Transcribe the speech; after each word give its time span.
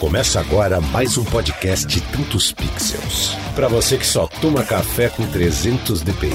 Começa 0.00 0.40
agora 0.40 0.80
mais 0.80 1.18
um 1.18 1.24
podcast 1.26 2.00
Tantos 2.00 2.52
Pixels. 2.52 3.36
Para 3.54 3.68
você 3.68 3.98
que 3.98 4.06
só 4.06 4.26
toma 4.26 4.64
café 4.64 5.10
com 5.10 5.26
300 5.26 6.00
dpi, 6.00 6.30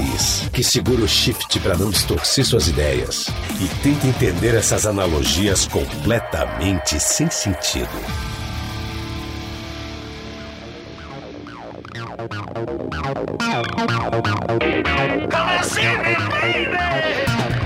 que 0.52 0.62
segura 0.62 1.02
o 1.02 1.08
shift 1.08 1.58
para 1.58 1.76
não 1.76 1.90
distorcer 1.90 2.46
suas 2.46 2.68
ideias 2.68 3.26
e 3.60 3.66
tenta 3.82 4.06
entender 4.06 4.54
essas 4.54 4.86
analogias 4.86 5.66
completamente 5.66 7.00
sem 7.00 7.28
sentido. 7.28 7.90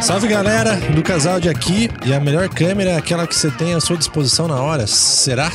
Salve 0.01 0.29
galera, 0.29 0.77
do 0.77 1.03
casal 1.03 1.39
de 1.39 1.51
aqui 1.51 1.91
e 2.07 2.15
a 2.15 2.19
melhor 2.19 2.49
câmera 2.49 2.93
é 2.93 2.97
aquela 2.97 3.27
que 3.27 3.35
você 3.35 3.51
tem 3.51 3.75
à 3.75 3.81
sua 3.81 3.99
disposição 3.99 4.49
na 4.49 4.57
hora, 4.63 4.87
será? 4.87 5.53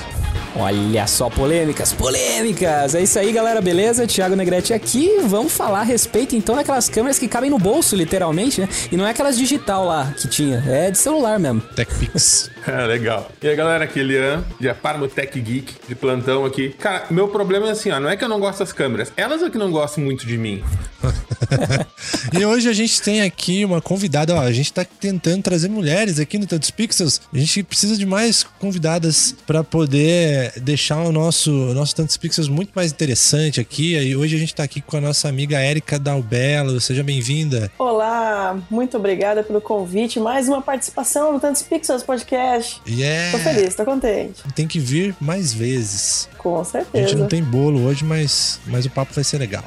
Olha 0.58 1.06
só, 1.06 1.30
polêmicas, 1.30 1.92
polêmicas! 1.92 2.96
É 2.96 3.02
isso 3.04 3.20
aí, 3.20 3.34
galera, 3.34 3.62
beleza? 3.62 4.08
Thiago 4.08 4.38
Negrete 4.38 4.74
aqui. 4.74 5.20
Vamos 5.26 5.52
falar 5.52 5.82
a 5.82 5.84
respeito 5.84 6.34
então 6.34 6.56
daquelas 6.56 6.88
câmeras 6.88 7.20
que 7.20 7.28
cabem 7.28 7.50
no 7.50 7.60
bolso, 7.60 7.94
literalmente, 7.94 8.62
né? 8.62 8.70
E 8.90 8.96
não 8.96 9.06
é 9.06 9.10
aquelas 9.10 9.38
digital 9.38 9.86
lá 9.86 10.14
que 10.18 10.30
tinha, 10.30 10.64
é 10.66 10.90
de 10.90 10.98
celular 10.98 11.38
mesmo. 11.38 11.60
TechPix. 11.60 12.50
Ah, 12.66 12.86
legal. 12.88 13.30
E 13.44 13.50
aí, 13.50 13.56
galera, 13.56 13.84
aqui 13.84 14.00
é 14.00 14.04
Lian, 14.04 14.46
de 14.58 14.70
Aparmo 14.70 15.10
Tech 15.10 15.38
Geek, 15.38 15.74
de 15.90 15.94
plantão 15.94 16.46
aqui. 16.46 16.70
Cara, 16.70 17.06
meu 17.10 17.28
problema 17.28 17.68
é 17.68 17.72
assim, 17.72 17.92
ó, 17.92 18.00
não 18.00 18.10
é 18.10 18.16
que 18.16 18.24
eu 18.24 18.30
não 18.30 18.40
gosto 18.40 18.60
das 18.60 18.72
câmeras, 18.72 19.12
elas 19.18 19.44
é 19.44 19.50
que 19.50 19.58
não 19.58 19.70
gostam 19.70 20.06
muito 20.06 20.26
de 20.26 20.38
mim. 20.38 20.64
e 22.32 22.46
hoje 22.46 22.70
a 22.70 22.74
gente 22.74 23.02
tem 23.02 23.22
aqui 23.22 23.66
uma 23.66 23.82
convidada, 23.82 24.34
ó, 24.34 24.40
a 24.40 24.52
gente 24.54 24.72
tá 24.72 24.86
tentando 24.86 25.44
trazer 25.44 25.68
mulheres 25.68 26.18
aqui 26.18 26.38
no 26.38 26.48
Tantos 26.48 26.72
Pixels. 26.72 27.22
A 27.34 27.38
gente 27.38 27.62
precisa 27.62 27.98
de 27.98 28.06
mais 28.06 28.44
convidadas 28.58 29.36
para 29.46 29.64
poder 29.64 30.45
deixar 30.58 31.02
o 31.04 31.12
nosso, 31.12 31.52
o 31.52 31.74
nosso 31.74 31.96
Tantos 31.96 32.18
Pixels 32.18 32.48
muito 32.48 32.72
mais 32.76 32.92
interessante 32.92 33.60
aqui. 33.60 33.96
E 33.96 34.16
hoje 34.16 34.36
a 34.36 34.40
gente 34.40 34.54
tá 34.54 34.64
aqui 34.64 34.82
com 34.82 34.98
a 34.98 35.02
nossa 35.02 35.28
amiga 35.28 35.60
Érica 35.60 36.00
Dalbello. 36.00 36.80
Seja 36.80 37.04
bem-vinda. 37.04 37.72
Olá, 37.78 38.58
muito 38.70 38.98
obrigada 38.98 39.44
pelo 39.44 39.62
convite. 39.62 40.20
Mais 40.20 40.48
uma 40.48 40.62
participação 40.62 41.34
no 41.34 41.40
Tantos 41.40 41.62
Pixels 41.62 42.04
Podcast. 42.04 42.82
Yeah. 42.88 43.38
Tô 43.38 43.44
feliz, 43.44 43.76
tô 43.76 43.86
contente. 43.86 44.44
Tem 44.56 44.68
que 44.68 44.80
vir 44.80 45.16
mais 45.20 45.54
vezes. 45.54 46.30
Com 46.38 46.64
certeza. 46.64 47.06
A 47.06 47.08
gente 47.08 47.20
não 47.20 47.28
tem 47.28 47.44
bolo 47.44 47.86
hoje, 47.86 48.04
mas, 48.04 48.60
mas 48.68 48.86
o 48.86 48.90
papo 48.90 49.14
vai 49.14 49.24
ser 49.24 49.38
legal. 49.38 49.64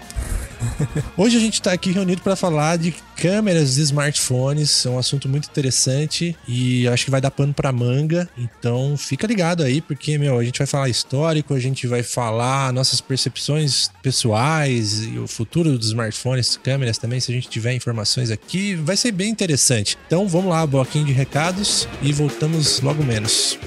Hoje 1.16 1.36
a 1.36 1.40
gente 1.40 1.54
está 1.54 1.72
aqui 1.72 1.92
reunido 1.92 2.22
para 2.22 2.36
falar 2.36 2.76
de 2.78 2.94
câmeras 3.16 3.74
de 3.74 3.82
smartphones, 3.82 4.86
é 4.86 4.90
um 4.90 4.98
assunto 4.98 5.28
muito 5.28 5.48
interessante 5.48 6.36
e 6.46 6.86
acho 6.88 7.04
que 7.04 7.10
vai 7.10 7.20
dar 7.20 7.30
pano 7.30 7.52
para 7.52 7.72
manga. 7.72 8.28
Então 8.36 8.96
fica 8.96 9.26
ligado 9.26 9.62
aí, 9.62 9.80
porque 9.80 10.18
meu, 10.18 10.38
a 10.38 10.44
gente 10.44 10.58
vai 10.58 10.66
falar 10.66 10.88
histórico, 10.88 11.54
a 11.54 11.60
gente 11.60 11.86
vai 11.86 12.02
falar 12.02 12.72
nossas 12.72 13.00
percepções 13.00 13.90
pessoais 14.02 15.04
e 15.04 15.18
o 15.18 15.26
futuro 15.26 15.76
dos 15.76 15.88
smartphones, 15.88 16.56
câmeras 16.56 16.98
também, 16.98 17.20
se 17.20 17.30
a 17.30 17.34
gente 17.34 17.48
tiver 17.48 17.74
informações 17.74 18.30
aqui, 18.30 18.74
vai 18.74 18.96
ser 18.96 19.12
bem 19.12 19.30
interessante. 19.30 19.96
Então 20.06 20.28
vamos 20.28 20.50
lá, 20.50 20.66
bloquinho 20.66 21.06
de 21.06 21.12
recados 21.12 21.88
e 22.02 22.12
voltamos 22.12 22.80
logo 22.80 23.02
menos. 23.02 23.58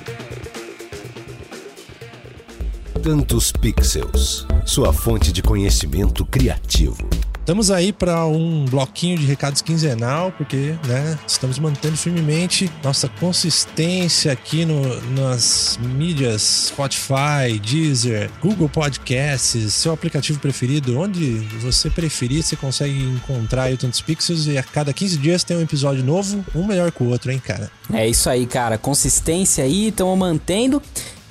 Tantos 3.01 3.51
Pixels, 3.51 4.45
sua 4.63 4.93
fonte 4.93 5.31
de 5.31 5.41
conhecimento 5.41 6.23
criativo. 6.23 7.09
Estamos 7.39 7.71
aí 7.71 7.91
para 7.91 8.27
um 8.27 8.65
bloquinho 8.65 9.17
de 9.17 9.25
recados 9.25 9.59
quinzenal, 9.63 10.31
porque 10.31 10.75
né, 10.85 11.17
estamos 11.27 11.57
mantendo 11.57 11.97
firmemente 11.97 12.71
nossa 12.83 13.09
consistência 13.09 14.31
aqui 14.31 14.65
no, 14.65 15.01
nas 15.19 15.79
mídias 15.81 16.67
Spotify, 16.67 17.59
Deezer, 17.59 18.29
Google 18.39 18.69
Podcasts, 18.69 19.73
seu 19.73 19.91
aplicativo 19.91 20.39
preferido, 20.39 20.99
onde 20.99 21.39
você 21.59 21.89
preferir, 21.89 22.43
você 22.43 22.55
consegue 22.55 23.01
encontrar 23.01 23.63
aí 23.63 23.73
o 23.73 23.77
Tantos 23.77 24.01
Pixels 24.01 24.45
e 24.45 24.59
a 24.59 24.63
cada 24.63 24.93
15 24.93 25.17
dias 25.17 25.43
tem 25.43 25.57
um 25.57 25.61
episódio 25.61 26.03
novo, 26.03 26.45
um 26.53 26.67
melhor 26.67 26.91
que 26.91 27.01
o 27.01 27.09
outro, 27.09 27.31
hein, 27.31 27.41
cara? 27.43 27.71
É 27.91 28.07
isso 28.07 28.29
aí, 28.29 28.45
cara. 28.45 28.77
Consistência 28.77 29.63
aí, 29.63 29.87
estamos 29.87 30.17
mantendo. 30.17 30.79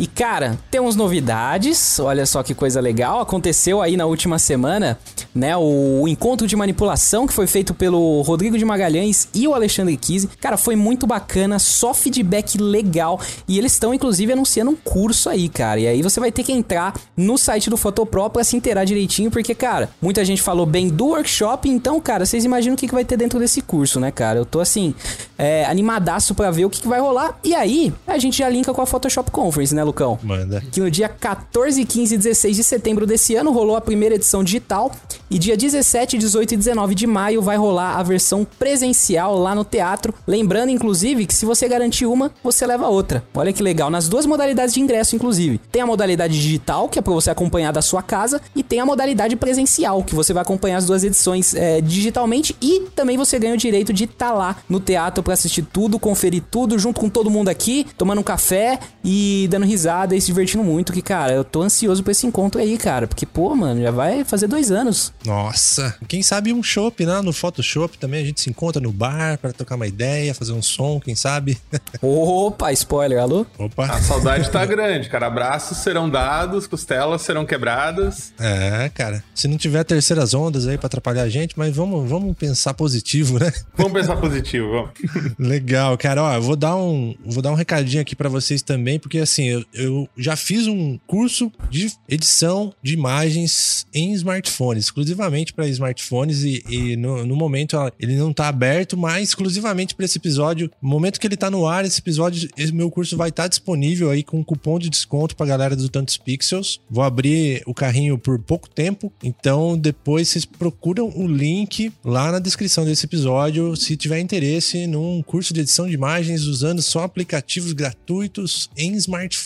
E 0.01 0.07
cara, 0.07 0.59
temos 0.71 0.97
novidades. 0.97 2.01
Olha 2.01 2.25
só 2.25 2.43
que 2.43 2.55
coisa 2.55 2.81
legal. 2.81 3.21
Aconteceu 3.21 3.83
aí 3.83 3.99
na 3.99 4.07
última 4.07 4.39
semana, 4.39 4.99
né? 5.35 5.55
O, 5.59 6.09
encontro 6.09 6.47
de 6.47 6.57
manipulação 6.57 7.27
que 7.27 7.35
foi 7.35 7.47
feito 7.47 7.75
pelo 7.75 8.23
Rodrigo 8.23 8.57
de 8.57 8.65
Magalhães 8.65 9.29
e 9.35 9.47
o 9.47 9.53
Alexandre 9.53 9.95
Kise. 9.99 10.29
Cara, 10.41 10.57
foi 10.57 10.75
muito 10.75 11.07
bacana, 11.07 11.59
só 11.59 11.93
feedback 11.93 12.57
legal. 12.57 13.21
E 13.47 13.59
eles 13.59 13.73
estão, 13.73 13.93
inclusive, 13.93 14.33
anunciando 14.33 14.71
um 14.71 14.75
curso 14.75 15.29
aí, 15.29 15.51
cara. 15.51 15.79
E 15.79 15.87
aí 15.87 16.01
você 16.01 16.19
vai 16.19 16.33
ter 16.33 16.45
que 16.45 16.53
entrar 16.53 16.99
no 17.15 17.37
site 17.37 17.69
do 17.69 17.77
Fotopro 17.77 18.31
pra 18.31 18.43
se 18.43 18.57
inteirar 18.57 18.87
direitinho, 18.87 19.31
porque, 19.31 19.55
cara, 19.55 19.91
muita 20.01 20.25
gente 20.25 20.41
falou 20.41 20.65
bem 20.65 20.89
do 20.89 21.09
workshop. 21.09 21.69
Então, 21.69 22.01
cara, 22.01 22.25
vocês 22.25 22.43
imaginam 22.43 22.75
o 22.75 22.79
que, 22.79 22.89
que 22.89 22.95
vai 22.95 23.05
ter 23.05 23.19
dentro 23.19 23.39
desse 23.39 23.61
curso, 23.61 24.01
né, 24.01 24.11
cara? 24.11 24.39
Eu 24.39 24.47
tô 24.47 24.61
assim, 24.61 24.95
é, 25.37 25.67
animadaço 25.67 26.35
pra 26.35 26.51
ver 26.51 26.65
o 26.65 26.71
que, 26.71 26.81
que 26.81 26.89
vai 26.89 27.01
rolar. 27.01 27.39
E 27.45 27.55
aí, 27.55 27.93
a 28.07 28.17
gente 28.17 28.39
já 28.39 28.49
linka 28.49 28.73
com 28.73 28.81
a 28.81 28.87
Photoshop 28.87 29.31
Conference, 29.31 29.75
né, 29.75 29.90
Lucão? 29.91 30.19
Manda. 30.23 30.63
Que 30.73 30.81
no 30.81 30.91
dia 30.91 31.09
14, 31.09 31.85
15 31.85 32.15
e 32.15 32.19
16 32.19 32.57
de 32.57 32.65
setembro 32.65 33.07
desse 33.07 33.35
ano 33.35 33.53
rolou 33.53 33.77
a 33.77 33.81
primeira 33.81 34.15
edição 34.15 34.43
digital. 34.43 34.91
E 35.31 35.39
dia 35.39 35.57
17, 35.57 36.19
18 36.19 36.55
e 36.55 36.57
19 36.57 36.95
de 36.95 37.07
maio 37.07 37.43
vai 37.43 37.57
rolar 37.57 37.97
a 37.97 38.03
versão 38.03 38.47
presencial 38.59 39.39
lá 39.39 39.55
no 39.55 39.65
teatro. 39.65 40.15
Lembrando, 40.27 40.71
inclusive, 40.71 41.27
que 41.27 41.35
se 41.35 41.45
você 41.45 41.69
garantir 41.69 42.07
uma, 42.07 42.33
você 42.43 42.67
leva 42.67 42.89
outra. 42.89 43.23
Olha 43.35 43.53
que 43.53 43.63
legal, 43.63 43.91
nas 43.91 44.09
duas 44.09 44.27
modalidades 44.27 44.75
de 44.75 44.81
ingresso, 44.81 45.15
inclusive. 45.15 45.61
Tem 45.71 45.83
a 45.83 45.87
modalidade 45.87 46.35
digital, 46.35 46.89
que 46.89 46.99
é 46.99 47.03
para 47.03 47.13
você 47.13 47.31
acompanhar 47.31 47.73
da 47.73 47.83
sua 47.83 48.03
casa, 48.03 48.41
e 48.55 48.63
tem 48.63 48.81
a 48.81 48.87
modalidade 48.87 49.37
presencial, 49.37 50.03
que 50.03 50.15
você 50.15 50.33
vai 50.33 50.43
acompanhar 50.43 50.79
as 50.79 50.87
duas 50.87 51.05
edições 51.05 51.55
é, 51.55 51.81
digitalmente 51.81 52.57
e 52.61 52.89
também 52.95 53.17
você 53.17 53.39
ganha 53.39 53.55
o 53.55 53.57
direito 53.57 53.93
de 53.93 54.05
estar 54.05 54.29
tá 54.29 54.35
lá 54.35 54.57
no 54.69 54.81
teatro 54.81 55.23
para 55.23 55.35
assistir 55.35 55.63
tudo, 55.63 55.99
conferir 55.99 56.43
tudo, 56.51 56.79
junto 56.79 57.01
com 57.01 57.09
todo 57.09 57.31
mundo 57.31 57.49
aqui, 57.49 57.87
tomando 57.97 58.21
um 58.21 58.25
café 58.25 58.79
e 59.05 59.47
dando 59.51 59.67
risada 59.67 59.80
e 59.85 60.21
se 60.21 60.27
divertindo 60.29 60.65
muito. 60.65 60.93
Que, 60.93 61.03
cara, 61.03 61.33
eu 61.33 61.45
tô 61.45 61.63
ansioso 61.63 62.03
pra 62.03 62.13
esse 62.13 62.27
encontro 62.27 62.61
aí, 62.61 62.79
cara, 62.79 63.07
porque, 63.07 63.27
pô, 63.27 63.55
mano, 63.55 63.83
já 63.83 63.91
vai 63.91 64.25
fazer 64.25 64.47
dois 64.47 64.71
anos. 64.71 65.13
Nossa, 65.25 65.97
quem 66.09 66.23
sabe 66.23 66.53
um 66.53 66.63
shopping 66.63 67.01
né? 67.07 67.21
No 67.21 67.33
Photoshop 67.33 67.99
também 67.99 68.23
a 68.23 68.25
gente 68.25 68.41
se 68.41 68.51
encontra 68.51 68.81
no 68.81 68.93
bar 68.93 69.39
para 69.39 69.53
trocar 69.53 69.77
uma 69.77 69.87
ideia, 69.87 70.35
fazer 70.35 70.53
um 70.53 70.63
som, 70.63 71.01
quem 71.01 71.15
sabe. 71.15 71.59
Opa, 72.01 72.73
spoiler, 72.73 73.21
alô? 73.21 73.47
Opa. 73.59 73.87
A 73.87 74.01
saudade 74.01 74.51
tá 74.51 74.65
grande, 74.65 75.09
cara. 75.09 75.27
Abraços 75.27 75.79
serão 75.79 76.09
dados, 76.09 76.67
costelas 76.67 77.23
serão 77.23 77.45
quebradas. 77.45 78.33
É, 78.39 78.91
cara. 78.95 79.23
Se 79.35 79.49
não 79.49 79.57
tiver 79.57 79.85
terceiras 79.85 80.35
ondas 80.35 80.67
aí 80.67 80.77
para 80.77 80.87
atrapalhar 80.87 81.23
a 81.23 81.29
gente, 81.29 81.59
mas 81.59 81.75
vamos, 81.75 82.09
vamos 82.09 82.37
pensar 82.37 82.75
positivo, 82.75 83.39
né? 83.39 83.53
Vamos 83.77 83.93
pensar 83.93 84.17
positivo, 84.17 84.71
vamos. 84.71 84.91
Legal, 85.39 85.97
cara. 85.97 86.23
Ó, 86.23 86.35
eu 86.35 86.43
vou 86.43 86.57
dar 86.57 86.77
um, 86.77 87.15
vou 87.25 87.43
dar 87.43 87.51
um 87.51 87.55
recadinho 87.55 88.03
aqui 88.03 88.15
para 88.15 88.29
vocês 88.29 88.63
também, 88.63 88.99
porque 88.99 89.19
assim, 89.19 89.45
eu, 89.45 89.65
eu 89.73 90.09
já 90.17 90.37
fiz 90.37 90.67
um 90.67 90.99
curso 91.07 91.51
de 91.71 91.93
edição 92.09 92.73
de 92.83 92.95
imagens 92.95 93.87
em 93.95 94.13
smartphones, 94.13 94.85
exclusivamente 94.85 95.53
para 95.53 95.69
smartphones 95.69 96.43
e, 96.43 96.63
e 96.69 96.97
no, 96.97 97.25
no, 97.25 97.37
momento 97.37 97.77
ele 97.99 98.17
não 98.17 98.33
tá 98.33 98.49
aberto, 98.49 98.97
mas 98.97 99.31
exclusivamente 99.31 99.95
para 99.95 100.05
esse 100.05 100.19
episódio. 100.19 100.71
No 100.83 100.89
momento 100.89 101.21
que 101.21 101.27
ele 101.27 101.37
tá 101.37 101.51
no 101.51 101.67
ar, 101.67 101.85
esse 101.85 102.01
episódio, 102.01 102.49
esse 102.57 102.73
meu 102.73 102.91
curso 102.91 103.17
vai 103.17 103.29
estar 103.31 103.45
tá 103.45 103.49
disponível 103.49 104.11
aí 104.11 104.23
com 104.23 104.39
um 104.39 104.45
cupom 104.45 104.79
de 104.79 104.91
desconto 104.91 105.37
pra 105.37 105.47
galera 105.47 105.77
do 105.77 105.89
Tantos 105.89 106.17
Pixels. 106.17 106.81
Vou 106.91 107.05
abrir 107.05 107.63
o 107.67 107.75
carrinho 107.75 108.19
por 108.19 108.39
pouco 108.39 108.69
tempo, 108.69 109.13
então 109.23 109.77
depois 109.77 110.29
vocês 110.29 110.45
procuram 110.45 111.11
o 111.15 111.27
link 111.27 111.93
lá 112.05 112.33
na 112.33 112.39
descrição 112.39 112.85
desse 112.85 113.07
episódio 113.07 113.77
se 113.77 113.97
tiver 113.97 114.21
interesse 114.21 114.87
num 114.87 115.23
curso 115.23 115.55
de 115.55 115.61
edição 115.61 115.87
de 115.87 115.95
imagens 115.95 116.45
usando 116.45 116.83
só 116.83 117.03
aplicativos 117.03 117.73
gratuitos 117.73 118.71
em 118.77 118.95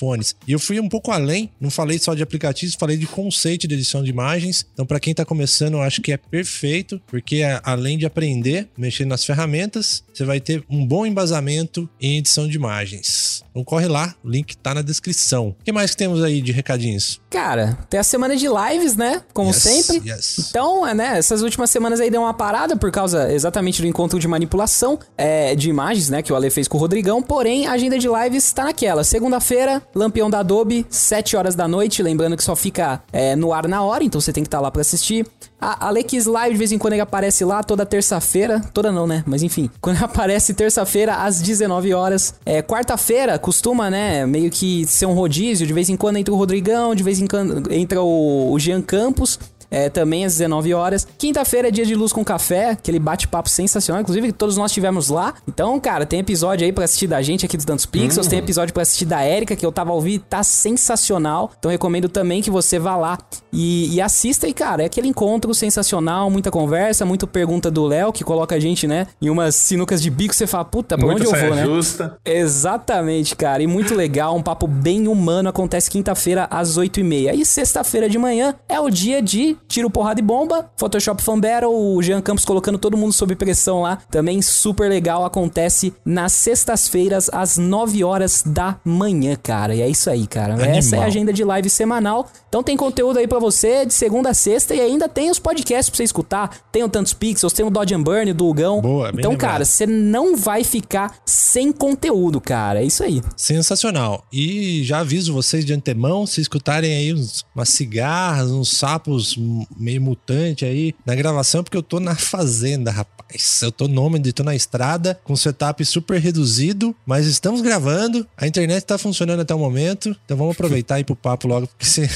smartphones. 0.05 0.37
E 0.47 0.53
eu 0.53 0.59
fui 0.59 0.79
um 0.79 0.89
pouco 0.89 1.11
além, 1.11 1.51
não 1.61 1.71
falei 1.71 1.99
só 1.99 2.15
de 2.15 2.23
aplicativos, 2.23 2.75
falei 2.75 2.97
de 2.97 3.06
conceito 3.06 3.67
de 3.67 3.75
edição 3.75 4.03
de 4.03 4.11
imagens. 4.11 4.67
Então, 4.73 4.85
para 4.85 5.01
quem 5.01 5.15
tá 5.15 5.25
começando, 5.25 5.75
eu 5.75 5.83
acho 5.83 6.03
que 6.03 6.12
é 6.12 6.17
perfeito, 6.17 7.01
porque 7.06 7.43
além 7.62 7.97
de 7.97 8.06
aprender, 8.06 8.69
mexer 8.77 9.05
nas 9.05 9.25
ferramentas, 9.25 10.05
você 10.12 10.25
vai 10.25 10.41
ter 10.41 10.65
um 10.69 10.87
bom 10.87 11.06
embasamento 11.06 11.89
em 12.01 12.19
edição 12.19 12.47
de 12.47 12.56
imagens. 12.56 13.43
Então 13.51 13.65
corre 13.65 13.87
lá, 13.87 14.15
o 14.23 14.29
link 14.29 14.56
tá 14.56 14.75
na 14.75 14.83
descrição. 14.83 15.49
O 15.61 15.65
que 15.65 15.73
mais 15.73 15.93
que 15.93 15.97
temos 15.97 16.23
aí 16.23 16.43
de 16.43 16.53
recadinhos? 16.53 17.21
Cara, 17.35 17.77
tem 17.91 17.99
a 17.99 18.05
semana 18.05 18.37
de 18.37 18.47
lives, 18.47 18.95
né? 18.95 19.21
Como 19.33 19.49
yes, 19.49 19.57
sempre. 19.57 20.09
Yes. 20.09 20.47
Então, 20.49 20.87
é, 20.87 20.95
né? 20.95 21.19
Essas 21.19 21.43
últimas 21.43 21.69
semanas 21.69 21.99
aí 21.99 22.09
deu 22.09 22.21
uma 22.21 22.33
parada 22.33 22.77
por 22.77 22.93
causa 22.93 23.33
exatamente 23.33 23.83
do 23.83 23.89
encontro 23.89 24.21
de 24.21 24.29
manipulação 24.29 25.01
é, 25.19 25.53
de 25.57 25.69
imagens, 25.69 26.09
né? 26.09 26.23
Que 26.23 26.33
o 26.33 26.37
Ale 26.37 26.49
fez 26.49 26.69
com 26.69 26.79
o 26.79 26.81
Rodrigão. 26.81 27.21
Porém, 27.21 27.67
a 27.67 27.73
agenda 27.73 27.99
de 27.99 28.07
lives 28.07 28.53
tá 28.53 28.63
naquela. 28.63 29.03
Segunda-feira, 29.03 29.83
Lampião 29.93 30.31
da 30.31 30.39
Adobe, 30.39 30.87
7 30.89 31.37
horas 31.37 31.57
da 31.57 31.67
noite. 31.67 32.05
Lembrando 32.05 32.37
que 32.37 32.45
só 32.45 32.55
fica 32.55 33.03
é, 33.13 33.35
no 33.35 33.53
ar 33.53 33.67
na 33.67 33.83
hora, 33.83 34.05
então 34.05 34.21
você 34.21 34.33
tem 34.33 34.45
que 34.45 34.47
estar 34.47 34.59
tá 34.59 34.63
lá 34.63 34.71
para 34.71 34.83
assistir. 34.83 35.27
A 35.64 35.87
Alex 35.87 36.26
Live, 36.26 36.52
de 36.52 36.58
vez 36.58 36.72
em 36.72 36.78
quando 36.78 36.93
ele 36.93 37.00
aparece 37.00 37.43
lá 37.43 37.62
toda 37.62 37.87
terça-feira. 37.87 38.61
Toda 38.75 38.93
não, 38.93 39.06
né? 39.06 39.25
Mas 39.26 39.43
enfim. 39.43 39.70
Quando 39.81 40.02
aparece 40.05 40.52
terça-feira 40.52 41.14
às 41.14 41.40
19 41.40 41.94
horas. 41.94 42.34
É, 42.44 42.62
Quarta-feira 42.62 43.38
costuma, 43.38 43.88
né? 43.88 44.26
Meio 44.26 44.50
que 44.50 44.84
ser 44.84 45.06
um 45.06 45.14
rodízio. 45.14 45.66
De 45.66 45.72
vez 45.72 45.88
em 45.88 45.96
quando 45.96 46.19
entra 46.19 46.34
o 46.34 46.37
Rodrigão, 46.37 46.94
de 46.94 47.02
vez 47.02 47.19
em 47.19 47.26
quando 47.26 47.72
entra 47.72 48.02
o, 48.02 48.52
o 48.52 48.58
Jean 48.58 48.82
Campos 48.82 49.38
é, 49.75 49.88
também 49.88 50.25
às 50.25 50.35
19 50.35 50.73
horas. 50.73 51.05
Quinta-feira 51.19 51.67
é 51.67 51.71
dia 51.73 51.85
de 51.85 51.97
luz 51.97 52.12
com 52.12 52.25
café, 52.25 52.71
aquele 52.71 53.00
bate-papo 53.00 53.49
sensacional, 53.49 54.00
inclusive 54.00 54.31
todos 54.31 54.56
nós 54.56 54.71
tivemos 54.71 55.09
lá. 55.09 55.35
Então, 55.49 55.81
cara, 55.81 56.06
tem 56.06 56.21
episódio 56.21 56.65
aí 56.65 56.73
para 56.73 56.85
assistir 56.85 57.09
da 57.09 57.21
gente 57.21 57.44
aqui 57.44 57.56
dos 57.56 57.67
Tantos 57.67 57.85
Pixels, 57.85 58.29
tem 58.29 58.38
episódio 58.38 58.73
para 58.73 58.85
assistir 58.85 59.05
da 59.05 59.26
Erika, 59.26 59.56
que 59.56 59.67
eu 59.67 59.73
tava 59.73 59.93
ouvindo, 59.93 60.23
tá 60.23 60.44
sensacional. 60.44 61.50
Então, 61.59 61.73
recomendo 61.73 62.09
também 62.09 62.41
que 62.41 62.53
você 62.53 62.79
vá 62.79 62.97
lá 62.97 63.19
e, 63.53 63.93
e 63.97 64.00
assista. 64.00 64.47
E, 64.47 64.53
cara, 64.53 64.85
é 64.85 64.87
aquele 64.87 65.09
encontro 65.09 65.53
sensacional, 65.53 66.31
muita 66.31 66.53
conversa, 66.53 67.05
muita 67.05 67.26
pergunta 67.26 67.69
do 67.69 67.85
Léo, 67.85 68.12
que 68.12 68.23
coloca 68.23 68.55
a 68.55 68.61
gente, 68.61 68.87
né, 68.87 69.09
em 69.21 69.29
umas 69.29 69.56
sinucas 69.56 70.00
de 70.00 70.09
bico, 70.09 70.35
você 70.35 70.47
fala, 70.47 70.65
puta, 70.65 70.97
pra 70.97 71.05
Muita 71.05 71.29
onde 71.29 71.37
eu 71.37 71.49
vou, 71.49 71.56
né? 71.56 71.65
Justa. 71.65 72.17
Exatamente, 72.25 73.35
cara. 73.35 73.61
E 73.61 73.67
muito 73.67 73.93
legal, 73.93 74.37
um 74.37 74.43
papo 74.43 74.69
bem 74.69 75.09
humano, 75.09 75.49
acontece 75.49 75.91
quinta-feira 75.91 76.47
às 76.49 76.79
8h30. 76.79 77.35
E 77.35 77.44
sexta-feira 77.44 78.09
de 78.09 78.19
manhã 78.19 78.55
é 78.69 78.79
o 78.79 78.88
dia 78.88 79.21
de 79.21 79.56
tiro, 79.69 79.90
porrada 79.90 80.20
e 80.20 80.22
bomba. 80.22 80.70
Photoshop 80.76 81.22
Fan 81.22 81.38
Battle, 81.40 81.70
o 81.72 82.02
Jean 82.02 82.20
Campos 82.20 82.44
colocando 82.44 82.78
todo 82.78 82.96
mundo 82.96 83.12
sob 83.12 83.34
pressão 83.34 83.82
lá. 83.82 83.99
Também 84.11 84.40
super 84.43 84.88
legal, 84.88 85.25
acontece 85.25 85.93
nas 86.05 86.32
sextas-feiras, 86.32 87.28
às 87.32 87.58
9 87.58 88.02
horas 88.05 88.43
da 88.46 88.76
manhã, 88.84 89.37
cara. 89.40 89.75
E 89.75 89.81
é 89.82 89.88
isso 89.88 90.08
aí, 90.11 90.26
cara. 90.26 90.55
Animal. 90.55 90.70
Essa 90.75 90.96
é 90.96 90.99
a 91.00 91.05
agenda 91.06 91.32
de 91.32 91.44
live 91.44 91.69
semanal. 91.69 92.28
Então 92.49 92.62
tem 92.62 92.76
conteúdo 92.76 93.19
aí 93.19 93.26
para 93.26 93.38
você 93.38 93.84
de 93.84 93.93
segunda 93.94 94.31
a 94.31 94.34
sexta 94.34 94.75
e 94.75 94.81
ainda 94.81 95.08
tem 95.08 95.31
os 95.31 95.38
podcasts 95.38 95.90
pra 95.90 95.96
você 95.96 96.05
escutar. 96.05 96.50
Tem 96.70 96.82
o 96.82 96.88
Tantos 96.88 97.12
Pixels, 97.12 97.52
tem 97.52 97.64
o 97.66 97.70
Dodge 97.70 97.94
and 97.94 98.02
Burn, 98.02 98.32
do 98.32 98.46
Hugão. 98.49 98.81
Boa, 98.81 99.08
Então, 99.12 99.32
lembrado. 99.32 99.38
cara, 99.50 99.64
você 99.64 99.87
não 99.87 100.37
vai 100.37 100.62
ficar 100.64 101.16
sem 101.26 101.72
conteúdo, 101.72 102.40
cara. 102.40 102.81
É 102.81 102.84
isso 102.84 103.02
aí. 103.02 103.22
Sensacional. 103.37 104.25
E 104.32 104.82
já 104.84 105.00
aviso 105.00 105.32
vocês 105.32 105.64
de 105.64 105.72
antemão, 105.72 106.26
se 106.26 106.40
escutarem 106.40 106.94
aí 106.94 107.12
uns, 107.14 107.44
umas 107.55 107.69
cigarras, 107.69 108.50
uns 108.50 108.76
sapos 108.76 109.37
meio 109.77 110.01
mutante 110.01 110.65
aí 110.65 110.95
na 111.05 111.15
gravação, 111.15 111.62
porque 111.62 111.77
eu 111.77 111.83
tô 111.83 112.01
na 112.01 112.15
fazenda, 112.15 112.91
rapaz. 112.91 113.61
Eu 113.62 113.73
tô 113.73 113.89
nômade, 113.89 114.33
tô 114.33 114.43
na 114.43 114.55
estrada, 114.55 115.19
com 115.25 115.35
setup 115.35 115.85
super 115.85 116.21
reduzido, 116.21 116.95
mas 117.05 117.27
estamos 117.27 117.61
gravando. 117.61 118.27
A 118.37 118.47
internet 118.47 118.85
tá 118.85 118.99
funcionando 118.99 119.41
até 119.41 119.55
o 119.55 119.59
momento, 119.59 120.15
então 120.25 120.37
vamos 120.37 120.55
aproveitar 120.55 120.99
e 120.99 121.01
ir 121.01 121.05
pro 121.05 121.17
papo 121.17 121.49
logo, 121.49 121.67
porque 121.67 121.87
se... 121.87 122.09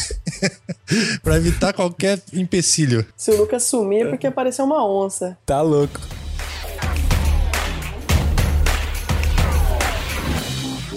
pra 1.23 1.37
evitar 1.37 1.73
qualquer 1.73 2.23
empecilho. 2.33 3.05
Se 3.17 3.31
o 3.31 3.37
Lucas 3.37 3.65
sumir 3.65 4.07
é 4.07 4.11
porque 4.11 4.27
apareceu 4.27 4.65
uma 4.65 4.87
onça. 4.87 5.37
Tá 5.45 5.61
louco. 5.61 6.01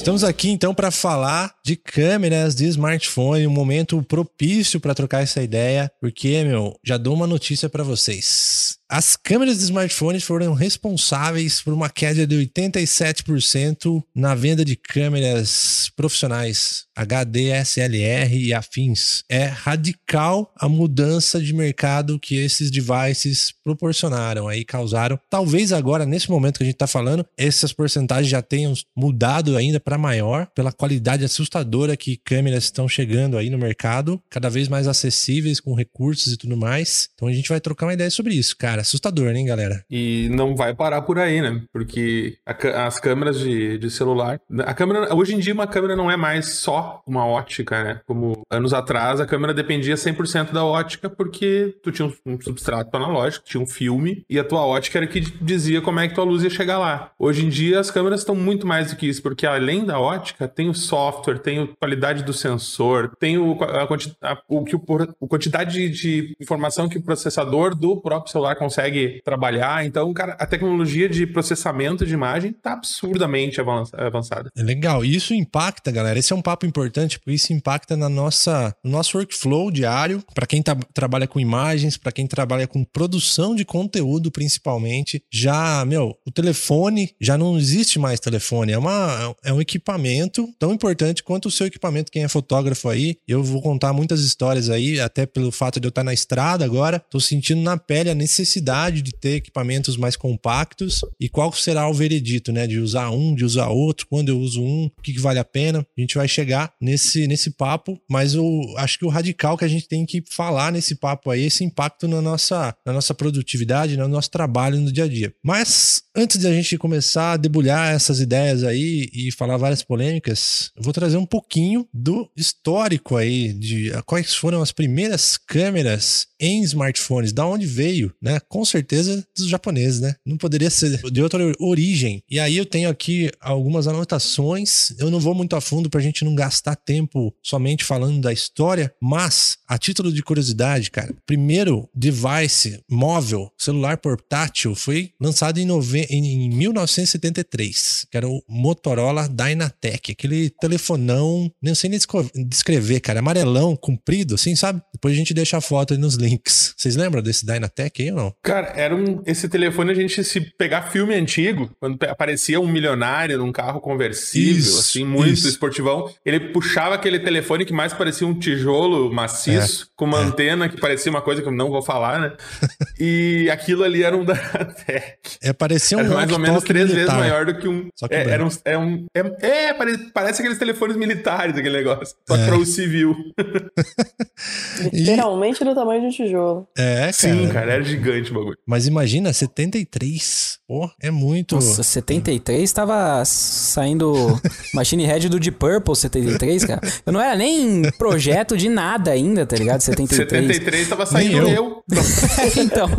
Estamos 0.02 0.24
aqui 0.24 0.50
então 0.50 0.74
para 0.74 0.90
falar 0.90 1.54
de 1.64 1.76
câmeras 1.76 2.56
de 2.56 2.66
smartphone, 2.66 3.46
um 3.46 3.52
momento 3.52 4.02
propício 4.02 4.80
para 4.80 4.96
trocar 4.96 5.22
essa 5.22 5.44
ideia, 5.44 5.92
porque, 6.02 6.44
meu, 6.44 6.76
já 6.84 6.98
dou 6.98 7.14
uma 7.14 7.28
notícia 7.28 7.70
para 7.70 7.84
vocês. 7.84 8.80
As 8.90 9.16
câmeras 9.16 9.60
de 9.60 9.66
smartphones 9.66 10.24
foram 10.24 10.56
responsáveis 10.56 11.62
por 11.62 11.72
uma 11.72 11.88
queda 11.88 12.26
de 12.26 12.36
87% 12.36 14.04
na 14.14 14.34
venda 14.34 14.66
de 14.66 14.76
câmeras 14.76 15.92
profissionais 15.96 16.88
HD, 16.96 17.50
SLR 17.64 18.36
e 18.36 18.54
afins. 18.54 19.24
É 19.30 19.46
radical 19.46 20.52
a 20.56 20.70
mudança 20.70 21.40
de 21.40 21.54
mercado 21.54 22.20
que 22.20 22.36
esses 22.36 22.70
devices 22.70 23.54
proporcionaram 23.64 24.48
aí, 24.48 24.64
causaram. 24.64 25.20
Talvez 25.30 25.74
agora, 25.74 26.06
nesse 26.06 26.30
momento 26.30 26.58
que 26.58 26.64
a 26.64 26.66
gente 26.66 26.76
está 26.76 26.88
falando, 26.88 27.26
essas 27.38 27.74
porcentagens 27.74 28.30
já 28.30 28.42
tenham 28.42 28.74
mudado 28.96 29.58
ainda 29.58 29.80
para 29.80 29.98
maior, 29.98 30.48
pela 30.54 30.72
qualidade 30.72 31.24
assustadora 31.24 31.98
que 31.98 32.18
câmeras 32.18 32.66
estão 32.66 32.88
chegando 32.88 33.38
aí 33.38 33.50
no 33.50 33.58
mercado, 33.58 34.22
cada 34.30 34.50
vez 34.50 34.68
mais 34.68 34.88
acessíveis, 34.88 35.60
com 35.60 35.74
recursos 35.74 36.34
e 36.34 36.38
tudo 36.38 36.58
mais. 36.58 37.10
Então 37.16 37.28
a 37.28 37.34
gente 37.34 37.50
vai 37.50 37.60
trocar 37.60 37.86
uma 37.86 37.94
ideia 37.94 38.10
sobre 38.10 38.34
isso, 38.34 38.56
cara 38.58 38.82
assustador, 38.82 39.30
hein, 39.30 39.46
galera? 39.46 39.84
E 39.90 40.28
não 40.32 40.56
vai 40.56 40.74
parar 40.74 41.02
por 41.02 41.18
aí, 41.18 41.42
né? 41.42 41.64
Porque 41.72 42.38
a, 42.46 42.86
as 42.86 43.00
câmeras 43.00 43.40
de, 43.40 43.78
de 43.78 43.90
celular. 43.90 44.40
A 44.60 44.74
câmera. 44.74 45.16
Hoje 45.16 45.34
em 45.34 45.40
dia, 45.40 45.54
uma 45.54 45.68
câmera 45.68 45.96
não 45.96 46.12
é 46.12 46.18
mais 46.18 46.50
só 46.56 46.81
uma 47.06 47.26
ótica, 47.26 47.84
né? 47.84 48.02
Como 48.06 48.42
anos 48.50 48.74
atrás, 48.74 49.20
a 49.20 49.26
câmera 49.26 49.54
dependia 49.54 49.96
100% 49.96 50.52
da 50.52 50.64
ótica, 50.64 51.10
porque 51.10 51.76
tu 51.84 51.92
tinha 51.92 52.12
um, 52.26 52.42
substrato 52.42 52.96
analógico, 52.96 53.46
tinha 53.46 53.62
um 53.62 53.68
filme, 53.68 54.26
e 54.30 54.38
a 54.40 54.44
tua 54.44 54.66
ótica 54.66 55.00
era 55.00 55.08
que 55.08 55.20
dizia 55.20 55.82
como 55.82 56.00
é 56.00 56.08
que 56.08 56.16
tua 56.16 56.24
luz 56.24 56.44
ia 56.44 56.50
chegar 56.50 56.78
lá. 56.78 57.12
Hoje 57.18 57.46
em 57.46 57.50
dia, 57.50 57.80
as 57.80 57.92
câmeras 57.92 58.22
estão 58.22 58.36
muito 58.36 58.68
mais 58.68 58.92
do 58.92 58.98
que 58.98 59.08
isso, 59.08 59.22
porque 59.22 59.46
além 59.46 59.86
da 59.86 60.00
ótica, 60.00 60.48
tem 60.48 60.70
o 60.70 60.74
software, 60.74 61.40
tem 61.40 61.60
a 61.60 61.68
qualidade 61.80 62.24
do 62.24 62.34
sensor, 62.34 63.12
tem 63.20 63.38
o, 63.38 63.58
a, 63.64 63.84
a, 64.32 64.38
o, 64.48 64.64
que 64.64 64.76
o, 64.76 64.82
a 65.02 65.28
quantidade 65.28 65.90
de, 65.90 66.36
informação 66.40 66.90
que 66.90 66.98
o 66.98 67.04
processador 67.04 67.76
do 67.76 68.00
próprio 68.02 68.32
celular 68.32 68.56
consegue 68.56 68.82
consegue 68.82 69.22
trabalhar. 69.24 69.86
Então, 69.86 70.14
cara, 70.14 70.34
a 70.40 70.46
tecnologia 70.46 71.08
de 71.08 71.26
processamento 71.26 72.06
de 72.06 72.14
imagem 72.14 72.54
tá 72.54 72.74
absurdamente 72.74 73.60
avançada. 73.60 74.50
É 74.56 74.64
legal. 74.64 75.04
E 75.06 75.16
isso 75.16 75.34
impacta, 75.34 75.92
galera. 75.92 76.18
Esse 76.18 76.34
é 76.34 76.36
um 76.36 76.42
papo 76.42 76.66
importante, 76.72 77.20
porque 77.20 77.34
isso 77.34 77.54
impacta 77.54 77.96
na 77.96 78.10
nossa, 78.10 78.74
no 78.84 78.92
nosso 78.92 79.18
workflow 79.18 79.70
diário, 79.70 80.24
para 80.34 80.48
quem 80.48 80.62
tá, 80.62 80.76
trabalha 80.94 81.28
com 81.28 81.40
imagens, 81.40 81.98
para 81.98 82.12
quem 82.12 82.26
trabalha 82.26 82.66
com 82.66 82.84
produção 82.84 83.54
de 83.54 83.66
conteúdo, 83.66 84.32
principalmente. 84.32 85.22
Já, 85.32 85.84
meu, 85.86 86.18
o 86.26 86.32
telefone 86.32 87.12
já 87.20 87.38
não 87.38 87.58
existe 87.58 88.00
mais 88.00 88.20
telefone. 88.20 88.72
É, 88.72 88.78
uma, 88.78 89.36
é 89.44 89.54
um 89.54 89.62
equipamento 89.62 90.50
tão 90.58 90.74
importante 90.74 91.24
quanto 91.24 91.48
o 91.48 91.52
seu 91.52 91.68
equipamento, 91.68 92.12
quem 92.12 92.24
é 92.24 92.28
fotógrafo 92.28 92.90
aí. 92.90 93.18
Eu 93.28 93.44
vou 93.44 93.62
contar 93.62 93.94
muitas 93.94 94.22
histórias 94.22 94.70
aí, 94.70 95.00
até 95.00 95.26
pelo 95.26 95.52
fato 95.52 95.80
de 95.80 95.88
eu 95.88 95.90
estar 95.90 96.04
na 96.04 96.14
estrada 96.14 96.64
agora. 96.66 97.04
Tô 97.10 97.20
sentindo 97.20 97.62
na 97.62 97.78
pele 97.78 98.10
a 98.10 98.16
necessidade 98.16 98.62
necessidade 98.62 99.02
de 99.02 99.12
ter 99.12 99.36
equipamentos 99.36 99.98
mais 99.98 100.16
compactos 100.16 101.02
e 101.20 101.28
qual 101.28 101.52
será 101.54 101.88
o 101.88 101.94
veredito, 101.94 102.52
né? 102.52 102.68
De 102.68 102.80
usar 102.80 103.10
um, 103.12 103.36
de 103.36 103.44
usar 103.44 103.70
outro, 103.70 104.08
quando 104.08 104.30
eu 104.30 104.40
uso 104.40 104.64
um, 104.64 104.86
o 104.86 105.02
que, 105.02 105.14
que 105.14 105.20
vale 105.20 105.40
a 105.40 105.46
pena. 105.46 105.86
A 105.98 106.02
gente 106.02 106.16
vai 106.16 106.28
chegar 106.28 106.61
nesse, 106.80 107.28
nesse 107.28 107.52
papo, 107.52 108.00
mas 108.10 108.34
eu 108.34 108.62
acho 108.78 109.00
que 109.00 109.06
o 109.06 109.10
radical 109.10 109.58
que 109.58 109.66
a 109.66 109.68
gente 109.68 109.88
tem 109.88 110.06
que 110.06 110.24
falar 110.30 110.72
nesse 110.72 110.96
papo 110.96 111.30
aí, 111.30 111.46
esse 111.46 111.64
impacto 111.64 112.08
na 112.08 112.22
nossa, 112.22 112.76
na 112.86 112.94
nossa 112.94 113.14
produtividade, 113.14 113.98
no 113.98 114.08
nosso 114.08 114.30
trabalho 114.30 114.80
no 114.80 114.92
dia 114.92 115.06
a 115.06 115.08
dia. 115.08 115.34
Mas 115.44 116.04
antes 116.16 116.38
de 116.38 116.48
a 116.48 116.54
gente 116.54 116.78
começar 116.78 117.34
a 117.34 117.38
debulhar 117.38 117.94
essas 117.94 118.20
ideias 118.20 118.64
aí 118.64 119.10
e 119.14 119.32
falar 119.32 119.58
várias 119.58 119.84
polêmicas, 119.84 120.72
eu 120.76 120.84
vou 120.84 120.94
trazer 120.94 121.18
um 121.18 121.26
pouquinho 121.26 121.88
do 121.94 122.30
histórico 122.36 123.16
aí 123.16 123.54
de 123.54 123.92
quais 124.06 124.34
foram 124.34 124.62
as 124.62 124.72
primeiras 124.72 125.38
câmeras 125.38 126.28
em 126.42 126.64
smartphones, 126.64 127.32
da 127.32 127.46
onde 127.46 127.68
veio, 127.68 128.12
né? 128.20 128.40
Com 128.50 128.66
certeza 128.66 129.24
dos 129.38 129.48
japoneses, 129.48 130.02
né? 130.02 130.16
Não 130.26 130.36
poderia 130.36 130.72
ser 130.72 131.00
de 131.12 131.22
outra 131.22 131.40
origem. 131.60 132.24
E 132.28 132.40
aí 132.40 132.58
eu 132.58 132.66
tenho 132.66 132.90
aqui 132.90 133.30
algumas 133.40 133.88
anotações. 133.88 134.92
Eu 134.98 135.12
não 135.12 135.20
vou 135.20 135.36
muito 135.36 135.56
a 135.56 135.62
fundo 135.62 135.90
pra 135.90 136.02
gente 136.02 136.26
não 136.26 136.34
gastar 136.34 136.76
tempo 136.76 137.34
somente 137.44 137.84
falando 137.84 138.20
da 138.20 138.34
história, 138.34 138.92
mas 139.00 139.58
a 139.68 139.78
título 139.78 140.12
de 140.12 140.24
curiosidade, 140.24 140.90
cara, 140.90 141.14
primeiro 141.26 141.88
device 141.94 142.80
móvel, 142.90 143.52
celular 143.58 143.98
portátil, 143.98 144.74
foi 144.74 145.12
lançado 145.20 145.60
em, 145.60 145.66
nove... 145.66 146.08
em 146.10 146.50
1973, 146.50 148.08
que 148.10 148.18
era 148.18 148.28
o 148.28 148.42
Motorola 148.50 149.30
Dynatec, 149.30 150.12
aquele 150.12 150.50
telefonão, 150.50 151.52
nem 151.62 151.76
sei 151.76 151.90
nem 151.90 152.00
descrever, 152.48 153.00
cara, 153.00 153.20
amarelão, 153.20 153.76
comprido, 153.76 154.36
assim, 154.36 154.56
sabe? 154.56 154.82
Depois 154.94 155.14
a 155.14 155.18
gente 155.18 155.34
deixa 155.34 155.58
a 155.58 155.62
foto 155.62 155.94
aí 155.94 156.00
nos 156.00 156.16
links 156.16 156.31
Vocês 156.78 156.96
lembram 156.96 157.22
desse 157.22 157.46
Dynatec 157.46 158.02
aí 158.02 158.12
ou 158.12 158.18
não? 158.18 158.36
Cara, 158.44 158.74
era 158.76 158.96
um. 158.96 159.22
Esse 159.26 159.50
telefone 159.50 159.92
a 159.92 159.96
gente 159.96 160.24
se 160.24 160.42
pegar 160.42 160.84
filme 160.84 161.16
antigo, 161.16 161.70
quando 161.80 162.02
aparecia 162.04 162.60
um 162.60 162.68
milionário 162.68 163.38
num 163.38 163.52
carro 163.52 163.80
conversível, 163.80 164.58
isso, 164.58 164.80
assim, 164.80 165.06
muito 165.06 165.34
isso. 165.34 165.48
esportivão, 165.48 166.12
ele 166.26 166.40
puxava 166.40 166.96
aquele 166.96 167.20
telefone 167.20 167.66
que 167.66 167.74
mais 167.74 167.94
parecia 167.94 168.28
um 168.28 168.38
tijolo 168.38 169.12
maciço, 169.14 169.84
é, 169.84 169.88
com 169.96 170.06
uma 170.06 170.20
é. 170.20 170.24
antena 170.24 170.70
que 170.70 170.80
parecia 170.80 171.12
uma 171.12 171.22
coisa 171.22 171.42
que 171.42 171.48
eu 171.48 171.52
não 171.52 171.70
vou 171.70 171.82
falar, 171.82 172.20
né? 172.20 172.34
e 173.00 173.50
aquilo 173.50 173.84
ali 173.84 174.04
era 174.04 174.16
um 174.16 174.24
Dynatec. 174.26 175.38
É, 175.42 175.54
parecia 175.54 175.98
um 175.98 176.02
era 176.02 176.10
mais 176.10 176.32
ou 176.32 176.40
menos 176.40 176.64
três 176.64 176.90
militar. 176.90 177.16
vezes 177.16 177.20
maior 177.20 177.46
do 177.46 177.58
que 177.58 177.68
um. 177.68 177.88
Só 177.96 178.08
que 178.08 178.16
é, 178.16 178.30
era 178.30 178.46
um, 178.46 178.50
é 178.66 178.78
um. 178.78 179.06
É, 179.14 179.20
é 179.48 179.74
parece, 179.74 180.12
parece, 180.14 180.42
aqueles 180.42 180.58
telefones 180.58 180.96
militares, 180.96 181.56
aquele 181.56 181.78
negócio. 181.78 182.16
Só 182.28 182.36
que 182.36 182.44
é. 182.44 182.46
para 182.48 182.58
o 182.58 182.66
civil. 182.66 183.16
Literalmente 184.92 185.64
do 185.64 185.76
tamanho 185.76 186.02
de 186.02 186.08
um 186.08 186.12
tijolo. 186.24 186.68
É, 186.78 187.00
cara. 187.02 187.14
Sim, 187.14 187.48
cara, 187.50 187.74
era 187.74 187.84
gigante 187.84 188.32
o 188.32 188.34
bagulho. 188.34 188.58
Mas 188.66 188.88
imagina, 188.88 189.32
73. 189.34 190.60
Pô, 190.68 190.90
é 191.02 191.12
muito. 191.12 191.56
Nossa, 191.56 191.84
73 191.84 192.72
tava 192.72 193.24
saindo 193.26 194.40
Machine 194.74 195.06
Head 195.06 195.30
do 195.30 195.40
Deep 195.40 195.58
Purple 195.58 195.96
73, 195.96 196.66
cara. 196.66 196.82
Eu 197.06 197.14
não 197.14 197.22
era 197.22 197.36
nem 197.36 197.84
projeto 197.98 198.58
de 198.58 198.70
nada 198.70 199.12
ainda, 199.12 199.46
tá 199.46 199.56
ligado? 199.56 199.82
73. 199.82 200.30
73 200.30 200.90
tava 200.90 201.06
saindo 201.06 201.44
Nem 201.44 201.54
eu. 201.54 201.84
então, 202.58 202.90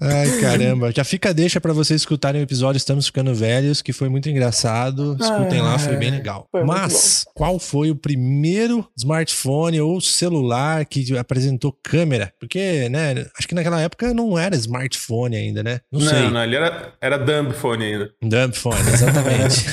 Ai, 0.00 0.40
caramba. 0.40 0.92
Já 0.92 1.04
fica 1.04 1.32
deixa 1.32 1.60
pra 1.60 1.72
vocês 1.72 2.00
escutarem 2.00 2.40
o 2.40 2.44
episódio 2.44 2.76
Estamos 2.76 3.06
Ficando 3.06 3.34
Velhos, 3.34 3.82
que 3.82 3.92
foi 3.92 4.08
muito 4.08 4.28
engraçado. 4.28 5.16
Escutem 5.20 5.60
lá, 5.60 5.78
foi 5.78 5.96
bem 5.96 6.10
legal. 6.10 6.46
Foi 6.50 6.64
Mas, 6.64 7.24
qual 7.34 7.58
foi 7.58 7.90
o 7.90 7.96
primeiro 7.96 8.86
smartphone 8.96 9.80
ou 9.80 10.00
celular 10.00 10.84
que 10.84 11.16
apresentou 11.16 11.53
câmera? 11.82 12.32
Porque, 12.38 12.88
né, 12.88 13.26
acho 13.38 13.48
que 13.48 13.54
naquela 13.54 13.80
época 13.80 14.12
não 14.14 14.38
era 14.38 14.56
smartphone 14.56 15.36
ainda, 15.36 15.62
né? 15.62 15.80
Não, 15.90 16.00
sei. 16.00 16.22
Não, 16.22 16.30
não, 16.32 16.40
ali 16.40 16.56
era, 16.56 16.94
era 17.00 17.18
dumbphone 17.18 17.84
ainda. 17.84 18.10
Dumbphone, 18.22 18.80
exatamente. 18.92 19.64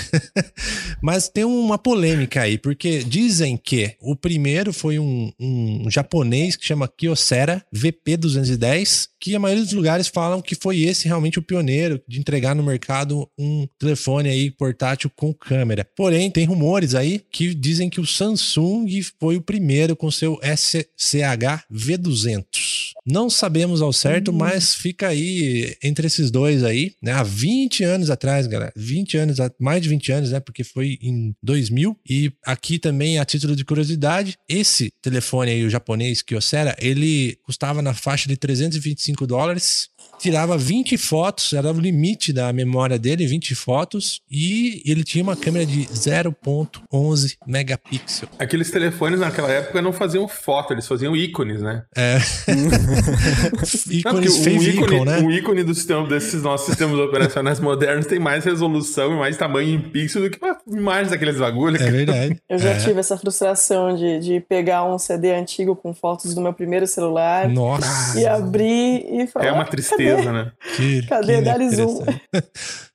Mas 1.02 1.28
tem 1.28 1.44
uma 1.44 1.78
polêmica 1.78 2.42
aí, 2.42 2.58
porque 2.58 3.04
dizem 3.04 3.58
que 3.58 3.96
o 4.00 4.16
primeiro 4.16 4.72
foi 4.72 5.00
um, 5.00 5.32
um 5.40 5.90
japonês 5.90 6.56
que 6.56 6.66
chama 6.66 6.88
Kyocera 6.88 7.64
VP210, 7.76 9.08
que 9.20 9.36
a 9.36 9.40
maioria 9.40 9.64
dos 9.64 9.74
lugares 9.74 10.08
falam 10.08 10.42
que 10.42 10.56
foi 10.56 10.82
esse 10.82 11.08
realmente 11.08 11.40
o 11.40 11.44
pioneiro 11.44 12.02
de 12.08 12.20
entregar 12.20 12.56
no 12.56 12.64
mercado 12.64 13.28
um 13.38 13.68
telefone 13.80 14.30
aí 14.30 14.52
portátil 14.52 15.12
com 15.16 15.34
câmera. 15.34 15.88
Porém, 15.96 16.30
tem 16.30 16.46
rumores 16.46 16.96
aí 16.96 17.22
que 17.32 17.54
dizem 17.54 17.90
que 17.90 18.00
o 18.00 18.06
Samsung 18.06 18.88
foi 19.20 19.38
o 19.38 19.42
primeiro 19.42 19.96
com 19.96 20.10
seu 20.12 20.40
SCH 20.44 21.66
V200. 21.72 22.92
Não 23.06 23.30
sabemos 23.30 23.82
ao 23.82 23.92
certo, 23.92 24.32
mas 24.32 24.76
fica 24.76 25.08
aí 25.08 25.76
entre 25.84 26.06
esses 26.08 26.30
dois 26.30 26.64
aí, 26.64 26.94
né? 27.02 27.14
Há 27.14 27.24
20 27.24 27.84
anos 27.84 28.10
atrás, 28.10 28.46
galera. 28.46 28.72
20 28.76 29.18
anos, 29.18 29.38
mais 29.60 29.82
de 29.82 29.90
20 29.90 30.12
anos, 30.12 30.32
né? 30.32 30.40
Porque 30.40 30.64
foi 30.64 31.00
em 31.02 31.36
2000. 31.42 31.98
E 32.08 32.32
aqui 32.46 32.78
também, 32.78 33.18
a 33.18 33.26
título 33.26 33.56
de 33.56 33.66
curiosidade, 33.66 34.38
esse 34.48 34.94
telefone 35.02 35.52
aí, 35.52 35.64
o 35.64 35.70
japonês 35.70 36.22
Kyocera, 36.22 36.76
ele 36.80 37.38
custava 37.44 37.82
na 37.82 37.94
faixa 37.94 38.28
de 38.28 38.38
325 38.38 39.26
dólares. 39.26 39.90
Tirava 40.22 40.56
20 40.58 40.98
fotos, 40.98 41.52
era 41.54 41.72
o 41.72 41.80
limite 41.80 42.32
da 42.32 42.54
memória 42.54 43.00
dele, 43.00 43.26
20 43.26 43.56
fotos. 43.56 44.22
E 44.30 44.82
ele 44.86 45.04
tinha 45.04 45.24
uma 45.24 45.36
câmera 45.36 45.66
de 45.66 45.86
0.11 45.88 47.38
megapixel. 47.48 48.30
Aqueles 48.38 48.70
telefones 48.70 49.20
naquela 49.20 49.50
época 49.52 49.82
não 49.82 49.92
faziam 49.92 50.28
foto, 50.28 50.74
eles 50.74 50.88
faziam 50.88 51.16
ícones, 51.16 51.62
né? 51.62 51.84
É. 51.96 52.18
Não, 53.42 53.50
porque 53.52 53.98
Ícones 54.28 54.36
o 54.40 54.44
favicon, 54.44 54.84
ícone, 54.86 55.06
né? 55.06 55.20
o 55.20 55.32
ícone 55.32 55.64
do 55.64 55.74
sistema, 55.74 56.08
desses 56.08 56.42
nossos 56.44 56.68
sistemas 56.68 56.98
operacionais 57.00 57.60
modernos 57.62 58.06
tem 58.06 58.20
mais 58.20 58.44
resolução 58.46 59.14
e 59.14 59.18
mais 59.18 59.38
tamanho 59.38 59.76
em 59.76 59.82
pixel 59.82 60.22
do 60.24 60.30
que 60.30 60.40
uma 60.44 60.58
imagem 60.80 61.12
daqueles 61.12 61.38
bagulho. 61.38 61.82
É 61.82 61.90
verdade. 61.92 62.38
Eu 62.50 62.60
já 62.60 62.72
É. 62.72 62.78
tive 62.80 63.00
essa 63.00 63.18
frustração 63.18 63.96
de, 63.96 64.20
de 64.20 64.40
pegar 64.40 64.84
um 64.86 64.98
CD 64.98 65.34
antigo 65.34 65.76
com 65.76 65.94
fotos 65.94 66.34
do 66.34 66.42
meu 66.42 66.54
primeiro 66.54 66.86
celular 66.88 67.48
Nossa. 67.50 68.20
e 68.20 68.26
abrir 68.26 69.06
e 69.10 69.28
falar. 69.28 69.46
É 69.46 69.52
uma 69.52 69.64
"Ah, 69.64 69.66
tristeza, 70.16 70.32
né? 70.34 70.52
Que, 70.76 71.06
Cadê? 71.08 71.36
que 71.38 71.42
Dá-lhe 71.42 71.70
zoom." 71.70 72.06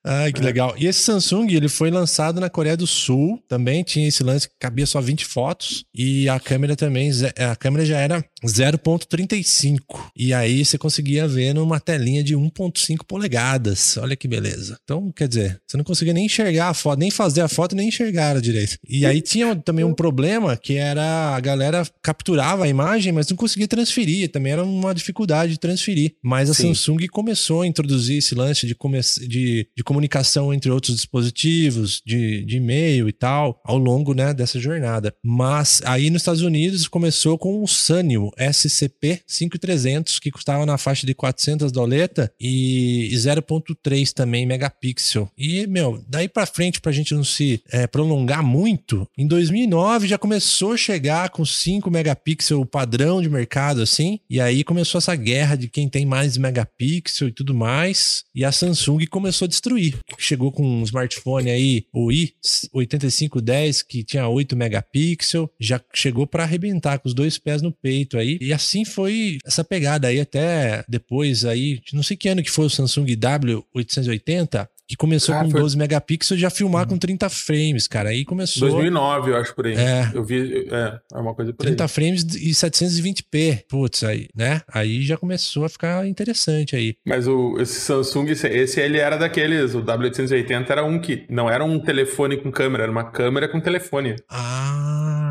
Ai, 0.07 0.33
que 0.33 0.41
legal. 0.41 0.75
E 0.79 0.87
esse 0.87 1.01
Samsung, 1.01 1.53
ele 1.53 1.69
foi 1.69 1.91
lançado 1.91 2.41
na 2.41 2.49
Coreia 2.49 2.77
do 2.77 2.87
Sul, 2.87 3.43
também 3.49 3.83
tinha 3.83 4.07
esse 4.07 4.23
lance 4.23 4.49
que 4.49 4.55
cabia 4.59 4.87
só 4.87 5.01
20 5.01 5.25
fotos, 5.25 5.85
e 5.93 6.29
a 6.29 6.39
câmera 6.39 6.77
também, 6.77 7.11
a 7.37 7.57
câmera 7.57 7.85
já 7.85 7.99
era 7.99 8.25
0.35, 8.45 9.81
e 10.17 10.33
aí 10.33 10.65
você 10.65 10.79
conseguia 10.79 11.27
ver 11.27 11.53
numa 11.55 11.81
telinha 11.81 12.23
de 12.23 12.37
1.5 12.37 13.05
polegadas, 13.07 13.97
olha 13.97 14.15
que 14.15 14.29
beleza. 14.29 14.79
Então, 14.85 15.11
quer 15.11 15.27
dizer, 15.27 15.61
você 15.67 15.77
não 15.77 15.85
conseguia 15.85 16.15
nem 16.15 16.27
enxergar 16.27 16.69
a 16.69 16.75
foto, 16.75 17.01
nem 17.01 17.11
fazer 17.11 17.41
a 17.41 17.49
foto, 17.49 17.75
nem 17.75 17.89
enxergar 17.89 18.31
ela 18.31 18.41
direito. 18.41 18.79
E 18.89 19.05
aí 19.05 19.21
tinha 19.21 19.57
também 19.57 19.85
um 19.85 19.95
problema, 19.95 20.57
que 20.57 20.75
era 20.77 21.35
a 21.35 21.41
galera 21.41 21.85
capturava 22.01 22.65
a 22.65 22.69
imagem, 22.69 23.13
mas 23.13 23.29
não 23.29 23.37
conseguia 23.37 23.67
transferir, 23.67 24.31
também 24.31 24.53
era 24.53 24.65
uma 24.65 24.95
dificuldade 24.95 25.53
de 25.53 25.59
transferir. 25.59 26.15
Mas 26.23 26.49
a 26.49 26.55
Sim. 26.55 26.75
Samsung 26.75 27.09
começou 27.09 27.63
a 27.63 27.67
introduzir 27.67 28.19
esse 28.19 28.35
lance 28.35 28.67
de, 28.67 28.75
come 28.75 29.01
de, 29.01 29.67
de 29.77 29.85
comunicação 29.97 30.53
entre 30.53 30.71
outros 30.71 30.95
dispositivos, 30.95 32.03
de, 32.05 32.45
de 32.45 32.59
e-mail 32.59 33.09
e 33.09 33.13
tal, 33.13 33.59
ao 33.65 33.79
longo 33.79 34.13
né, 34.13 34.35
dessa 34.35 34.61
jornada. 34.61 35.15
Mas 35.25 35.81
aí 35.87 36.11
nos 36.11 36.21
Estados 36.21 36.43
Unidos 36.43 36.87
começou 36.87 37.39
com 37.39 37.63
o 37.63 37.67
Sanyo 37.67 38.31
SCP-5300, 38.39 40.19
que 40.21 40.31
custava 40.31 40.67
na 40.67 40.77
faixa 40.77 41.07
de 41.07 41.15
400 41.15 41.73
doleta 41.73 42.31
e 42.39 43.09
0.3 43.15 44.13
também 44.13 44.45
megapixel. 44.45 45.31
E, 45.37 45.67
meu, 45.67 46.05
daí 46.07 46.29
pra 46.29 46.45
frente, 46.45 46.81
pra 46.81 46.93
gente 46.93 47.15
não 47.15 47.25
se 47.25 47.63
eh, 47.73 47.87
prolongar 47.87 48.43
muito, 48.43 49.09
em 49.17 49.27
2009 49.27 50.09
já 50.09 50.19
começou 50.19 50.73
a 50.73 50.77
chegar 50.77 51.31
com 51.31 51.45
5 51.45 51.91
megapixel 51.91 52.67
padrão 52.67 53.23
de 53.23 53.31
mercado, 53.31 53.81
assim, 53.81 54.21
e 54.29 54.41
aí 54.41 54.63
começou 54.63 54.99
essa 54.99 55.17
guerra 55.17 55.57
de 55.57 55.69
quem 55.69 55.89
tem 55.89 56.05
mais 56.05 56.37
megapixel 56.37 57.29
e 57.29 57.33
tudo 57.33 57.55
mais, 57.55 58.25
e 58.35 58.45
a 58.45 58.53
Samsung 58.53 59.07
começou 59.07 59.47
a 59.47 59.49
destruir. 59.49 59.86
Chegou 60.19 60.51
com 60.53 60.65
um 60.65 60.83
smartphone 60.83 61.51
aí, 61.51 61.85
o 61.93 62.09
i8510, 62.09 63.85
que 63.87 64.03
tinha 64.03 64.29
8 64.29 64.57
megapixel, 64.57 65.51
já 65.61 65.81
chegou 65.95 66.27
pra 66.27 66.45
arrebentar 66.45 66.99
com 66.99 67.09
os 67.09 67.15
dois 67.15 67.39
pés 67.39 67.63
no 67.63 67.73
peito 67.73 68.19
aí, 68.19 68.39
e 68.41 68.53
assim 68.53 68.85
foi 68.85 69.39
essa 69.45 69.65
pegada 69.65 70.09
aí 70.09 70.21
até 70.21 70.85
depois 70.89 71.45
aí, 71.45 71.81
não 71.93 72.03
sei 72.03 72.17
que 72.17 72.29
ano 72.29 72.43
que 72.43 72.51
foi 72.51 72.67
o 72.67 72.71
Samsung 72.71 73.07
W880, 73.07 74.69
que 74.89 74.97
começou 74.97 75.35
Ah, 75.35 75.43
com 75.45 75.51
foi- 75.51 75.61
12 75.61 75.77
megapixels 75.77 76.41
já 76.41 76.49
filmar 76.51 76.87
com 76.87 76.97
30 76.97 77.29
frames, 77.29 77.89
cara. 77.89 78.11
Aí 78.11 78.25
começou 78.25 78.69
2009, 78.69 79.31
eu 79.33 79.37
acho, 79.37 79.55
por 79.55 79.67
aí. 79.67 79.75
É. 79.75 80.11
Eu 80.15 80.23
vi, 80.25 80.69
é, 80.71 80.99
é 81.13 81.19
uma 81.19 81.35
coisa 81.35 81.53
por 81.53 81.65
aí. 81.65 81.71
30 81.75 81.89
frames 81.89 82.23
e 82.35 82.55
720p. 82.55 83.65
Putz, 83.69 84.05
aí, 84.05 84.29
né? 84.35 84.61
Aí 84.73 85.03
já 85.03 85.17
começou 85.17 85.65
a 85.65 85.69
ficar 85.69 86.07
interessante 86.07 86.77
aí. 86.77 86.95
Mas 87.05 87.27
o, 87.27 87.57
esse 87.61 87.81
Samsung, 87.81 88.31
esse, 88.31 88.47
esse 88.49 88.81
ele 88.81 88.99
era 88.99 89.17
daqueles, 89.17 89.75
o 89.75 89.83
W880 89.83 90.71
era 90.71 90.85
um 90.85 90.99
que 91.01 91.27
não 91.29 91.51
era 91.51 91.65
um 91.65 91.79
telefone 91.81 92.37
com 92.37 92.51
câmera, 92.53 92.85
era 92.85 92.93
uma 92.93 93.11
câmera 93.11 93.49
com 93.49 93.61
telefone. 93.61 94.17
Ah, 94.31 95.26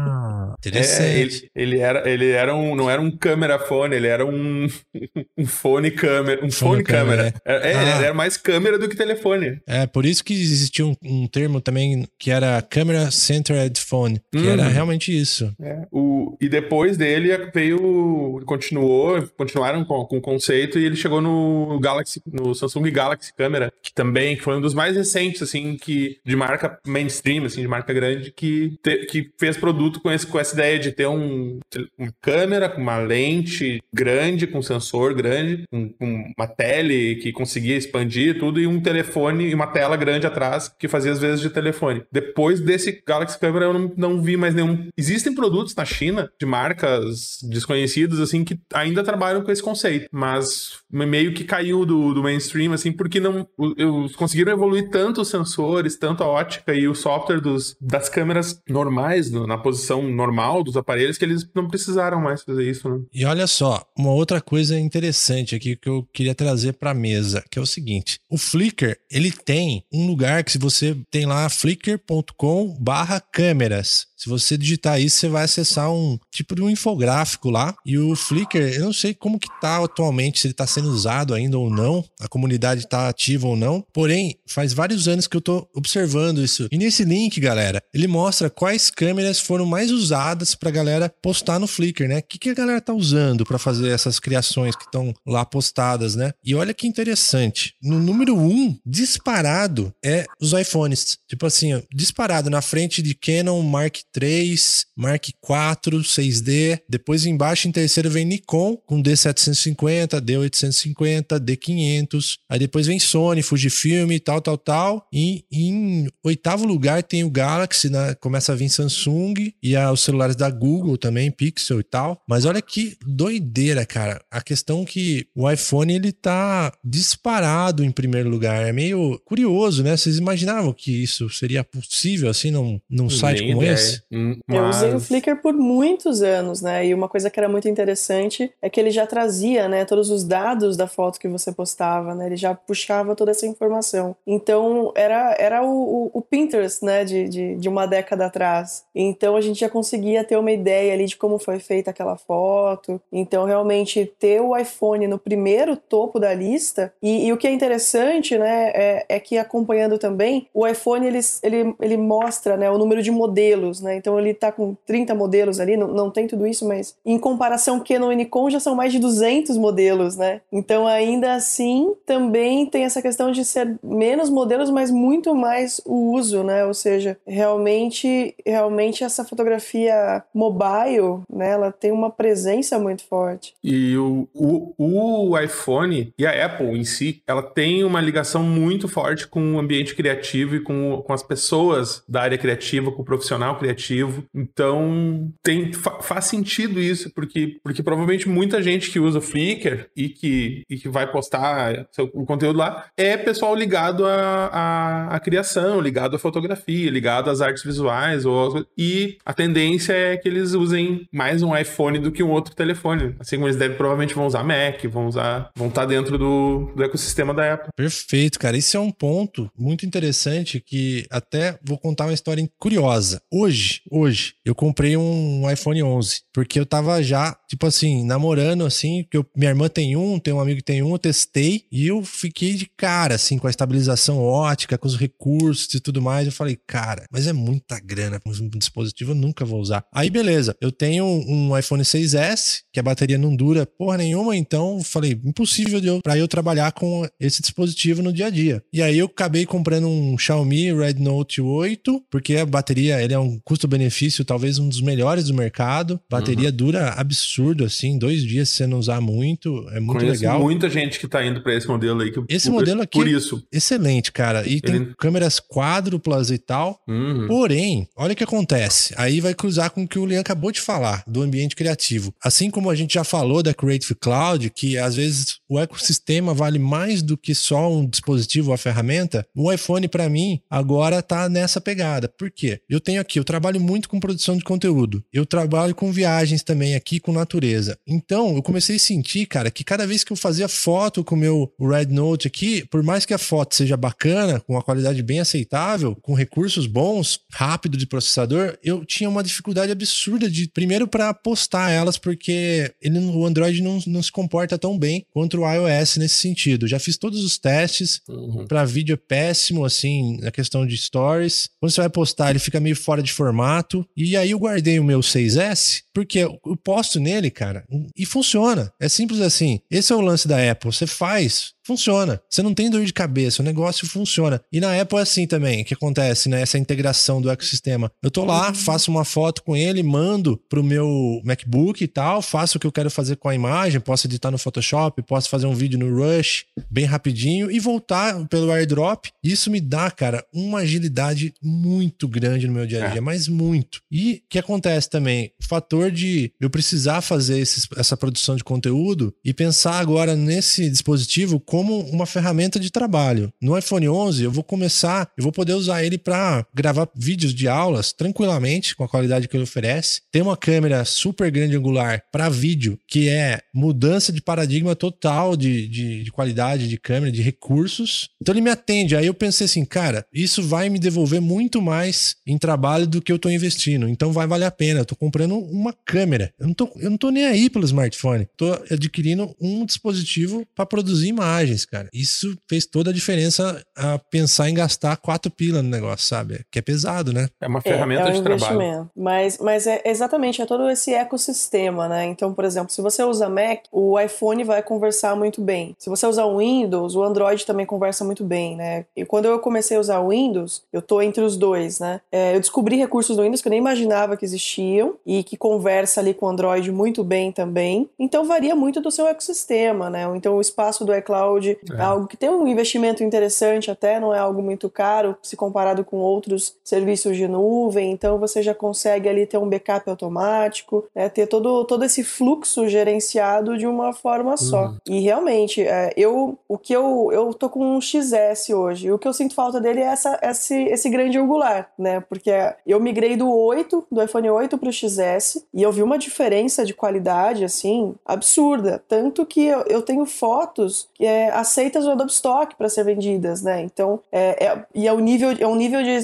É, 0.66 0.70
interessante. 0.70 1.50
ele, 1.56 1.74
ele 1.74 1.80
era, 1.80 2.10
ele 2.10 2.30
era 2.32 2.56
um, 2.56 2.76
não 2.76 2.90
era 2.90 3.02
um 3.02 3.12
câmera 3.12 3.58
fone, 3.60 3.96
ele 3.96 4.08
era 4.08 4.26
um, 4.26 4.68
um 5.38 5.46
fone 5.46 5.92
câmera, 5.92 6.44
um 6.46 6.52
Fone 6.52 6.72
fone 6.76 6.84
câmera. 6.84 7.32
câmera, 7.32 7.66
É, 7.66 7.72
é, 7.72 7.76
Ah. 7.76 7.82
ele 7.98 8.06
era 8.06 8.14
mais 8.14 8.38
câmera 8.38 8.78
do 8.80 8.88
que 8.90 8.96
telefone. 8.96 9.60
É, 9.68 9.86
por 9.86 10.06
isso 10.06 10.24
que 10.24 10.34
existia 10.34 10.86
um, 10.86 10.96
um 11.04 11.28
termo 11.28 11.60
também 11.62 12.08
que 12.20 12.32
era 12.32 12.62
Camera 12.62 13.12
Centered 13.12 13.80
Phone, 13.80 14.20
que 14.32 14.48
era 14.48 14.68
realmente 14.68 15.16
isso. 15.18 15.54
É, 15.62 15.86
o, 15.92 16.38
e 16.42 16.48
depois 16.50 16.98
dele 16.98 17.30
veio, 17.54 18.42
continuou, 18.46 19.22
continuaram 19.38 19.84
com, 19.86 20.06
com 20.06 20.18
o 20.18 20.22
conceito 20.22 20.80
e 20.80 20.86
ele 20.86 20.96
chegou 20.96 21.22
no 21.22 21.80
Galaxy, 21.80 22.22
no 22.32 22.54
Samsung 22.56 22.90
Galaxy 22.92 23.34
Câmera, 23.36 23.72
que 23.82 23.94
também 23.94 24.38
foi 24.38 24.58
um 24.58 24.62
dos 24.62 24.74
mais 24.74 24.96
recentes, 24.96 25.42
assim, 25.42 25.78
que 25.78 26.18
de 26.26 26.36
marca 26.36 26.80
mainstream, 26.88 27.46
assim, 27.46 27.62
de 27.62 27.68
marca 27.68 27.94
grande, 27.94 28.32
que, 28.32 28.78
te- 28.82 29.06
que 29.06 29.30
fez 29.40 29.58
produto 29.58 30.00
com, 30.02 30.12
esse, 30.12 30.26
com 30.26 30.40
essa 30.40 30.55
ideia 30.56 30.80
de 30.80 30.92
ter 30.92 31.08
um, 31.08 31.60
uma 31.98 32.12
câmera 32.22 32.70
com 32.70 32.82
uma 32.82 32.98
lente 32.98 33.80
grande, 33.94 34.48
com 34.48 34.62
sensor 34.62 35.14
grande, 35.14 35.64
com, 35.72 35.90
com 35.90 36.34
uma 36.38 36.48
tele 36.48 37.16
que 37.18 37.32
conseguia 37.32 37.76
expandir 37.78 38.40
tudo 38.40 38.60
e 38.60 38.68
um 38.68 38.80
telefone 38.82 39.50
e 39.50 39.54
uma 39.54 39.68
tela 39.68 39.96
grande 39.98 40.26
atrás 40.28 40.68
que 40.68 40.88
fazia 40.88 41.12
às 41.12 41.20
vezes 41.20 41.42
de 41.42 41.50
telefone. 41.50 42.04
Depois 42.12 42.60
desse 42.60 43.04
Galaxy 43.08 43.40
Camera 43.40 43.66
eu 43.66 43.74
não, 43.74 43.94
não 43.96 44.22
vi 44.22 44.38
mais 44.38 44.54
nenhum. 44.56 44.88
Existem 44.98 45.34
produtos 45.36 45.76
na 45.76 45.86
China 45.86 46.30
de 46.40 46.46
marcas 46.46 47.38
desconhecidas 47.50 48.20
assim 48.20 48.44
que 48.44 48.58
ainda 48.74 49.04
trabalham 49.04 49.44
com 49.44 49.52
esse 49.52 49.62
conceito, 49.62 50.08
mas 50.12 50.80
meio 50.92 51.34
que 51.34 51.44
caiu 51.44 51.86
do, 51.86 52.14
do 52.14 52.24
mainstream 52.24 52.74
assim 52.74 52.92
porque 52.92 53.20
não 53.20 53.48
os 53.58 54.16
conseguiram 54.16 54.52
evoluir 54.54 54.90
tanto 54.90 55.22
os 55.22 55.28
sensores, 55.30 55.98
tanto 55.98 56.24
a 56.24 56.28
ótica 56.28 56.74
e 56.74 56.88
o 56.88 56.96
software 56.96 57.42
dos, 57.42 57.76
das 57.82 58.08
câmeras 58.10 58.62
normais 58.70 59.30
no- 59.32 59.46
na 59.48 59.58
posição 59.58 60.02
normal 60.04 60.45
dos 60.64 60.78
aparelhos 60.78 61.18
que 61.18 61.26
eles 61.26 61.46
não 61.54 61.68
precisaram 61.68 62.22
mais 62.22 62.44
fazer 62.44 62.70
isso, 62.70 62.88
né? 62.90 63.02
E 63.14 63.26
olha 63.26 63.48
só, 63.48 63.86
uma 63.98 64.12
outra 64.12 64.40
coisa 64.42 64.80
interessante 64.80 65.56
aqui 65.56 65.76
que 65.76 65.90
eu 65.90 66.08
queria 66.14 66.36
trazer 66.36 66.74
para 66.74 66.94
mesa, 66.94 67.44
que 67.50 67.58
é 67.60 67.62
o 67.62 67.66
seguinte: 67.66 68.20
o 68.30 68.38
Flickr, 68.38 68.98
ele 69.10 69.32
tem 69.32 69.84
um 69.92 70.08
lugar 70.08 70.44
que 70.44 70.52
se 70.52 70.58
você 70.58 70.98
tem 71.10 71.26
lá 71.26 71.48
flickr.com/câmeras. 71.50 74.08
Se 74.16 74.30
você 74.30 74.58
digitar 74.58 75.00
isso, 75.00 75.18
você 75.18 75.28
vai 75.28 75.44
acessar 75.44 75.92
um 75.92 76.18
tipo 76.32 76.56
de 76.56 76.62
um 76.62 76.70
infográfico 76.70 77.50
lá. 77.50 77.76
E 77.86 77.98
o 77.98 78.16
Flickr, 78.16 78.58
eu 78.58 78.86
não 78.86 78.94
sei 78.94 79.14
como 79.14 79.40
que 79.40 79.50
tá 79.60 79.84
atualmente, 79.84 80.40
se 80.40 80.48
ele 80.48 80.54
tá 80.54 80.66
sendo 80.66 80.90
usado 80.90 81.34
ainda 81.34 81.58
ou 81.58 81.70
não, 81.70 82.04
a 82.20 82.28
comunidade 82.28 82.88
tá 82.88 83.10
ativa 83.10 83.48
ou 83.48 83.56
não. 83.56 83.86
Porém, 83.94 84.38
faz 84.48 84.74
vários 84.74 85.08
anos 85.08 85.28
que 85.28 85.36
eu 85.36 85.42
tô 85.42 85.68
observando 85.74 86.44
isso. 86.44 86.68
E 86.72 86.78
nesse 86.78 87.04
link, 87.04 87.40
galera, 87.40 87.82
ele 87.94 88.08
mostra 88.08 88.50
quais 88.50 88.90
câmeras 88.90 89.40
foram 89.40 89.66
mais 89.66 89.92
usadas 89.92 90.56
pra 90.56 90.72
galera 90.72 91.14
postar 91.22 91.60
no 91.60 91.68
Flickr, 91.68 92.08
né? 92.08 92.20
O 92.20 92.24
que, 92.24 92.40
que 92.40 92.50
a 92.50 92.54
galera 92.54 92.82
tá 92.82 92.94
usando 92.94 93.46
para 93.46 93.60
fazer 93.60 93.90
essas 93.90 94.20
criações 94.20 94.76
que 94.76 94.86
estão 94.86 95.14
lá 95.26 95.46
postadas, 95.46 96.16
né? 96.16 96.32
E 96.44 96.56
olha 96.56 96.74
que 96.74 96.88
interessante. 96.88 97.74
No 97.82 98.00
número 98.00 98.38
um, 98.38 98.78
disparado, 98.86 99.94
é 100.04 100.26
os 100.40 100.54
iPhones. 100.54 101.18
Tipo 101.28 101.46
assim, 101.46 101.82
disparado 101.94 102.50
na 102.50 102.62
frente 102.62 103.02
de 103.02 103.14
Canon 103.14 103.62
Mark 103.62 103.98
III, 104.22 104.56
Mark 104.96 105.28
IV, 105.28 106.04
6D. 106.04 106.82
Depois 106.88 107.26
embaixo, 107.26 107.68
em 107.68 107.72
terceiro, 107.72 108.10
vem 108.10 108.26
Nikon 108.26 108.78
com 108.86 109.02
D750, 109.02 110.22
D850, 110.22 111.40
D500. 111.40 112.38
Aí 112.50 112.60
depois 112.60 112.88
vem 112.88 113.00
Sony, 113.00 113.42
Fujifilm 113.42 114.12
e 114.12 114.20
tal, 114.20 114.42
tal, 114.42 114.58
tal. 114.58 115.08
E 115.12 115.44
em 115.52 116.08
oitavo 116.24 116.66
lugar 116.66 117.04
tem 117.04 117.24
o 117.24 117.30
Galaxy, 117.30 117.90
né? 117.90 118.16
começa 118.16 118.54
a 118.54 118.56
vir 118.56 118.70
Samsung 118.70 119.54
e 119.62 119.76
os 119.78 120.02
celulares 120.02 120.36
da 120.36 120.50
Google 120.50 120.98
também, 120.98 121.32
Pixel 121.32 121.80
e 121.80 121.84
tal. 121.84 122.22
Mas 122.28 122.46
olha 122.46 122.62
que 122.62 122.98
doideira, 123.06 123.86
cara. 123.86 124.22
A 124.32 124.42
questão 124.42 124.86
que 124.86 125.28
o 125.36 125.50
iPhone 125.50 125.94
ele 125.94 126.12
tá 126.12 126.74
disparado 126.84 127.84
em 127.84 127.92
primeiro 127.92 128.30
lugar. 128.30 128.66
É 128.68 128.72
meio 128.72 129.20
curioso, 129.26 129.84
né? 129.84 129.96
Vocês 129.96 130.18
imaginavam 130.18 130.74
que 130.74 130.92
isso 130.92 131.30
seria 131.30 131.64
possível 131.64 132.30
assim 132.30 132.52
num, 132.52 132.80
num 132.90 133.10
site 133.10 133.42
como 133.42 133.62
ideia. 133.62 133.74
esse? 133.74 134.02
Hum, 134.12 134.38
Eu 134.48 134.66
usei 134.66 134.90
o 134.92 134.94
mas- 134.94 135.08
Flickr 135.08 135.36
por 135.42 135.54
muitos 135.54 136.22
anos, 136.22 136.62
né? 136.62 136.86
E 136.86 136.94
uma 136.94 137.10
coisa 137.10 137.30
que 137.30 137.40
era 137.40 137.50
muito 137.50 137.68
interessante 137.68 138.54
é 138.62 138.70
que 138.70 138.80
ele 138.80 138.92
já 138.92 139.08
trazia, 139.08 139.68
né, 139.68 139.84
todos 139.84 140.10
os 140.12 140.24
dados 140.24 140.78
da 140.78 140.88
foto 140.88 141.20
que 141.20 141.28
você 141.28 141.52
postava, 141.52 142.14
né? 142.14 142.28
Ele 142.28 142.36
já 142.38 142.54
puxava 142.54 143.16
toda 143.16 143.32
essa 143.32 143.48
informação. 143.48 144.16
Então 144.26 144.92
era, 144.96 145.36
era 145.40 145.64
o, 145.64 146.06
o- 146.06 146.12
o 146.14 146.22
Pinterest, 146.22 146.86
né, 146.86 147.04
de, 147.04 147.28
de, 147.28 147.56
de 147.56 147.68
uma 147.68 147.86
década 147.88 148.28
atrás. 148.28 148.86
Então 148.94 149.36
a 149.36 149.42
gente 149.42 149.60
já 149.60 149.70
conseguia 149.70 150.24
ter 150.24 150.38
uma 150.38 150.52
ideia 150.52 150.94
ali 150.94 151.06
de 151.06 151.18
como 151.18 151.40
foi 151.40 151.60
feita 151.60 151.90
aquela 151.90 152.16
foto. 152.16 153.02
Então 153.12 153.46
realmente 153.46 154.06
ter 154.20 154.40
o 154.40 154.56
iPhone 154.56 155.08
no 155.08 155.18
primeiro 155.18 155.76
topo 155.76 156.20
da 156.20 156.34
lista 156.34 156.94
e, 157.02 157.26
e 157.28 157.34
o 157.34 157.38
que 157.38 157.48
é 157.48 157.52
interessante, 157.52 158.38
né, 158.38 158.72
é, 158.76 159.06
é 159.10 159.20
que 159.20 159.38
acompanhando 159.38 159.98
também 159.98 160.48
o 160.54 160.66
iPhone 160.68 161.06
ele, 161.08 161.20
ele, 161.42 161.76
ele 161.82 161.98
mostra, 161.98 162.56
né, 162.56 162.70
o 162.70 162.78
número 162.78 163.02
de 163.02 163.10
modelos, 163.12 163.82
né? 163.82 163.95
Então 163.98 164.20
ele 164.20 164.34
tá 164.34 164.52
com 164.52 164.76
30 164.86 165.14
modelos 165.16 165.60
ali, 165.60 165.78
não, 165.78 165.88
não 165.88 166.12
tem 166.12 166.28
tudo 166.28 166.48
isso, 166.48 166.68
mas 166.68 166.96
em 167.06 167.18
comparação 167.18 167.80
Canon 167.80 168.12
e 168.12 168.16
Nikon 168.16 168.50
já 168.50 168.60
são 168.60 168.76
mais 168.76 168.92
de 168.92 169.00
200 169.00 169.58
modelos, 169.58 170.16
né? 170.16 170.42
Então 170.52 170.88
ainda 170.88 171.34
assim 171.34 171.94
também 172.06 172.66
tem 172.66 172.84
essa 172.84 173.02
questão 173.02 173.32
de 173.32 173.44
ser 173.44 173.78
menos 173.84 174.30
modelos, 174.30 174.70
mas 174.70 174.92
muito 174.92 175.36
mais 175.36 175.82
o 175.86 176.14
uso, 176.14 176.44
né? 176.44 176.66
Ou 176.66 176.74
seja, 176.74 177.18
realmente 177.26 178.36
realmente 178.46 179.04
essa 179.04 179.24
fotografia 179.24 180.24
mobile, 180.34 181.22
né, 181.30 181.52
ela 181.52 181.72
tem 181.72 181.92
uma 181.92 182.10
presença 182.10 182.78
muito 182.80 183.04
forte. 183.04 183.54
E 183.64 183.98
o, 183.98 184.28
o, 184.34 185.30
o 185.30 185.40
iPhone 185.40 186.14
e 186.18 186.26
a 186.26 186.46
Apple 186.46 186.78
em 186.78 186.84
si, 186.84 187.22
ela 187.28 187.42
tem 187.42 187.84
uma 187.84 188.02
ligação 188.02 188.44
muito 188.44 188.88
forte 188.88 189.28
com 189.28 189.56
o 189.56 189.60
ambiente 189.60 189.96
criativo 189.96 190.56
e 190.56 190.60
com, 190.60 191.02
com 191.02 191.14
as 191.14 191.24
pessoas 191.24 192.04
da 192.08 192.22
área 192.22 192.38
criativa, 192.38 192.92
com 192.92 193.02
o 193.02 193.06
profissional 193.06 193.58
criativo. 193.58 193.85
Então, 194.34 195.32
tem, 195.44 195.72
fa- 195.74 196.02
faz 196.02 196.26
sentido 196.26 196.80
isso, 196.80 197.12
porque, 197.14 197.58
porque 197.64 197.84
provavelmente 197.84 198.28
muita 198.30 198.62
gente 198.62 198.90
que 198.92 199.00
usa 199.00 199.20
o 199.20 199.22
Flickr 199.22 199.88
e 199.96 200.10
que, 200.10 200.64
e 200.70 200.78
que 200.78 200.90
vai 200.90 201.12
postar 201.12 201.88
seu, 201.92 202.10
o 202.14 202.26
conteúdo 202.26 202.58
lá 202.58 202.86
é 202.98 203.18
pessoal 203.18 203.56
ligado 203.56 204.06
à, 204.06 205.20
criação, 205.24 205.80
ligado 205.82 206.16
à 206.16 206.20
fotografia, 206.20 206.90
ligado 206.90 207.30
às 207.30 207.42
artes 207.42 207.64
visuais. 207.64 208.26
Ou, 208.26 208.66
e 208.78 209.18
a 209.26 209.34
tendência 209.34 209.94
é 209.94 210.18
que 210.18 210.28
eles 210.28 210.54
usem 210.54 211.08
mais 211.12 211.42
um 211.44 211.56
iPhone 211.56 212.00
do 212.00 212.12
que 212.12 212.24
um 212.24 212.32
outro 212.32 212.56
telefone. 212.56 213.16
Assim 213.20 213.36
como 213.38 213.48
eles 213.48 213.58
devem, 213.58 213.78
provavelmente 213.78 214.14
vão 214.14 214.26
usar 214.26 214.44
Mac, 214.44 214.84
vão 214.86 215.08
usar. 215.08 215.52
vão 215.56 215.68
estar 215.68 215.86
dentro 215.86 216.18
do, 216.18 216.72
do 216.76 216.84
ecossistema 216.84 217.34
da 217.34 217.54
Apple. 217.54 217.70
Perfeito, 217.76 218.40
cara. 218.40 218.58
Esse 218.58 218.78
é 218.78 218.80
um 218.80 218.92
ponto 218.92 219.50
muito 219.58 219.86
interessante 219.86 220.60
que 220.60 221.06
até 221.10 221.58
vou 221.64 221.78
contar 221.78 222.06
uma 222.06 222.14
história 222.14 222.48
curiosa. 222.58 223.22
Hoje, 223.32 223.75
hoje, 223.90 224.36
eu 224.44 224.54
comprei 224.54 224.98
um 224.98 225.50
iPhone 225.50 225.82
11 225.84 226.22
porque 226.34 226.60
eu 226.60 226.66
tava 226.66 227.02
já, 227.02 227.38
tipo 227.56 227.66
assim, 227.68 228.04
namorando 228.06 228.66
assim, 228.66 229.04
porque 229.04 229.18
eu- 229.18 229.26
minha 229.36 229.50
irmã 229.50 229.68
tem 229.70 229.96
um, 229.96 230.20
tem 230.20 230.34
um 230.34 230.40
amigo 230.40 230.58
que 230.58 230.64
tem 230.66 230.84
um, 230.84 230.92
eu 230.92 231.00
testei 231.00 231.64
e 231.72 231.88
eu 231.88 232.04
fiquei 232.04 232.54
de 232.54 232.70
cara 232.78 233.16
assim 233.16 233.38
com 233.38 233.48
a 233.48 233.50
estabilização 233.50 234.20
ótica, 234.22 234.78
com 234.78 234.88
os 234.88 234.98
recursos 234.98 235.74
e 235.74 235.80
tudo 235.80 236.02
mais. 236.02 236.26
Eu 236.26 236.32
falei, 236.34 236.58
cara, 236.68 237.06
mas 237.12 237.28
é 237.28 237.34
muita 237.34 237.80
grana 237.80 238.20
com 238.20 238.30
um 238.30 238.50
dispositivo, 238.50 239.12
eu 239.12 239.16
nunca 239.16 239.46
vou 239.46 239.60
usar. 239.60 239.84
Aí 239.94 240.10
beleza, 240.10 240.56
eu 240.62 240.72
tenho 240.72 241.06
um 241.06 241.58
iPhone 241.58 241.84
6S, 241.84 242.60
que 242.74 242.80
a 242.80 242.84
bateria 242.84 243.18
não 243.18 243.34
dura 243.36 243.66
porra 243.66 243.98
nenhuma, 243.98 244.36
então 244.36 244.78
eu 244.78 244.84
falei, 244.84 245.20
impossível 245.24 245.80
de 245.80 245.88
eu, 245.88 246.00
pra 246.04 246.18
eu 246.18 246.28
trabalhar 246.28 246.72
com 246.74 247.08
esse 247.20 247.42
dispositivo 247.42 248.02
no 248.04 248.12
dia 248.12 248.28
a 248.28 248.30
dia. 248.30 248.62
E 248.74 248.82
aí 248.82 248.98
eu 248.98 249.06
acabei 249.06 249.46
comprando 249.46 249.88
um 249.88 250.18
Xiaomi 250.18 250.74
Red 250.74 250.96
Note 250.96 251.42
8, 251.42 252.04
porque 252.12 252.36
a 252.36 252.46
bateria, 252.46 253.02
ele 253.02 253.14
é 253.14 253.20
um 253.20 253.40
custo-benefício 253.44 254.26
talvez 254.26 254.60
um 254.60 254.68
dos 254.68 254.82
melhores 254.82 255.26
do 255.26 255.34
mercado. 255.34 256.00
Bateria 256.10 256.52
dura 256.52 256.90
absurdo, 256.90 257.45
assim, 257.66 257.98
dois 257.98 258.24
dias 258.24 258.50
se 258.50 258.56
você 258.58 258.68
não 258.68 258.80
usar 258.80 259.00
muito, 259.02 259.68
é 259.72 259.80
muito 259.80 260.00
Conheço 260.00 260.22
legal. 260.22 260.40
muita 260.40 260.70
gente 260.70 261.00
que 261.00 261.08
tá 261.08 261.26
indo 261.26 261.42
pra 261.42 261.54
esse 261.56 261.68
modelo 261.68 262.02
aí. 262.02 262.12
Que, 262.12 262.22
Esse 262.30 262.50
modelo 262.50 262.82
aqui- 262.82 262.98
Por 262.98 263.08
isso. 263.08 263.44
Excelente, 263.52 264.12
cara. 264.12 264.48
E 264.48 264.60
tem 264.62 264.76
Ele- 264.76 264.94
câmeras 264.98 265.40
quádruplas 265.40 266.30
e 266.32 266.38
tal. 266.38 266.80
Uhum. 266.88 267.28
Porém, 267.28 267.88
olha 267.96 268.14
o 268.14 268.16
que 268.16 268.24
acontece. 268.24 268.94
Aí 268.98 269.20
vai 269.20 269.34
cruzar 269.34 269.70
com 269.72 269.84
o 269.84 269.88
que 269.88 270.00
o 270.00 270.06
Lian 270.06 270.20
acabou 270.22 270.52
de 270.52 270.62
falar, 270.62 271.04
do 271.08 271.22
ambiente 271.22 271.56
criativo. 271.56 272.14
Assim 272.24 272.50
como 272.50 272.70
a 272.70 272.76
gente 272.76 272.94
já 272.94 273.04
falou 273.04 273.42
da 273.44 273.54
Creative 273.54 273.96
Cloud, 273.96 274.50
que 274.50 274.78
às 274.78 274.96
vezes 274.96 275.38
o 275.50 275.60
ecossistema 275.60 276.34
vale 276.34 276.60
mais 276.60 277.02
do 277.02 277.18
que 277.18 277.34
só 277.36 277.72
um 277.72 277.86
dispositivo 277.86 278.50
ou 278.50 278.54
a 278.54 278.58
ferramenta, 278.58 279.26
o 279.36 279.52
iPhone, 279.52 279.88
para 279.88 280.08
mim, 280.10 280.40
agora 280.50 281.02
tá 281.02 281.28
nessa 281.28 281.60
pegada. 281.60 282.08
Por 282.08 282.30
quê? 282.32 282.60
Eu 282.70 282.80
tenho 282.80 283.02
aqui, 283.02 283.20
eu 283.20 283.24
trabalho 283.24 283.60
muito 283.60 283.90
com 283.90 284.00
produção 284.00 284.38
de 284.38 284.44
conteúdo. 284.44 285.04
Eu 285.12 285.26
trabalho 285.26 285.74
com 285.76 285.92
viagens 285.92 286.44
também 286.44 286.76
aqui, 286.76 287.00
com 287.00 287.12
natureza. 287.26 287.78
Então, 287.86 288.36
eu 288.36 288.44
comecei 288.44 288.76
a 288.76 288.80
sentir, 288.80 289.26
cara, 289.26 289.52
que 289.52 289.64
cada 289.64 289.86
vez 289.86 290.04
que 290.04 290.14
eu 290.14 290.18
fazia 290.18 290.48
foto 290.48 291.04
com 291.04 291.16
o 291.16 291.18
meu 291.18 291.52
Red 291.60 291.88
Note 291.88 292.28
aqui, 292.28 292.66
por 292.66 292.84
mais 292.84 293.06
que 293.06 293.14
a 293.14 293.18
foto 293.18 293.56
seja 293.56 293.76
bacana, 293.76 294.40
com 294.40 294.54
uma 294.54 294.62
qualidade 294.62 295.02
bem 295.04 295.20
aceitável, 295.20 295.96
com 296.02 296.14
recursos 296.14 296.68
bons, 296.68 297.20
rápido 297.32 297.78
de 297.78 297.86
processador, 297.86 298.58
eu 298.64 298.86
tinha 298.86 299.10
uma 299.10 299.24
dificuldade 299.24 299.72
absurda 299.72 300.30
de, 300.30 300.48
primeiro, 300.48 300.88
para 300.88 301.14
postar 301.14 301.72
elas, 301.72 301.98
porque 301.98 302.72
ele, 302.82 303.00
o 303.00 303.26
Android 303.26 303.62
não, 303.62 303.80
não 303.88 304.04
se 304.04 304.12
comporta 304.12 304.58
tão 304.58 304.78
bem 304.78 305.06
quanto 305.12 305.42
o 305.42 305.52
iOS 305.52 305.98
nesse 305.98 306.16
sentido. 306.16 306.68
Já 306.68 306.80
fiz 306.80 306.98
todos 306.98 307.24
os 307.24 307.38
testes, 307.38 308.02
Uhum. 308.08 308.46
Pra 308.46 308.66
vídeo 308.66 308.94
é 308.94 308.98
péssimo, 308.98 309.66
assim, 309.66 310.18
na 310.22 310.32
questão 310.32 310.66
de 310.66 310.78
stories. 310.78 311.50
Quando 311.60 311.72
você 311.72 311.82
vai 311.82 311.90
postar, 311.90 312.30
ele 312.30 312.40
fica 312.40 312.60
meio 312.60 312.76
fora 312.76 313.02
de 313.02 313.12
formato. 313.12 313.88
E 313.96 314.16
aí 314.16 314.32
eu 314.32 314.40
guardei 314.40 314.80
o 314.80 314.84
meu 314.84 315.00
6S, 315.00 315.82
porque 315.96 316.20
eu 316.20 316.38
posto 316.62 317.00
nele, 317.00 317.32
cara, 317.32 317.64
e 317.96 318.06
funciona. 318.06 318.70
É 318.78 318.90
simples 318.90 319.22
assim. 319.22 319.62
Esse 319.72 319.94
é 319.94 319.96
o 319.96 320.02
lance 320.02 320.28
da 320.28 320.52
Apple. 320.52 320.70
Você 320.70 320.86
faz, 320.86 321.54
funciona. 321.66 322.22
Você 322.30 322.42
não 322.42 322.54
tem 322.54 322.70
dor 322.70 322.86
de 322.86 322.94
cabeça, 322.94 323.42
o 323.42 323.46
negócio 323.46 323.88
funciona. 323.88 324.42
E 324.52 324.60
na 324.60 324.80
Apple 324.80 325.00
é 325.00 325.02
assim 325.02 325.26
também, 325.26 325.64
que 325.64 325.74
acontece, 325.74 326.30
né? 326.30 326.42
Essa 326.42 326.58
integração 326.58 327.22
do 327.22 327.30
ecossistema. 327.30 327.92
Eu 328.02 328.12
tô 328.12 328.24
lá, 328.24 328.54
faço 328.54 328.92
uma 328.92 329.04
foto 329.04 329.44
com 329.44 329.56
ele, 329.56 329.82
mando 329.84 330.38
pro 330.50 330.64
meu 330.64 331.22
MacBook 331.24 331.84
e 331.84 331.88
tal, 331.88 332.22
faço 332.22 332.58
o 332.58 332.62
que 332.62 332.68
eu 332.68 332.72
quero 332.72 332.92
fazer 332.92 333.16
com 333.16 333.30
a 333.30 333.36
imagem, 333.36 333.80
posso 333.80 334.08
editar 334.08 334.32
no 334.32 334.38
Photoshop, 334.38 335.02
posso 335.04 335.30
fazer 335.30 335.48
um 335.48 335.56
vídeo 335.56 335.80
no 335.80 335.96
Rush, 335.96 336.46
bem 336.70 336.86
rapidinho, 336.86 337.50
e 337.50 337.60
voltar 337.60 338.26
pelo 338.28 338.52
airdrop. 338.52 339.06
Isso 339.24 339.50
me 339.50 339.60
dá, 339.60 339.90
cara, 339.90 340.26
uma 340.34 340.60
agilidade 340.60 341.34
muito 341.42 342.08
grande 342.08 342.48
no 342.48 342.54
meu 342.54 342.66
dia 342.66 342.86
a 342.86 342.90
dia, 342.90 343.02
mas 343.02 343.28
muito. 343.28 343.82
E 343.92 344.22
o 344.26 344.30
que 344.30 344.40
acontece 344.40 344.90
também? 344.90 345.32
O 345.42 345.48
fator 345.48 345.92
de 345.92 346.32
eu 346.40 346.50
precisar 346.50 347.02
fazer 347.02 347.42
essa 347.78 347.98
produção 347.98 348.36
de 348.36 348.44
conteúdo 348.44 349.14
e 349.24 349.34
pensar 349.34 349.80
agora 349.80 350.16
nesse 350.16 350.70
dispositivo 350.70 351.40
como 351.56 351.80
uma 351.90 352.06
ferramenta 352.06 352.60
de 352.60 352.70
trabalho. 352.70 353.32
No 353.42 353.58
iPhone 353.58 353.88
11, 353.88 354.26
eu 354.26 354.30
vou 354.30 354.44
começar, 354.44 355.10
eu 355.18 355.24
vou 355.24 355.32
poder 355.32 355.54
usar 355.54 355.86
ele 355.86 355.98
para 355.98 356.46
gravar 356.54 356.90
vídeos 356.94 357.34
de 357.34 357.48
aulas 357.48 357.94
tranquilamente, 357.94 358.76
com 358.76 358.84
a 358.84 358.90
qualidade 358.90 359.30
que 359.30 359.38
ele 359.38 359.46
oferece. 359.46 360.02
Tem 360.12 360.22
uma 360.22 360.36
câmera 360.36 360.84
super 360.84 361.32
grande 361.32 361.56
angular 361.56 362.04
para 362.12 362.28
vídeo, 362.28 362.78
que 362.86 363.08
é 363.08 363.40
mudança 363.54 364.12
de 364.12 364.22
paradigma 364.22 364.76
total 364.76 365.38
de, 365.38 365.66
de, 365.70 366.04
de 366.04 366.12
qualidade 366.12 366.68
de 366.68 366.78
câmera, 366.78 367.10
de 367.10 367.22
recursos. 367.22 368.10
Então 368.22 368.34
ele 368.34 368.42
me 368.42 368.50
atende. 368.50 368.94
Aí 368.94 369.06
eu 369.06 369.14
pensei 369.14 369.46
assim, 369.46 369.64
cara, 369.64 370.06
isso 370.14 370.44
vai 370.44 370.68
me 370.68 370.78
devolver 370.78 371.22
muito 371.22 371.62
mais 371.62 372.18
em 372.28 372.38
trabalho 372.38 372.86
do 372.86 373.02
que 373.02 373.14
eu 373.14 373.20
tô 373.20 373.30
investindo. 373.30 373.88
Então 373.88 374.12
vai 374.12 374.28
valer 374.28 374.46
a 374.46 374.52
pena. 374.52 374.82
Eu 374.82 374.86
tô 374.86 374.98
comprando 374.98 375.38
uma 375.38 375.72
câmera. 375.86 376.34
Eu 376.38 376.48
não 376.48 376.54
tô, 376.54 376.70
eu 376.76 376.90
não 376.90 376.98
tô 376.98 377.12
nem 377.12 377.26
aí 377.26 377.50
pelo 377.50 377.64
smartphone. 377.64 378.28
Tô 378.36 378.52
adquirindo 378.70 379.34
um 379.40 379.66
dispositivo 379.66 380.46
para 380.54 380.66
produzir 380.66 381.08
imagens, 381.46 381.66
cara. 381.66 381.88
Isso 381.94 382.36
fez 382.50 382.66
toda 382.66 382.90
a 382.90 382.94
diferença 382.94 383.64
a 383.78 383.98
pensar 383.98 384.50
em 384.50 384.54
gastar 384.54 384.98
quatro 384.98 385.32
pilas 385.32 385.64
no 385.64 385.70
negócio, 385.70 386.08
sabe? 386.08 386.42
Que 386.52 386.60
é 386.60 386.62
pesado, 386.62 387.14
né? 387.14 387.28
É 387.40 387.48
uma 387.48 387.62
ferramenta 387.62 388.04
é, 388.04 388.08
é 388.08 388.10
um 388.12 388.14
de 388.14 388.22
trabalho. 388.24 388.90
Mas, 388.96 389.38
mas 389.38 389.68
é 389.68 389.82
exatamente, 389.86 390.42
é 390.42 390.46
todo 390.46 390.70
esse 390.70 390.94
ecossistema, 390.94 391.88
né? 391.88 392.06
Então, 392.06 392.34
por 392.34 392.44
exemplo, 392.44 392.72
se 392.72 392.82
você 392.82 393.04
usa 393.04 393.30
Mac, 393.30 393.66
o 393.72 394.00
iPhone 394.00 394.44
vai 394.44 394.62
conversar 394.62 395.16
muito 395.16 395.42
bem. 395.42 395.76
Se 395.78 395.90
você 395.90 396.06
usar 396.08 396.26
o 396.26 396.40
Windows, 396.40 396.96
o 396.96 397.04
Android 397.04 397.46
também 397.46 397.66
conversa 397.66 398.04
muito 398.04 398.24
bem, 398.24 398.56
né? 398.56 398.86
E 398.96 399.06
quando 399.06 399.26
eu 399.26 399.40
comecei 399.40 399.78
a 399.78 399.80
usar 399.80 400.00
o 400.00 400.10
Windows, 400.10 400.64
eu 400.74 400.82
tô 400.82 401.02
entre 401.02 401.24
os 401.24 401.38
dois, 401.38 401.80
né? 401.80 402.02
É, 402.12 402.36
eu 402.36 402.40
descobri 402.40 402.76
recursos 402.76 403.16
no 403.16 403.24
Windows 403.24 403.42
que 403.42 403.48
eu 403.48 403.52
nem 403.52 403.60
imaginava 403.60 404.18
que 404.18 404.26
existiam 404.26 404.96
e 405.06 405.24
que 405.24 405.38
conversa 405.38 406.02
ali 406.02 406.14
com 406.14 406.26
o 406.26 406.30
Android 406.30 406.72
muito 406.72 407.04
bem 407.04 407.32
também. 407.32 407.90
Então 408.00 408.26
varia 408.26 408.56
muito 408.56 408.82
do 408.82 408.92
seu 408.92 409.08
ecossistema, 409.08 409.90
né? 409.90 410.04
Então 410.16 410.36
o 410.36 410.42
espaço 410.42 410.84
do 410.84 410.96
iCloud 410.96 411.35
é, 411.44 411.58
é 411.76 411.82
algo 411.82 412.08
que 412.08 412.18
tem 412.18 412.30
um 412.30 412.48
investimento 412.48 413.04
interessante 413.04 413.72
até, 413.72 414.00
não 414.00 414.14
é 414.14 414.20
algo 414.20 414.42
muito 414.42 414.70
caro 414.70 415.16
se 415.22 415.36
comparado 415.36 415.84
com 415.84 415.98
outros 415.98 416.56
serviços 416.64 417.18
de 417.18 417.28
nuvem. 417.28 417.92
Então 417.92 418.20
você 418.20 418.42
já 418.42 418.54
consegue 418.54 419.10
ali 419.10 419.26
ter 419.26 419.38
um 419.38 419.50
backup 419.50 419.90
automático, 419.90 420.86
né? 420.94 421.10
ter 421.10 421.28
todo, 421.28 421.66
todo 421.66 421.84
esse 421.84 422.04
fluxo 422.04 422.68
gerenciado 422.68 423.58
de 423.58 423.68
uma 423.68 423.94
forma 423.94 424.38
só. 424.38 424.66
Uhum. 424.66 424.78
E 424.88 425.00
realmente, 425.00 425.62
é, 425.62 425.94
eu 425.96 426.38
o 426.48 426.58
que 426.58 426.74
eu 426.74 427.10
eu 427.12 427.34
tô 427.34 427.50
com 427.50 427.76
um 427.76 427.82
XS 427.82 428.50
hoje. 428.50 428.88
E 428.88 428.92
o 428.92 429.00
que 429.00 429.08
eu 429.08 429.14
sinto 429.14 429.34
falta 429.34 429.60
dele 429.60 429.82
é 429.82 429.86
essa, 429.86 430.20
esse, 430.22 430.56
esse 430.66 430.90
grande 430.90 431.18
angular, 431.18 431.70
né? 431.78 432.00
Porque 432.02 432.32
eu 432.66 432.80
migrei 432.80 433.16
do 433.16 433.30
8, 433.30 433.88
do 433.92 434.04
iPhone 434.04 434.30
8 434.30 434.58
pro 434.58 434.72
XS, 434.72 435.46
e 435.54 435.62
eu 435.62 435.72
vi 435.72 435.84
uma 435.84 435.98
diferença 435.98 436.66
de 436.66 436.74
qualidade, 436.74 437.44
assim, 437.44 437.96
absurda. 438.06 438.84
Tanto 438.88 439.26
que 439.26 439.46
eu, 439.46 439.64
eu 439.68 439.82
tenho 439.82 440.06
fotos 440.06 440.90
que 440.94 441.06
é, 441.06 441.25
aceitas 441.30 441.86
no 441.86 441.92
Adobe 441.92 442.12
Stock 442.12 442.56
para 442.56 442.70
ser 442.70 442.84
vendidas, 442.84 443.42
né? 443.42 443.62
Então, 443.62 444.00
é, 444.12 444.46
é, 444.46 444.66
e 444.74 444.88
é 444.88 444.94
um 444.94 445.00
nível, 445.00 445.32
é 445.40 445.48
um 445.48 445.56
nível 445.56 445.82
de 445.84 445.96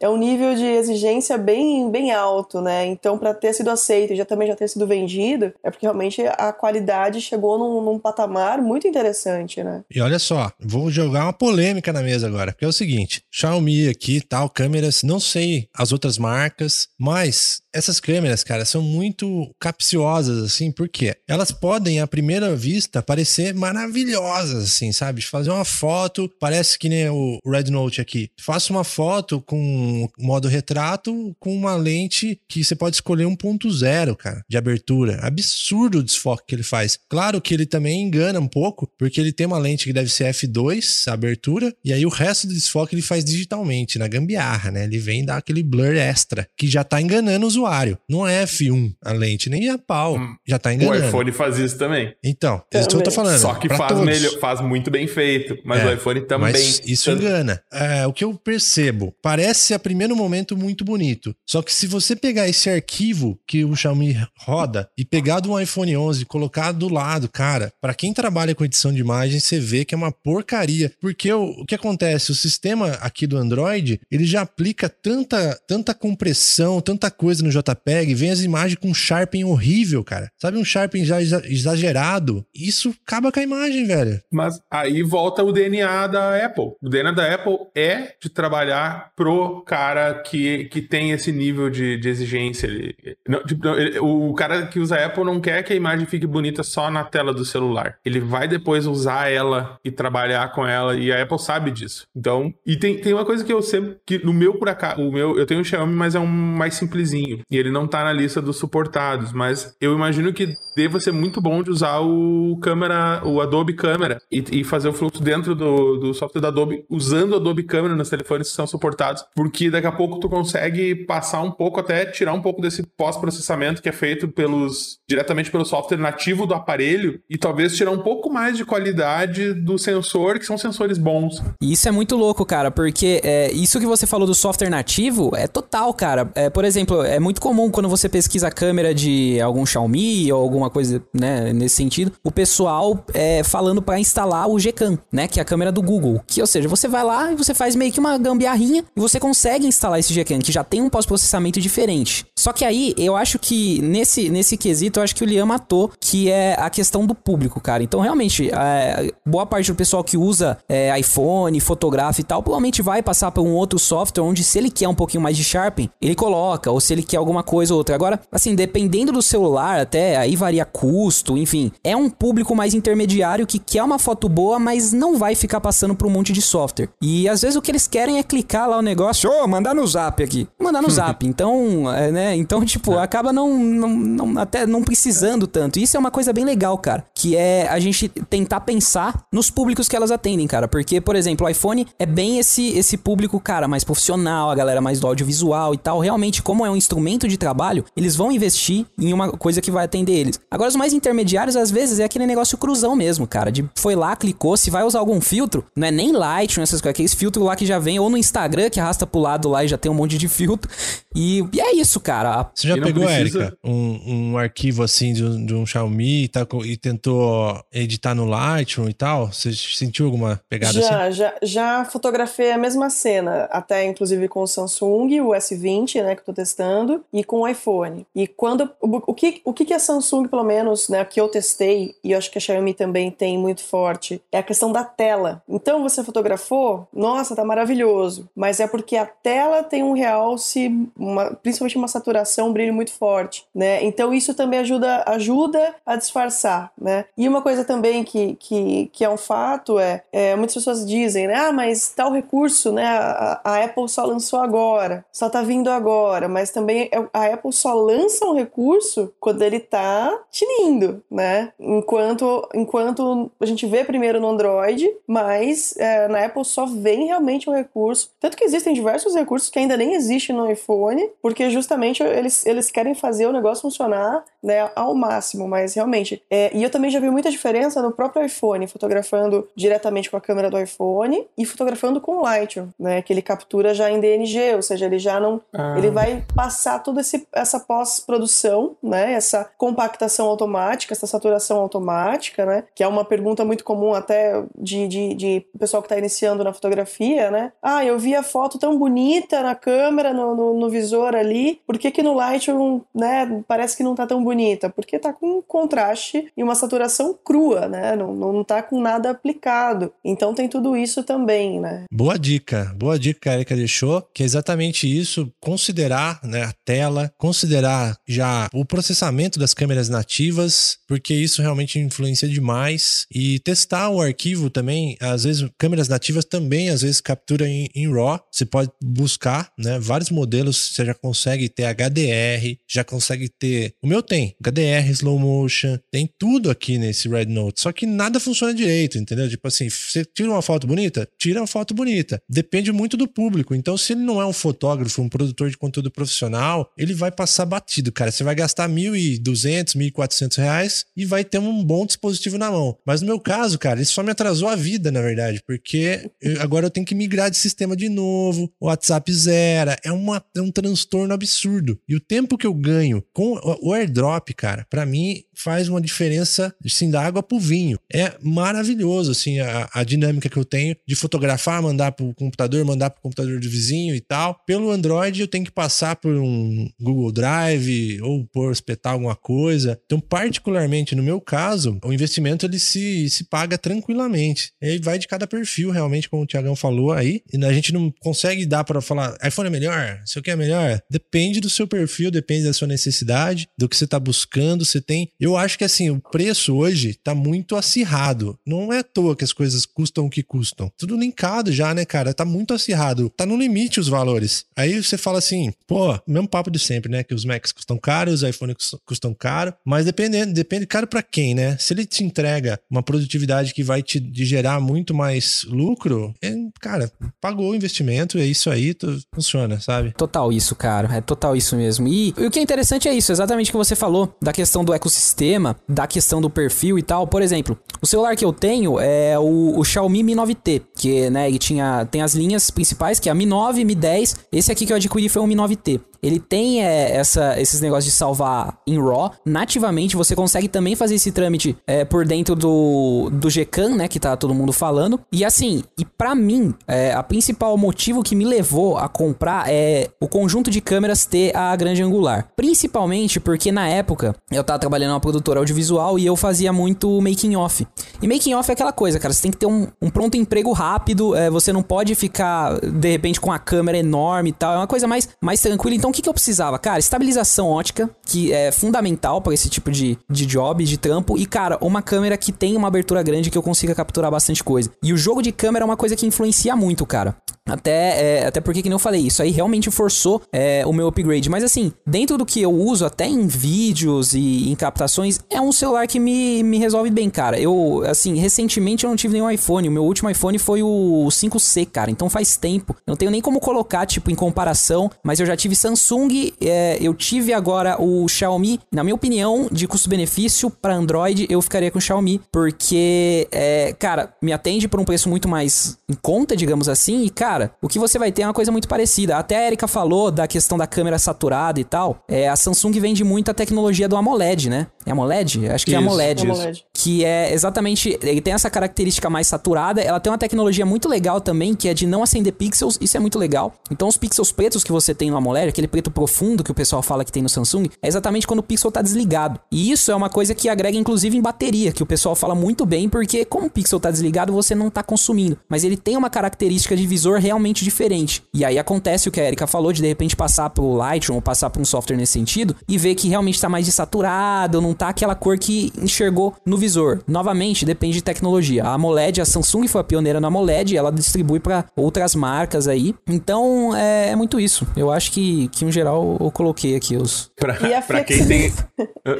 é 0.00 0.08
um 0.08 0.16
nível 0.16 0.54
de 0.54 0.64
exigência 0.64 1.36
bem, 1.36 1.90
bem 1.90 2.12
alto, 2.12 2.60
né? 2.60 2.86
Então, 2.86 3.18
para 3.18 3.34
ter 3.34 3.52
sido 3.52 3.70
aceito 3.70 4.12
e 4.12 4.16
já 4.16 4.24
também 4.24 4.48
já 4.48 4.56
ter 4.56 4.68
sido 4.68 4.86
vendido, 4.86 5.52
é 5.62 5.70
porque 5.70 5.86
realmente 5.86 6.22
a 6.26 6.52
qualidade 6.52 7.20
chegou 7.20 7.58
num, 7.58 7.82
num 7.82 7.98
patamar 7.98 8.60
muito 8.60 8.86
interessante, 8.86 9.62
né? 9.62 9.82
E 9.90 10.00
olha 10.00 10.18
só, 10.18 10.50
vou 10.60 10.90
jogar 10.90 11.24
uma 11.24 11.32
polêmica 11.32 11.92
na 11.92 12.02
mesa 12.02 12.26
agora, 12.26 12.52
que 12.52 12.64
é 12.64 12.68
o 12.68 12.72
seguinte: 12.72 13.22
Xiaomi 13.30 13.88
aqui, 13.88 14.20
tal, 14.20 14.48
câmeras, 14.48 15.02
não 15.02 15.20
sei 15.20 15.68
as 15.74 15.92
outras 15.92 16.18
marcas, 16.18 16.88
mas 16.98 17.63
essas 17.74 17.98
câmeras, 17.98 18.44
cara, 18.44 18.64
são 18.64 18.80
muito 18.80 19.52
capciosas, 19.60 20.42
assim, 20.42 20.70
porque 20.70 21.16
elas 21.28 21.50
podem, 21.50 22.00
à 22.00 22.06
primeira 22.06 22.54
vista, 22.54 23.02
parecer 23.02 23.52
maravilhosas, 23.52 24.64
assim, 24.64 24.92
sabe? 24.92 25.22
Fazer 25.22 25.50
uma 25.50 25.64
foto, 25.64 26.30
parece 26.38 26.78
que 26.78 26.88
nem 26.88 27.08
o 27.08 27.38
Red 27.44 27.70
Note 27.70 28.00
aqui. 28.00 28.30
Faça 28.40 28.72
uma 28.72 28.84
foto 28.84 29.40
com 29.40 30.08
modo 30.18 30.46
retrato 30.46 31.34
com 31.40 31.54
uma 31.54 31.74
lente 31.74 32.40
que 32.48 32.62
você 32.62 32.76
pode 32.76 32.96
escolher 32.96 33.24
1.0, 33.24 34.16
cara, 34.16 34.44
de 34.48 34.56
abertura. 34.56 35.18
Absurdo 35.20 35.98
o 35.98 36.02
desfoque 36.02 36.44
que 36.48 36.54
ele 36.54 36.62
faz. 36.62 36.98
Claro 37.08 37.40
que 37.40 37.52
ele 37.52 37.66
também 37.66 38.02
engana 38.02 38.38
um 38.38 38.48
pouco, 38.48 38.88
porque 38.98 39.20
ele 39.20 39.32
tem 39.32 39.46
uma 39.46 39.58
lente 39.58 39.84
que 39.84 39.92
deve 39.92 40.10
ser 40.10 40.32
f2, 40.32 41.08
a 41.08 41.14
abertura, 41.14 41.74
e 41.84 41.92
aí 41.92 42.06
o 42.06 42.10
resto 42.10 42.46
do 42.46 42.54
desfoque 42.54 42.94
ele 42.94 43.02
faz 43.02 43.24
digitalmente, 43.24 43.98
na 43.98 44.06
gambiarra, 44.06 44.70
né? 44.70 44.84
Ele 44.84 44.98
vem 44.98 45.24
dar 45.24 45.38
aquele 45.38 45.62
blur 45.62 45.94
extra, 45.96 46.46
que 46.56 46.68
já 46.68 46.84
tá 46.84 47.00
enganando 47.00 47.46
o. 47.46 47.63
Não 48.08 48.26
é 48.26 48.44
F1 48.44 48.94
a 49.02 49.12
lente, 49.12 49.48
nem 49.50 49.68
a 49.68 49.78
pau. 49.78 50.16
Hum. 50.16 50.36
Já 50.46 50.58
tá 50.58 50.72
enganando. 50.72 51.04
O 51.04 51.08
iPhone 51.08 51.32
faz 51.32 51.58
isso 51.58 51.78
também. 51.78 52.14
Então, 52.22 52.62
é 52.72 52.80
isso 52.80 52.88
que 52.88 52.96
eu 52.96 53.02
tô 53.02 53.10
falando. 53.10 53.38
Só 53.38 53.54
que 53.54 53.68
faz, 53.68 53.98
melhor, 54.00 54.38
faz 54.38 54.60
muito 54.60 54.90
bem 54.90 55.06
feito. 55.06 55.56
Mas 55.64 55.82
é, 55.82 55.86
o 55.86 55.94
iPhone 55.94 56.20
também. 56.22 56.52
Mas 56.52 56.82
isso 56.84 57.10
engana. 57.10 57.62
É, 57.72 58.06
o 58.06 58.12
que 58.12 58.24
eu 58.24 58.34
percebo, 58.34 59.14
parece 59.22 59.74
a 59.74 59.78
primeiro 59.78 60.16
momento 60.16 60.56
muito 60.56 60.84
bonito. 60.84 61.34
Só 61.46 61.62
que 61.62 61.72
se 61.72 61.86
você 61.86 62.14
pegar 62.14 62.48
esse 62.48 62.68
arquivo 62.68 63.38
que 63.46 63.64
o 63.64 63.74
Xiaomi 63.74 64.16
roda 64.38 64.88
e 64.96 65.04
pegar 65.04 65.40
do 65.40 65.58
iPhone 65.58 65.96
11 65.96 66.22
e 66.22 66.26
colocar 66.26 66.72
do 66.72 66.92
lado, 66.92 67.28
cara, 67.28 67.72
para 67.80 67.94
quem 67.94 68.12
trabalha 68.12 68.54
com 68.54 68.64
edição 68.64 68.92
de 68.92 69.00
imagem, 69.00 69.40
você 69.40 69.58
vê 69.58 69.84
que 69.84 69.94
é 69.94 69.98
uma 69.98 70.12
porcaria. 70.12 70.92
Porque 71.00 71.32
o, 71.32 71.44
o 71.60 71.66
que 71.66 71.74
acontece? 71.74 72.30
O 72.30 72.34
sistema 72.34 72.92
aqui 73.00 73.26
do 73.26 73.36
Android, 73.36 74.00
ele 74.10 74.24
já 74.24 74.42
aplica 74.42 74.88
tanta, 74.88 75.58
tanta 75.66 75.94
compressão, 75.94 76.80
tanta 76.80 77.10
coisa 77.10 77.42
no 77.42 77.50
JPEG, 77.60 78.14
vem 78.14 78.30
as 78.30 78.42
imagens 78.42 78.78
com 78.78 78.88
um 78.88 78.94
sharpen 78.94 79.44
horrível, 79.44 80.02
cara. 80.04 80.30
Sabe, 80.38 80.58
um 80.58 80.64
sharpen 80.64 81.04
já 81.04 81.20
exagerado. 81.20 82.44
Isso 82.54 82.94
acaba 83.06 83.30
com 83.30 83.40
a 83.40 83.42
imagem, 83.42 83.86
velho. 83.86 84.20
Mas 84.32 84.60
aí 84.70 85.02
volta 85.02 85.42
o 85.42 85.52
DNA 85.52 86.06
da 86.06 86.44
Apple. 86.44 86.72
O 86.82 86.88
DNA 86.88 87.12
da 87.12 87.34
Apple 87.34 87.58
é 87.74 88.14
de 88.20 88.28
trabalhar 88.28 89.12
pro 89.16 89.62
cara 89.62 90.14
que, 90.14 90.64
que 90.66 90.80
tem 90.80 91.12
esse 91.12 91.32
nível 91.32 91.70
de, 91.70 91.96
de 91.98 92.08
exigência. 92.08 92.66
Ele, 92.66 92.94
não, 93.28 93.42
tipo, 93.44 93.66
ele, 93.68 93.98
o 93.98 94.32
cara 94.34 94.66
que 94.66 94.78
usa 94.78 94.96
Apple 94.96 95.24
não 95.24 95.40
quer 95.40 95.62
que 95.62 95.72
a 95.72 95.76
imagem 95.76 96.06
fique 96.06 96.26
bonita 96.26 96.62
só 96.62 96.90
na 96.90 97.04
tela 97.04 97.32
do 97.32 97.44
celular. 97.44 97.98
Ele 98.04 98.20
vai 98.20 98.48
depois 98.48 98.86
usar 98.86 99.30
ela 99.30 99.78
e 99.84 99.90
trabalhar 99.90 100.52
com 100.52 100.66
ela, 100.66 100.96
e 100.96 101.12
a 101.12 101.22
Apple 101.22 101.38
sabe 101.38 101.70
disso. 101.70 102.06
Então, 102.14 102.52
e 102.66 102.76
tem, 102.76 103.00
tem 103.00 103.12
uma 103.12 103.24
coisa 103.24 103.44
que 103.44 103.52
eu 103.52 103.62
sempre, 103.62 103.96
que 104.06 104.24
no 104.24 104.32
meu 104.32 104.54
por 104.54 104.68
acaso, 104.68 105.02
o 105.02 105.12
meu, 105.12 105.38
eu 105.38 105.46
tenho 105.46 105.60
um 105.60 105.64
Xiaomi, 105.64 105.94
mas 105.94 106.14
é 106.14 106.20
um 106.20 106.26
mais 106.26 106.74
simplesinho, 106.74 107.40
e 107.50 107.56
ele 107.56 107.70
não 107.70 107.86
tá 107.86 108.04
na 108.04 108.12
lista 108.12 108.40
dos 108.40 108.58
suportados, 108.58 109.32
mas 109.32 109.74
eu 109.80 109.94
imagino 109.94 110.32
que 110.32 110.54
deva 110.76 110.98
ser 111.00 111.12
muito 111.12 111.40
bom 111.40 111.62
de 111.62 111.70
usar 111.70 112.00
o 112.00 112.58
câmera, 112.60 113.22
o 113.24 113.40
Adobe 113.40 113.74
Câmera, 113.74 114.20
e, 114.30 114.60
e 114.60 114.64
fazer 114.64 114.88
o 114.88 114.92
fluxo 114.92 115.22
dentro 115.22 115.54
do, 115.54 115.96
do 115.98 116.14
software 116.14 116.40
da 116.40 116.48
Adobe, 116.48 116.84
usando 116.90 117.32
o 117.32 117.36
Adobe 117.36 117.62
Câmera 117.62 117.94
nos 117.94 118.08
telefones 118.08 118.48
que 118.48 118.54
são 118.54 118.66
suportados, 118.66 119.24
porque 119.34 119.70
daqui 119.70 119.86
a 119.86 119.92
pouco 119.92 120.18
tu 120.18 120.28
consegue 120.28 120.94
passar 120.94 121.42
um 121.42 121.50
pouco, 121.50 121.80
até 121.80 122.04
tirar 122.06 122.32
um 122.32 122.42
pouco 122.42 122.60
desse 122.60 122.82
pós-processamento 122.82 123.80
que 123.80 123.88
é 123.88 123.92
feito 123.92 124.28
pelos, 124.28 124.98
diretamente 125.08 125.50
pelo 125.50 125.64
software 125.64 125.98
nativo 125.98 126.46
do 126.46 126.54
aparelho, 126.54 127.20
e 127.30 127.38
talvez 127.38 127.76
tirar 127.76 127.90
um 127.90 127.98
pouco 127.98 128.30
mais 128.30 128.56
de 128.56 128.64
qualidade 128.64 129.52
do 129.52 129.78
sensor, 129.78 130.38
que 130.38 130.46
são 130.46 130.58
sensores 130.58 130.98
bons. 130.98 131.42
E 131.60 131.72
isso 131.72 131.88
é 131.88 131.92
muito 131.92 132.16
louco, 132.16 132.44
cara, 132.44 132.70
porque 132.70 133.20
é, 133.22 133.52
isso 133.52 133.78
que 133.78 133.86
você 133.86 134.06
falou 134.06 134.26
do 134.26 134.34
software 134.34 134.70
nativo 134.70 135.30
é 135.36 135.46
total, 135.46 135.92
cara. 135.94 136.30
É, 136.34 136.50
por 136.50 136.64
exemplo, 136.64 137.02
é 137.02 137.20
muito 137.20 137.33
comum 137.40 137.70
quando 137.70 137.88
você 137.88 138.08
pesquisa 138.08 138.48
a 138.48 138.50
câmera 138.50 138.94
de 138.94 139.40
algum 139.40 139.64
Xiaomi 139.64 140.32
ou 140.32 140.40
alguma 140.40 140.70
coisa, 140.70 141.02
né, 141.12 141.52
nesse 141.52 141.76
sentido, 141.76 142.12
o 142.22 142.30
pessoal 142.30 143.04
é, 143.12 143.42
falando 143.42 143.82
para 143.82 143.98
instalar 143.98 144.48
o 144.48 144.58
Gcam, 144.58 144.98
né, 145.12 145.28
que 145.28 145.38
é 145.38 145.42
a 145.42 145.44
câmera 145.44 145.70
do 145.70 145.82
Google. 145.82 146.22
Que, 146.26 146.40
ou 146.40 146.46
seja, 146.46 146.68
você 146.68 146.88
vai 146.88 147.04
lá 147.04 147.32
e 147.32 147.36
você 147.36 147.54
faz 147.54 147.74
meio 147.74 147.92
que 147.92 148.00
uma 148.00 148.16
gambiarrinha 148.18 148.84
e 148.96 149.00
você 149.00 149.18
consegue 149.18 149.66
instalar 149.66 149.98
esse 149.98 150.12
Gcam, 150.12 150.38
que 150.38 150.52
já 150.52 150.64
tem 150.64 150.82
um 150.82 150.90
pós-processamento 150.90 151.60
diferente. 151.60 152.26
Só 152.38 152.52
que 152.52 152.64
aí, 152.64 152.94
eu 152.96 153.16
acho 153.16 153.38
que 153.38 153.80
nesse, 153.82 154.28
nesse 154.28 154.56
quesito, 154.56 154.98
eu 154.98 155.04
acho 155.04 155.14
que 155.14 155.24
o 155.24 155.26
Liam 155.26 155.46
matou, 155.46 155.90
que 156.00 156.30
é 156.30 156.56
a 156.58 156.68
questão 156.70 157.06
do 157.06 157.14
público, 157.14 157.60
cara. 157.60 157.82
Então, 157.82 158.00
realmente, 158.00 158.50
é, 158.50 159.12
boa 159.26 159.46
parte 159.46 159.70
do 159.70 159.76
pessoal 159.76 160.02
que 160.04 160.16
usa 160.16 160.58
é, 160.68 160.98
iPhone, 160.98 161.58
fotografa 161.60 162.20
e 162.20 162.24
tal, 162.24 162.42
provavelmente 162.42 162.82
vai 162.82 163.02
passar 163.02 163.30
por 163.30 163.42
um 163.42 163.52
outro 163.52 163.78
software 163.78 164.22
onde 164.22 164.44
se 164.44 164.58
ele 164.58 164.70
quer 164.70 164.88
um 164.88 164.94
pouquinho 164.94 165.22
mais 165.22 165.36
de 165.36 165.44
sharpen, 165.44 165.90
ele 166.00 166.14
coloca, 166.14 166.70
ou 166.70 166.80
se 166.80 166.92
ele 166.92 167.02
quer 167.02 167.18
alguma 167.24 167.42
coisa 167.42 167.74
ou 167.74 167.78
outra. 167.78 167.94
Agora, 167.94 168.20
assim, 168.30 168.54
dependendo 168.54 169.12
do 169.12 169.22
celular, 169.22 169.80
até 169.80 170.16
aí 170.16 170.36
varia 170.36 170.64
custo, 170.64 171.36
enfim. 171.36 171.72
É 171.82 171.96
um 171.96 172.08
público 172.08 172.54
mais 172.54 172.74
intermediário 172.74 173.46
que 173.46 173.58
quer 173.58 173.82
uma 173.82 173.98
foto 173.98 174.28
boa, 174.28 174.58
mas 174.58 174.92
não 174.92 175.16
vai 175.16 175.34
ficar 175.34 175.60
passando 175.60 175.94
por 175.94 176.06
um 176.06 176.10
monte 176.10 176.32
de 176.32 176.42
software. 176.42 176.88
E 177.00 177.28
às 177.28 177.42
vezes 177.42 177.56
o 177.56 177.62
que 177.62 177.70
eles 177.70 177.86
querem 177.86 178.18
é 178.18 178.22
clicar 178.22 178.68
lá 178.68 178.78
o 178.78 178.82
negócio, 178.82 179.30
ô, 179.30 179.44
oh, 179.44 179.48
mandar 179.48 179.74
no 179.74 179.86
zap 179.86 180.22
aqui. 180.22 180.46
Mandar 180.60 180.82
no 180.82 180.90
zap. 180.90 181.26
Então, 181.26 181.92
é, 181.92 182.10
né? 182.10 182.36
Então, 182.36 182.64
tipo, 182.64 182.94
é. 182.94 183.02
acaba 183.02 183.32
não, 183.32 183.58
não, 183.58 183.88
não, 183.88 184.38
até 184.40 184.66
não 184.66 184.82
precisando 184.82 185.46
tanto. 185.46 185.78
Isso 185.78 185.96
é 185.96 186.00
uma 186.00 186.10
coisa 186.10 186.32
bem 186.32 186.44
legal, 186.44 186.76
cara. 186.78 187.04
Que 187.14 187.36
é 187.36 187.68
a 187.68 187.78
gente 187.78 188.08
tentar 188.08 188.60
pensar 188.60 189.24
nos 189.32 189.50
públicos 189.50 189.88
que 189.88 189.96
elas 189.96 190.10
atendem, 190.10 190.46
cara. 190.46 190.68
Porque, 190.68 191.00
por 191.00 191.16
exemplo, 191.16 191.46
o 191.46 191.50
iPhone 191.50 191.86
é 191.98 192.06
bem 192.06 192.38
esse, 192.38 192.76
esse 192.76 192.96
público, 192.96 193.40
cara, 193.40 193.68
mais 193.68 193.84
profissional, 193.84 194.50
a 194.50 194.54
galera 194.54 194.80
mais 194.80 195.00
do 195.00 195.06
audiovisual 195.06 195.74
e 195.74 195.78
tal. 195.78 196.00
Realmente, 196.00 196.42
como 196.42 196.64
é 196.64 196.70
um 196.70 196.76
instrumento 196.76 197.03
de 197.28 197.36
trabalho, 197.36 197.84
eles 197.96 198.16
vão 198.16 198.32
investir 198.32 198.86
em 198.98 199.12
uma 199.12 199.30
coisa 199.32 199.60
que 199.60 199.70
vai 199.70 199.84
atender 199.84 200.12
eles. 200.14 200.40
Agora, 200.50 200.68
os 200.68 200.76
mais 200.76 200.92
intermediários, 200.92 201.56
às 201.56 201.70
vezes, 201.70 202.00
é 202.00 202.04
aquele 202.04 202.26
negócio 202.26 202.56
cruzão 202.58 202.96
mesmo, 202.96 203.26
cara. 203.26 203.50
De 203.52 203.64
foi 203.76 203.94
lá, 203.94 204.14
clicou, 204.16 204.56
se 204.56 204.70
vai 204.70 204.82
usar 204.84 204.98
algum 204.98 205.20
filtro, 205.20 205.64
não 205.76 205.86
é 205.86 205.90
nem 205.90 206.12
light, 206.12 206.60
essas 206.60 206.80
coisas, 206.80 206.90
aqueles 206.94 207.14
filtros 207.14 207.44
lá 207.44 207.54
que 207.56 207.66
já 207.66 207.78
vem, 207.78 207.98
ou 207.98 208.08
no 208.10 208.16
Instagram, 208.16 208.70
que 208.70 208.80
arrasta 208.80 209.06
pro 209.06 209.20
lado 209.20 209.48
lá 209.48 209.64
e 209.64 209.68
já 209.68 209.76
tem 209.78 209.90
um 209.90 209.94
monte 209.94 210.16
de 210.18 210.28
filtro. 210.28 210.70
E, 211.14 211.44
e 211.52 211.60
é 211.60 211.74
isso, 211.76 212.00
cara. 212.00 212.50
Você 212.54 212.68
já 212.68 212.74
pegou, 212.74 213.04
precisa- 213.04 213.38
Érica, 213.40 213.58
um, 213.62 214.00
um 214.32 214.38
arquivo 214.38 214.82
assim 214.82 215.12
de 215.12 215.24
um, 215.24 215.46
de 215.46 215.54
um 215.54 215.64
Xiaomi 215.66 216.24
e, 216.24 216.28
tá 216.28 216.46
e 216.64 216.76
tentou 216.76 217.62
editar 217.72 218.14
no 218.14 218.24
Lightroom 218.24 218.88
e 218.88 218.94
tal? 218.94 219.32
Você 219.32 219.52
sentiu 219.52 220.06
alguma 220.06 220.40
pegada 220.48 220.78
assim? 220.78 220.88
Já, 220.88 221.10
já, 221.10 221.34
já 221.42 221.84
fotografei 221.84 222.52
a 222.52 222.58
mesma 222.58 222.90
cena, 222.90 223.44
até 223.50 223.84
inclusive 223.86 224.28
com 224.28 224.40
o 224.42 224.46
Samsung, 224.46 225.20
o 225.20 225.28
S20, 225.30 226.02
né, 226.02 226.14
que 226.14 226.20
eu 226.22 226.26
tô 226.26 226.32
testando, 226.32 226.93
e 227.12 227.24
com 227.24 227.40
o 227.40 227.48
iPhone. 227.48 228.06
E 228.14 228.26
quando. 228.26 228.70
O, 228.80 229.14
que, 229.14 229.40
o 229.44 229.52
que 229.52 229.72
a 229.72 229.78
Samsung, 229.78 230.28
pelo 230.28 230.44
menos, 230.44 230.88
né, 230.88 231.04
que 231.04 231.20
eu 231.20 231.28
testei, 231.28 231.94
e 232.02 232.12
eu 232.12 232.18
acho 232.18 232.30
que 232.30 232.38
a 232.38 232.40
Xiaomi 232.40 232.74
também 232.74 233.10
tem 233.10 233.38
muito 233.38 233.62
forte, 233.62 234.22
é 234.30 234.38
a 234.38 234.42
questão 234.42 234.72
da 234.72 234.84
tela. 234.84 235.42
Então 235.48 235.82
você 235.82 236.02
fotografou, 236.02 236.86
nossa, 236.92 237.36
tá 237.36 237.44
maravilhoso. 237.44 238.28
Mas 238.34 238.60
é 238.60 238.66
porque 238.66 238.96
a 238.96 239.06
tela 239.06 239.62
tem 239.62 239.82
um 239.82 239.92
realce, 239.92 240.70
uma, 240.96 241.34
principalmente 241.34 241.76
uma 241.76 241.88
saturação, 241.88 242.48
um 242.48 242.52
brilho 242.52 242.74
muito 242.74 242.92
forte, 242.92 243.46
né? 243.54 243.82
Então 243.84 244.12
isso 244.12 244.34
também 244.34 244.60
ajuda, 244.60 245.02
ajuda 245.06 245.74
a 245.84 245.96
disfarçar, 245.96 246.72
né? 246.80 247.04
E 247.16 247.28
uma 247.28 247.42
coisa 247.42 247.64
também 247.64 248.04
que, 248.04 248.36
que, 248.36 248.90
que 248.92 249.04
é 249.04 249.10
um 249.10 249.16
fato 249.16 249.78
é, 249.78 250.02
é, 250.12 250.36
muitas 250.36 250.54
pessoas 250.54 250.86
dizem, 250.86 251.26
né? 251.26 251.34
Ah, 251.34 251.52
mas 251.52 251.88
tal 251.88 252.12
recurso, 252.12 252.72
né? 252.72 252.86
A, 252.86 253.40
a 253.44 253.64
Apple 253.64 253.88
só 253.88 254.04
lançou 254.04 254.40
agora, 254.40 255.04
só 255.12 255.28
tá 255.28 255.42
vindo 255.42 255.70
agora, 255.70 256.28
mas 256.28 256.50
também 256.50 256.83
a 257.12 257.26
Apple 257.26 257.52
só 257.52 257.74
lança 257.74 258.24
um 258.26 258.34
recurso 258.34 259.12
quando 259.20 259.42
ele 259.42 259.60
tá 259.60 260.18
tinindo, 260.30 261.02
né? 261.10 261.52
Enquanto, 261.58 262.48
enquanto 262.54 263.30
a 263.40 263.46
gente 263.46 263.66
vê 263.66 263.84
primeiro 263.84 264.20
no 264.20 264.28
Android, 264.28 264.90
mas 265.06 265.76
é, 265.76 266.08
na 266.08 266.24
Apple 266.24 266.44
só 266.44 266.66
vem 266.66 267.06
realmente 267.06 267.48
um 267.48 267.54
recurso. 267.54 268.10
Tanto 268.20 268.36
que 268.36 268.44
existem 268.44 268.74
diversos 268.74 269.14
recursos 269.14 269.50
que 269.50 269.58
ainda 269.58 269.76
nem 269.76 269.94
existem 269.94 270.34
no 270.34 270.50
iPhone, 270.50 271.10
porque 271.22 271.50
justamente 271.50 272.02
eles, 272.02 272.44
eles 272.46 272.70
querem 272.70 272.94
fazer 272.94 273.26
o 273.26 273.32
negócio 273.32 273.62
funcionar 273.62 274.24
né, 274.42 274.70
ao 274.74 274.94
máximo, 274.94 275.48
mas 275.48 275.74
realmente. 275.74 276.22
é, 276.30 276.54
e 276.54 276.62
eu 276.62 276.70
também 276.70 276.90
já 276.90 277.00
vi 277.00 277.08
muita 277.08 277.30
diferença 277.30 277.80
no 277.80 277.92
próprio 277.92 278.24
iPhone, 278.24 278.66
fotografando 278.66 279.48
diretamente 279.56 280.10
com 280.10 280.16
a 280.16 280.20
câmera 280.20 280.50
do 280.50 280.60
iPhone 280.60 281.26
e 281.36 281.44
fotografando 281.44 282.00
com 282.00 282.18
o 282.18 282.22
Lightroom, 282.22 282.68
né? 282.78 283.00
Que 283.02 283.12
ele 283.12 283.22
captura 283.22 283.74
já 283.74 283.90
em 283.90 284.00
DNG, 284.00 284.54
ou 284.54 284.62
seja, 284.62 284.86
ele 284.86 284.98
já 284.98 285.18
não. 285.18 285.40
Ah. 285.52 285.74
Ele 285.78 285.90
vai 285.90 286.24
passar 286.34 286.73
toda 286.78 287.00
essa 287.32 287.60
pós-produção, 287.60 288.76
né? 288.82 289.12
Essa 289.12 289.50
compactação 289.56 290.26
automática, 290.26 290.92
essa 290.92 291.06
saturação 291.06 291.58
automática, 291.58 292.44
né? 292.44 292.64
Que 292.74 292.82
é 292.82 292.88
uma 292.88 293.04
pergunta 293.04 293.44
muito 293.44 293.64
comum 293.64 293.94
até 293.94 294.42
de, 294.56 294.88
de, 294.88 295.14
de 295.14 295.46
pessoal 295.58 295.82
que 295.82 295.86
está 295.86 295.98
iniciando 295.98 296.44
na 296.44 296.52
fotografia, 296.52 297.30
né? 297.30 297.52
Ah, 297.62 297.84
eu 297.84 297.98
vi 297.98 298.14
a 298.14 298.22
foto 298.22 298.58
tão 298.58 298.78
bonita 298.78 299.42
na 299.42 299.54
câmera, 299.54 300.12
no, 300.12 300.34
no, 300.34 300.54
no 300.58 300.70
visor 300.70 301.14
ali, 301.14 301.60
por 301.66 301.78
que 301.78 301.90
que 301.90 302.02
no 302.02 302.14
Lightroom, 302.14 302.80
né, 302.94 303.42
parece 303.46 303.76
que 303.76 303.82
não 303.82 303.94
tá 303.94 304.06
tão 304.06 304.22
bonita? 304.22 304.68
Porque 304.68 304.98
tá 304.98 305.12
com 305.12 305.38
um 305.38 305.42
contraste 305.42 306.30
e 306.36 306.42
uma 306.42 306.54
saturação 306.54 307.16
crua, 307.24 307.68
né? 307.68 307.96
Não, 307.96 308.14
não 308.14 308.44
tá 308.44 308.62
com 308.62 308.80
nada 308.80 309.10
aplicado. 309.10 309.92
Então 310.04 310.34
tem 310.34 310.48
tudo 310.48 310.76
isso 310.76 311.02
também, 311.02 311.60
né? 311.60 311.84
Boa 311.90 312.18
dica, 312.18 312.74
boa 312.76 312.98
dica 312.98 313.20
que 313.20 313.28
a 313.28 313.34
Erika 313.34 313.56
deixou, 313.56 314.02
que 314.12 314.22
é 314.22 314.26
exatamente 314.26 314.86
isso, 314.86 315.32
considerar 315.40 316.20
né, 316.22 316.50
tela, 316.64 317.12
considerar 317.18 317.96
já 318.06 318.48
o 318.52 318.64
processamento 318.64 319.38
das 319.38 319.54
câmeras 319.54 319.88
nativas, 319.88 320.78
porque 320.86 321.14
isso 321.14 321.42
realmente 321.42 321.78
influencia 321.78 322.28
demais, 322.28 323.06
e 323.12 323.38
testar 323.40 323.90
o 323.90 324.00
arquivo 324.00 324.50
também, 324.50 324.96
às 325.00 325.24
vezes 325.24 325.48
câmeras 325.58 325.88
nativas 325.88 326.24
também 326.24 326.70
às 326.70 326.82
vezes 326.82 327.00
captura 327.00 327.48
em, 327.48 327.68
em 327.74 327.92
RAW, 327.92 328.20
você 328.30 328.44
pode 328.44 328.70
buscar, 328.82 329.50
né, 329.58 329.78
vários 329.78 330.10
modelos, 330.10 330.72
você 330.74 330.84
já 330.84 330.94
consegue 330.94 331.48
ter 331.48 331.64
HDR, 331.64 332.58
já 332.68 332.84
consegue 332.84 333.28
ter, 333.28 333.74
o 333.82 333.86
meu 333.86 334.02
tem, 334.02 334.34
HDR, 334.40 334.90
slow 334.90 335.18
motion, 335.18 335.78
tem 335.90 336.08
tudo 336.18 336.50
aqui 336.50 336.78
nesse 336.78 337.08
Red 337.08 337.26
Note, 337.26 337.60
só 337.60 337.72
que 337.72 337.86
nada 337.86 338.20
funciona 338.20 338.54
direito, 338.54 338.98
entendeu? 338.98 339.28
Tipo 339.28 339.48
assim, 339.48 339.68
você 339.68 340.04
tira 340.04 340.30
uma 340.30 340.42
foto 340.42 340.66
bonita, 340.66 341.08
tira 341.18 341.40
uma 341.40 341.46
foto 341.46 341.74
bonita. 341.74 342.20
Depende 342.28 342.72
muito 342.72 342.96
do 342.96 343.08
público. 343.08 343.54
Então, 343.54 343.76
se 343.76 343.92
ele 343.92 344.02
não 344.02 344.20
é 344.20 344.26
um 344.26 344.32
fotógrafo, 344.32 345.02
um 345.02 345.08
produtor 345.08 345.50
de 345.50 345.56
conteúdo 345.56 345.90
profissional, 345.90 346.53
ele 346.76 346.94
vai 346.94 347.10
passar 347.10 347.44
batido, 347.46 347.90
cara. 347.92 348.10
Você 348.10 348.22
vai 348.24 348.34
gastar 348.34 348.68
1.200, 348.68 349.74
1.400 349.76 350.36
reais 350.38 350.84
e 350.96 351.04
vai 351.04 351.24
ter 351.24 351.38
um 351.38 351.64
bom 351.64 351.86
dispositivo 351.86 352.38
na 352.38 352.50
mão. 352.50 352.76
Mas 352.86 353.00
no 353.00 353.06
meu 353.06 353.20
caso, 353.20 353.58
cara, 353.58 353.80
isso 353.80 353.92
só 353.92 354.02
me 354.02 354.10
atrasou 354.10 354.48
a 354.48 354.56
vida, 354.56 354.90
na 354.90 355.00
verdade, 355.00 355.42
porque 355.46 356.10
eu- 356.20 356.40
agora 356.40 356.66
eu 356.66 356.70
tenho 356.70 356.86
que 356.86 356.94
migrar 356.94 357.30
de 357.30 357.36
sistema 357.36 357.76
de 357.76 357.88
novo, 357.88 358.50
o 358.60 358.66
WhatsApp 358.66 359.12
zera, 359.12 359.78
é, 359.84 359.90
uma, 359.92 360.22
é 360.36 360.40
um 360.40 360.50
transtorno 360.50 361.14
absurdo. 361.14 361.78
E 361.88 361.94
o 361.96 362.00
tempo 362.00 362.36
que 362.38 362.46
eu 362.46 362.54
ganho 362.54 363.02
com 363.12 363.38
o 363.62 363.72
airdrop, 363.72 364.28
cara, 364.34 364.66
pra 364.68 364.84
mim 364.86 365.22
faz 365.34 365.68
uma 365.68 365.80
diferença, 365.80 366.54
assim, 366.64 366.90
da 366.90 367.02
água 367.04 367.22
pro 367.22 367.38
vinho. 367.38 367.78
É 367.92 368.14
maravilhoso, 368.22 369.10
assim, 369.10 369.40
a, 369.40 369.68
a 369.72 369.84
dinâmica 369.84 370.28
que 370.28 370.36
eu 370.36 370.44
tenho 370.44 370.76
de 370.86 370.94
fotografar, 370.94 371.62
mandar 371.62 371.92
pro 371.92 372.14
computador, 372.14 372.64
mandar 372.64 372.90
pro 372.90 373.02
computador 373.02 373.40
do 373.40 373.48
vizinho 373.48 373.94
e 373.94 374.00
tal. 374.00 374.38
Pelo 374.46 374.70
Android 374.70 375.20
eu 375.20 375.28
tenho 375.28 375.44
que 375.44 375.50
passar 375.50 375.96
por 375.96 376.14
um 376.14 376.43
Google 376.80 377.12
Drive 377.12 378.00
ou 378.02 378.24
por 378.26 378.52
espetar 378.52 378.94
alguma 378.94 379.16
coisa. 379.16 379.78
Então, 379.84 380.00
particularmente 380.00 380.94
no 380.94 381.02
meu 381.02 381.20
caso, 381.20 381.78
o 381.84 381.92
investimento 381.92 382.46
ele 382.46 382.58
se, 382.58 383.08
se 383.10 383.24
paga 383.24 383.58
tranquilamente. 383.58 384.52
Ele 384.60 384.82
vai 384.82 384.98
de 384.98 385.08
cada 385.08 385.26
perfil, 385.26 385.70
realmente, 385.70 386.08
como 386.08 386.22
o 386.22 386.26
Tiagão 386.26 386.56
falou 386.56 386.92
aí. 386.92 387.22
E 387.32 387.44
a 387.44 387.52
gente 387.52 387.72
não 387.72 387.92
consegue 388.00 388.46
dar 388.46 388.64
para 388.64 388.80
falar, 388.80 389.16
iPhone 389.24 389.48
é 389.48 389.50
melhor, 389.50 390.00
sei 390.04 390.20
o 390.20 390.22
que 390.22 390.30
é 390.30 390.36
melhor. 390.36 390.80
Depende 390.90 391.40
do 391.40 391.50
seu 391.50 391.66
perfil, 391.66 392.10
depende 392.10 392.44
da 392.44 392.52
sua 392.52 392.68
necessidade, 392.68 393.48
do 393.58 393.68
que 393.68 393.76
você 393.76 393.86
tá 393.86 393.98
buscando. 393.98 394.64
Você 394.64 394.80
tem. 394.80 395.10
Eu 395.18 395.36
acho 395.36 395.58
que 395.58 395.64
assim, 395.64 395.90
o 395.90 396.00
preço 396.00 396.54
hoje 396.54 396.94
tá 396.94 397.14
muito 397.14 397.56
acirrado. 397.56 398.38
Não 398.46 398.72
é 398.72 398.78
à 398.78 398.84
toa 398.84 399.16
que 399.16 399.24
as 399.24 399.32
coisas 399.32 399.66
custam 399.66 400.06
o 400.06 400.10
que 400.10 400.22
custam. 400.22 400.70
Tudo 400.76 400.96
linkado 400.96 401.52
já, 401.52 401.74
né, 401.74 401.84
cara? 401.84 402.14
Tá 402.14 402.24
muito 402.24 402.54
acirrado. 402.54 403.10
Tá 403.16 403.26
no 403.26 403.36
limite 403.36 403.80
os 403.80 403.88
valores. 403.88 404.44
Aí 404.56 404.82
você 404.82 404.96
fala 404.96 405.18
assim, 405.18 405.52
pô, 405.66 405.98
mesmo 406.06 406.28
papo 406.34 406.50
de 406.50 406.58
sempre, 406.58 406.90
né? 406.90 407.04
Que 407.04 407.14
os 407.14 407.24
Macs 407.24 407.52
custam 407.52 407.78
caro, 407.78 408.10
os 408.10 408.24
iPhones 408.24 408.56
custam- 408.84 409.14
caro. 409.16 409.54
Mas 409.64 409.84
dependendo, 409.84 410.32
depende 410.32 410.66
caro 410.66 410.84
pra 410.88 411.00
quem, 411.00 411.32
né? 411.32 411.56
Se 411.60 411.72
ele 411.72 411.86
te 411.86 412.02
entrega 412.02 412.58
uma 412.68 412.82
produtividade 412.82 413.54
que 413.54 413.62
vai 413.62 413.82
te 413.84 414.02
gerar 414.24 414.58
muito 414.60 414.92
mais 414.92 415.44
lucro, 415.48 416.12
é, 416.20 416.34
cara, 416.60 416.90
pagou 417.20 417.50
o 417.50 417.54
investimento, 417.54 418.18
é 418.18 418.26
isso 418.26 418.50
aí, 418.50 418.74
tu- 418.74 418.98
funciona, 419.14 419.60
sabe? 419.60 419.92
Total 419.96 420.32
isso, 420.32 420.56
cara. 420.56 420.92
É 420.96 421.00
total 421.00 421.36
isso 421.36 421.54
mesmo. 421.54 421.86
E, 421.86 422.12
e 422.18 422.26
o 422.26 422.30
que 422.32 422.40
é 422.40 422.42
interessante 422.42 422.88
é 422.88 422.94
isso, 422.94 423.12
exatamente 423.12 423.50
o 423.50 423.52
que 423.52 423.56
você 423.56 423.76
falou, 423.76 424.16
da 424.20 424.32
questão 424.32 424.64
do 424.64 424.74
ecossistema, 424.74 425.56
da 425.68 425.86
questão 425.86 426.20
do 426.20 426.28
perfil 426.28 426.76
e 426.78 426.82
tal. 426.82 427.06
Por 427.06 427.22
exemplo, 427.22 427.56
o 427.80 427.86
celular 427.86 428.16
que 428.16 428.24
eu 428.24 428.32
tenho 428.32 428.80
é 428.80 429.16
o, 429.18 429.58
o 429.58 429.64
Xiaomi 429.64 430.02
Mi 430.02 430.14
9T, 430.16 430.62
que, 430.76 431.08
né, 431.10 431.28
ele 431.28 431.38
tinha, 431.38 431.86
tem 431.86 432.02
as 432.02 432.14
linhas 432.14 432.50
principais, 432.50 432.98
que 432.98 433.08
é 433.08 433.12
a 433.12 433.14
Mi 433.14 433.26
9, 433.26 433.64
Mi 433.64 433.74
10. 433.76 434.16
Esse 434.32 434.50
aqui 434.50 434.66
que 434.66 434.72
eu 434.72 434.76
adquiri 434.76 435.08
foi 435.08 435.22
o 435.22 435.26
Mi 435.26 435.36
9T. 435.36 435.80
Ele 436.04 436.20
tem 436.20 436.62
é, 436.62 436.96
essa, 436.96 437.40
esses 437.40 437.62
negócios 437.62 437.86
de 437.86 437.90
salvar 437.90 438.58
em 438.66 438.78
RAW 438.78 439.12
nativamente. 439.24 439.96
Você 439.96 440.14
consegue 440.14 440.48
também 440.48 440.76
fazer 440.76 440.96
esse 440.96 441.10
trâmite 441.10 441.56
é, 441.66 441.84
por 441.84 442.06
dentro 442.06 442.36
do, 442.36 443.08
do 443.10 443.30
Gcam, 443.30 443.74
né? 443.74 443.88
Que 443.88 443.98
tá 443.98 444.14
todo 444.16 444.34
mundo 444.34 444.52
falando. 444.52 445.00
E 445.10 445.24
assim, 445.24 445.64
e 445.78 445.84
para 445.84 446.14
mim, 446.14 446.54
é, 446.68 446.92
a 446.92 447.02
principal 447.02 447.56
motivo 447.56 448.02
que 448.02 448.14
me 448.14 448.24
levou 448.24 448.76
a 448.76 448.86
comprar 448.86 449.50
é 449.50 449.88
o 449.98 450.06
conjunto 450.06 450.50
de 450.50 450.60
câmeras 450.60 451.06
ter 451.06 451.34
a 451.34 451.56
grande 451.56 451.82
angular. 451.82 452.28
Principalmente 452.36 453.18
porque 453.18 453.50
na 453.50 453.66
época 453.66 454.14
eu 454.30 454.44
tava 454.44 454.58
trabalhando 454.58 454.90
numa 454.90 455.00
produtora 455.00 455.40
audiovisual 455.40 455.98
e 455.98 456.04
eu 456.04 456.16
fazia 456.16 456.52
muito 456.52 457.00
making 457.00 457.34
off. 457.36 457.66
E 458.02 458.06
making 458.06 458.34
off 458.34 458.50
é 458.50 458.52
aquela 458.52 458.72
coisa, 458.72 458.98
cara. 458.98 459.14
Você 459.14 459.22
tem 459.22 459.30
que 459.30 459.38
ter 459.38 459.46
um, 459.46 459.68
um 459.80 459.88
pronto 459.88 460.16
emprego 460.16 460.52
rápido. 460.52 461.16
é, 461.16 461.30
você 461.30 461.50
não 461.50 461.62
pode 461.62 461.94
ficar 461.94 462.60
de 462.60 462.90
repente 462.90 463.18
com 463.20 463.32
a 463.32 463.38
câmera 463.38 463.78
enorme 463.78 464.30
e 464.30 464.32
tal. 464.32 464.52
É 464.52 464.56
uma 464.58 464.66
coisa 464.66 464.86
mais, 464.86 465.08
mais 465.22 465.40
tranquila. 465.40 465.74
Então 465.74 465.93
o 465.94 465.96
que, 465.96 466.02
que 466.02 466.08
eu 466.08 466.14
precisava? 466.14 466.58
Cara, 466.58 466.80
estabilização 466.80 467.48
ótica, 467.48 467.88
que 468.04 468.32
é 468.32 468.50
fundamental 468.50 469.20
para 469.20 469.32
esse 469.32 469.48
tipo 469.48 469.70
de, 469.70 469.96
de 470.10 470.26
job, 470.26 470.64
de 470.64 470.76
trampo. 470.76 471.16
E, 471.16 471.24
cara, 471.24 471.56
uma 471.60 471.80
câmera 471.80 472.16
que 472.16 472.32
tem 472.32 472.56
uma 472.56 472.66
abertura 472.66 473.00
grande 473.00 473.30
que 473.30 473.38
eu 473.38 473.42
consiga 473.42 473.74
capturar 473.74 474.10
bastante 474.10 474.42
coisa. 474.42 474.70
E 474.82 474.92
o 474.92 474.96
jogo 474.96 475.22
de 475.22 475.30
câmera 475.30 475.64
é 475.64 475.66
uma 475.66 475.76
coisa 475.76 475.94
que 475.94 476.04
influencia 476.04 476.56
muito, 476.56 476.84
cara. 476.84 477.16
Até, 477.46 478.22
é, 478.22 478.26
até 478.26 478.40
porque, 478.40 478.62
que 478.62 478.68
eu 478.68 478.78
falei, 478.78 479.02
isso 479.02 479.22
aí 479.22 479.30
realmente 479.30 479.70
forçou 479.70 480.22
é, 480.32 480.64
o 480.66 480.72
meu 480.72 480.88
upgrade. 480.88 481.28
Mas 481.28 481.44
assim, 481.44 481.72
dentro 481.86 482.16
do 482.16 482.24
que 482.24 482.40
eu 482.40 482.50
uso, 482.50 482.86
até 482.86 483.06
em 483.06 483.26
vídeos 483.26 484.14
e 484.14 484.50
em 484.50 484.54
captações, 484.56 485.20
é 485.30 485.40
um 485.40 485.52
celular 485.52 485.86
que 485.86 486.00
me, 486.00 486.42
me 486.42 486.58
resolve 486.58 486.90
bem, 486.90 487.08
cara. 487.10 487.38
Eu, 487.38 487.84
assim, 487.86 488.16
recentemente 488.16 488.84
eu 488.84 488.90
não 488.90 488.96
tive 488.96 489.12
nenhum 489.12 489.30
iPhone. 489.30 489.68
O 489.68 489.72
meu 489.72 489.84
último 489.84 490.10
iPhone 490.10 490.38
foi 490.38 490.62
o 490.62 491.06
5C, 491.08 491.68
cara. 491.70 491.90
Então 491.90 492.10
faz 492.10 492.36
tempo. 492.36 492.74
Não 492.86 492.96
tenho 492.96 493.10
nem 493.10 493.20
como 493.20 493.38
colocar, 493.38 493.84
tipo, 493.86 494.10
em 494.10 494.14
comparação. 494.14 494.90
Mas 495.04 495.20
eu 495.20 495.26
já 495.26 495.36
tive 495.36 495.54
Samsung 495.54 495.83
Samsung, 495.84 496.32
é, 496.40 496.78
eu 496.80 496.94
tive 496.94 497.34
agora 497.34 497.80
o 497.80 498.08
Xiaomi. 498.08 498.58
Na 498.72 498.82
minha 498.82 498.94
opinião, 498.94 499.48
de 499.52 499.68
custo-benefício 499.68 500.48
para 500.48 500.74
Android, 500.74 501.26
eu 501.28 501.42
ficaria 501.42 501.70
com 501.70 501.78
o 501.78 501.80
Xiaomi, 501.80 502.20
porque, 502.32 503.28
é, 503.30 503.74
cara, 503.78 504.14
me 504.22 504.32
atende 504.32 504.66
por 504.66 504.80
um 504.80 504.84
preço 504.84 505.10
muito 505.10 505.28
mais 505.28 505.78
em 505.88 505.94
conta, 505.94 506.34
digamos 506.34 506.68
assim. 506.68 507.02
E, 507.02 507.10
cara, 507.10 507.52
o 507.60 507.68
que 507.68 507.78
você 507.78 507.98
vai 507.98 508.10
ter 508.10 508.22
é 508.22 508.26
uma 508.26 508.32
coisa 508.32 508.50
muito 508.50 508.66
parecida. 508.66 509.18
Até 509.18 509.36
a 509.36 509.46
Erika 509.46 509.68
falou 509.68 510.10
da 510.10 510.26
questão 510.26 510.56
da 510.56 510.66
câmera 510.66 510.98
saturada 510.98 511.60
e 511.60 511.64
tal. 511.64 512.02
É, 512.08 512.28
a 512.28 512.36
Samsung 512.36 512.72
vende 512.80 513.04
muito 513.04 513.30
a 513.30 513.34
tecnologia 513.34 513.86
do 513.86 513.96
AMOLED, 513.96 514.48
né? 514.48 514.66
É 514.86 514.92
AMOLED? 514.92 515.48
Acho 515.48 515.66
que 515.66 515.74
é 515.74 515.78
Isso, 515.78 515.86
AMOLED. 515.86 516.22
AMOLED. 516.22 516.64
Que 516.72 517.04
é 517.04 517.32
exatamente. 517.32 517.98
Ele 518.02 518.20
tem 518.20 518.32
essa 518.32 518.48
característica 518.48 519.10
mais 519.10 519.26
saturada. 519.26 519.82
Ela 519.82 520.00
tem 520.00 520.10
uma 520.10 520.18
tecnologia 520.18 520.64
muito 520.64 520.88
legal 520.88 521.20
também, 521.20 521.54
que 521.54 521.68
é 521.68 521.74
de 521.74 521.86
não 521.86 522.02
acender 522.02 522.32
pixels. 522.32 522.78
Isso 522.80 522.96
é 522.96 523.00
muito 523.00 523.18
legal. 523.18 523.52
Então, 523.70 523.86
os 523.86 523.98
pixels 523.98 524.32
pretos 524.32 524.64
que 524.64 524.72
você 524.72 524.94
tem 524.94 525.10
no 525.10 525.16
AMOLED, 525.16 525.48
aquele 525.50 525.63
preto 525.68 525.90
profundo 525.90 526.42
que 526.42 526.50
o 526.50 526.54
pessoal 526.54 526.82
fala 526.82 527.04
que 527.04 527.12
tem 527.12 527.22
no 527.22 527.28
Samsung, 527.28 527.66
é 527.80 527.88
exatamente 527.88 528.26
quando 528.26 528.40
o 528.40 528.42
pixel 528.42 528.72
tá 528.72 528.82
desligado. 528.82 529.38
E 529.50 529.70
isso 529.70 529.92
é 529.92 529.94
uma 529.94 530.10
coisa 530.10 530.34
que 530.34 530.48
agrega, 530.48 530.76
inclusive, 530.76 531.16
em 531.16 531.22
bateria, 531.22 531.72
que 531.72 531.82
o 531.82 531.86
pessoal 531.86 532.16
fala 532.16 532.34
muito 532.34 532.66
bem, 532.66 532.88
porque 532.88 533.24
como 533.24 533.46
o 533.46 533.50
pixel 533.50 533.78
tá 533.78 533.90
desligado, 533.90 534.32
você 534.32 534.54
não 534.54 534.70
tá 534.70 534.82
consumindo. 534.82 535.38
Mas 535.48 535.62
ele 535.62 535.76
tem 535.76 535.96
uma 535.96 536.10
característica 536.10 536.76
de 536.76 536.86
visor 536.86 537.20
realmente 537.20 537.64
diferente. 537.64 538.22
E 538.34 538.44
aí 538.44 538.58
acontece 538.58 539.08
o 539.08 539.12
que 539.12 539.20
a 539.20 539.26
Erika 539.26 539.46
falou, 539.46 539.72
de 539.72 539.84
de 539.84 539.88
repente 539.88 540.16
passar 540.16 540.48
pro 540.50 540.74
Lightroom 540.74 541.16
ou 541.16 541.22
passar 541.22 541.50
pra 541.50 541.60
um 541.60 541.64
software 541.64 541.96
nesse 541.96 542.12
sentido 542.12 542.56
e 542.66 542.78
ver 542.78 542.94
que 542.94 543.08
realmente 543.08 543.40
tá 543.40 543.48
mais 543.48 543.66
desaturado, 543.66 544.60
não 544.60 544.72
tá 544.72 544.88
aquela 544.88 545.14
cor 545.14 545.38
que 545.38 545.72
enxergou 545.80 546.34
no 546.44 546.56
visor. 546.56 547.00
Novamente, 547.06 547.64
depende 547.64 547.96
de 547.96 548.02
tecnologia. 548.02 548.64
A 548.64 548.72
AMOLED, 548.72 549.20
a 549.20 549.24
Samsung 549.24 549.68
foi 549.68 549.80
a 549.82 549.84
pioneira 549.84 550.20
na 550.20 550.28
AMOLED, 550.28 550.76
ela 550.76 550.90
distribui 550.90 551.38
para 551.38 551.66
outras 551.76 552.14
marcas 552.14 552.66
aí. 552.66 552.94
Então, 553.06 553.76
é, 553.76 554.10
é 554.10 554.16
muito 554.16 554.40
isso. 554.40 554.66
Eu 554.76 554.90
acho 554.90 555.12
que, 555.12 555.48
que, 555.54 555.64
em 555.64 555.72
geral, 555.72 556.16
eu 556.20 556.30
coloquei 556.30 556.76
aqui 556.76 556.96
os... 556.96 557.30
Pra, 557.36 557.56
E 557.68 557.74
a 557.74 557.80
pra 557.82 558.02
quem 558.04 558.26
tem. 558.26 558.52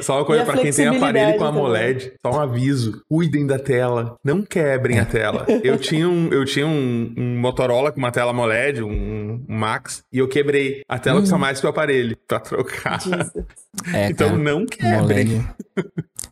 Só 0.01 0.17
uma 0.17 0.25
coisa, 0.25 0.43
pra 0.45 0.57
quem 0.57 0.71
tem 0.71 0.87
aparelho 0.87 1.37
com 1.37 1.45
AMOLED, 1.45 2.13
só 2.25 2.31
um 2.33 2.39
aviso: 2.39 3.01
cuidem 3.09 3.45
da 3.45 3.59
tela, 3.59 4.15
não 4.23 4.41
quebrem 4.41 4.99
a 4.99 5.05
tela. 5.05 5.45
Eu 5.63 5.77
tinha 5.77 6.07
um, 6.09 6.29
eu 6.31 6.43
tinha 6.45 6.65
um, 6.67 7.13
um 7.17 7.39
Motorola 7.39 7.91
com 7.91 7.99
uma 7.99 8.11
tela 8.11 8.31
AMOLED, 8.31 8.81
um, 8.83 8.89
um 8.89 9.45
Max, 9.47 10.03
e 10.11 10.17
eu 10.19 10.27
quebrei. 10.27 10.81
A 10.89 10.97
tela 10.97 11.19
custa 11.19 11.37
mais 11.37 11.59
que 11.59 11.65
o 11.65 11.69
aparelho 11.69 12.17
pra 12.27 12.39
trocar. 12.39 12.99
É, 13.93 14.09
Então 14.09 14.29
cara, 14.29 14.41
não 14.41 14.65
quebrem. 14.65 15.45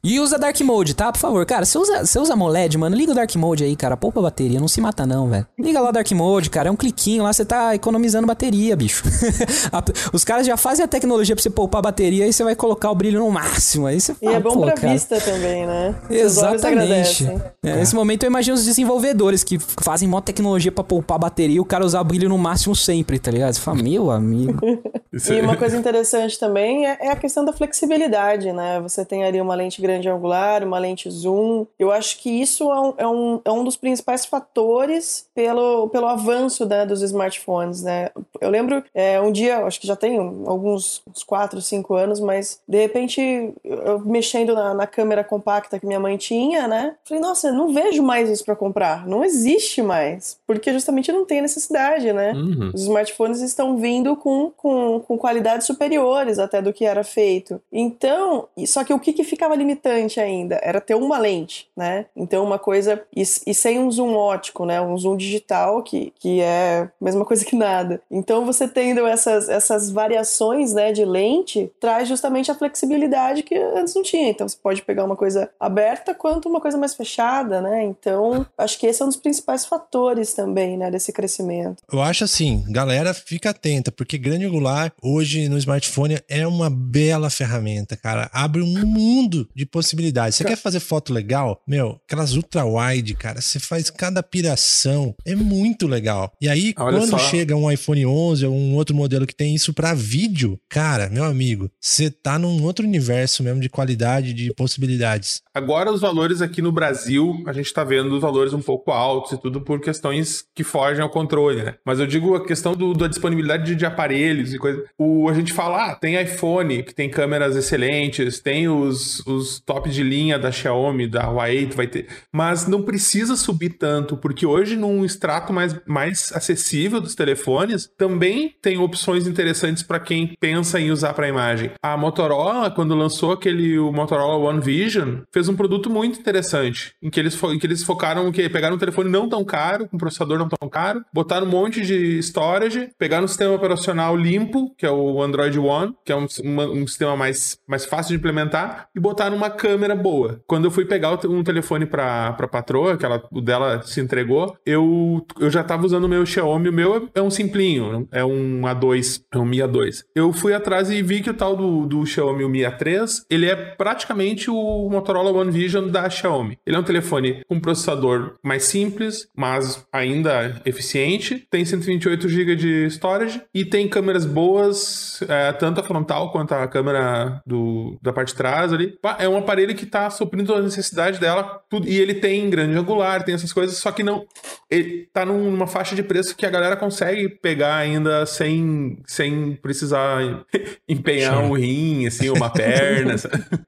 E 0.06 0.20
usa 0.20 0.38
Dark 0.38 0.60
Mode, 0.62 0.96
tá? 0.96 1.12
Por 1.14 1.20
favor. 1.20 1.46
Cara, 1.46 1.64
você 1.66 1.78
usa, 1.78 2.06
você 2.06 2.20
usa 2.20 2.34
AMOLED, 2.34 2.78
mano, 2.78 2.96
liga 2.96 3.12
o 3.14 3.16
Dark 3.16 3.34
Mode 3.36 3.64
aí, 3.64 3.74
cara. 3.76 3.96
Poupa 3.96 4.20
a 4.20 4.24
bateria, 4.24 4.60
não 4.60 4.68
se 4.68 4.82
mata 4.82 5.06
não, 5.06 5.30
velho. 5.30 5.48
Liga 5.58 5.80
lá 5.80 5.90
o 5.90 5.92
Dark 5.94 6.12
Mode, 6.12 6.50
cara. 6.50 6.68
É 6.68 6.72
um 6.72 6.76
cliquinho 6.76 7.24
lá, 7.24 7.32
você 7.32 7.46
tá 7.46 7.74
economizando 7.74 8.28
bateria, 8.28 8.76
bicho. 8.76 9.04
Os 10.12 10.24
caras 10.24 10.46
já 10.46 10.58
fazem 10.58 10.84
a 10.84 10.88
tecnologia 10.88 11.36
pra 11.36 11.42
você 11.44 11.50
poupar 11.50 11.80
a 11.80 11.82
bateria 11.84 12.28
e 12.28 12.34
você 12.34 12.44
vai 12.44 12.56
colocar 12.56 12.90
o 12.92 12.96
brilho 12.96 13.20
no 13.20 13.30
máximo. 13.32 13.86
Aí 13.88 14.00
você 14.00 14.12
E 14.14 14.26
fala, 14.26 14.36
é 14.38 14.40
bom 14.40 14.54
pô, 14.54 14.62
pra 14.62 14.74
cara. 14.74 14.94
vista 14.94 15.20
também, 15.20 15.66
né? 15.66 15.96
Exatamente. 16.10 17.26
É, 17.64 17.76
Nesse 17.76 17.96
momento 17.96 18.24
eu 18.24 18.28
imagino 18.28 18.56
os 18.56 18.66
desenvolvedores 18.66 19.44
que 19.44 19.58
fazem 19.60 20.08
mó 20.08 20.22
tecnologia 20.22 20.72
pra 20.72 20.84
poupar 20.84 21.16
a 21.16 21.20
bateria 21.20 21.58
e 21.58 21.60
o 21.60 21.66
cara 21.66 21.86
usar 21.86 22.04
brilho 22.04 22.30
no 22.30 22.38
máximo 22.38 22.76
sempre, 22.76 23.18
tá 23.20 23.32
ligado? 23.32 23.54
Você 23.54 23.62
fala, 23.62 23.82
meu 23.82 24.12
amigo. 24.12 24.60
E 25.30 25.38
é- 25.38 25.42
uma 25.44 25.56
coisa 25.56 25.78
interessante 25.78 26.40
também 26.40 26.88
é, 26.88 26.98
é 27.02 27.12
a 27.12 27.16
questão 27.16 27.46
da 27.46 27.54
flexibilidade, 27.54 28.52
né? 28.52 28.80
Você 28.82 29.06
tem 29.06 29.24
ali 29.24 29.40
uma 29.40 29.54
lente 29.54 29.80
grande 29.80 30.10
angular, 30.10 30.64
uma 30.64 30.80
lente 30.80 31.08
zoom. 31.12 31.68
Eu 31.78 31.92
acho 31.92 32.20
que 32.20 32.32
isso 32.32 32.64
é 32.72 32.80
um, 32.80 32.94
é 32.98 33.08
um, 33.08 33.42
é 33.46 33.52
um 33.52 33.64
dos 33.64 33.78
principais 33.78 34.26
fatores 34.26 35.26
pelo, 35.36 35.88
pelo 35.90 36.08
avanço 36.08 36.66
né, 36.66 36.84
dos 36.84 37.04
smartphones, 37.04 37.84
né? 37.84 38.10
Eu 38.42 38.50
lembro 38.50 38.84
é, 38.94 39.22
um 39.22 39.32
dia, 39.32 39.60
acho 39.66 39.80
que 39.80 39.83
já 39.86 39.96
tem 39.96 40.18
alguns 40.46 40.94
uns 41.10 41.24
4, 41.24 41.62
5 41.62 41.94
anos, 41.94 42.20
mas 42.20 42.60
de 42.68 42.78
repente 42.78 43.54
eu 43.64 44.00
mexendo 44.00 44.54
na, 44.54 44.74
na 44.74 44.88
câmera 44.88 45.24
compacta 45.24 45.80
que 45.80 45.86
minha 45.86 46.00
mãe 46.00 46.18
tinha, 46.18 46.68
né? 46.68 46.96
Falei, 47.04 47.22
nossa, 47.22 47.52
não 47.52 47.74
vejo 47.74 48.04
mais 48.04 48.30
isso 48.30 48.46
pra 48.46 48.56
comprar. 48.56 49.08
Não 49.08 49.24
existe 49.24 49.82
mais. 49.82 50.38
Porque 50.46 50.72
justamente 50.72 51.12
não 51.12 51.26
tem 51.26 51.42
necessidade, 51.42 52.12
né? 52.14 52.34
Uhum. 52.34 52.72
Os 52.74 52.84
smartphones 52.84 53.42
estão 53.42 53.78
vindo 53.78 54.16
com, 54.16 54.52
com, 54.56 55.00
com 55.00 55.18
qualidades 55.18 55.68
superiores 55.68 56.40
até 56.40 56.62
do 56.62 56.74
que 56.74 56.86
era 56.86 57.04
feito. 57.04 57.62
Então, 57.72 58.48
só 58.66 58.84
que 58.84 58.94
o 58.94 59.00
que, 59.00 59.14
que 59.14 59.24
ficava 59.24 59.56
limitante 59.56 60.20
ainda? 60.20 60.60
Era 60.62 60.82
ter 60.82 60.96
uma 60.96 61.18
lente, 61.18 61.68
né? 61.76 62.06
Então, 62.16 62.44
uma 62.44 62.60
coisa. 62.60 63.02
E, 63.16 63.22
e 63.22 63.54
sem 63.54 63.80
um 63.80 63.92
zoom 63.92 64.16
ótico, 64.16 64.66
né? 64.66 64.82
Um 64.82 64.98
zoom 64.98 65.18
digital, 65.18 65.82
que, 65.82 66.14
que 66.20 66.42
é 66.42 66.90
a 67.02 67.04
mesma 67.04 67.26
coisa 67.26 67.46
que 67.46 67.56
nada. 67.56 68.02
Então, 68.10 68.46
você 68.46 68.68
tendo 68.68 69.06
essas, 69.06 69.50
essas 69.50 69.73
variações 69.90 70.74
né, 70.74 70.92
de 70.92 71.06
lente, 71.06 71.72
traz 71.80 72.08
justamente 72.08 72.52
a 72.52 72.56
flexibilidade 72.56 73.44
que 73.44 73.56
antes 73.56 73.94
não 73.96 74.04
tinha. 74.04 74.30
Então, 74.30 74.48
você 74.48 74.58
pode 74.62 74.82
pegar 74.82 75.04
uma 75.04 75.16
coisa 75.16 75.50
aberta 75.60 76.14
quanto 76.14 76.50
uma 76.50 76.62
coisa 76.62 76.78
mais 76.78 76.94
fechada, 76.94 77.62
né? 77.62 77.84
Então, 77.84 78.46
acho 78.58 78.80
que 78.80 78.88
esse 78.88 79.02
é 79.02 79.06
um 79.06 79.10
dos 79.10 79.18
principais 79.18 79.66
fatores 79.66 80.34
também, 80.34 80.78
né? 80.78 80.92
Desse 80.92 81.12
crescimento. 81.12 81.84
Eu 81.92 82.02
acho 82.02 82.24
assim, 82.24 82.64
galera, 82.68 83.14
fica 83.14 83.50
atenta, 83.50 83.92
porque 83.92 84.18
grande 84.18 84.46
angular 84.46 84.94
hoje 85.02 85.48
no 85.50 85.58
smartphone 85.58 86.20
é 86.28 86.46
uma 86.46 86.70
bela 86.70 87.30
ferramenta, 87.30 87.96
cara. 87.96 88.30
Abre 88.34 88.62
um 88.62 88.86
mundo 88.86 89.48
de 89.56 89.66
possibilidades. 89.66 90.36
Você 90.36 90.44
quer 90.44 90.58
fazer 90.58 90.80
foto 90.80 91.14
legal? 91.14 91.62
Meu, 91.68 92.00
aquelas 92.06 92.36
ultra 92.36 92.66
wide, 92.66 93.16
cara, 93.16 93.42
você 93.42 93.60
faz 93.60 93.90
cada 93.90 94.22
piração. 94.22 95.16
É 95.26 95.36
muito 95.36 95.88
legal. 95.88 96.32
E 96.42 96.50
aí, 96.50 96.74
Olha 96.78 96.98
quando 96.98 97.12
só. 97.12 97.18
chega 97.18 97.56
um 97.56 97.72
iPhone 97.72 98.06
11 98.06 98.46
ou 98.46 98.54
um 98.54 98.76
outro 98.76 98.96
modelo 98.96 99.28
que 99.28 99.36
tem 99.36 99.56
isso 99.56 99.63
pra 99.72 99.94
vídeo, 99.94 100.60
cara, 100.68 101.10
meu 101.12 101.24
amigo, 101.24 101.70
você 101.80 102.10
tá 102.10 102.40
num 102.40 102.64
outro 102.64 102.84
universo 102.88 103.44
mesmo 103.44 103.62
de 103.62 103.70
qualidade, 103.70 104.34
de 104.34 104.52
possibilidades. 104.56 105.44
Agora 105.54 105.92
os 105.92 106.02
valores 106.02 106.42
aqui 106.42 106.60
no 106.64 106.72
Brasil, 106.72 107.44
a 107.46 107.54
gente 107.54 107.72
tá 107.72 107.84
vendo 107.84 108.16
os 108.16 108.22
valores 108.22 108.54
um 108.54 108.62
pouco 108.62 108.90
altos 108.92 109.34
e 109.34 109.38
tudo 109.40 109.62
por 109.62 109.80
questões 109.80 110.44
que 110.56 110.64
fogem 110.64 111.04
ao 111.04 111.10
controle, 111.10 111.62
né? 111.62 111.76
Mas 111.86 112.00
eu 112.00 112.08
digo 112.08 112.34
a 112.36 112.44
questão 112.44 112.74
do- 112.74 112.94
da 112.96 113.08
disponibilidade 113.08 113.64
de, 113.66 113.76
de 113.76 113.86
aparelhos 113.86 114.54
e 114.54 114.58
coisa. 114.58 114.84
O, 114.98 115.30
a 115.30 115.34
gente 115.36 115.54
fala, 115.54 115.92
ah, 115.92 115.96
tem 115.96 116.20
iPhone 116.20 116.82
que 116.82 116.96
tem 116.96 117.08
câmeras 117.10 117.56
excelentes, 117.56 118.40
tem 118.40 118.68
os, 118.68 119.20
os 119.28 119.60
top 119.60 119.90
de 119.92 120.02
linha 120.02 120.40
da 120.40 120.52
Xiaomi, 120.52 121.08
da 121.08 121.28
Huawei, 121.30 121.68
tu 121.68 121.78
vai 121.78 121.86
ter. 121.86 122.08
Mas 122.32 122.66
não 122.66 122.82
precisa 122.82 123.36
subir 123.36 123.72
tanto, 123.78 124.18
porque 124.18 124.46
hoje 124.46 124.76
num 124.76 125.06
extrato 125.06 125.54
mais, 125.54 125.76
mais 125.86 126.32
acessível 126.34 127.00
dos 127.00 127.14
telefones, 127.14 127.88
também 127.98 128.56
tem 128.62 128.78
opções 128.80 129.28
interessantes 129.28 129.53
para 129.88 130.00
quem 130.00 130.34
pensa 130.40 130.80
em 130.80 130.92
usar 130.92 131.14
para 131.14 131.28
imagem. 131.28 131.72
A 131.82 131.96
Motorola, 131.98 132.70
quando 132.72 132.96
lançou 132.96 133.32
aquele 133.32 133.78
o 133.78 133.92
Motorola 133.92 134.50
One 134.50 134.60
Vision, 134.62 135.20
fez 135.34 135.48
um 135.50 135.56
produto 135.56 135.90
muito 135.90 136.20
interessante, 136.20 136.94
em 137.02 137.10
que 137.10 137.20
eles, 137.20 137.42
em 137.44 137.60
que 137.60 137.66
eles 137.68 137.84
focaram 137.84 138.32
que 138.32 138.48
pegaram 138.50 138.76
um 138.76 138.80
telefone 138.80 139.10
não 139.10 139.28
tão 139.30 139.44
caro, 139.44 139.88
com 139.88 139.96
um 139.96 140.00
processador 140.00 140.38
não 140.38 140.48
tão 140.50 140.70
caro, 140.70 141.04
botaram 141.14 141.46
um 141.48 141.50
monte 141.50 141.82
de 141.82 142.18
storage, 142.20 142.90
pegaram 142.98 143.26
um 143.26 143.28
sistema 143.28 143.54
operacional 143.56 144.16
limpo, 144.16 144.74
que 144.78 144.86
é 144.86 144.92
o 144.92 145.22
Android 145.22 145.58
One, 145.60 145.94
que 146.06 146.12
é 146.12 146.16
um, 146.16 146.26
uma- 146.44 146.66
um 146.68 146.86
sistema 146.88 147.16
mais, 147.16 147.58
mais 147.68 147.86
fácil 147.86 148.10
de 148.10 148.18
implementar, 148.18 148.88
e 148.96 149.00
botaram 149.00 149.36
uma 149.36 149.50
câmera 149.50 149.96
boa. 149.96 150.40
Quando 150.48 150.66
eu 150.66 150.72
fui 150.72 150.86
pegar 150.86 151.12
um 151.28 151.44
telefone 151.44 151.86
pra, 151.86 152.34
pra 152.34 152.48
patroa, 152.48 152.98
que 152.98 153.06
ela, 153.06 153.24
o 153.32 153.42
dela 153.42 153.82
se 153.84 154.00
entregou, 154.02 154.56
eu, 154.66 155.26
eu 155.40 155.50
já 155.50 155.64
tava 155.64 155.86
usando 155.86 156.06
o 156.06 156.10
meu 156.10 156.26
Xiaomi, 156.26 156.70
o 156.70 156.74
meu 156.74 157.10
é, 157.14 157.22
um 157.22 157.30
simplinho, 157.30 158.08
é 158.12 158.24
um 158.24 158.62
A2, 158.62 159.22
é 159.34 159.38
Mi 159.46 159.58
A2. 159.58 160.04
Eu 160.16 160.32
fui 160.34 160.54
atrás 160.54 160.90
e 160.90 161.02
vi 161.02 161.22
que 161.22 161.30
o 161.30 161.34
tal 161.34 161.56
do, 161.56 161.86
do 161.86 162.06
Xiaomi 162.06 162.44
o 162.44 162.50
Mi 162.50 162.60
A3, 162.60 163.24
ele 163.30 163.46
é 163.50 163.56
praticamente 163.56 164.50
o 164.50 164.90
Motorola 164.90 165.32
One 165.32 165.52
Vision 165.52 165.88
da 165.88 166.10
Xiaomi. 166.10 166.58
Ele 166.66 166.76
é 166.76 166.80
um 166.80 166.84
telefone 166.84 167.44
com 167.48 167.60
processador 167.60 168.36
mais 168.44 168.64
simples, 168.64 169.28
mas 169.36 169.86
ainda 169.92 170.62
eficiente, 170.66 171.46
tem 171.50 171.64
128 171.66 172.28
GB 172.30 172.56
de 172.56 172.86
storage 172.90 173.42
e 173.54 173.66
tem 173.66 173.88
câmeras 173.88 174.26
boas, 174.26 175.22
é, 175.28 175.52
tanto 175.54 175.80
a 175.80 175.84
frontal 175.84 176.32
quanto 176.32 176.54
a 176.54 176.68
câmera 176.68 177.42
do, 177.46 177.98
da 178.02 178.14
parte 178.14 178.30
de 178.30 178.36
trás 178.36 178.72
ali. 178.74 178.98
É 179.20 179.28
um 179.28 179.38
aparelho 179.38 179.76
que 179.76 179.86
tá 179.86 180.10
suprindo 180.10 180.54
a 180.54 180.62
necessidade 180.62 181.20
dela, 181.20 181.62
tudo, 181.70 181.88
e 181.88 181.98
ele 182.00 182.16
tem 182.16 182.50
grande 182.50 182.78
angular, 182.78 183.24
tem 183.24 183.36
essas 183.36 183.52
coisas, 183.54 183.78
só 183.78 183.92
que 183.92 184.04
não. 184.04 184.26
Ele 184.70 185.08
tá 185.14 185.26
num- 185.26 185.52
numa 185.52 185.68
faixa 185.68 185.96
de 185.96 186.04
preço 186.04 186.36
que 186.36 186.46
a 186.46 186.50
galera 186.50 186.76
consegue 186.76 187.30
pegar 187.30 187.76
ainda 187.76 188.26
sem, 188.26 188.98
sem 189.06 189.33
precisar 189.62 190.46
empenhar 190.88 191.38
um 191.44 191.54
rim, 191.54 192.06
assim, 192.08 192.30
uma 192.30 192.50
perna. 192.50 193.16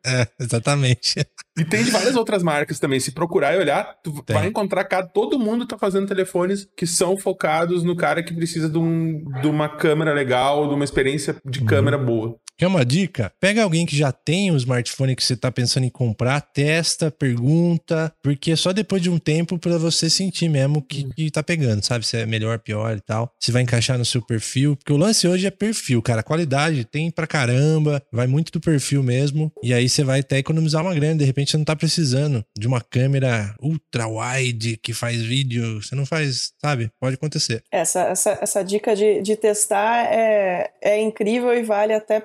É, 0.07 0.27
exatamente. 0.39 1.25
E 1.57 1.65
tem 1.65 1.83
de 1.83 1.89
várias 1.89 2.15
outras 2.15 2.43
marcas 2.43 2.79
também. 2.79 2.99
Se 2.99 3.11
procurar 3.11 3.55
e 3.55 3.57
olhar, 3.57 3.95
tu 4.03 4.21
Tem. 4.23 4.35
vai 4.35 4.47
encontrar 4.47 4.83
cada. 4.83 5.07
Todo 5.07 5.39
mundo 5.39 5.65
tá 5.65 5.77
fazendo 5.77 6.07
telefones 6.07 6.67
que 6.77 6.85
são 6.85 7.17
focados 7.17 7.83
no 7.83 7.95
cara 7.95 8.21
que 8.21 8.33
precisa 8.33 8.69
de, 8.69 8.77
um, 8.77 9.23
de 9.41 9.47
uma 9.47 9.67
câmera 9.67 10.13
legal, 10.13 10.67
de 10.67 10.75
uma 10.75 10.83
experiência 10.83 11.37
de 11.43 11.63
câmera 11.63 11.97
boa. 11.97 12.37
Quer 12.57 12.67
uma 12.67 12.85
dica? 12.85 13.33
Pega 13.37 13.63
alguém 13.63 13.85
que 13.85 13.97
já 13.97 14.13
tem 14.13 14.49
um 14.49 14.55
smartphone 14.55 15.13
que 15.13 15.23
você 15.23 15.35
tá 15.35 15.51
pensando 15.51 15.83
em 15.83 15.89
comprar, 15.89 16.39
testa, 16.39 17.11
pergunta, 17.11 18.13
porque 18.23 18.51
é 18.51 18.55
só 18.55 18.71
depois 18.71 19.01
de 19.01 19.09
um 19.09 19.17
tempo 19.17 19.59
para 19.59 19.77
você 19.77 20.09
sentir 20.09 20.47
mesmo 20.47 20.81
que, 20.81 21.03
que 21.13 21.29
tá 21.29 21.43
pegando, 21.43 21.83
sabe? 21.83 22.05
Se 22.05 22.15
é 22.15 22.25
melhor, 22.25 22.59
pior 22.59 22.95
e 22.95 23.01
tal. 23.01 23.29
Se 23.41 23.51
vai 23.51 23.61
encaixar 23.61 23.97
no 23.97 24.05
seu 24.05 24.21
perfil, 24.21 24.77
porque 24.77 24.93
o 24.93 24.97
lance 24.97 25.27
hoje 25.27 25.45
é 25.45 25.51
perfil, 25.51 26.01
cara. 26.01 26.23
Qualidade 26.23 26.85
tem 26.85 27.11
pra 27.11 27.27
caramba, 27.27 28.01
vai 28.09 28.25
muito 28.25 28.53
do 28.53 28.61
perfil 28.61 29.03
mesmo, 29.03 29.51
e 29.61 29.73
aí 29.73 29.89
você 29.89 30.05
vai 30.05 30.21
até 30.21 30.37
economizar 30.37 30.81
uma 30.81 30.95
grana, 30.95 31.15
de 31.15 31.25
repente 31.25 31.51
você 31.51 31.57
não 31.57 31.65
tá 31.65 31.75
precisando 31.75 32.41
de 32.57 32.67
uma 32.67 32.79
câmera 32.79 33.53
ultra 33.61 34.07
wide 34.07 34.77
que 34.77 34.93
faz 34.93 35.21
vídeo, 35.21 35.81
você 35.81 35.93
não 35.93 36.05
faz, 36.05 36.53
sabe? 36.61 36.89
Pode 37.01 37.15
acontecer. 37.15 37.61
Essa, 37.69 38.03
essa, 38.03 38.39
essa 38.41 38.63
dica 38.63 38.95
de, 38.95 39.21
de 39.21 39.35
testar 39.35 40.05
é, 40.05 40.71
é 40.81 41.01
incrível 41.01 41.53
e 41.53 41.61
vale 41.61 41.93
até 41.93 42.21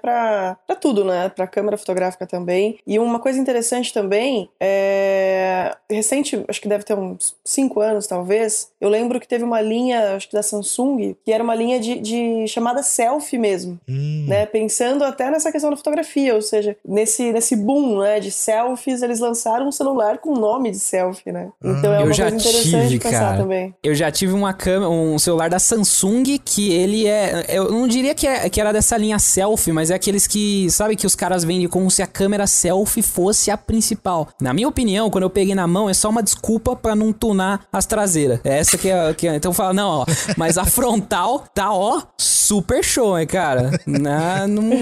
para 0.67 0.77
tudo, 0.77 1.05
né? 1.05 1.29
Para 1.29 1.47
câmera 1.47 1.77
fotográfica 1.77 2.27
também. 2.27 2.79
E 2.87 2.99
uma 2.99 3.19
coisa 3.19 3.39
interessante 3.39 3.93
também 3.93 4.49
é 4.61 5.75
recente, 5.91 6.43
acho 6.49 6.61
que 6.61 6.69
deve 6.69 6.85
ter 6.85 6.95
uns 6.95 7.35
5 7.45 7.81
anos 7.81 8.07
talvez. 8.07 8.71
Eu 8.81 8.89
lembro 8.89 9.19
que 9.21 9.29
teve 9.29 9.45
uma 9.45 9.61
linha, 9.61 10.15
acho 10.17 10.29
que 10.29 10.35
da 10.35 10.43
Samsung, 10.43 11.15
que 11.25 11.33
era 11.33 11.43
uma 11.43 11.55
linha 11.55 11.79
de, 11.81 11.99
de 12.01 12.47
chamada 12.49 12.83
selfie 12.83 13.39
mesmo, 13.39 13.79
Hum, 13.89 14.27
né? 14.29 14.47
Pensando 14.47 15.05
até 15.05 15.31
nessa 15.31 15.51
questão 15.51 15.71
da 15.71 15.77
fotografia, 15.77 16.35
ou 16.35 16.43
seja, 16.43 16.77
nesse 16.87 17.33
nesse 17.33 17.57
boom, 17.57 18.01
né, 18.01 18.21
de 18.21 18.31
selfies, 18.31 19.03
eles 19.03 19.21
lançaram 19.21 19.69
um 19.69 19.73
celular 19.73 20.19
com 20.19 20.35
nome 20.35 20.71
de 20.71 20.79
selfie, 20.79 21.33
né? 21.33 21.49
Então 21.63 21.93
é 21.93 22.01
Eu 22.01 22.07
uma 22.07 22.13
já 22.13 22.31
coisa 22.31 22.37
interessante 22.49 22.71
tive, 22.71 22.89
de 22.89 22.99
pensar 22.99 23.19
cara. 23.21 23.37
também. 23.39 23.75
Eu 23.83 23.95
já 23.95 24.11
tive 24.11 24.33
uma 24.33 24.53
câmera, 24.53 24.91
um 24.91 25.19
celular 25.19 25.49
da 25.51 25.59
Samsung 25.59 26.39
que 26.45 26.73
ele 26.73 27.07
é. 27.07 27.47
Eu 27.49 27.71
não 27.71 27.87
diria 27.89 28.15
que, 28.15 28.27
é, 28.27 28.49
que 28.49 28.61
era 28.61 28.73
dessa 28.73 28.97
linha 28.97 29.19
selfie, 29.19 29.73
mas 29.73 29.91
é 29.91 29.99
aqueles 30.11 30.27
que, 30.27 30.69
sabe, 30.71 30.97
que 30.97 31.07
os 31.07 31.15
caras 31.15 31.45
vendem 31.45 31.69
como 31.69 31.91
se 31.91 32.03
a 32.03 32.07
câmera 32.07 32.47
selfie 32.47 33.03
fosse 33.03 33.51
a 33.51 33.57
principal. 33.57 34.29
Na 34.41 34.53
minha 34.53 34.67
opinião, 34.67 35.09
quando 35.09 35.25
eu 35.25 35.31
peguei 35.31 35.55
na 35.55 35.67
mão, 35.67 35.89
é 35.89 35.95
só 35.95 36.11
uma 36.11 36.23
desculpa 36.23 36.75
pra 36.75 36.97
não 36.97 37.13
tunar 37.13 37.63
as 37.73 37.87
traseiras. 37.87 38.41
É 38.45 38.59
essa 38.59 38.77
que 38.77 38.89
é. 38.89 39.15
Que 39.15 39.29
é 39.29 39.37
então 39.37 39.53
fala, 39.53 39.73
não, 39.73 39.89
ó, 40.01 40.07
mas 40.37 40.59
a 40.59 40.65
frontal 40.65 41.45
tá, 41.55 41.73
ó, 41.73 42.03
super 42.19 42.83
show, 42.83 43.19
hein, 43.19 43.27
cara. 43.27 43.71
Na, 43.87 44.47
não, 44.49 44.73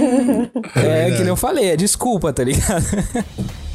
é 0.74 0.80
verdade. 0.80 1.12
que 1.12 1.18
nem 1.18 1.28
eu 1.28 1.36
falei, 1.36 1.70
é 1.70 1.76
desculpa, 1.76 2.32
tá 2.32 2.42
ligado? 2.42 2.84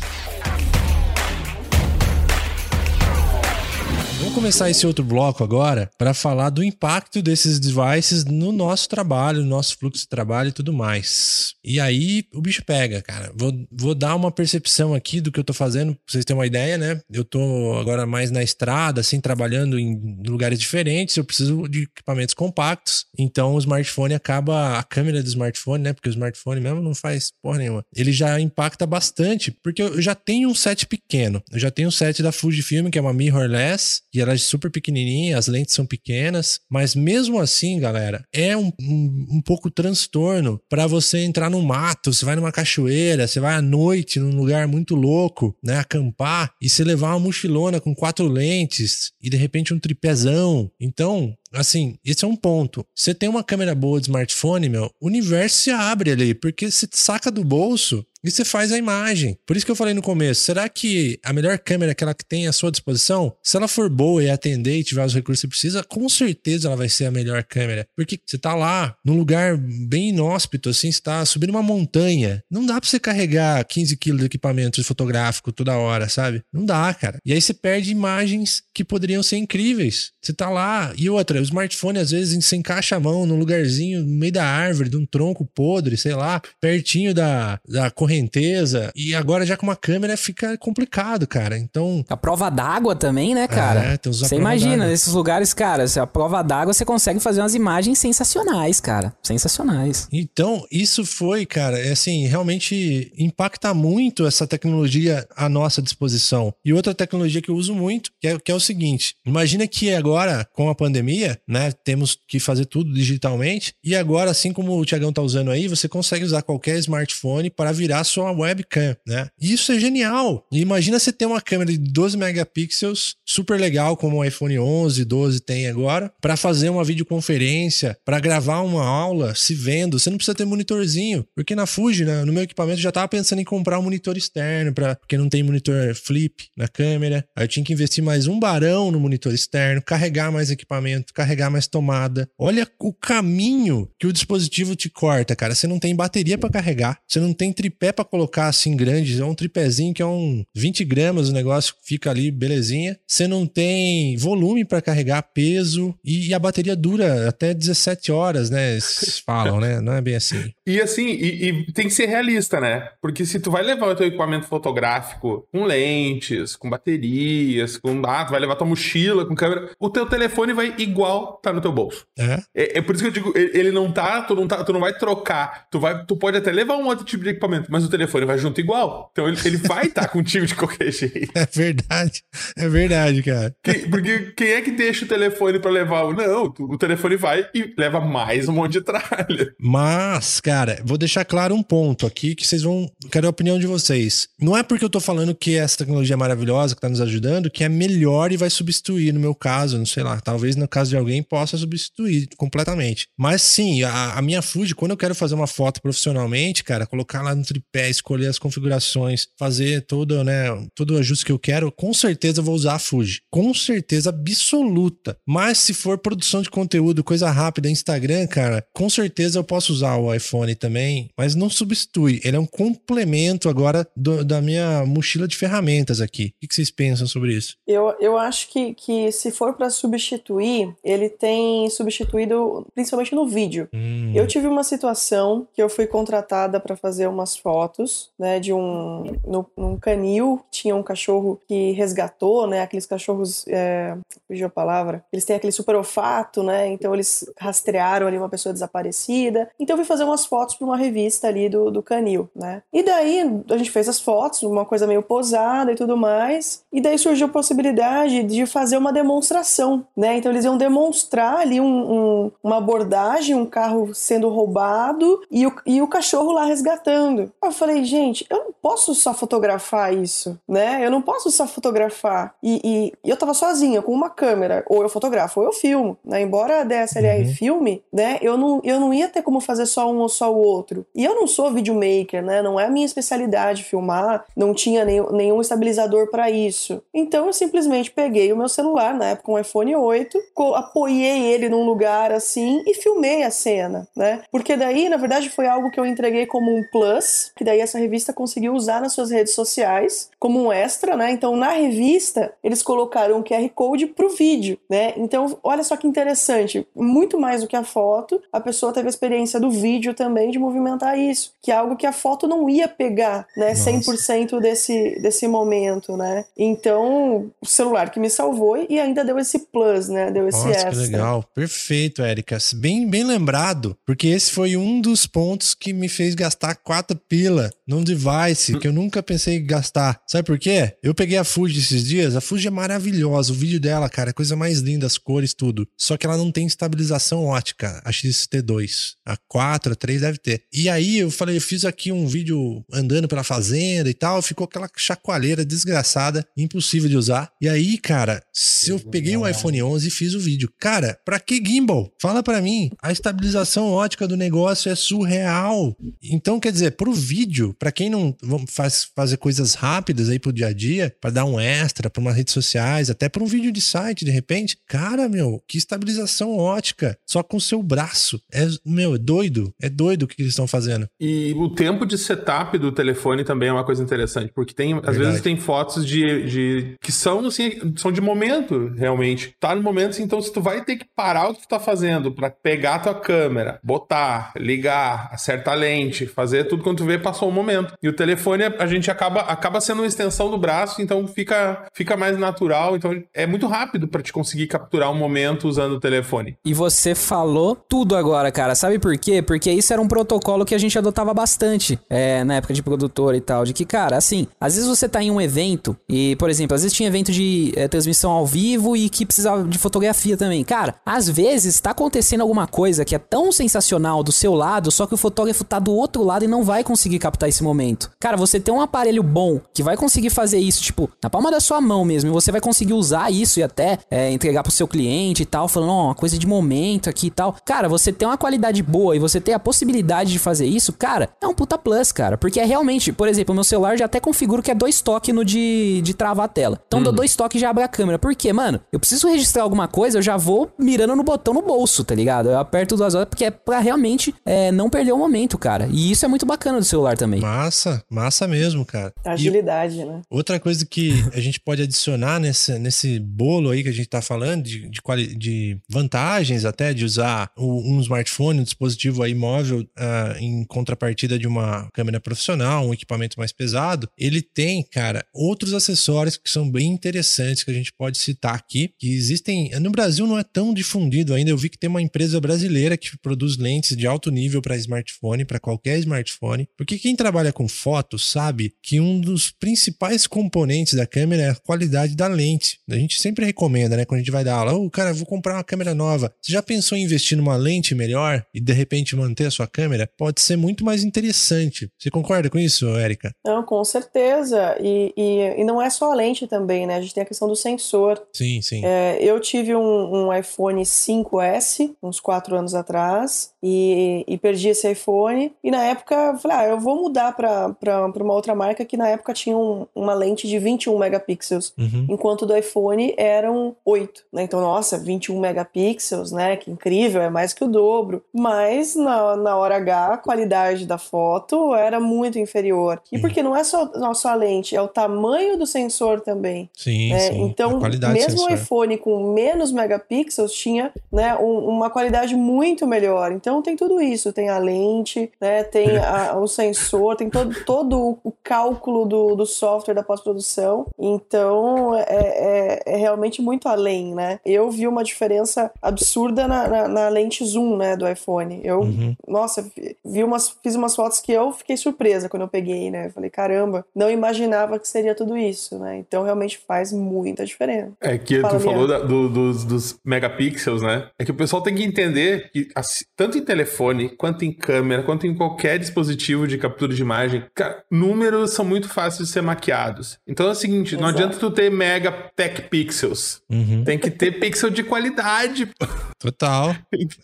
Começar 4.33 4.69
esse 4.69 4.85
outro 4.85 5.05
bloco 5.05 5.43
agora 5.43 5.89
para 5.97 6.13
falar 6.13 6.49
do 6.49 6.63
impacto 6.63 7.21
desses 7.21 7.59
devices 7.59 8.25
no 8.25 8.51
nosso 8.51 8.89
trabalho, 8.89 9.41
no 9.41 9.47
nosso 9.47 9.77
fluxo 9.77 10.01
de 10.01 10.09
trabalho 10.09 10.49
e 10.49 10.51
tudo 10.51 10.73
mais. 10.73 11.53
E 11.63 11.79
aí 11.79 12.25
o 12.33 12.41
bicho 12.41 12.63
pega, 12.65 13.01
cara. 13.01 13.31
Vou, 13.35 13.53
vou 13.71 13.95
dar 13.95 14.15
uma 14.15 14.31
percepção 14.31 14.93
aqui 14.93 15.21
do 15.21 15.31
que 15.31 15.39
eu 15.39 15.43
tô 15.43 15.53
fazendo, 15.53 15.93
pra 15.93 16.01
vocês 16.07 16.25
terem 16.25 16.39
uma 16.39 16.47
ideia, 16.47 16.77
né? 16.77 16.99
Eu 17.11 17.23
tô 17.23 17.77
agora 17.79 18.05
mais 18.05 18.31
na 18.31 18.43
estrada, 18.43 19.01
assim, 19.01 19.21
trabalhando 19.21 19.79
em 19.79 20.21
lugares 20.27 20.59
diferentes, 20.59 21.15
eu 21.15 21.23
preciso 21.23 21.67
de 21.69 21.83
equipamentos 21.83 22.33
compactos. 22.33 23.05
Então 23.17 23.53
o 23.53 23.59
smartphone 23.59 24.15
acaba, 24.15 24.77
a 24.79 24.83
câmera 24.83 25.21
do 25.21 25.27
smartphone, 25.27 25.83
né? 25.83 25.93
Porque 25.93 26.09
o 26.09 26.11
smartphone 26.11 26.59
mesmo 26.59 26.81
não 26.81 26.95
faz 26.95 27.31
porra 27.41 27.59
nenhuma. 27.59 27.85
Ele 27.95 28.11
já 28.11 28.39
impacta 28.39 28.85
bastante, 28.85 29.51
porque 29.63 29.81
eu 29.81 30.01
já 30.01 30.15
tenho 30.15 30.49
um 30.49 30.55
set 30.55 30.87
pequeno. 30.87 31.41
Eu 31.51 31.59
já 31.59 31.69
tenho 31.69 31.87
um 31.87 31.91
set 31.91 32.21
da 32.23 32.31
Fujifilm, 32.31 32.89
que 32.89 32.97
é 32.97 33.01
uma 33.01 33.13
mirrorless, 33.13 34.01
e 34.13 34.22
ela 34.23 34.33
é 34.33 34.37
super 34.37 34.71
pequenininha, 34.71 35.37
as 35.37 35.47
lentes 35.47 35.75
são 35.75 35.85
pequenas, 35.85 36.59
mas 36.69 36.95
mesmo 36.95 37.39
assim, 37.39 37.79
galera, 37.79 38.25
é 38.33 38.55
um, 38.57 38.71
um, 38.79 39.27
um 39.31 39.41
pouco 39.41 39.69
transtorno 39.69 40.59
para 40.69 40.87
você 40.87 41.19
entrar 41.19 41.49
no 41.49 41.61
mato, 41.61 42.11
você 42.13 42.25
vai 42.25 42.35
numa 42.35 42.51
cachoeira, 42.51 43.27
você 43.27 43.39
vai 43.39 43.55
à 43.55 43.61
noite 43.61 44.19
num 44.19 44.35
lugar 44.35 44.67
muito 44.67 44.95
louco, 44.95 45.55
né, 45.63 45.77
acampar, 45.77 46.53
e 46.61 46.69
você 46.69 46.83
levar 46.83 47.09
uma 47.09 47.19
mochilona 47.19 47.79
com 47.79 47.93
quatro 47.93 48.27
lentes 48.27 49.11
e 49.21 49.29
de 49.29 49.37
repente 49.37 49.73
um 49.73 49.79
tripézão. 49.79 50.71
Então, 50.79 51.35
assim, 51.51 51.97
esse 52.03 52.25
é 52.25 52.27
um 52.27 52.35
ponto. 52.35 52.85
Você 52.95 53.13
tem 53.13 53.29
uma 53.29 53.43
câmera 53.43 53.75
boa 53.75 53.99
de 53.99 54.07
smartphone, 54.07 54.69
meu, 54.69 54.89
o 54.99 55.07
universo 55.07 55.57
se 55.57 55.69
abre 55.69 56.11
ali, 56.11 56.33
porque 56.33 56.69
você 56.69 56.87
saca 56.91 57.31
do 57.31 57.43
bolso 57.43 58.05
e 58.23 58.31
você 58.31 58.45
faz 58.45 58.71
a 58.71 58.77
imagem. 58.77 59.37
Por 59.45 59.55
isso 59.55 59.65
que 59.65 59.71
eu 59.71 59.75
falei 59.75 59.93
no 59.93 60.01
começo, 60.01 60.41
será 60.41 60.67
que 60.69 61.19
a 61.23 61.33
melhor 61.33 61.59
câmera 61.59 61.93
que 61.93 62.03
ela 62.03 62.13
tem 62.13 62.47
à 62.47 62.53
sua 62.53 62.71
disposição, 62.71 63.35
se 63.43 63.57
ela 63.57 63.67
for 63.67 63.89
boa 63.89 64.23
e 64.23 64.29
atender 64.29 64.79
e 64.79 64.83
tiver 64.83 65.05
os 65.05 65.13
recursos 65.13 65.41
que 65.41 65.47
precisa, 65.47 65.83
com 65.83 66.07
certeza 66.07 66.67
ela 66.67 66.77
vai 66.77 66.89
ser 66.89 67.05
a 67.05 67.11
melhor 67.11 67.43
câmera. 67.43 67.87
Porque 67.95 68.19
você 68.25 68.37
tá 68.37 68.55
lá, 68.55 68.95
num 69.03 69.17
lugar 69.17 69.57
bem 69.57 70.09
inóspito, 70.09 70.69
assim, 70.69 70.91
você 70.91 71.01
tá 71.01 71.25
subindo 71.25 71.49
uma 71.49 71.63
montanha. 71.63 72.43
Não 72.49 72.65
dá 72.65 72.79
pra 72.79 72.89
você 72.89 72.99
carregar 72.99 73.63
15 73.65 73.97
quilos 73.97 74.19
de 74.19 74.25
equipamento 74.27 74.83
fotográfico 74.83 75.51
toda 75.51 75.77
hora, 75.77 76.07
sabe? 76.09 76.43
Não 76.51 76.65
dá, 76.65 76.93
cara. 76.93 77.19
E 77.25 77.33
aí 77.33 77.41
você 77.41 77.53
perde 77.53 77.91
imagens 77.91 78.63
que 78.73 78.83
poderiam 78.83 79.23
ser 79.23 79.37
incríveis. 79.37 80.11
Você 80.21 80.33
tá 80.33 80.49
lá, 80.49 80.93
e 80.97 81.09
outra, 81.09 81.39
o 81.39 81.43
smartphone 81.43 81.99
às 81.99 82.11
vezes 82.11 82.43
você 82.43 82.55
encaixa 82.55 82.95
a 82.95 82.99
mão 82.99 83.25
num 83.25 83.37
lugarzinho 83.37 84.03
no 84.03 84.19
meio 84.19 84.31
da 84.31 84.45
árvore, 84.45 84.89
de 84.89 84.97
um 84.97 85.05
tronco 85.05 85.45
podre, 85.45 85.97
sei 85.97 86.15
lá, 86.15 86.41
pertinho 86.61 87.13
da, 87.13 87.59
da 87.67 87.91
correnteza. 88.13 88.91
E 88.95 89.15
agora 89.15 89.45
já 89.45 89.57
com 89.57 89.65
uma 89.65 89.75
câmera 89.75 90.15
fica 90.15 90.57
complicado, 90.57 91.25
cara. 91.27 91.57
Então, 91.57 92.05
A 92.07 92.15
prova 92.15 92.49
d'água 92.49 92.95
também, 92.95 93.33
né, 93.33 93.47
cara? 93.47 93.93
É, 93.93 93.97
tem 93.97 94.11
Você 94.11 94.35
imagina, 94.35 94.87
nesses 94.87 95.13
lugares, 95.13 95.53
cara, 95.53 95.85
a 96.01 96.07
prova 96.07 96.41
d'água 96.41 96.73
você 96.73 96.85
consegue 96.85 97.19
fazer 97.19 97.41
umas 97.41 97.55
imagens 97.55 97.97
sensacionais, 97.97 98.79
cara. 98.79 99.15
Sensacionais. 99.23 100.07
Então, 100.11 100.65
isso 100.71 101.05
foi, 101.05 101.45
cara, 101.45 101.79
é 101.79 101.91
assim, 101.91 102.27
realmente 102.27 103.11
impacta 103.17 103.73
muito 103.73 104.25
essa 104.25 104.45
tecnologia 104.45 105.27
à 105.35 105.49
nossa 105.49 105.81
disposição. 105.81 106.53
E 106.63 106.73
outra 106.73 106.93
tecnologia 106.93 107.41
que 107.41 107.49
eu 107.49 107.55
uso 107.55 107.73
muito, 107.73 108.11
que 108.19 108.27
é, 108.27 108.39
que 108.39 108.51
é 108.51 108.55
o 108.55 108.59
seguinte: 108.59 109.15
imagina 109.25 109.67
que 109.67 109.93
agora, 109.93 110.47
com 110.53 110.69
a 110.69 110.75
pandemia, 110.75 111.39
né, 111.47 111.71
temos 111.71 112.17
que 112.27 112.39
fazer 112.39 112.65
tudo 112.65 112.93
digitalmente, 112.93 113.73
e 113.83 113.95
agora, 113.95 114.31
assim 114.31 114.53
como 114.53 114.77
o 114.77 114.85
Tiagão 114.85 115.11
tá 115.11 115.21
usando 115.21 115.51
aí, 115.51 115.67
você 115.67 115.87
consegue 115.87 116.25
usar 116.25 116.41
qualquer 116.41 116.77
smartphone 116.79 117.49
para 117.49 117.71
virar 117.71 118.02
sua 118.03 118.31
webcam, 118.31 118.95
né? 119.07 119.27
Isso 119.39 119.71
é 119.71 119.79
genial. 119.79 120.45
Imagina 120.51 120.99
você 120.99 121.11
ter 121.11 121.25
uma 121.25 121.41
câmera 121.41 121.71
de 121.71 121.77
12 121.77 122.17
megapixels, 122.17 123.15
super 123.25 123.59
legal, 123.59 123.95
como 123.97 124.17
o 124.17 124.25
iPhone 124.25 124.59
11, 124.59 125.05
12 125.05 125.39
tem 125.41 125.67
agora, 125.67 126.11
para 126.21 126.37
fazer 126.37 126.69
uma 126.69 126.83
videoconferência, 126.83 127.97
para 128.05 128.19
gravar 128.19 128.61
uma 128.61 128.85
aula 128.85 129.33
se 129.35 129.53
vendo. 129.53 129.99
Você 129.99 130.09
não 130.09 130.17
precisa 130.17 130.35
ter 130.35 130.45
monitorzinho, 130.45 131.25
porque 131.35 131.55
na 131.55 131.65
Fuji, 131.65 132.05
né, 132.05 132.23
no 132.25 132.33
meu 132.33 132.43
equipamento, 132.43 132.79
eu 132.79 132.83
já 132.83 132.91
tava 132.91 133.07
pensando 133.07 133.39
em 133.39 133.45
comprar 133.45 133.79
um 133.79 133.83
monitor 133.83 134.17
externo, 134.17 134.73
pra, 134.73 134.95
porque 134.95 135.17
não 135.17 135.29
tem 135.29 135.43
monitor 135.43 135.95
flip 135.95 136.49
na 136.57 136.67
câmera. 136.67 137.25
Aí 137.35 137.45
eu 137.45 137.47
tinha 137.47 137.63
que 137.63 137.73
investir 137.73 138.03
mais 138.03 138.27
um 138.27 138.39
barão 138.39 138.91
no 138.91 138.99
monitor 138.99 139.33
externo, 139.33 139.81
carregar 139.81 140.31
mais 140.31 140.51
equipamento, 140.51 141.13
carregar 141.13 141.49
mais 141.49 141.67
tomada. 141.67 142.29
Olha 142.37 142.67
o 142.79 142.93
caminho 142.93 143.89
que 143.97 144.07
o 144.07 144.13
dispositivo 144.13 144.75
te 144.75 144.89
corta, 144.89 145.35
cara. 145.35 145.55
Você 145.55 145.67
não 145.67 145.79
tem 145.79 145.95
bateria 145.95 146.37
para 146.37 146.49
carregar, 146.49 146.99
você 147.07 147.19
não 147.19 147.33
tem 147.33 147.53
tripé 147.53 147.91
para 147.93 148.05
colocar 148.05 148.47
assim 148.47 148.75
grande, 148.75 149.19
é 149.19 149.25
um 149.25 149.35
tripézinho 149.35 149.93
que 149.93 150.01
é 150.01 150.05
um 150.05 150.43
20 150.55 150.85
gramas, 150.85 151.29
o 151.29 151.33
negócio 151.33 151.73
fica 151.83 152.11
ali 152.11 152.31
belezinha. 152.31 152.97
Você 153.07 153.27
não 153.27 153.45
tem 153.45 154.15
volume 154.17 154.63
para 154.63 154.81
carregar, 154.81 155.21
peso 155.33 155.95
e 156.03 156.33
a 156.33 156.39
bateria 156.39 156.75
dura 156.75 157.27
até 157.27 157.53
17 157.53 158.11
horas, 158.11 158.49
né? 158.49 158.73
Eles 158.73 159.19
falam, 159.25 159.59
né? 159.59 159.81
Não 159.81 159.93
é 159.93 160.01
bem 160.01 160.15
assim. 160.15 160.51
E 160.67 160.79
assim, 160.79 161.07
e, 161.07 161.49
e 161.49 161.71
tem 161.71 161.87
que 161.87 161.93
ser 161.93 162.07
realista, 162.07 162.59
né? 162.59 162.89
Porque 163.01 163.25
se 163.25 163.39
tu 163.39 163.49
vai 163.49 163.63
levar 163.63 163.87
o 163.87 163.95
teu 163.95 164.07
equipamento 164.07 164.47
fotográfico 164.47 165.47
com 165.51 165.65
lentes, 165.65 166.55
com 166.55 166.69
baterias, 166.69 167.77
com 167.77 168.01
ah, 168.05 168.25
tu 168.25 168.31
vai 168.31 168.39
levar 168.39 168.55
tua 168.55 168.67
mochila 168.67 169.25
com 169.25 169.35
câmera, 169.35 169.71
o 169.79 169.89
teu 169.89 170.05
telefone 170.05 170.53
vai 170.53 170.75
igual 170.77 171.39
tá 171.41 171.51
no 171.51 171.61
teu 171.61 171.71
bolso. 171.71 172.05
É? 172.17 172.41
É, 172.55 172.77
é 172.77 172.81
por 172.81 172.93
isso 172.93 173.03
que 173.03 173.09
eu 173.09 173.13
digo, 173.13 173.33
ele 173.35 173.63
ele 173.63 173.71
não 173.71 173.91
tá, 173.91 174.21
tu 174.21 174.35
não 174.35 174.47
tá, 174.47 174.63
tu 174.63 174.73
não 174.73 174.79
vai 174.79 174.93
trocar, 174.93 175.67
tu 175.69 175.79
vai, 175.79 176.05
tu 176.05 176.15
pode 176.15 176.37
até 176.37 176.51
levar 176.51 176.75
um 176.75 176.85
outro 176.85 177.05
tipo 177.05 177.23
de 177.23 177.29
equipamento, 177.29 177.71
mas 177.73 177.83
o 177.83 177.89
telefone 177.89 178.25
vai 178.25 178.37
junto 178.37 178.59
igual. 178.61 179.09
Então 179.11 179.27
ele, 179.27 179.37
ele 179.43 179.57
vai 179.57 179.87
estar 179.87 180.07
contigo 180.07 180.45
de 180.45 180.55
qualquer 180.55 180.91
jeito. 180.91 181.31
É 181.35 181.45
verdade. 181.51 182.23
É 182.57 182.69
verdade, 182.69 183.21
cara. 183.23 183.53
Quem- 183.63 183.89
porque 183.89 184.31
quem 184.37 184.47
é 184.49 184.61
que 184.61 184.71
deixa 184.71 185.03
o 185.05 185.07
telefone 185.07 185.59
pra 185.59 185.69
levar? 185.71 186.03
o- 186.05 186.13
Não, 186.13 186.53
o 186.59 186.77
telefone 186.77 187.17
vai 187.17 187.45
e 187.53 187.73
leva 187.77 187.99
mais 187.99 188.47
um 188.47 188.53
monte 188.53 188.73
de 188.73 188.81
tralha. 188.81 189.53
Mas, 189.59 190.39
cara, 190.39 190.81
vou 190.85 190.97
deixar 190.97 191.25
claro 191.25 191.53
um 191.55 191.63
ponto 191.63 192.05
aqui 192.05 192.35
que 192.35 192.45
vocês 192.47 192.61
vão. 192.63 192.89
Quero 193.11 193.27
a 193.27 193.29
opinião 193.29 193.59
de 193.59 193.67
vocês. 193.67 194.27
Não 194.39 194.55
é 194.55 194.63
porque 194.63 194.85
eu 194.85 194.89
tô 194.89 194.99
falando 194.99 195.35
que 195.35 195.55
essa 195.57 195.79
tecnologia 195.79 196.13
é 196.13 196.17
maravilhosa, 196.17 196.75
que 196.75 196.81
tá 196.81 196.87
nos 196.89 197.01
ajudando, 197.01 197.49
que 197.49 197.63
é 197.63 197.69
melhor 197.69 198.31
e 198.31 198.37
vai 198.37 198.49
substituir, 198.49 199.11
no 199.13 199.19
meu 199.19 199.33
caso, 199.35 199.77
não 199.77 199.85
sei 199.85 200.03
lá, 200.03 200.19
talvez 200.21 200.55
no 200.55 200.67
caso 200.67 200.89
de 200.91 200.93
de 200.93 200.97
alguém, 200.99 201.23
possa 201.23 201.57
substituir 201.57 202.27
completamente. 202.37 203.07
Mas 203.17 203.41
sim, 203.41 203.81
a, 203.81 204.13
a 204.13 204.21
minha 204.21 204.43
Fuji, 204.43 204.75
quando 204.75 204.91
eu 204.91 204.97
quero 204.97 205.15
fazer 205.15 205.33
uma 205.33 205.47
foto 205.47 205.81
profissionalmente, 205.81 206.63
cara, 206.63 206.85
colocar 206.85 207.23
lá 207.23 207.33
no 207.33 207.43
tripé, 207.43 207.62
escolher 207.73 208.27
as 208.27 208.39
configurações, 208.39 209.27
fazer 209.37 209.85
todo, 209.85 210.23
né, 210.23 210.45
todo 210.75 210.95
o 210.95 210.97
ajuste 210.97 211.25
que 211.25 211.31
eu 211.31 211.39
quero, 211.39 211.71
com 211.71 211.93
certeza 211.93 212.39
eu 212.39 212.43
vou 212.43 212.55
usar 212.55 212.75
a 212.75 212.79
Fuji. 212.79 213.21
Com 213.31 213.53
certeza 213.53 214.09
absoluta. 214.09 215.17
Mas 215.25 215.59
se 215.59 215.73
for 215.73 215.97
produção 215.97 216.41
de 216.41 216.49
conteúdo, 216.49 217.03
coisa 217.03 217.29
rápida, 217.29 217.69
Instagram, 217.69 218.27
cara, 218.27 218.65
com 218.73 218.89
certeza 218.89 219.39
eu 219.39 219.43
posso 219.43 219.73
usar 219.73 219.97
o 219.97 220.13
iPhone 220.13 220.55
também, 220.55 221.09
mas 221.17 221.35
não 221.35 221.49
substitui. 221.49 222.21
Ele 222.23 222.37
é 222.37 222.39
um 222.39 222.45
complemento 222.45 223.49
agora 223.49 223.87
do, 223.95 224.23
da 224.23 224.41
minha 224.41 224.85
mochila 224.85 225.27
de 225.27 225.35
ferramentas 225.35 226.01
aqui. 226.01 226.33
O 226.43 226.47
que 226.47 226.53
vocês 226.53 226.71
pensam 226.71 227.07
sobre 227.07 227.33
isso? 227.33 227.57
Eu, 227.67 227.95
eu 227.99 228.17
acho 228.17 228.49
que, 228.49 228.73
que 228.73 229.11
se 229.11 229.31
for 229.31 229.53
para 229.53 229.69
substituir, 229.69 230.73
ele 230.83 231.09
tem 231.09 231.69
substituído 231.69 232.65
principalmente 232.73 233.15
no 233.15 233.27
vídeo. 233.27 233.67
Hum. 233.73 234.11
Eu 234.15 234.27
tive 234.27 234.47
uma 234.47 234.63
situação 234.63 235.47
que 235.53 235.61
eu 235.61 235.69
fui 235.69 235.87
contratada 235.87 236.59
para 236.59 236.75
fazer 236.75 237.07
umas 237.07 237.35
fotos, 237.53 238.09
né, 238.17 238.39
de 238.39 238.51
um 238.51 239.03
no, 239.27 239.45
num 239.55 239.77
canil 239.77 240.41
tinha 240.49 240.75
um 240.75 240.81
cachorro 240.81 241.39
que 241.47 241.71
resgatou, 241.73 242.47
né, 242.47 242.61
aqueles 242.61 242.87
cachorros, 242.87 243.45
é, 243.47 243.95
fugiu 244.27 244.47
a 244.47 244.49
palavra, 244.49 245.05
eles 245.13 245.23
têm 245.23 245.35
aquele 245.35 245.51
super 245.51 245.75
olfato, 245.75 246.41
né, 246.41 246.67
então 246.69 246.95
eles 246.95 247.31
rastrearam 247.39 248.07
ali 248.07 248.17
uma 248.17 248.29
pessoa 248.29 248.51
desaparecida. 248.51 249.51
Então 249.59 249.75
eu 249.75 249.77
fui 249.77 249.85
fazer 249.85 250.03
umas 250.03 250.25
fotos 250.25 250.55
para 250.55 250.65
uma 250.65 250.75
revista 250.75 251.27
ali 251.27 251.47
do, 251.47 251.69
do 251.69 251.83
canil, 251.83 252.27
né. 252.35 252.63
E 252.73 252.81
daí 252.81 253.19
a 253.51 253.57
gente 253.57 253.69
fez 253.69 253.87
as 253.87 253.99
fotos, 253.99 254.41
uma 254.41 254.65
coisa 254.65 254.87
meio 254.87 255.03
posada 255.03 255.71
e 255.71 255.75
tudo 255.75 255.95
mais, 255.95 256.63
e 256.71 256.81
daí 256.81 256.97
surgiu 256.97 257.27
a 257.27 257.29
possibilidade 257.29 258.23
de 258.23 258.47
fazer 258.47 258.77
uma 258.77 258.91
demonstração, 258.91 259.85
né, 259.95 260.17
então 260.17 260.31
eles 260.31 260.43
iam 260.43 260.57
demonstrar 260.57 261.35
ali 261.41 261.61
um, 261.61 261.65
um, 261.65 262.31
uma 262.43 262.57
abordagem, 262.57 263.35
um 263.35 263.45
carro 263.45 263.93
sendo 263.93 264.27
roubado 264.27 265.21
e 265.29 265.45
o, 265.45 265.53
e 265.67 265.83
o 265.83 265.87
cachorro 265.87 266.31
lá 266.31 266.45
resgatando. 266.45 267.31
Eu 267.45 267.51
falei, 267.51 267.83
gente, 267.83 268.25
eu 268.29 268.37
não 268.45 268.53
posso 268.61 268.95
só 268.95 269.13
fotografar 269.13 269.93
isso, 269.93 270.39
né? 270.47 270.85
Eu 270.85 270.89
não 270.89 271.01
posso 271.01 271.29
só 271.29 271.45
fotografar. 271.45 272.35
E, 272.41 272.61
e, 272.63 272.93
e 273.03 273.09
eu 273.09 273.17
tava 273.17 273.33
sozinha 273.33 273.81
com 273.81 273.91
uma 273.91 274.09
câmera, 274.09 274.63
ou 274.67 274.81
eu 274.81 274.89
fotografo 274.89 275.39
ou 275.39 275.45
eu 275.47 275.53
filmo, 275.53 275.97
né? 276.03 276.21
Embora 276.21 276.61
a 276.61 276.63
DSLR 276.63 277.27
uhum. 277.27 277.33
filme, 277.33 277.83
né? 277.91 278.17
Eu 278.21 278.37
não, 278.37 278.61
eu 278.63 278.79
não 278.79 278.93
ia 278.93 279.07
ter 279.07 279.21
como 279.21 279.39
fazer 279.39 279.65
só 279.65 279.91
um 279.91 279.99
ou 279.99 280.09
só 280.09 280.33
o 280.33 280.37
outro. 280.37 280.85
E 280.95 281.03
eu 281.03 281.15
não 281.15 281.27
sou 281.27 281.51
videomaker, 281.51 282.23
né? 282.23 282.41
Não 282.41 282.59
é 282.59 282.65
a 282.65 282.69
minha 282.69 282.85
especialidade 282.85 283.63
filmar, 283.63 284.25
não 284.35 284.53
tinha 284.53 284.85
nenhum, 284.85 285.11
nenhum 285.11 285.41
estabilizador 285.41 286.09
para 286.09 286.29
isso. 286.29 286.81
Então 286.93 287.27
eu 287.27 287.33
simplesmente 287.33 287.91
peguei 287.91 288.31
o 288.31 288.37
meu 288.37 288.49
celular, 288.49 288.93
na 288.93 289.09
época 289.09 289.31
um 289.31 289.39
iPhone 289.39 289.75
8, 289.75 290.17
apoiei 290.55 291.33
ele 291.33 291.49
num 291.49 291.65
lugar 291.65 292.11
assim 292.11 292.63
e 292.65 292.73
filmei 292.73 293.23
a 293.23 293.31
cena, 293.31 293.87
né? 293.95 294.21
Porque 294.31 294.55
daí, 294.55 294.89
na 294.89 294.97
verdade, 294.97 295.29
foi 295.29 295.47
algo 295.47 295.69
que 295.71 295.79
eu 295.79 295.85
entreguei 295.85 296.25
como 296.25 296.55
um 296.55 296.63
plus, 296.71 297.31
que 297.35 297.43
daí 297.43 297.59
essa 297.59 297.79
revista 297.79 298.13
conseguiu 298.13 298.53
usar 298.53 298.81
nas 298.81 298.93
suas 298.93 299.11
redes 299.11 299.33
sociais 299.33 300.09
como 300.19 300.41
um 300.41 300.51
extra, 300.51 300.95
né? 300.95 301.11
Então, 301.11 301.35
na 301.35 301.49
revista, 301.49 302.33
eles 302.43 302.61
colocaram 302.61 303.17
um 303.17 303.23
QR 303.23 303.47
Code 303.49 303.87
pro 303.87 304.09
vídeo, 304.09 304.57
né? 304.69 304.93
Então, 304.97 305.37
olha 305.43 305.63
só 305.63 305.75
que 305.75 305.87
interessante, 305.87 306.65
muito 306.75 307.19
mais 307.19 307.41
do 307.41 307.47
que 307.47 307.55
a 307.55 307.63
foto, 307.63 308.21
a 308.31 308.39
pessoa 308.39 308.71
teve 308.71 308.87
a 308.87 308.89
experiência 308.89 309.39
do 309.39 309.49
vídeo 309.49 309.93
também 309.93 310.29
de 310.29 310.39
movimentar 310.39 310.97
isso, 310.97 311.33
que 311.41 311.51
é 311.51 311.55
algo 311.55 311.75
que 311.75 311.85
a 311.85 311.91
foto 311.91 312.27
não 312.27 312.49
ia 312.49 312.67
pegar, 312.67 313.27
né? 313.35 313.49
Nossa. 313.49 313.71
100% 313.71 314.39
desse, 314.39 314.99
desse 315.01 315.27
momento, 315.27 315.97
né? 315.97 316.25
Então, 316.37 317.31
o 317.41 317.45
celular 317.45 317.89
que 317.89 317.99
me 317.99 318.09
salvou 318.09 318.65
e 318.69 318.79
ainda 318.79 319.03
deu 319.03 319.17
esse 319.17 319.39
plus, 319.39 319.89
né? 319.89 320.11
Deu 320.11 320.27
esse 320.27 320.45
Nossa, 320.45 320.51
extra. 320.51 320.71
que 320.71 320.77
legal. 320.77 321.23
Perfeito, 321.33 322.01
Érica. 322.01 322.37
Bem, 322.55 322.87
bem 322.87 323.03
lembrado, 323.03 323.75
porque 323.85 324.07
esse 324.07 324.31
foi 324.31 324.55
um 324.55 324.79
dos 324.79 325.05
pontos 325.05 325.53
que 325.53 325.73
me 325.73 325.89
fez 325.89 326.15
gastar 326.15 326.55
quatro 326.55 326.97
pila 326.97 327.22
num 327.67 327.83
device 327.83 328.57
que 328.59 328.67
eu 328.67 328.73
nunca 328.73 329.01
pensei 329.01 329.37
em 329.37 329.45
gastar. 329.45 330.01
Sabe 330.07 330.25
por 330.25 330.39
quê? 330.39 330.73
Eu 330.81 330.93
peguei 330.93 331.17
a 331.17 331.23
Fuji 331.23 331.59
esses 331.59 331.83
dias, 331.83 332.15
a 332.15 332.21
Fuji 332.21 332.47
é 332.47 332.51
maravilhosa, 332.51 333.31
o 333.31 333.35
vídeo 333.35 333.59
dela, 333.59 333.89
cara, 333.89 334.09
é 334.09 334.13
coisa 334.13 334.35
mais 334.35 334.59
linda, 334.59 334.85
as 334.85 334.97
cores, 334.97 335.33
tudo. 335.33 335.67
Só 335.77 335.97
que 335.97 336.05
ela 336.05 336.17
não 336.17 336.31
tem 336.31 336.45
estabilização 336.45 337.25
ótica, 337.25 337.81
a 337.83 337.91
XT2. 337.91 338.93
A 339.05 339.17
4, 339.17 339.73
a 339.73 339.75
3 339.75 340.01
deve 340.01 340.17
ter. 340.17 340.43
E 340.53 340.69
aí 340.69 340.99
eu 340.99 341.11
falei, 341.11 341.37
eu 341.37 341.41
fiz 341.41 341.65
aqui 341.65 341.91
um 341.91 342.07
vídeo 342.07 342.63
andando 342.71 343.07
pela 343.07 343.23
fazenda 343.23 343.89
e 343.89 343.93
tal, 343.93 344.21
ficou 344.21 344.45
aquela 344.45 344.69
chacoalheira 344.75 345.45
desgraçada, 345.45 346.25
impossível 346.37 346.89
de 346.89 346.97
usar. 346.97 347.31
E 347.41 347.49
aí, 347.49 347.77
cara, 347.77 348.23
se 348.33 348.71
eu 348.71 348.79
peguei 348.79 349.15
o 349.15 349.27
iPhone 349.27 349.61
11 349.63 349.87
e 349.87 349.91
fiz 349.91 350.13
o 350.13 350.19
vídeo. 350.19 350.51
Cara, 350.59 350.97
pra 351.05 351.19
que 351.19 351.43
gimbal? 351.43 351.91
Fala 352.01 352.23
para 352.23 352.41
mim. 352.41 352.71
A 352.81 352.91
estabilização 352.91 353.71
ótica 353.71 354.07
do 354.07 354.17
negócio 354.17 354.71
é 354.71 354.75
surreal. 354.75 355.75
Então, 356.01 356.39
quer 356.39 356.51
dizer, 356.51 356.71
pro 356.71 356.93
vídeo, 356.93 357.12
para 357.57 357.71
quem 357.71 357.89
não 357.89 358.15
faz 358.47 358.87
fazer 358.95 359.17
coisas 359.17 359.53
rápidas 359.53 360.09
aí 360.09 360.19
pro 360.19 360.33
dia 360.33 360.47
a 360.47 360.53
dia, 360.53 360.95
para 360.99 361.11
dar 361.11 361.25
um 361.25 361.39
extra 361.39 361.89
para 361.89 362.01
umas 362.01 362.15
redes 362.15 362.33
sociais, 362.33 362.89
até 362.89 363.09
para 363.09 363.23
um 363.23 363.27
vídeo 363.27 363.51
de 363.51 363.61
site, 363.61 364.05
de 364.05 364.11
repente, 364.11 364.57
cara, 364.67 365.07
meu, 365.07 365.41
que 365.47 365.57
estabilização 365.57 366.35
ótica, 366.37 366.97
só 367.05 367.21
com 367.23 367.37
o 367.37 367.41
seu 367.41 367.61
braço. 367.61 368.21
É, 368.31 368.47
meu, 368.65 368.95
é 368.95 368.97
doido, 368.97 369.53
é 369.61 369.69
doido 369.69 370.03
o 370.03 370.07
que 370.07 370.21
eles 370.21 370.31
estão 370.31 370.47
fazendo. 370.47 370.87
E 370.99 371.33
o 371.35 371.49
tempo 371.49 371.85
de 371.85 371.97
setup 371.97 372.57
do 372.57 372.71
telefone 372.71 373.23
também 373.23 373.49
é 373.49 373.53
uma 373.53 373.65
coisa 373.65 373.83
interessante, 373.83 374.31
porque 374.33 374.53
tem, 374.53 374.73
Verdade. 374.73 374.91
às 374.91 374.97
vezes 374.97 375.21
tem 375.21 375.37
fotos 375.37 375.85
de, 375.85 376.25
de 376.25 376.75
que 376.81 376.91
são 376.91 377.25
assim, 377.25 377.73
são 377.77 377.91
de 377.91 378.01
momento, 378.01 378.69
realmente. 378.75 379.35
Tá 379.39 379.55
no 379.55 379.61
momento, 379.61 379.91
assim, 379.91 380.03
então 380.03 380.21
se 380.21 380.31
tu 380.31 380.41
vai 380.41 380.63
ter 380.63 380.77
que 380.77 380.85
parar 380.95 381.29
o 381.29 381.35
que 381.35 381.41
tu 381.41 381.47
tá 381.47 381.59
fazendo 381.59 382.11
para 382.11 382.29
pegar 382.29 382.75
a 382.75 382.79
tua 382.79 382.95
câmera, 382.95 383.59
botar, 383.63 384.33
ligar, 384.37 385.09
acertar 385.11 385.53
a 385.53 385.57
lente, 385.57 386.05
fazer 386.05 386.45
tudo 386.45 386.63
quando 386.63 386.77
tu 386.77 386.85
vê, 386.85 386.97
passou 387.03 387.29
o 387.29 387.31
momento. 387.31 387.73
E 387.83 387.87
o 387.87 387.93
telefone, 387.93 388.45
a 388.57 388.65
gente 388.65 388.89
acaba, 388.89 389.21
acaba 389.21 389.61
sendo 389.61 389.81
uma 389.81 389.87
extensão 389.87 390.31
do 390.31 390.37
braço, 390.37 390.81
então 390.81 391.07
fica, 391.07 391.65
fica 391.73 391.95
mais 391.95 392.17
natural. 392.17 392.75
Então 392.75 392.91
é 393.13 393.27
muito 393.27 393.45
rápido 393.47 393.87
para 393.87 394.01
te 394.01 394.11
conseguir 394.11 394.47
capturar 394.47 394.91
um 394.91 394.95
momento 394.95 395.47
usando 395.47 395.73
o 395.73 395.79
telefone. 395.79 396.35
E 396.45 396.53
você 396.53 396.95
falou 396.95 397.55
tudo 397.55 397.95
agora, 397.95 398.31
cara. 398.31 398.55
Sabe 398.55 398.79
por 398.79 398.97
quê? 398.97 399.21
Porque 399.21 399.51
isso 399.51 399.73
era 399.73 399.81
um 399.81 399.87
protocolo 399.87 400.45
que 400.45 400.55
a 400.55 400.57
gente 400.57 400.77
adotava 400.77 401.13
bastante 401.13 401.79
é, 401.89 402.23
na 402.23 402.35
época 402.35 402.53
de 402.53 402.63
produtor 402.63 403.13
e 403.15 403.21
tal. 403.21 403.43
De 403.43 403.53
que, 403.53 403.65
cara, 403.65 403.97
assim, 403.97 404.27
às 404.39 404.55
vezes 404.55 404.69
você 404.69 404.87
tá 404.87 405.03
em 405.03 405.11
um 405.11 405.19
evento 405.19 405.75
e, 405.87 406.15
por 406.15 406.29
exemplo, 406.29 406.55
às 406.55 406.63
vezes 406.63 406.75
tinha 406.75 406.87
evento 406.87 407.11
de 407.11 407.53
é, 407.55 407.67
transmissão 407.67 408.11
ao 408.11 408.25
vivo 408.25 408.75
e 408.77 408.89
que 408.89 409.05
precisava 409.05 409.43
de 409.43 409.57
fotografia 409.57 410.15
também. 410.15 410.43
Cara, 410.43 410.75
às 410.85 411.09
vezes 411.09 411.59
tá 411.59 411.71
acontecendo 411.71 412.21
alguma 412.21 412.47
coisa 412.47 412.85
que 412.85 412.95
é 412.95 412.99
tão 412.99 413.31
sensacional 413.31 414.03
do 414.03 414.11
seu 414.11 414.33
lado, 414.33 414.71
só 414.71 414.85
que 414.85 414.93
o 414.93 414.97
fotógrafo 414.97 415.43
tá 415.43 415.59
do 415.59 415.73
outro 415.73 416.03
lado 416.03 416.23
e 416.23 416.27
não 416.27 416.43
vai 416.43 416.63
conseguir 416.63 416.92
captar 416.99 417.29
esse 417.29 417.43
momento. 417.43 417.91
Cara, 417.99 418.17
você 418.17 418.39
tem 418.39 418.53
um 418.53 418.61
aparelho 418.61 419.03
bom 419.03 419.39
que 419.53 419.63
vai 419.63 419.77
conseguir 419.77 420.09
fazer 420.09 420.39
isso, 420.39 420.61
tipo, 420.61 420.89
na 421.01 421.09
palma 421.09 421.31
da 421.31 421.39
sua 421.39 421.61
mão 421.61 421.85
mesmo, 421.85 422.09
e 422.09 422.13
você 422.13 422.31
vai 422.31 422.41
conseguir 422.41 422.73
usar 422.73 423.11
isso 423.11 423.39
e 423.39 423.43
até 423.43 423.77
é, 423.89 424.11
entregar 424.11 424.43
pro 424.43 424.51
seu 424.51 424.67
cliente 424.67 425.23
e 425.23 425.25
tal, 425.25 425.47
falando, 425.47 425.71
ó, 425.71 425.81
oh, 425.81 425.85
uma 425.85 425.95
coisa 425.95 426.17
de 426.17 426.27
momento 426.27 426.89
aqui 426.89 427.07
e 427.07 427.11
tal. 427.11 427.35
Cara, 427.45 427.67
você 427.69 427.91
tem 427.91 428.07
uma 428.07 428.17
qualidade 428.17 428.61
boa 428.61 428.95
e 428.95 428.99
você 428.99 429.19
tem 429.19 429.33
a 429.33 429.39
possibilidade 429.39 430.11
de 430.11 430.19
fazer 430.19 430.45
isso, 430.45 430.73
cara, 430.73 431.09
é 431.21 431.27
um 431.27 431.33
puta 431.33 431.57
plus, 431.57 431.91
cara. 431.91 432.17
Porque 432.17 432.39
é 432.39 432.45
realmente, 432.45 432.91
por 432.91 433.07
exemplo, 433.07 433.33
meu 433.33 433.43
celular 433.43 433.77
já 433.77 433.85
até 433.85 433.99
configuro 433.99 434.41
que 434.41 434.51
é 434.51 434.55
dois 434.55 434.81
toques 434.81 435.13
no 435.13 435.23
de, 435.23 435.81
de 435.81 435.93
travar 435.93 436.25
a 436.25 436.29
tela. 436.29 436.59
Então, 436.67 436.79
hum. 436.79 436.83
dou 436.83 436.93
dois 436.93 437.15
toques 437.15 437.37
e 437.37 437.41
já 437.41 437.49
abre 437.49 437.63
a 437.63 437.67
câmera. 437.67 437.97
Por 437.97 438.13
quê, 438.15 438.31
mano? 438.33 438.59
Eu 438.71 438.79
preciso 438.79 439.07
registrar 439.07 439.43
alguma 439.43 439.67
coisa, 439.67 439.97
eu 439.97 440.01
já 440.01 440.17
vou 440.17 440.51
mirando 440.57 440.95
no 440.95 441.03
botão 441.03 441.33
no 441.33 441.41
bolso, 441.41 441.83
tá 441.83 441.95
ligado? 441.95 442.29
Eu 442.29 442.39
aperto 442.39 442.75
duas 442.75 442.95
horas 442.95 443.07
porque 443.07 443.25
é 443.25 443.31
pra 443.31 443.59
realmente 443.59 444.13
é, 444.25 444.51
não 444.51 444.69
perder 444.69 444.91
o 444.91 444.97
momento, 444.97 445.37
cara. 445.37 445.67
E 445.71 445.91
isso 445.91 446.05
é 446.05 446.07
muito 446.07 446.25
bacana 446.25 446.59
do 446.59 446.65
celular 446.65 446.82
também. 446.97 447.19
Massa, 447.19 447.83
massa 447.89 448.27
mesmo, 448.27 448.65
cara. 448.65 448.93
Agilidade, 449.05 449.79
e 449.79 449.85
né? 449.85 450.01
Outra 450.09 450.39
coisa 450.39 450.65
que 450.65 450.91
a 451.13 451.19
gente 451.19 451.39
pode 451.39 451.61
adicionar 451.61 452.19
nesse, 452.19 452.57
nesse 452.59 452.99
bolo 452.99 453.49
aí 453.49 453.63
que 453.63 453.69
a 453.69 453.73
gente 453.73 453.87
tá 453.87 454.01
falando, 454.01 454.43
de, 454.43 454.69
de, 454.69 454.81
quali, 454.81 455.15
de 455.15 455.57
vantagens 455.69 456.45
até 456.45 456.73
de 456.73 456.85
usar 456.85 457.31
um 457.37 457.79
smartphone, 457.81 458.41
um 458.41 458.43
dispositivo 458.43 459.03
aí 459.03 459.15
móvel 459.15 459.61
uh, 459.61 460.17
em 460.19 460.43
contrapartida 460.45 461.17
de 461.17 461.27
uma 461.27 461.67
câmera 461.73 461.99
profissional, 461.99 462.67
um 462.67 462.73
equipamento 462.73 463.17
mais 463.17 463.31
pesado, 463.31 463.87
ele 463.97 464.21
tem, 464.21 464.63
cara, 464.63 465.05
outros 465.13 465.53
acessórios 465.53 466.17
que 466.17 466.29
são 466.29 466.49
bem 466.49 466.67
interessantes 466.71 467.43
que 467.43 467.51
a 467.51 467.53
gente 467.53 467.71
pode 467.73 467.97
citar 467.97 468.35
aqui, 468.35 468.73
que 468.77 468.93
existem, 468.93 469.51
no 469.59 469.71
Brasil 469.71 470.05
não 470.05 470.19
é 470.19 470.23
tão 470.23 470.53
difundido 470.53 471.13
ainda, 471.13 471.31
eu 471.31 471.37
vi 471.37 471.49
que 471.49 471.57
tem 471.57 471.69
uma 471.69 471.81
empresa 471.81 472.19
brasileira 472.19 472.77
que 472.77 472.97
produz 472.97 473.37
lentes 473.37 473.75
de 473.75 473.87
alto 473.87 474.11
nível 474.11 474.41
para 474.41 474.57
smartphone, 474.57 475.25
para 475.25 475.39
qualquer 475.39 475.79
smartphone, 475.79 476.47
porque 476.57 476.72
quem 476.79 476.95
trabalha 476.95 477.33
com 477.33 477.47
foto 477.47 477.73
foto 477.83 477.97
sabe 477.99 478.53
que 478.61 478.79
um 478.79 478.99
dos 478.99 479.31
principais 479.31 480.07
componentes 480.07 480.73
da 480.73 480.85
câmera 480.85 481.23
é 481.23 481.29
a 481.29 481.35
qualidade 481.35 481.95
da 481.95 482.07
lente. 482.07 482.59
A 482.69 482.75
gente 482.75 483.01
sempre 483.01 483.25
recomenda, 483.25 483.75
né? 483.75 483.85
Quando 483.85 483.97
a 483.97 484.03
gente 484.03 484.11
vai 484.11 484.23
dar 484.23 484.35
aula, 484.35 484.53
ô, 484.53 484.65
oh, 484.65 484.69
cara, 484.69 484.93
vou 484.93 485.05
comprar 485.05 485.33
uma 485.35 485.43
câmera 485.43 485.73
nova. 485.73 486.13
Você 486.21 486.31
já 486.31 486.41
pensou 486.41 486.77
em 486.77 486.83
investir 486.83 487.17
numa 487.17 487.35
lente 487.35 487.75
melhor 487.75 488.25
e 488.33 488.39
de 488.39 488.53
repente 488.53 488.95
manter 488.95 489.25
a 489.25 489.31
sua 489.31 489.47
câmera? 489.47 489.89
Pode 489.97 490.21
ser 490.21 490.35
muito 490.35 490.63
mais 490.63 490.83
interessante. 490.83 491.69
Você 491.77 491.89
concorda 491.89 492.29
com 492.29 492.37
isso, 492.37 492.67
Érica? 492.77 493.11
Não, 493.25 493.43
com 493.43 493.63
certeza. 493.63 494.55
E, 494.61 494.93
e, 494.95 495.41
e, 495.41 495.43
não 495.43 495.61
é 495.61 495.69
só 495.69 495.91
a 495.91 495.95
lente 495.95 496.27
também, 496.27 496.65
né? 496.65 496.75
A 496.75 496.81
gente 496.81 496.93
tem 496.93 497.03
a 497.03 497.07
questão 497.07 497.27
do 497.27 497.35
sensor. 497.35 498.01
Sim, 498.13 498.41
sim. 498.41 498.63
É, 498.63 498.97
eu 499.01 499.19
tive 499.19 499.55
um, 499.55 500.07
um, 500.07 500.13
iPhone 500.13 500.61
5S 500.61 501.75
uns 501.81 501.99
quatro 501.99 502.35
anos 502.35 502.53
atrás 502.55 503.32
e, 503.43 504.05
e, 504.07 504.17
perdi 504.17 504.47
esse 504.47 504.71
iPhone. 504.71 505.33
E 505.43 505.51
na 505.51 505.61
época 505.65 505.93
eu 505.93 506.17
falei, 506.17 506.37
ah, 506.37 506.47
eu 506.47 506.59
vou 506.59 506.81
mudar 506.81 507.11
para 507.11 507.53
uma 507.99 508.13
outra 508.13 508.33
marca 508.33 508.63
que 508.63 508.77
na 508.77 508.87
época 508.87 509.13
tinha 509.13 509.37
um, 509.37 509.67
uma 509.75 509.93
lente 509.93 510.29
de 510.29 510.39
21 510.39 510.77
megapixels, 510.77 511.53
uhum. 511.57 511.87
enquanto 511.89 512.25
do 512.25 512.35
iPhone 512.35 512.93
eram 512.97 513.53
8. 513.65 514.05
Né? 514.13 514.23
Então, 514.23 514.39
nossa, 514.39 514.77
21 514.77 515.19
megapixels, 515.19 516.13
né? 516.13 516.37
Que 516.37 516.49
incrível, 516.49 517.01
é 517.01 517.09
mais 517.09 517.33
que 517.33 517.43
o 517.43 517.47
dobro. 517.47 518.01
Mas 518.13 518.77
na, 518.77 519.17
na 519.17 519.35
hora 519.35 519.57
H, 519.57 519.87
a 519.87 519.97
qualidade 519.97 520.65
da 520.65 520.77
foto 520.77 521.53
era 521.53 521.81
muito 521.81 522.17
inferior. 522.17 522.81
E 522.91 522.97
porque 522.97 523.21
não 523.21 523.35
é 523.35 523.43
só, 523.43 523.69
não 523.75 523.93
só 523.93 524.09
a 524.09 524.15
lente, 524.15 524.55
é 524.55 524.61
o 524.61 524.69
tamanho 524.69 525.37
do 525.37 525.45
sensor 525.45 525.99
também. 525.99 526.49
Sim, 526.53 526.91
né? 526.91 526.99
sim. 526.99 527.21
Então, 527.23 527.59
mesmo 527.91 528.25
o 528.25 528.33
iPhone 528.33 528.77
com 528.77 529.11
menos 529.11 529.51
megapixels 529.51 530.31
tinha 530.31 530.71
né, 530.89 531.13
um, 531.17 531.39
uma 531.49 531.69
qualidade 531.69 532.15
muito 532.15 532.65
melhor. 532.65 533.11
Então 533.11 533.32
tem 533.41 533.55
tudo 533.55 533.81
isso, 533.81 534.13
tem 534.13 534.29
a 534.29 534.37
lente, 534.37 535.11
né, 535.19 535.43
tem 535.43 535.77
a, 535.77 536.17
o 536.17 536.27
sensor, 536.27 536.95
tem 536.95 537.09
todo, 537.09 537.33
todo 537.45 537.97
o 538.03 538.13
cálculo 538.23 538.85
do, 538.85 539.15
do 539.15 539.25
software 539.25 539.73
da 539.73 539.83
pós-produção. 539.83 540.65
Então 540.79 541.75
é, 541.75 541.83
é, 541.87 542.63
é, 542.65 542.75
realmente 542.77 543.21
muito 543.21 543.47
além, 543.47 543.93
né? 543.93 544.19
Eu 544.25 544.49
vi 544.49 544.67
uma 544.67 544.83
diferença 544.83 545.51
absurda 545.61 546.27
na, 546.27 546.47
na, 546.47 546.67
na 546.67 546.89
lente 546.89 547.25
zoom, 547.25 547.57
né, 547.57 547.75
do 547.75 547.87
iPhone. 547.87 548.41
Eu, 548.43 548.61
uhum. 548.61 548.95
nossa, 549.07 549.45
vi 549.83 550.03
umas, 550.03 550.35
fiz 550.41 550.55
umas 550.55 550.75
fotos 550.75 550.99
que 550.99 551.11
eu 551.11 551.31
fiquei 551.31 551.57
surpresa 551.57 552.09
quando 552.09 552.23
eu 552.23 552.27
peguei, 552.27 552.69
né? 552.69 552.89
Falei, 552.89 553.09
caramba, 553.09 553.65
não 553.75 553.89
imaginava 553.89 554.59
que 554.59 554.67
seria 554.67 554.95
tudo 554.95 555.17
isso, 555.17 555.57
né? 555.59 555.77
Então 555.77 556.03
realmente 556.03 556.37
faz 556.47 556.71
muita 556.71 557.25
diferença. 557.25 557.71
É 557.81 557.97
que 557.97 558.19
Fala, 558.19 558.37
tu 558.37 558.43
falou 558.43 558.67
da, 558.67 558.79
do, 558.79 559.09
dos, 559.09 559.43
dos 559.43 559.75
megapixels, 559.85 560.61
né? 560.61 560.89
É 560.97 561.05
que 561.05 561.11
o 561.11 561.15
pessoal 561.15 561.41
tem 561.41 561.55
que 561.55 561.63
entender 561.63 562.29
que 562.31 562.49
assim, 562.55 562.85
tanto 562.95 563.17
em 563.23 563.25
telefone, 563.25 563.89
quanto 563.89 564.23
em 564.23 564.31
câmera, 564.31 564.83
quanto 564.83 565.07
em 565.07 565.15
qualquer 565.15 565.57
dispositivo 565.57 566.27
de 566.27 566.37
captura 566.37 566.73
de 566.73 566.81
imagem, 566.81 567.23
cara, 567.33 567.63
números 567.71 568.31
são 568.31 568.45
muito 568.45 568.69
fáceis 568.69 569.07
de 569.07 569.13
ser 569.13 569.21
maquiados. 569.21 569.97
Então 570.07 570.27
é 570.27 570.31
o 570.31 570.35
seguinte, 570.35 570.75
Exato. 570.75 570.81
não 570.81 570.89
adianta 570.89 571.17
tu 571.17 571.31
ter 571.31 571.49
mega 571.49 571.91
tech 572.15 572.43
pixels. 572.43 573.21
Uhum. 573.29 573.63
Tem 573.63 573.79
que 573.79 573.89
ter 573.89 574.19
pixel 574.19 574.49
de 574.49 574.63
qualidade. 574.63 575.49
Total. 575.97 576.55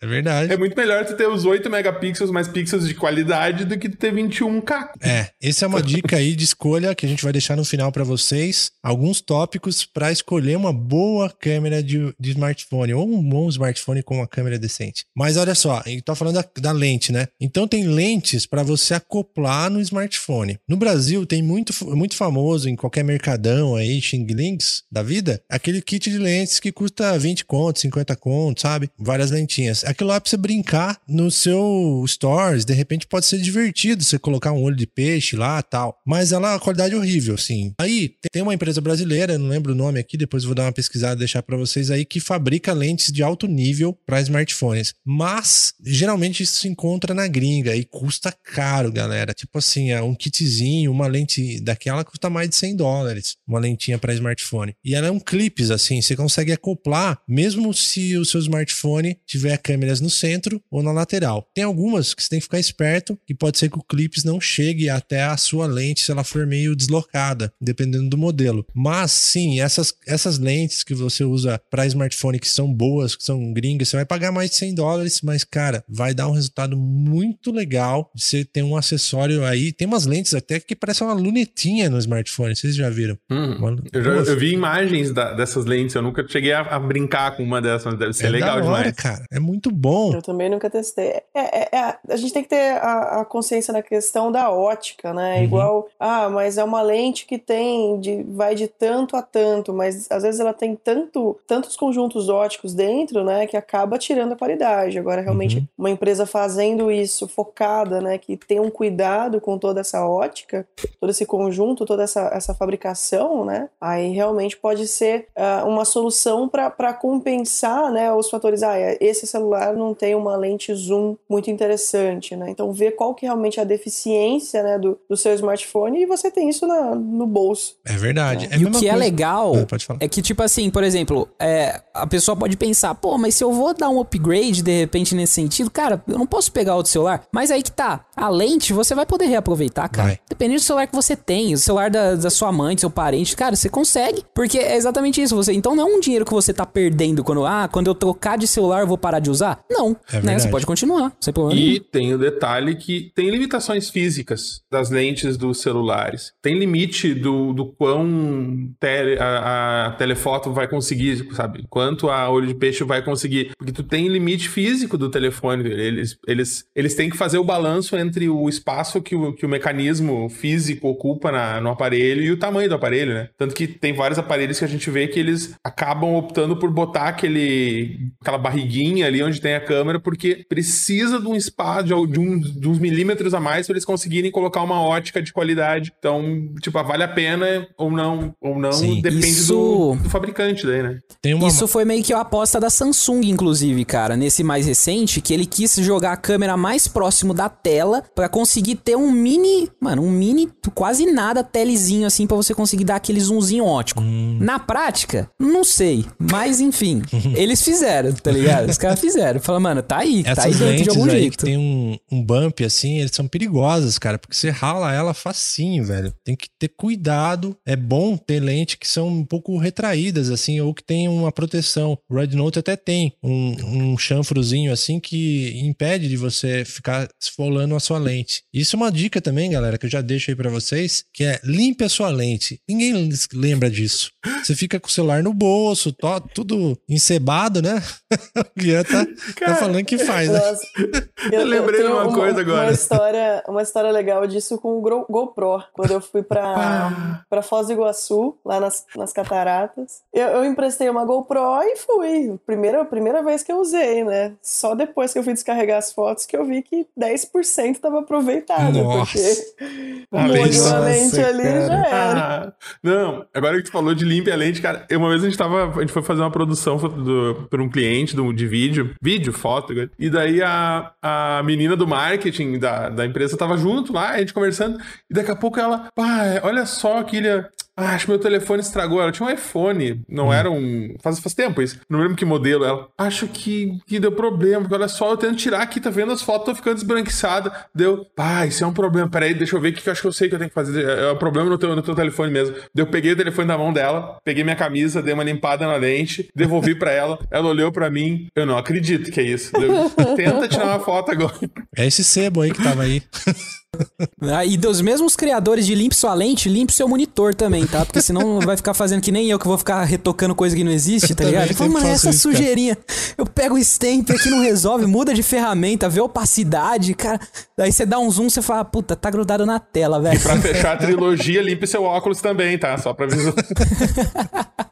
É 0.02 0.06
verdade. 0.06 0.52
É 0.52 0.58
muito 0.58 0.76
melhor 0.76 1.06
tu 1.06 1.16
ter 1.16 1.28
os 1.28 1.46
8 1.46 1.70
megapixels 1.70 2.30
mais 2.32 2.50
pixels 2.50 2.86
de 2.86 2.94
qualidade 2.94 3.64
do 3.64 3.78
que 3.78 3.88
tu 3.88 3.96
ter 3.96 4.14
21K. 4.14 4.90
É, 5.02 5.30
essa 5.42 5.64
é 5.64 5.68
uma 5.68 5.82
dica 5.82 6.18
aí 6.18 6.36
de 6.36 6.44
escolha 6.44 6.94
que 6.94 7.06
a 7.06 7.10
gente 7.10 7.24
vai 7.24 7.32
deixar 7.32 7.56
no 7.56 7.64
final 7.64 7.92
para 7.94 8.04
vocês. 8.04 8.72
Alguns 8.84 9.22
tópicos 9.22 9.86
para 9.86 10.12
escolher 10.12 10.58
uma 10.58 10.74
boa 10.74 11.30
câmera 11.30 11.82
de, 11.82 12.14
de 12.20 12.32
smartphone 12.32 12.94
ou 12.94 13.08
um 13.08 13.24
bom 13.24 13.48
smartphone 13.48 14.04
com 14.04 14.18
uma 14.18 14.28
câmera 14.28 14.60
decente. 14.60 15.06
Mas 15.16 15.38
olha 15.38 15.56
só, 15.56 15.82
gente 15.86 16.04
tá 16.10 16.16
falando 16.16 16.36
da, 16.36 16.46
da 16.62 16.72
lente, 16.72 17.12
né? 17.12 17.28
Então 17.40 17.68
tem 17.68 17.88
lentes 17.88 18.46
para 18.46 18.64
você 18.64 18.94
acoplar 18.94 19.70
no 19.70 19.82
smartphone. 19.82 20.58
No 20.68 20.78
Brasil 20.78 21.26
tem 21.26 21.42
muito, 21.42 21.74
muito 21.96 22.16
famoso 22.16 22.70
em 22.70 22.76
qualquer 22.76 23.04
mercadão 23.04 23.76
aí, 23.76 24.02
Xing 24.02 24.26
Links 24.26 24.84
da 24.92 25.04
vida, 25.04 25.42
aquele 25.50 25.82
kit 25.82 26.10
de 26.10 26.18
lentes 26.18 26.60
que 26.60 26.72
custa 26.72 27.18
20 27.18 27.46
contos, 27.46 27.82
50 27.82 28.16
contos, 28.16 28.62
sabe? 28.62 28.90
Várias 28.98 29.32
lentinhas. 29.32 29.84
Aquilo 29.84 30.10
lá 30.10 30.20
pra 30.20 30.30
você 30.30 30.38
brincar 30.38 31.00
no 31.08 31.30
seu 31.32 32.04
stores, 32.08 32.66
de 32.66 32.74
repente 32.74 33.08
pode 33.08 33.26
ser 33.26 33.40
divertido 33.40 34.04
você 34.04 34.18
colocar 34.18 34.52
um 34.52 34.62
olho 34.62 34.76
de 34.76 34.88
peixe 34.88 35.36
lá 35.36 35.62
tal. 35.62 36.00
Mas 36.06 36.32
ela, 36.32 36.56
a 36.56 36.60
qualidade 36.60 36.94
é 36.94 36.98
horrível, 36.98 37.36
assim. 37.36 37.74
Aí 37.80 38.14
tem 38.32 38.42
uma 38.42 38.54
empresa 38.54 38.82
brasileira, 38.82 39.38
não 39.38 39.48
lembro 39.48 39.74
o 39.74 39.76
nome 39.76 40.00
aqui, 40.00 40.18
depois 40.18 40.44
vou 40.44 40.56
dar 40.56 40.64
uma 40.64 40.72
pesquisada 40.72 41.16
e 41.16 41.20
deixar 41.20 41.44
para 41.44 41.58
vocês 41.58 41.92
aí, 41.92 42.06
que 42.06 42.20
fabrica 42.20 42.74
lentes 42.74 43.12
de 43.12 43.24
alto 43.24 43.48
nível 43.48 43.94
para 44.06 44.22
smartphones. 44.22 44.94
Mas 45.06 45.74
geralmente 46.00 46.44
isso 46.44 46.60
se 46.60 46.68
encontra 46.70 47.14
na 47.14 47.28
gringa 47.28 47.76
e 47.76 47.84
custa 47.84 48.32
caro, 48.32 48.90
galera. 48.90 49.34
Tipo 49.34 49.58
assim, 49.58 49.92
é 49.92 50.02
um 50.02 50.16
kitzinho, 50.16 50.92
uma 50.92 51.08
lente 51.08 51.60
daquela 51.60 52.06
custa 52.06 52.30
mais 52.30 52.50
de 52.50 52.56
100 52.56 52.78
dólares, 52.78 53.36
uma 53.46 53.60
lentinha 53.60 53.98
para 53.98 54.14
smartphone. 54.14 54.74
E 54.84 54.96
ela 54.96 55.08
é 55.08 55.12
um 55.12 55.20
clips, 55.20 55.70
assim, 55.72 56.02
você 56.02 56.16
consegue 56.16 56.54
acoplar, 56.54 57.22
mesmo 57.28 57.74
se 57.74 58.16
o 58.16 58.24
seu 58.24 58.40
smartphone 58.40 59.18
tiver 59.28 59.58
câmeras 59.58 60.00
no 60.00 60.10
centro 60.10 60.62
ou 60.72 60.82
na 60.82 60.94
lateral. 60.94 61.46
Tem 61.54 61.66
algumas 61.66 62.14
que 62.14 62.24
você 62.24 62.30
tem 62.30 62.40
que 62.40 62.46
ficar 62.46 62.60
esperto, 62.60 63.20
que 63.28 63.36
pode 63.36 63.58
ser 63.58 63.70
que 63.70 63.78
o 63.78 63.84
clips 63.84 64.24
não 64.24 64.40
chegue 64.40 64.90
até 64.90 65.24
a 65.24 65.36
sua 65.36 65.68
lente 65.68 66.02
se 66.02 66.12
ela 66.12 66.24
for 66.24 66.48
meio 66.48 66.76
deslocada, 66.76 67.52
dependendo 67.60 68.10
do 68.10 68.18
modelo. 68.18 68.66
Mas 68.74 69.12
sim, 69.12 69.60
essas, 69.60 69.94
essas 70.08 70.40
lentes 70.40 70.82
que 70.82 70.96
você 70.96 71.26
usa 71.26 71.60
para 71.70 71.86
smartphone 71.86 72.40
que 72.40 72.48
são 72.48 72.74
boas, 72.74 73.18
que 73.18 73.24
são 73.24 73.52
gringas, 73.52 73.90
você 73.90 73.98
vai 73.98 74.06
pagar 74.06 74.32
mais 74.32 74.52
de 74.52 74.56
100 74.56 74.76
dólares, 74.76 75.22
mas 75.22 75.44
cara, 75.44 75.79
vai 75.88 76.14
dar 76.14 76.28
um 76.28 76.34
resultado 76.34 76.76
muito 76.78 77.52
legal. 77.52 78.10
Você 78.16 78.44
tem 78.44 78.64
um 78.64 78.76
acessório 78.76 79.44
aí, 79.46 79.72
tem 79.72 79.88
umas 79.88 80.06
lentes 80.06 80.34
até 80.34 80.60
que 80.60 80.76
parecem 80.76 81.06
uma 81.06 81.14
lunetinha 81.14 81.90
no 81.90 81.98
smartphone, 81.98 82.56
vocês 82.56 82.76
já 82.76 82.90
viram? 82.90 83.18
Hum, 83.30 83.56
uma... 83.58 83.78
eu, 83.92 84.04
já, 84.04 84.12
eu, 84.32 84.38
vi 84.38 84.54
imagens 84.54 85.12
da, 85.12 85.34
dessas 85.34 85.66
lentes, 85.66 85.96
eu 85.96 86.02
nunca 86.02 86.26
cheguei 86.28 86.54
a, 86.54 86.62
a, 86.62 86.80
brincar 86.80 87.36
com 87.36 87.44
uma 87.44 87.62
dessas, 87.62 87.86
mas 87.86 88.00
deve 88.00 88.14
ser 88.14 88.28
é 88.28 88.30
legal 88.30 88.58
hora, 88.58 88.64
demais. 88.64 88.92
cara, 88.94 89.24
é 89.32 89.40
muito 89.40 89.72
bom. 89.72 90.14
Eu 90.14 90.22
também 90.22 90.50
nunca 90.50 90.70
testei. 90.70 91.08
É, 91.08 91.24
é, 91.36 91.70
é, 91.72 91.98
a 92.10 92.16
gente 92.16 92.34
tem 92.34 92.44
que 92.44 92.50
ter 92.50 92.78
a, 92.78 93.22
a, 93.22 93.26
consciência 93.26 93.72
na 93.72 93.82
questão 93.82 94.32
da 94.32 94.52
ótica, 94.52 95.14
né? 95.14 95.38
Uhum. 95.38 95.44
Igual, 95.44 95.90
ah, 96.00 96.30
mas 96.30 96.58
é 96.58 96.64
uma 96.64 96.82
lente 96.82 97.26
que 97.26 97.38
tem, 97.38 98.00
de, 98.00 98.24
vai 98.24 98.56
de 98.56 98.68
tanto 98.68 99.16
a 99.16 99.22
tanto, 99.22 99.74
mas 99.74 100.08
às 100.10 100.24
vezes 100.24 100.40
ela 100.40 100.54
tem 100.54 100.76
tanto, 100.76 101.38
tantos 101.48 101.76
conjuntos 101.76 102.30
óticos 102.30 102.74
dentro, 102.74 103.24
né, 103.24 103.48
que 103.48 103.58
acaba 103.58 103.98
tirando 103.98 104.34
a 104.34 104.36
qualidade. 104.36 104.98
Agora, 104.98 105.22
realmente, 105.22 105.58
uhum. 105.58 105.68
Uma 105.80 105.90
empresa 105.90 106.26
fazendo 106.26 106.92
isso, 106.92 107.26
focada, 107.26 108.02
né, 108.02 108.18
que 108.18 108.36
tem 108.36 108.60
um 108.60 108.70
cuidado 108.70 109.40
com 109.40 109.58
toda 109.58 109.80
essa 109.80 110.06
ótica, 110.06 110.68
todo 111.00 111.10
esse 111.10 111.26
conjunto, 111.26 111.86
toda 111.86 112.04
essa, 112.04 112.30
essa 112.34 112.54
fabricação, 112.54 113.46
né, 113.46 113.70
aí 113.80 114.12
realmente 114.12 114.58
pode 114.58 114.86
ser 114.88 115.28
uh, 115.38 115.66
uma 115.66 115.86
solução 115.86 116.50
para 116.50 116.94
compensar, 116.94 117.92
né, 117.94 118.12
os 118.12 118.30
fatores. 118.30 118.62
Ah, 118.62 118.76
esse 119.00 119.26
celular 119.26 119.74
não 119.74 119.94
tem 119.94 120.16
uma 120.16 120.36
lente 120.36 120.74
zoom 120.76 121.16
muito 121.30 121.50
interessante, 121.50 122.36
né, 122.36 122.50
então 122.50 122.74
ver 122.74 122.92
qual 122.92 123.16
que 123.16 123.26
realmente 123.26 123.58
é 123.58 123.62
a 123.64 123.66
deficiência, 123.66 124.62
né, 124.62 124.78
do, 124.78 125.00
do 125.10 125.16
seu 125.16 125.34
smartphone 125.34 126.02
e 126.02 126.06
você 126.06 126.30
tem 126.30 126.50
isso 126.50 126.68
na, 126.68 126.94
no 126.94 127.26
bolso. 127.26 127.78
É 127.86 127.94
verdade. 127.94 128.50
É. 128.52 128.56
É 128.56 128.58
e 128.58 128.66
o 128.66 128.72
que 128.72 128.88
é 128.88 128.90
coisa... 128.92 128.96
é 128.96 128.96
legal 128.96 129.54
ah, 129.56 129.98
é 130.02 130.08
que, 130.10 130.22
tipo 130.22 130.44
assim, 130.44 130.70
por 130.70 130.84
exemplo, 130.84 131.30
é, 131.40 131.82
a 131.94 132.06
pessoa 132.06 132.36
pode 132.36 132.58
pensar, 132.58 132.94
pô, 132.96 133.18
mas 133.18 133.36
se 133.36 133.44
eu 133.44 133.54
vou 133.54 133.74
dar 133.74 133.90
um 133.90 134.02
upgrade 134.02 134.62
de 134.62 134.80
repente 134.80 135.16
nesse 135.16 135.34
sentido, 135.34 135.69
cara, 135.70 136.02
eu 136.08 136.18
não 136.18 136.26
posso 136.26 136.52
pegar 136.52 136.76
outro 136.76 136.92
celular. 136.92 137.24
Mas 137.32 137.52
aí 137.52 137.62
que 137.62 137.72
tá, 137.72 138.06
a 138.16 138.30
lente 138.30 138.74
você 138.74 138.96
vai 138.96 139.06
poder 139.06 139.26
reaproveitar, 139.26 139.90
cara. 139.90 140.10
Vai. 140.10 140.20
Dependendo 140.30 140.60
do 140.60 140.64
celular 140.64 140.88
que 140.88 140.96
você 140.96 141.16
tem, 141.16 141.54
o 141.54 141.58
celular 141.58 141.90
da, 141.90 142.16
da 142.16 142.30
sua 142.30 142.52
mãe, 142.52 142.76
do 142.76 142.82
seu 142.82 142.90
parente, 142.90 143.36
cara, 143.36 143.56
você 143.56 143.70
consegue. 143.70 144.24
Porque 144.34 144.58
é 144.58 144.76
exatamente 144.76 145.22
isso. 145.22 145.36
Você, 145.36 145.54
então 145.54 145.76
não 145.76 145.88
é 145.88 145.96
um 145.98 146.00
dinheiro 146.00 146.26
que 146.26 146.34
você 146.34 146.54
tá 146.54 146.66
perdendo 146.66 147.24
quando, 147.24 147.46
ah, 147.46 147.68
quando 147.72 147.88
eu 147.88 147.96
trocar 147.96 148.38
de 148.38 148.48
celular 148.48 148.82
eu 148.82 148.88
vou 148.88 148.98
parar 148.98 149.20
de 149.20 149.30
usar. 149.30 149.60
Não, 149.70 149.96
é 150.12 150.22
né? 150.22 150.40
Você 150.40 150.50
pode 150.50 150.66
continuar, 150.66 151.12
sem 151.20 151.34
problema. 151.34 151.60
E 151.60 151.80
tem 151.80 152.14
o 152.14 152.18
detalhe 152.18 152.76
que 152.76 153.12
tem 153.16 153.30
limitações 153.30 153.90
físicas 153.90 154.62
das 154.72 154.90
lentes 154.90 155.38
dos 155.38 155.62
celulares. 155.62 156.34
Tem 156.42 156.58
limite 156.58 157.14
do, 157.14 157.54
do 157.54 157.66
quão 157.66 158.72
tele, 158.80 159.18
a, 159.20 159.88
a 159.88 159.92
telefoto 159.92 160.52
vai 160.52 160.68
conseguir, 160.68 161.28
sabe? 161.34 161.66
Quanto 161.70 162.10
a 162.10 162.30
olho 162.30 162.48
de 162.48 162.56
peixe 162.56 162.84
vai 162.84 163.04
conseguir. 163.04 163.52
Porque 163.58 163.72
tu 163.72 163.84
tem 163.84 164.08
limite 164.08 164.50
físico 164.50 164.98
do 164.98 165.10
telefone. 165.10 165.59
Eles, 165.68 166.18
eles, 166.28 166.66
eles 166.76 166.96
têm 166.96 167.10
que 167.10 167.18
fazer 167.18 167.38
o 167.38 167.44
balanço 167.44 167.98
entre 167.98 168.30
o 168.30 168.48
espaço 168.48 169.02
que 169.02 169.16
o, 169.16 169.34
que 169.34 169.46
o 169.46 169.50
mecanismo 169.50 170.30
físico 170.30 170.88
ocupa 170.88 171.32
na, 171.32 171.62
no 171.62 171.70
aparelho 171.70 172.24
e 172.24 172.32
o 172.32 172.38
tamanho 172.38 172.70
do 172.70 172.76
aparelho, 172.76 173.14
né? 173.14 173.30
Tanto 173.38 173.56
que 173.56 173.68
tem 173.68 173.94
vários 173.94 174.20
aparelhos 174.20 174.60
que 174.60 174.66
a 174.66 174.68
gente 174.68 174.90
vê 174.90 175.08
que 175.08 175.20
eles 175.20 175.56
acabam 175.64 176.16
optando 176.16 176.58
por 176.58 176.72
botar 176.72 177.10
aquele, 177.10 178.12
aquela 178.22 178.38
barriguinha 178.38 179.08
ali 179.08 179.22
onde 179.24 179.42
tem 179.42 179.56
a 179.56 179.62
câmera, 179.62 180.00
porque 180.00 180.46
precisa 180.48 181.20
de 181.20 181.28
um 181.28 181.36
espaço, 181.36 181.84
de, 181.84 182.08
de, 182.12 182.20
um, 182.20 182.40
de 182.40 182.68
uns 182.68 182.80
milímetros 182.80 183.34
a 183.34 183.40
mais 183.40 183.68
para 183.68 183.74
eles 183.74 183.86
conseguirem 183.86 184.32
colocar 184.32 184.62
uma 184.62 184.82
ótica 184.82 185.22
de 185.22 185.34
qualidade. 185.34 185.92
Então, 185.98 186.50
tipo, 186.62 186.82
vale 186.84 187.04
a 187.04 187.08
pena 187.08 187.68
ou 187.78 187.92
não, 187.92 188.34
ou 188.42 188.60
não, 188.60 188.72
Sim, 188.72 189.02
depende 189.02 189.28
isso... 189.28 189.54
do, 189.54 189.96
do, 189.96 190.10
fabricante 190.10 190.66
daí, 190.66 190.84
né? 190.84 191.00
Uma... 191.34 191.48
Isso 191.48 191.68
foi 191.68 191.86
meio 191.86 192.04
que 192.04 192.14
a 192.14 192.22
aposta 192.22 192.60
da 192.60 192.70
Samsung, 192.70 193.22
inclusive, 193.26 193.84
cara, 193.86 194.16
nesse 194.16 194.44
mais 194.44 194.66
recente, 194.66 195.22
que 195.22 195.34
ele 195.34 195.46
quis 195.50 195.76
jogar 195.76 196.14
a 196.14 196.18
câmera 196.18 196.56
mais 196.56 196.88
próximo 196.88 197.34
da 197.34 197.50
tela 197.50 198.04
pra 198.16 198.30
conseguir 198.30 198.76
ter 198.76 198.96
um 198.96 199.12
mini, 199.12 199.70
mano, 199.82 200.04
um 200.04 200.12
mini 200.12 200.50
quase 200.74 201.06
nada 201.06 201.44
telezinho 201.44 202.06
assim 202.06 202.28
pra 202.28 202.38
você 202.38 202.54
conseguir 202.54 202.84
dar 202.84 202.96
aquele 202.96 203.20
zoomzinho 203.20 203.66
ótico. 203.66 204.02
Na 204.02 204.60
prática, 204.60 205.30
não 205.40 205.64
sei, 205.64 206.06
mas 206.18 206.60
enfim, 206.62 207.02
eles 207.36 207.62
fizeram, 207.62 208.14
tá 208.14 208.32
ligado? 208.32 208.70
Os 208.70 208.78
caras 208.78 209.00
fizeram. 209.00 209.40
Fala, 209.40 209.60
mano, 209.60 209.82
tá 209.82 209.98
aí, 209.98 210.24
tá 210.24 210.44
aí 210.44 210.52
Essas 210.52 210.60
dentro 210.60 210.84
de 210.84 210.90
algum 210.90 211.10
jeito. 211.10 211.38
que 211.38 211.44
tem 211.46 211.58
um, 211.58 211.98
um 212.12 212.24
bump 212.24 212.64
assim, 212.64 213.00
eles 213.00 213.12
são 213.14 213.28
perigosas, 213.28 213.98
cara, 213.98 214.18
porque 214.18 214.36
você 214.36 214.50
rala 214.50 214.94
ela 214.94 215.14
facinho, 215.14 215.84
velho. 215.84 216.14
Tem 216.24 216.36
que 216.36 216.48
ter 216.58 216.70
cuidado. 216.70 217.58
É 217.66 217.76
bom 217.76 218.16
ter 218.18 218.40
lente 218.40 218.78
que 218.78 218.88
são 218.88 219.08
um 219.08 219.26
pouco 219.26 219.58
retraídas, 219.58 220.30
assim, 220.30 220.60
ou 220.62 220.74
que 220.74 220.84
tem 220.84 221.08
uma 221.08 221.32
proteção. 221.32 221.98
O 222.10 222.16
Red 222.16 222.36
Note 222.36 222.60
até 222.60 222.76
tem 222.76 223.14
um, 223.24 223.92
um 223.92 223.98
chanfrozinho 223.98 224.72
assim 224.72 225.00
que 225.00 225.39
impede 225.60 226.08
de 226.08 226.18
você 226.18 226.64
ficar 226.66 227.08
esfolando 227.20 227.76
a 227.76 227.80
sua 227.80 227.98
lente. 227.98 228.44
Isso 228.54 228.76
é 228.76 228.78
uma 228.78 228.92
dica 228.92 229.22
também, 229.22 229.52
galera, 229.52 229.78
que 229.78 229.86
eu 229.86 229.90
já 229.90 230.02
deixo 230.02 230.32
aí 230.32 230.36
pra 230.36 230.50
vocês, 230.50 231.04
que 231.14 231.24
é 231.24 231.40
limpe 231.44 231.84
a 231.84 231.90
sua 231.90 232.10
lente. 232.10 232.60
Ninguém 232.68 233.10
lembra 233.34 233.70
disso. 233.70 234.12
Você 234.44 234.56
fica 234.56 234.80
com 234.80 234.88
o 234.88 234.92
celular 234.92 235.24
no 235.24 235.34
bolso, 235.34 235.92
tó- 235.94 236.20
tudo 236.20 236.78
encebado, 236.88 237.62
né? 237.62 237.82
o 238.38 238.60
Guian 238.60 238.84
tá, 238.84 239.06
tá 239.46 239.56
falando 239.56 239.84
que 239.86 239.98
faz, 239.98 240.30
né? 240.30 240.40
Nossa, 240.40 240.62
eu, 241.32 241.46
lembrei 241.46 241.82
de 241.82 241.88
tenho 241.88 241.94
uma 242.02 242.14
coisa 242.14 242.42
agora. 242.42 242.64
Uma 242.68 242.72
história, 242.74 243.44
uma 243.48 243.62
história 243.62 243.92
legal 243.92 244.26
disso 244.28 244.58
com 244.58 244.78
o 244.78 244.82
GoPro. 245.10 245.64
Quando 245.74 245.92
eu 245.92 246.02
fui 246.02 246.24
pra, 246.24 246.44
Ah. 246.56 247.26
pra 247.30 247.42
Foz 247.42 247.68
do 247.68 247.74
Iguaçu, 247.74 248.38
lá 248.46 248.60
nas, 248.60 248.86
nas 248.96 249.14
cataratas, 249.14 250.02
eu, 250.14 250.28
eu 250.28 250.46
emprestei 250.46 250.90
uma 250.90 251.06
GoPro 251.06 251.40
e 251.64 251.76
fui. 251.78 252.38
Primeira, 252.46 252.84
primeira 252.86 253.24
vez 253.24 253.44
que 253.44 253.52
eu 253.52 253.60
usei, 253.60 254.04
né? 254.04 254.34
Só 254.42 254.76
depois 254.76 255.14
que 255.14 255.19
eu 255.20 255.24
fui 255.24 255.34
descarregar 255.34 255.78
as 255.78 255.92
fotos 255.92 256.26
que 256.26 256.36
eu 256.36 256.46
vi 256.46 256.62
que 256.62 256.86
10% 257.00 257.78
tava 257.80 258.00
aproveitado. 258.00 258.74
Nossa. 258.82 259.12
Porque 259.18 260.06
o 260.12 260.20
molho 260.20 260.80
lente 260.84 261.20
ali 261.22 261.44
cara. 261.44 261.68
já 261.68 261.88
era. 261.88 262.20
Ah, 262.48 262.54
não, 262.84 263.26
agora 263.34 263.58
que 263.58 263.64
tu 263.64 263.72
falou 263.72 263.94
de 263.94 264.06
limpa 264.06 264.32
a 264.32 264.36
lente, 264.36 264.62
cara, 264.62 264.86
eu- 264.90 265.00
uma 265.00 265.10
vez 265.10 265.22
a 265.24 265.26
gente 265.26 265.38
tava, 265.38 265.70
a 265.78 265.82
gente 265.82 265.92
foi 265.94 266.02
fazer 266.02 266.22
uma 266.22 266.32
produção 266.32 266.78
do, 266.78 267.48
por 267.50 267.62
um 267.62 267.70
cliente 267.70 268.16
do, 268.16 268.32
de 268.34 268.48
vídeo, 268.48 268.94
vídeo, 269.02 269.32
foto, 269.34 269.74
e 269.98 270.10
daí 270.10 270.42
a, 270.42 270.92
a 271.02 271.42
menina 271.44 271.76
do 271.76 271.88
marketing 271.88 272.60
da, 272.60 272.90
da 272.90 273.06
empresa 273.06 273.38
tava 273.38 273.58
junto 273.58 273.94
lá, 273.94 274.12
a 274.12 274.20
gente 274.20 274.34
conversando, 274.34 274.80
e 275.10 275.14
daqui 275.14 275.32
a 275.32 275.36
pouco 275.36 275.60
ela, 275.60 275.90
pá, 275.96 276.40
olha 276.44 276.66
só, 276.66 277.02
Kilha, 277.04 277.50
ah, 277.80 277.96
acho 277.96 278.06
que 278.06 278.12
meu 278.12 278.20
telefone 278.20 278.62
estragou. 278.62 279.02
Ela 279.02 279.12
tinha 279.12 279.28
um 279.28 279.32
iPhone, 279.32 280.02
não 280.08 280.32
era 280.32 280.50
um. 280.50 280.96
Faz, 281.02 281.20
faz 281.20 281.34
tempo 281.34 281.62
isso. 281.62 281.80
Não 281.90 282.00
lembro 282.00 282.16
que 282.16 282.26
modelo. 282.26 282.66
Ela, 282.66 282.88
acho 282.98 283.28
que, 283.28 283.78
que 283.88 284.00
deu 284.00 284.12
problema, 284.12 284.62
porque 284.62 284.76
olha 284.76 284.88
só, 284.88 285.12
eu 285.12 285.18
tento 285.18 285.38
tirar 285.38 285.62
aqui, 285.62 285.80
tá 285.80 285.90
vendo 285.90 286.12
as 286.12 286.22
fotos, 286.22 286.46
tô 286.46 286.56
ficando 286.56 286.78
esbranquiçada. 286.78 287.52
Deu, 287.74 288.06
pá, 288.16 288.46
isso 288.46 288.64
é 288.64 288.68
um 288.68 288.74
problema. 288.74 289.10
Peraí, 289.10 289.34
deixa 289.34 289.56
eu 289.56 289.62
ver 289.62 289.70
o 289.70 289.74
que 289.74 289.88
eu 289.88 289.92
acho 289.92 290.02
que 290.02 290.08
eu 290.08 290.14
sei 290.14 290.30
que 290.30 290.36
eu 290.36 290.40
tenho 290.40 290.50
que 290.50 290.56
fazer. 290.56 290.88
É 290.88 291.12
um 291.12 291.18
problema 291.18 291.50
no 291.50 291.58
teu, 291.58 291.76
no 291.76 291.82
teu 291.82 291.96
telefone 291.96 292.32
mesmo. 292.32 292.56
Daí 292.74 292.84
eu 292.84 292.88
peguei 292.88 293.14
o 293.14 293.18
telefone 293.18 293.48
da 293.48 293.58
mão 293.58 293.72
dela, 293.72 294.18
peguei 294.24 294.44
minha 294.44 294.56
camisa, 294.56 295.02
dei 295.02 295.14
uma 295.14 295.24
limpada 295.24 295.66
na 295.66 295.76
lente, 295.76 296.30
devolvi 296.36 296.76
pra 296.76 296.92
ela. 296.92 297.20
Ela 297.32 297.48
olhou 297.48 297.72
pra 297.72 297.90
mim, 297.90 298.28
eu 298.36 298.46
não 298.46 298.58
acredito 298.58 299.12
que 299.12 299.20
é 299.20 299.24
isso. 299.24 299.52
Deu, 299.54 299.90
Tenta 300.16 300.48
tirar 300.48 300.66
uma 300.66 300.80
foto 300.80 301.12
agora. 301.12 301.34
É 301.76 301.86
esse 301.86 302.04
sebo 302.04 302.42
aí 302.42 302.52
que 302.52 302.64
tava 302.64 302.84
aí. 302.84 303.02
Ah, 304.22 304.46
e 304.46 304.58
dos 304.58 304.82
mesmos 304.82 305.16
criadores 305.16 305.66
de 305.66 305.74
limpe 305.76 305.96
sua 305.96 306.14
lente, 306.14 306.50
limpe 306.50 306.74
seu 306.74 306.88
monitor 306.88 307.34
também, 307.34 307.66
tá? 307.66 307.86
Porque 307.86 308.02
senão 308.02 308.40
vai 308.42 308.58
ficar 308.58 308.74
fazendo 308.74 309.02
que 309.02 309.12
nem 309.12 309.30
eu 309.30 309.40
que 309.40 309.48
vou 309.48 309.58
ficar 309.58 309.84
retocando 309.84 310.36
coisa 310.36 310.56
que 310.56 310.64
não 310.64 310.72
existe, 310.72 311.16
tá 311.16 311.24
Eu 311.24 311.30
ligado? 311.30 311.58
mano, 311.60 311.74
faço 311.74 311.88
essa 311.88 312.10
isso, 312.10 312.24
cara." 312.28 312.36
sujeirinha. 312.38 312.78
Eu 313.18 313.26
pego 313.26 313.56
o 313.56 313.60
stamp 313.60 314.10
aqui, 314.12 314.30
não 314.30 314.42
resolve, 314.42 314.86
muda 314.86 315.14
de 315.14 315.24
ferramenta, 315.24 315.88
vê 315.90 316.02
opacidade, 316.02 316.94
cara. 316.94 317.20
Daí 317.58 317.72
você 317.72 317.86
dá 317.86 318.00
um 318.00 318.10
zoom, 318.12 318.30
você 318.30 318.42
fala, 318.42 318.66
puta, 318.66 318.96
tá 318.96 319.10
grudado 319.10 319.46
na 319.46 319.60
tela, 319.60 320.00
velho. 320.02 320.20
Pra 320.20 320.38
fechar 320.40 320.74
a 320.74 320.78
trilogia, 320.78 321.42
limpe 321.42 321.66
seu 321.68 321.84
óculos 321.84 322.22
também, 322.22 322.58
tá? 322.58 322.78
Só 322.78 322.94
pra 322.94 323.06
avisar. 323.06 323.34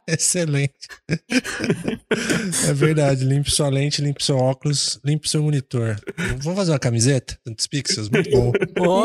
Excelente. 0.06 0.72
é 2.68 2.72
verdade. 2.72 3.24
Limpe 3.24 3.50
sua 3.50 3.68
lente, 3.68 4.00
limpe 4.02 4.24
seu 4.24 4.36
óculos, 4.36 4.98
limpe 5.04 5.28
seu 5.28 5.42
monitor. 5.42 5.96
Vamos 6.40 6.58
fazer 6.58 6.72
uma 6.72 6.78
camiseta? 6.78 7.38
Tantos 7.44 7.66
pixels, 7.66 8.08
muito 8.08 8.30
bom. 8.30 8.52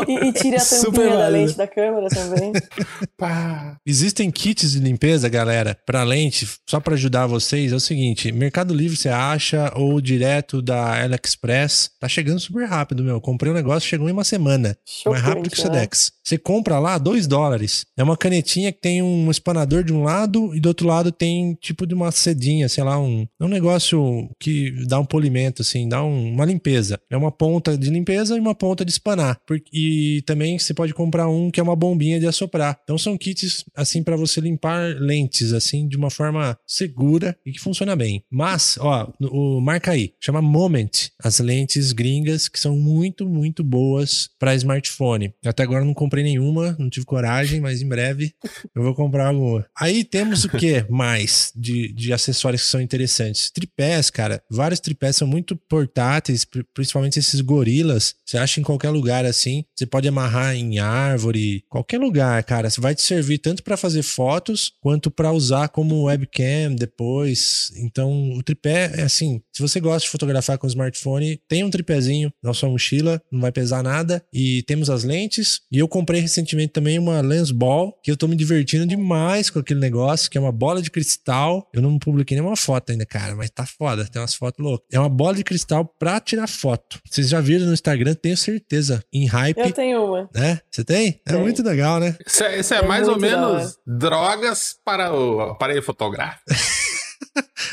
E, 0.08 0.28
e 0.28 0.32
tire 0.32 0.56
a 0.56 0.64
tampinha 0.64 1.16
da 1.16 1.28
lente 1.28 1.56
da 1.56 1.66
câmera 1.66 2.08
também. 2.08 2.52
Pá. 3.16 3.76
Existem 3.86 4.30
kits 4.30 4.72
de 4.72 4.78
limpeza, 4.78 5.28
galera, 5.28 5.76
para 5.86 6.02
lente, 6.02 6.48
só 6.68 6.80
para 6.80 6.94
ajudar 6.94 7.26
vocês. 7.26 7.72
É 7.72 7.76
o 7.76 7.80
seguinte: 7.80 8.32
Mercado 8.32 8.74
Livre 8.74 8.96
você 8.96 9.08
acha 9.08 9.72
ou 9.76 10.00
direto 10.00 10.62
da 10.62 11.02
AliExpress. 11.02 11.90
Tá 12.00 12.08
chegando 12.08 12.40
super 12.40 12.66
rápido, 12.66 13.02
meu. 13.02 13.20
Comprei 13.20 13.52
um 13.52 13.54
negócio, 13.54 13.88
chegou 13.88 14.08
em 14.08 14.12
uma 14.12 14.24
semana. 14.24 14.76
Mais 15.06 15.22
rápido 15.22 15.50
que 15.50 15.54
o 15.54 15.56
Chocante, 15.56 15.74
né? 15.74 15.80
Sedex. 15.80 16.12
Você 16.24 16.38
compra 16.38 16.78
lá, 16.78 16.96
2 16.98 17.26
dólares. 17.26 17.84
É 17.96 18.02
uma 18.02 18.16
canetinha 18.16 18.72
que 18.72 18.80
tem 18.80 19.02
um 19.02 19.30
espanador 19.30 19.84
de 19.84 19.92
um 19.92 20.02
lado 20.02 20.54
e 20.54 20.60
do 20.60 20.68
outro 20.68 20.86
lado 20.86 21.12
tem 21.12 21.54
tipo 21.60 21.86
de 21.86 21.94
uma 21.94 22.10
sedinha, 22.10 22.68
sei 22.68 22.82
lá, 22.82 22.98
um, 22.98 23.26
é 23.40 23.44
um 23.44 23.48
negócio 23.48 24.28
que 24.40 24.72
dá 24.86 24.98
um 24.98 25.04
polimento, 25.04 25.62
assim, 25.62 25.88
dá 25.88 26.02
um- 26.02 26.32
uma 26.32 26.44
limpeza. 26.44 26.98
É 27.10 27.16
uma 27.16 27.30
ponta 27.30 27.76
de 27.76 27.90
limpeza 27.90 28.36
e 28.36 28.40
uma 28.40 28.54
ponta 28.54 28.84
de 28.84 28.90
espanar. 28.90 29.38
E 29.72 30.22
também 30.26 30.58
você 30.58 30.72
pode 30.72 30.94
comprar 30.94 31.28
um 31.28 31.50
que 31.50 31.60
é 31.60 31.62
uma 31.62 31.76
bombinha 31.76 32.18
de 32.18 32.26
assoprar. 32.26 32.78
Então 32.84 32.96
são 32.96 33.18
kits, 33.18 33.64
assim, 33.76 34.02
para 34.02 34.16
você 34.16 34.40
limpar 34.40 34.94
lentes, 34.98 35.52
assim, 35.52 35.86
de 35.86 35.96
uma 35.96 36.10
forma 36.10 36.56
segura 36.66 37.36
e 37.44 37.52
que 37.52 37.60
funciona 37.60 37.94
bem. 37.94 38.22
Mas, 38.30 38.76
ó, 38.80 39.12
o, 39.20 39.60
marca 39.60 39.90
aí, 39.92 40.12
chama 40.20 40.40
Moment, 40.40 41.10
as 41.22 41.38
lentes 41.40 41.92
gringas 41.92 42.48
que 42.48 42.58
são 42.58 42.76
muito, 42.78 43.28
muito 43.28 43.62
boas 43.62 44.30
para 44.38 44.54
smartphone. 44.54 45.32
Até 45.44 45.62
agora 45.62 45.84
não 45.84 45.92
comprei 45.94 46.13
nenhuma, 46.22 46.76
não 46.78 46.88
tive 46.88 47.06
coragem, 47.06 47.60
mas 47.60 47.82
em 47.82 47.88
breve 47.88 48.32
eu 48.74 48.82
vou 48.82 48.94
comprar 48.94 49.28
alguma. 49.28 49.66
Aí 49.78 50.04
temos 50.04 50.44
o 50.44 50.48
que 50.48 50.84
mais 50.88 51.52
de, 51.54 51.92
de 51.92 52.12
acessórios 52.12 52.62
que 52.62 52.68
são 52.68 52.80
interessantes? 52.80 53.50
Tripés, 53.50 54.10
cara. 54.10 54.42
Vários 54.50 54.80
tripés 54.80 55.16
são 55.16 55.26
muito 55.26 55.56
portáteis, 55.56 56.44
pri- 56.44 56.64
principalmente 56.74 57.18
esses 57.18 57.40
gorilas. 57.40 58.14
Você 58.24 58.38
acha 58.38 58.60
em 58.60 58.62
qualquer 58.62 58.90
lugar 58.90 59.24
assim. 59.24 59.64
Você 59.74 59.86
pode 59.86 60.08
amarrar 60.08 60.54
em 60.54 60.78
árvore, 60.78 61.64
qualquer 61.68 61.98
lugar, 61.98 62.42
cara. 62.44 62.68
Você 62.70 62.80
vai 62.80 62.94
te 62.94 63.02
servir 63.02 63.38
tanto 63.38 63.62
para 63.62 63.76
fazer 63.76 64.02
fotos 64.02 64.72
quanto 64.80 65.10
para 65.10 65.32
usar 65.32 65.68
como 65.68 66.04
webcam 66.04 66.74
depois. 66.74 67.72
Então, 67.76 68.32
o 68.32 68.42
tripé 68.42 68.92
é 68.96 69.02
assim. 69.02 69.42
Se 69.52 69.62
você 69.62 69.80
gosta 69.80 70.06
de 70.06 70.10
fotografar 70.10 70.58
com 70.58 70.66
smartphone, 70.66 71.40
tem 71.48 71.64
um 71.64 71.70
tripézinho 71.70 72.32
na 72.42 72.52
sua 72.52 72.68
mochila, 72.68 73.20
não 73.30 73.40
vai 73.40 73.52
pesar 73.52 73.82
nada. 73.82 74.24
E 74.32 74.62
temos 74.62 74.90
as 74.90 75.04
lentes. 75.04 75.60
E 75.70 75.78
eu 75.78 75.88
comprei 75.88 76.03
recentemente 76.12 76.72
também 76.72 76.98
uma 76.98 77.20
lens 77.20 77.50
ball, 77.50 77.98
que 78.02 78.10
eu 78.10 78.16
tô 78.16 78.26
me 78.28 78.36
divertindo 78.36 78.86
demais 78.86 79.50
com 79.50 79.58
aquele 79.58 79.80
negócio, 79.80 80.30
que 80.30 80.36
é 80.38 80.40
uma 80.40 80.52
bola 80.52 80.80
de 80.82 80.90
cristal. 80.90 81.68
Eu 81.72 81.80
não 81.82 81.98
publiquei 81.98 82.36
nenhuma 82.36 82.56
foto 82.56 82.92
ainda, 82.92 83.06
cara, 83.06 83.34
mas 83.34 83.50
tá 83.50 83.64
foda. 83.66 84.04
Tem 84.06 84.20
umas 84.20 84.34
fotos 84.34 84.64
loucas. 84.64 84.86
É 84.92 84.98
uma 84.98 85.08
bola 85.08 85.34
de 85.34 85.44
cristal 85.44 85.84
pra 85.98 86.20
tirar 86.20 86.46
foto. 86.46 87.00
Vocês 87.08 87.28
já 87.28 87.40
viram 87.40 87.66
no 87.66 87.72
Instagram, 87.72 88.14
tenho 88.14 88.36
certeza. 88.36 89.02
Em 89.12 89.26
hype. 89.26 89.58
Eu 89.58 89.72
tenho 89.72 90.04
uma. 90.04 90.28
Né? 90.34 90.60
Você 90.70 90.84
tem? 90.84 91.20
É 91.26 91.30
Tenho. 91.32 91.40
muito 91.40 91.62
legal, 91.62 92.00
né? 92.00 92.16
Isso 92.26 92.44
é, 92.44 92.58
isso 92.60 92.74
é 92.74 92.78
É 92.78 92.82
mais 92.86 93.08
ou 93.08 93.18
menos 93.18 93.76
drogas 93.86 94.76
para 94.84 95.12
o 95.14 95.40
aparelho 95.40 95.82
fotográfico. 95.82 96.42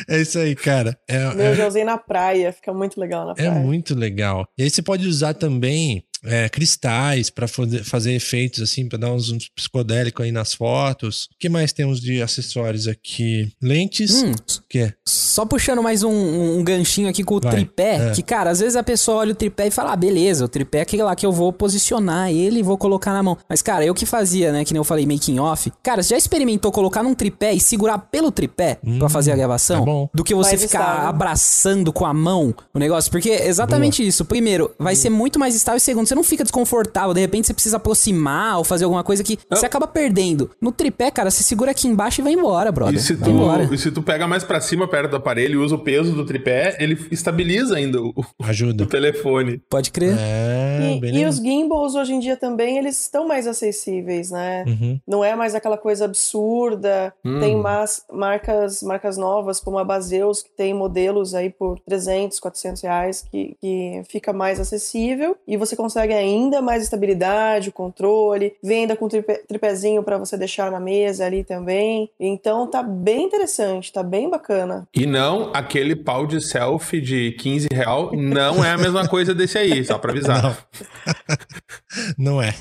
É 0.10 0.20
isso 0.20 0.40
aí, 0.40 0.56
cara. 0.56 0.98
É, 1.08 1.20
Meu, 1.36 1.46
é- 1.46 1.52
eu 1.52 1.56
já 1.56 1.68
usei 1.68 1.84
na 1.84 1.98
praia, 1.98 2.52
fica 2.52 2.74
muito 2.74 3.00
legal 3.00 3.26
na 3.26 3.32
É 3.34 3.36
praia. 3.36 3.52
muito 3.52 3.94
legal. 3.94 4.46
E 4.58 4.64
aí 4.64 4.70
você 4.70 4.82
pode 4.82 5.08
usar 5.08 5.34
também 5.34 6.04
é, 6.24 6.48
cristais 6.50 7.30
para 7.30 7.48
fazer 7.48 8.14
efeitos 8.14 8.62
assim, 8.62 8.88
para 8.88 8.98
dar 9.00 9.12
uns, 9.14 9.30
uns 9.32 9.50
psicodélicos 9.50 10.24
aí 10.26 10.32
nas 10.32 10.54
fotos. 10.54 11.26
O 11.26 11.38
que 11.40 11.50
mais 11.50 11.72
temos 11.74 12.00
de 12.00 12.22
acessórios 12.22 12.88
aqui? 12.88 13.52
Lentes. 13.62 14.22
Hum, 14.24 14.32
O 14.32 14.64
quê? 14.70 14.94
Só 15.08 15.46
puxando 15.46 15.82
mais 15.82 16.04
um, 16.04 16.12
um- 16.12 16.64
ganchinho 16.64 17.10
aqui 17.10 17.24
com 17.24 17.36
o 17.36 17.40
Vai, 17.40 17.52
tripé, 17.54 18.10
é. 18.10 18.12
que, 18.12 18.22
cara, 18.22 18.50
às 18.52 18.60
vezes 18.60 18.76
a 18.76 18.84
pessoa 18.84 19.18
olha 19.20 19.32
o 19.32 19.36
tripé 19.36 19.68
e 19.68 19.72
fala, 19.72 19.94
ah, 19.94 19.96
beleza, 19.96 20.46
o 20.46 20.48
tripé 20.48 20.80
é 20.80 20.82
aquele 20.82 21.04
lá 21.04 21.16
que 21.16 21.26
eu 21.26 21.32
vou 21.32 21.52
posicionar 21.54 22.30
ele 22.32 22.60
e 22.60 22.64
vou 22.64 22.78
colocar 22.78 23.14
na 23.14 23.24
mão. 23.24 23.38
Mas, 23.50 23.62
cara, 23.62 23.84
eu 23.86 23.94
que 23.94 24.06
fazia, 24.06 24.52
né, 24.52 24.64
que 24.66 24.74
nem 24.74 24.80
eu 24.80 24.84
falei, 24.84 25.06
making 25.06 25.40
off. 25.40 25.72
Cara, 25.82 26.04
você 26.04 26.10
já 26.10 26.18
experimentou 26.18 26.72
colocar 26.72 27.02
num 27.02 27.14
tripé 27.16 27.54
e 27.54 27.60
segurar 27.60 27.98
pelo 27.98 28.32
tripé 28.32 28.78
pra 29.00 29.10
fazer 29.10 29.32
a 29.32 29.36
gravação? 29.36 29.82
é 29.82 29.86
bom. 29.86 30.10
Do 30.14 30.24
que 30.24 30.36
você 30.36 30.52
Mais 30.52 30.62
ficar 30.64 30.80
estável. 30.82 31.10
abraçando 31.10 31.94
com 31.94 32.06
a 32.06 32.14
mão 32.14 32.54
o 32.74 32.80
negócio? 32.80 33.10
Porque 33.12 33.30
é 33.30 33.48
exatamente 33.48 34.06
isso. 34.06 34.26
Primeiro, 34.26 34.72
vai 34.78 34.96
ser 34.96 35.10
muito 35.10 35.40
mais 35.40 35.56
estável. 35.56 35.78
E 35.78 35.82
segundo, 35.82 36.08
você 36.12 36.16
não 36.16 36.24
fica 36.24 36.44
desconfortável. 36.44 37.14
De 37.14 37.22
repente 37.22 37.48
você 37.48 37.54
precisa 37.54 37.78
aproximar 37.78 38.58
ou 38.58 38.64
fazer 38.64 38.84
alguma 38.84 39.04
coisa 39.04 39.24
que 39.24 39.38
Não. 39.50 39.58
você 39.58 39.66
acaba 39.66 39.88
perdendo. 39.88 40.52
No 40.62 40.72
tripé, 40.72 41.10
cara, 41.10 41.32
você 41.32 41.42
segura 41.44 41.72
aqui 41.72 41.88
embaixo 41.88 42.22
e 42.22 42.24
vai 42.24 42.34
embora, 42.34 42.72
brother. 42.72 42.96
E 42.96 43.00
se, 43.00 43.14
vai 43.14 43.30
embora. 43.30 43.68
tu, 43.68 43.74
e 43.74 43.78
se 43.78 43.92
tu 43.92 44.02
pega 44.02 44.28
mais 44.28 44.44
pra 44.44 44.60
cima, 44.60 44.88
perto 44.88 45.12
do 45.12 45.16
aparelho, 45.18 45.62
e 45.62 45.64
usa 45.64 45.76
o 45.76 45.80
peso 45.80 46.14
do 46.14 46.26
tripé, 46.26 46.76
ele 46.80 46.98
estabiliza 47.12 47.78
ainda 47.78 48.02
o, 48.02 48.10
o 48.10 48.24
Ajuda. 48.44 48.86
telefone. 48.86 49.62
Pode 49.70 49.92
crer. 49.92 50.16
É, 50.20 51.00
E, 51.02 51.20
e 51.22 51.26
os 51.26 51.38
gimbals 51.38 51.96
hoje 51.96 52.14
em 52.14 52.20
dia 52.20 52.36
também, 52.36 52.78
eles 52.78 53.00
estão 53.00 53.28
mais 53.28 53.48
acessíveis, 53.48 54.32
né? 54.32 54.66
Uhum. 54.68 55.00
Não 55.08 55.24
é 55.24 55.36
mais 55.36 55.56
aquela 55.56 55.78
coisa 55.78 56.06
absurda. 56.06 57.14
Hum. 57.24 57.40
Tem 57.40 57.56
mas, 57.56 58.04
marcas, 58.12 58.84
marcas 58.84 59.18
novas, 59.18 59.60
como 59.60 59.78
a 59.80 59.84
Baseus, 59.84 60.44
que 60.44 60.50
tem 60.50 60.74
modelos 60.74 61.34
aí 61.34 61.50
por 61.50 61.80
300, 61.80 62.40
400 62.40 62.82
reais, 62.82 63.26
que, 63.32 63.56
que 63.62 64.02
fica 64.10 64.34
mais 64.34 64.60
acessível. 64.60 65.38
E 65.48 65.56
você 65.56 65.76
consegue 65.76 66.01
ainda 66.10 66.62
mais 66.62 66.84
estabilidade, 66.84 67.72
controle. 67.72 68.54
Venda 68.64 68.96
com 68.96 69.08
tripé, 69.08 69.42
tripézinho 69.48 70.04
para 70.04 70.18
você 70.18 70.38
deixar 70.38 70.72
na 70.72 70.80
mesa 70.80 71.26
ali 71.26 71.44
também. 71.44 72.10
Então 72.20 72.68
tá 72.68 72.82
bem 72.84 73.26
interessante, 73.26 73.92
tá 73.92 74.04
bem 74.04 74.30
bacana. 74.30 74.88
E 74.94 75.06
não 75.06 75.52
aquele 75.54 75.96
pau 75.96 76.26
de 76.26 76.42
selfie 76.42 77.02
de 77.02 77.32
15 77.34 77.68
real, 77.74 78.12
não 78.14 78.64
é 78.64 78.72
a 78.72 78.78
mesma 78.78 79.08
coisa 79.08 79.34
desse 79.34 79.58
aí, 79.58 79.84
só 79.84 79.98
pra 79.98 80.12
avisar. 80.12 80.42
Não. 82.18 82.32
Não 82.32 82.42
é. 82.42 82.56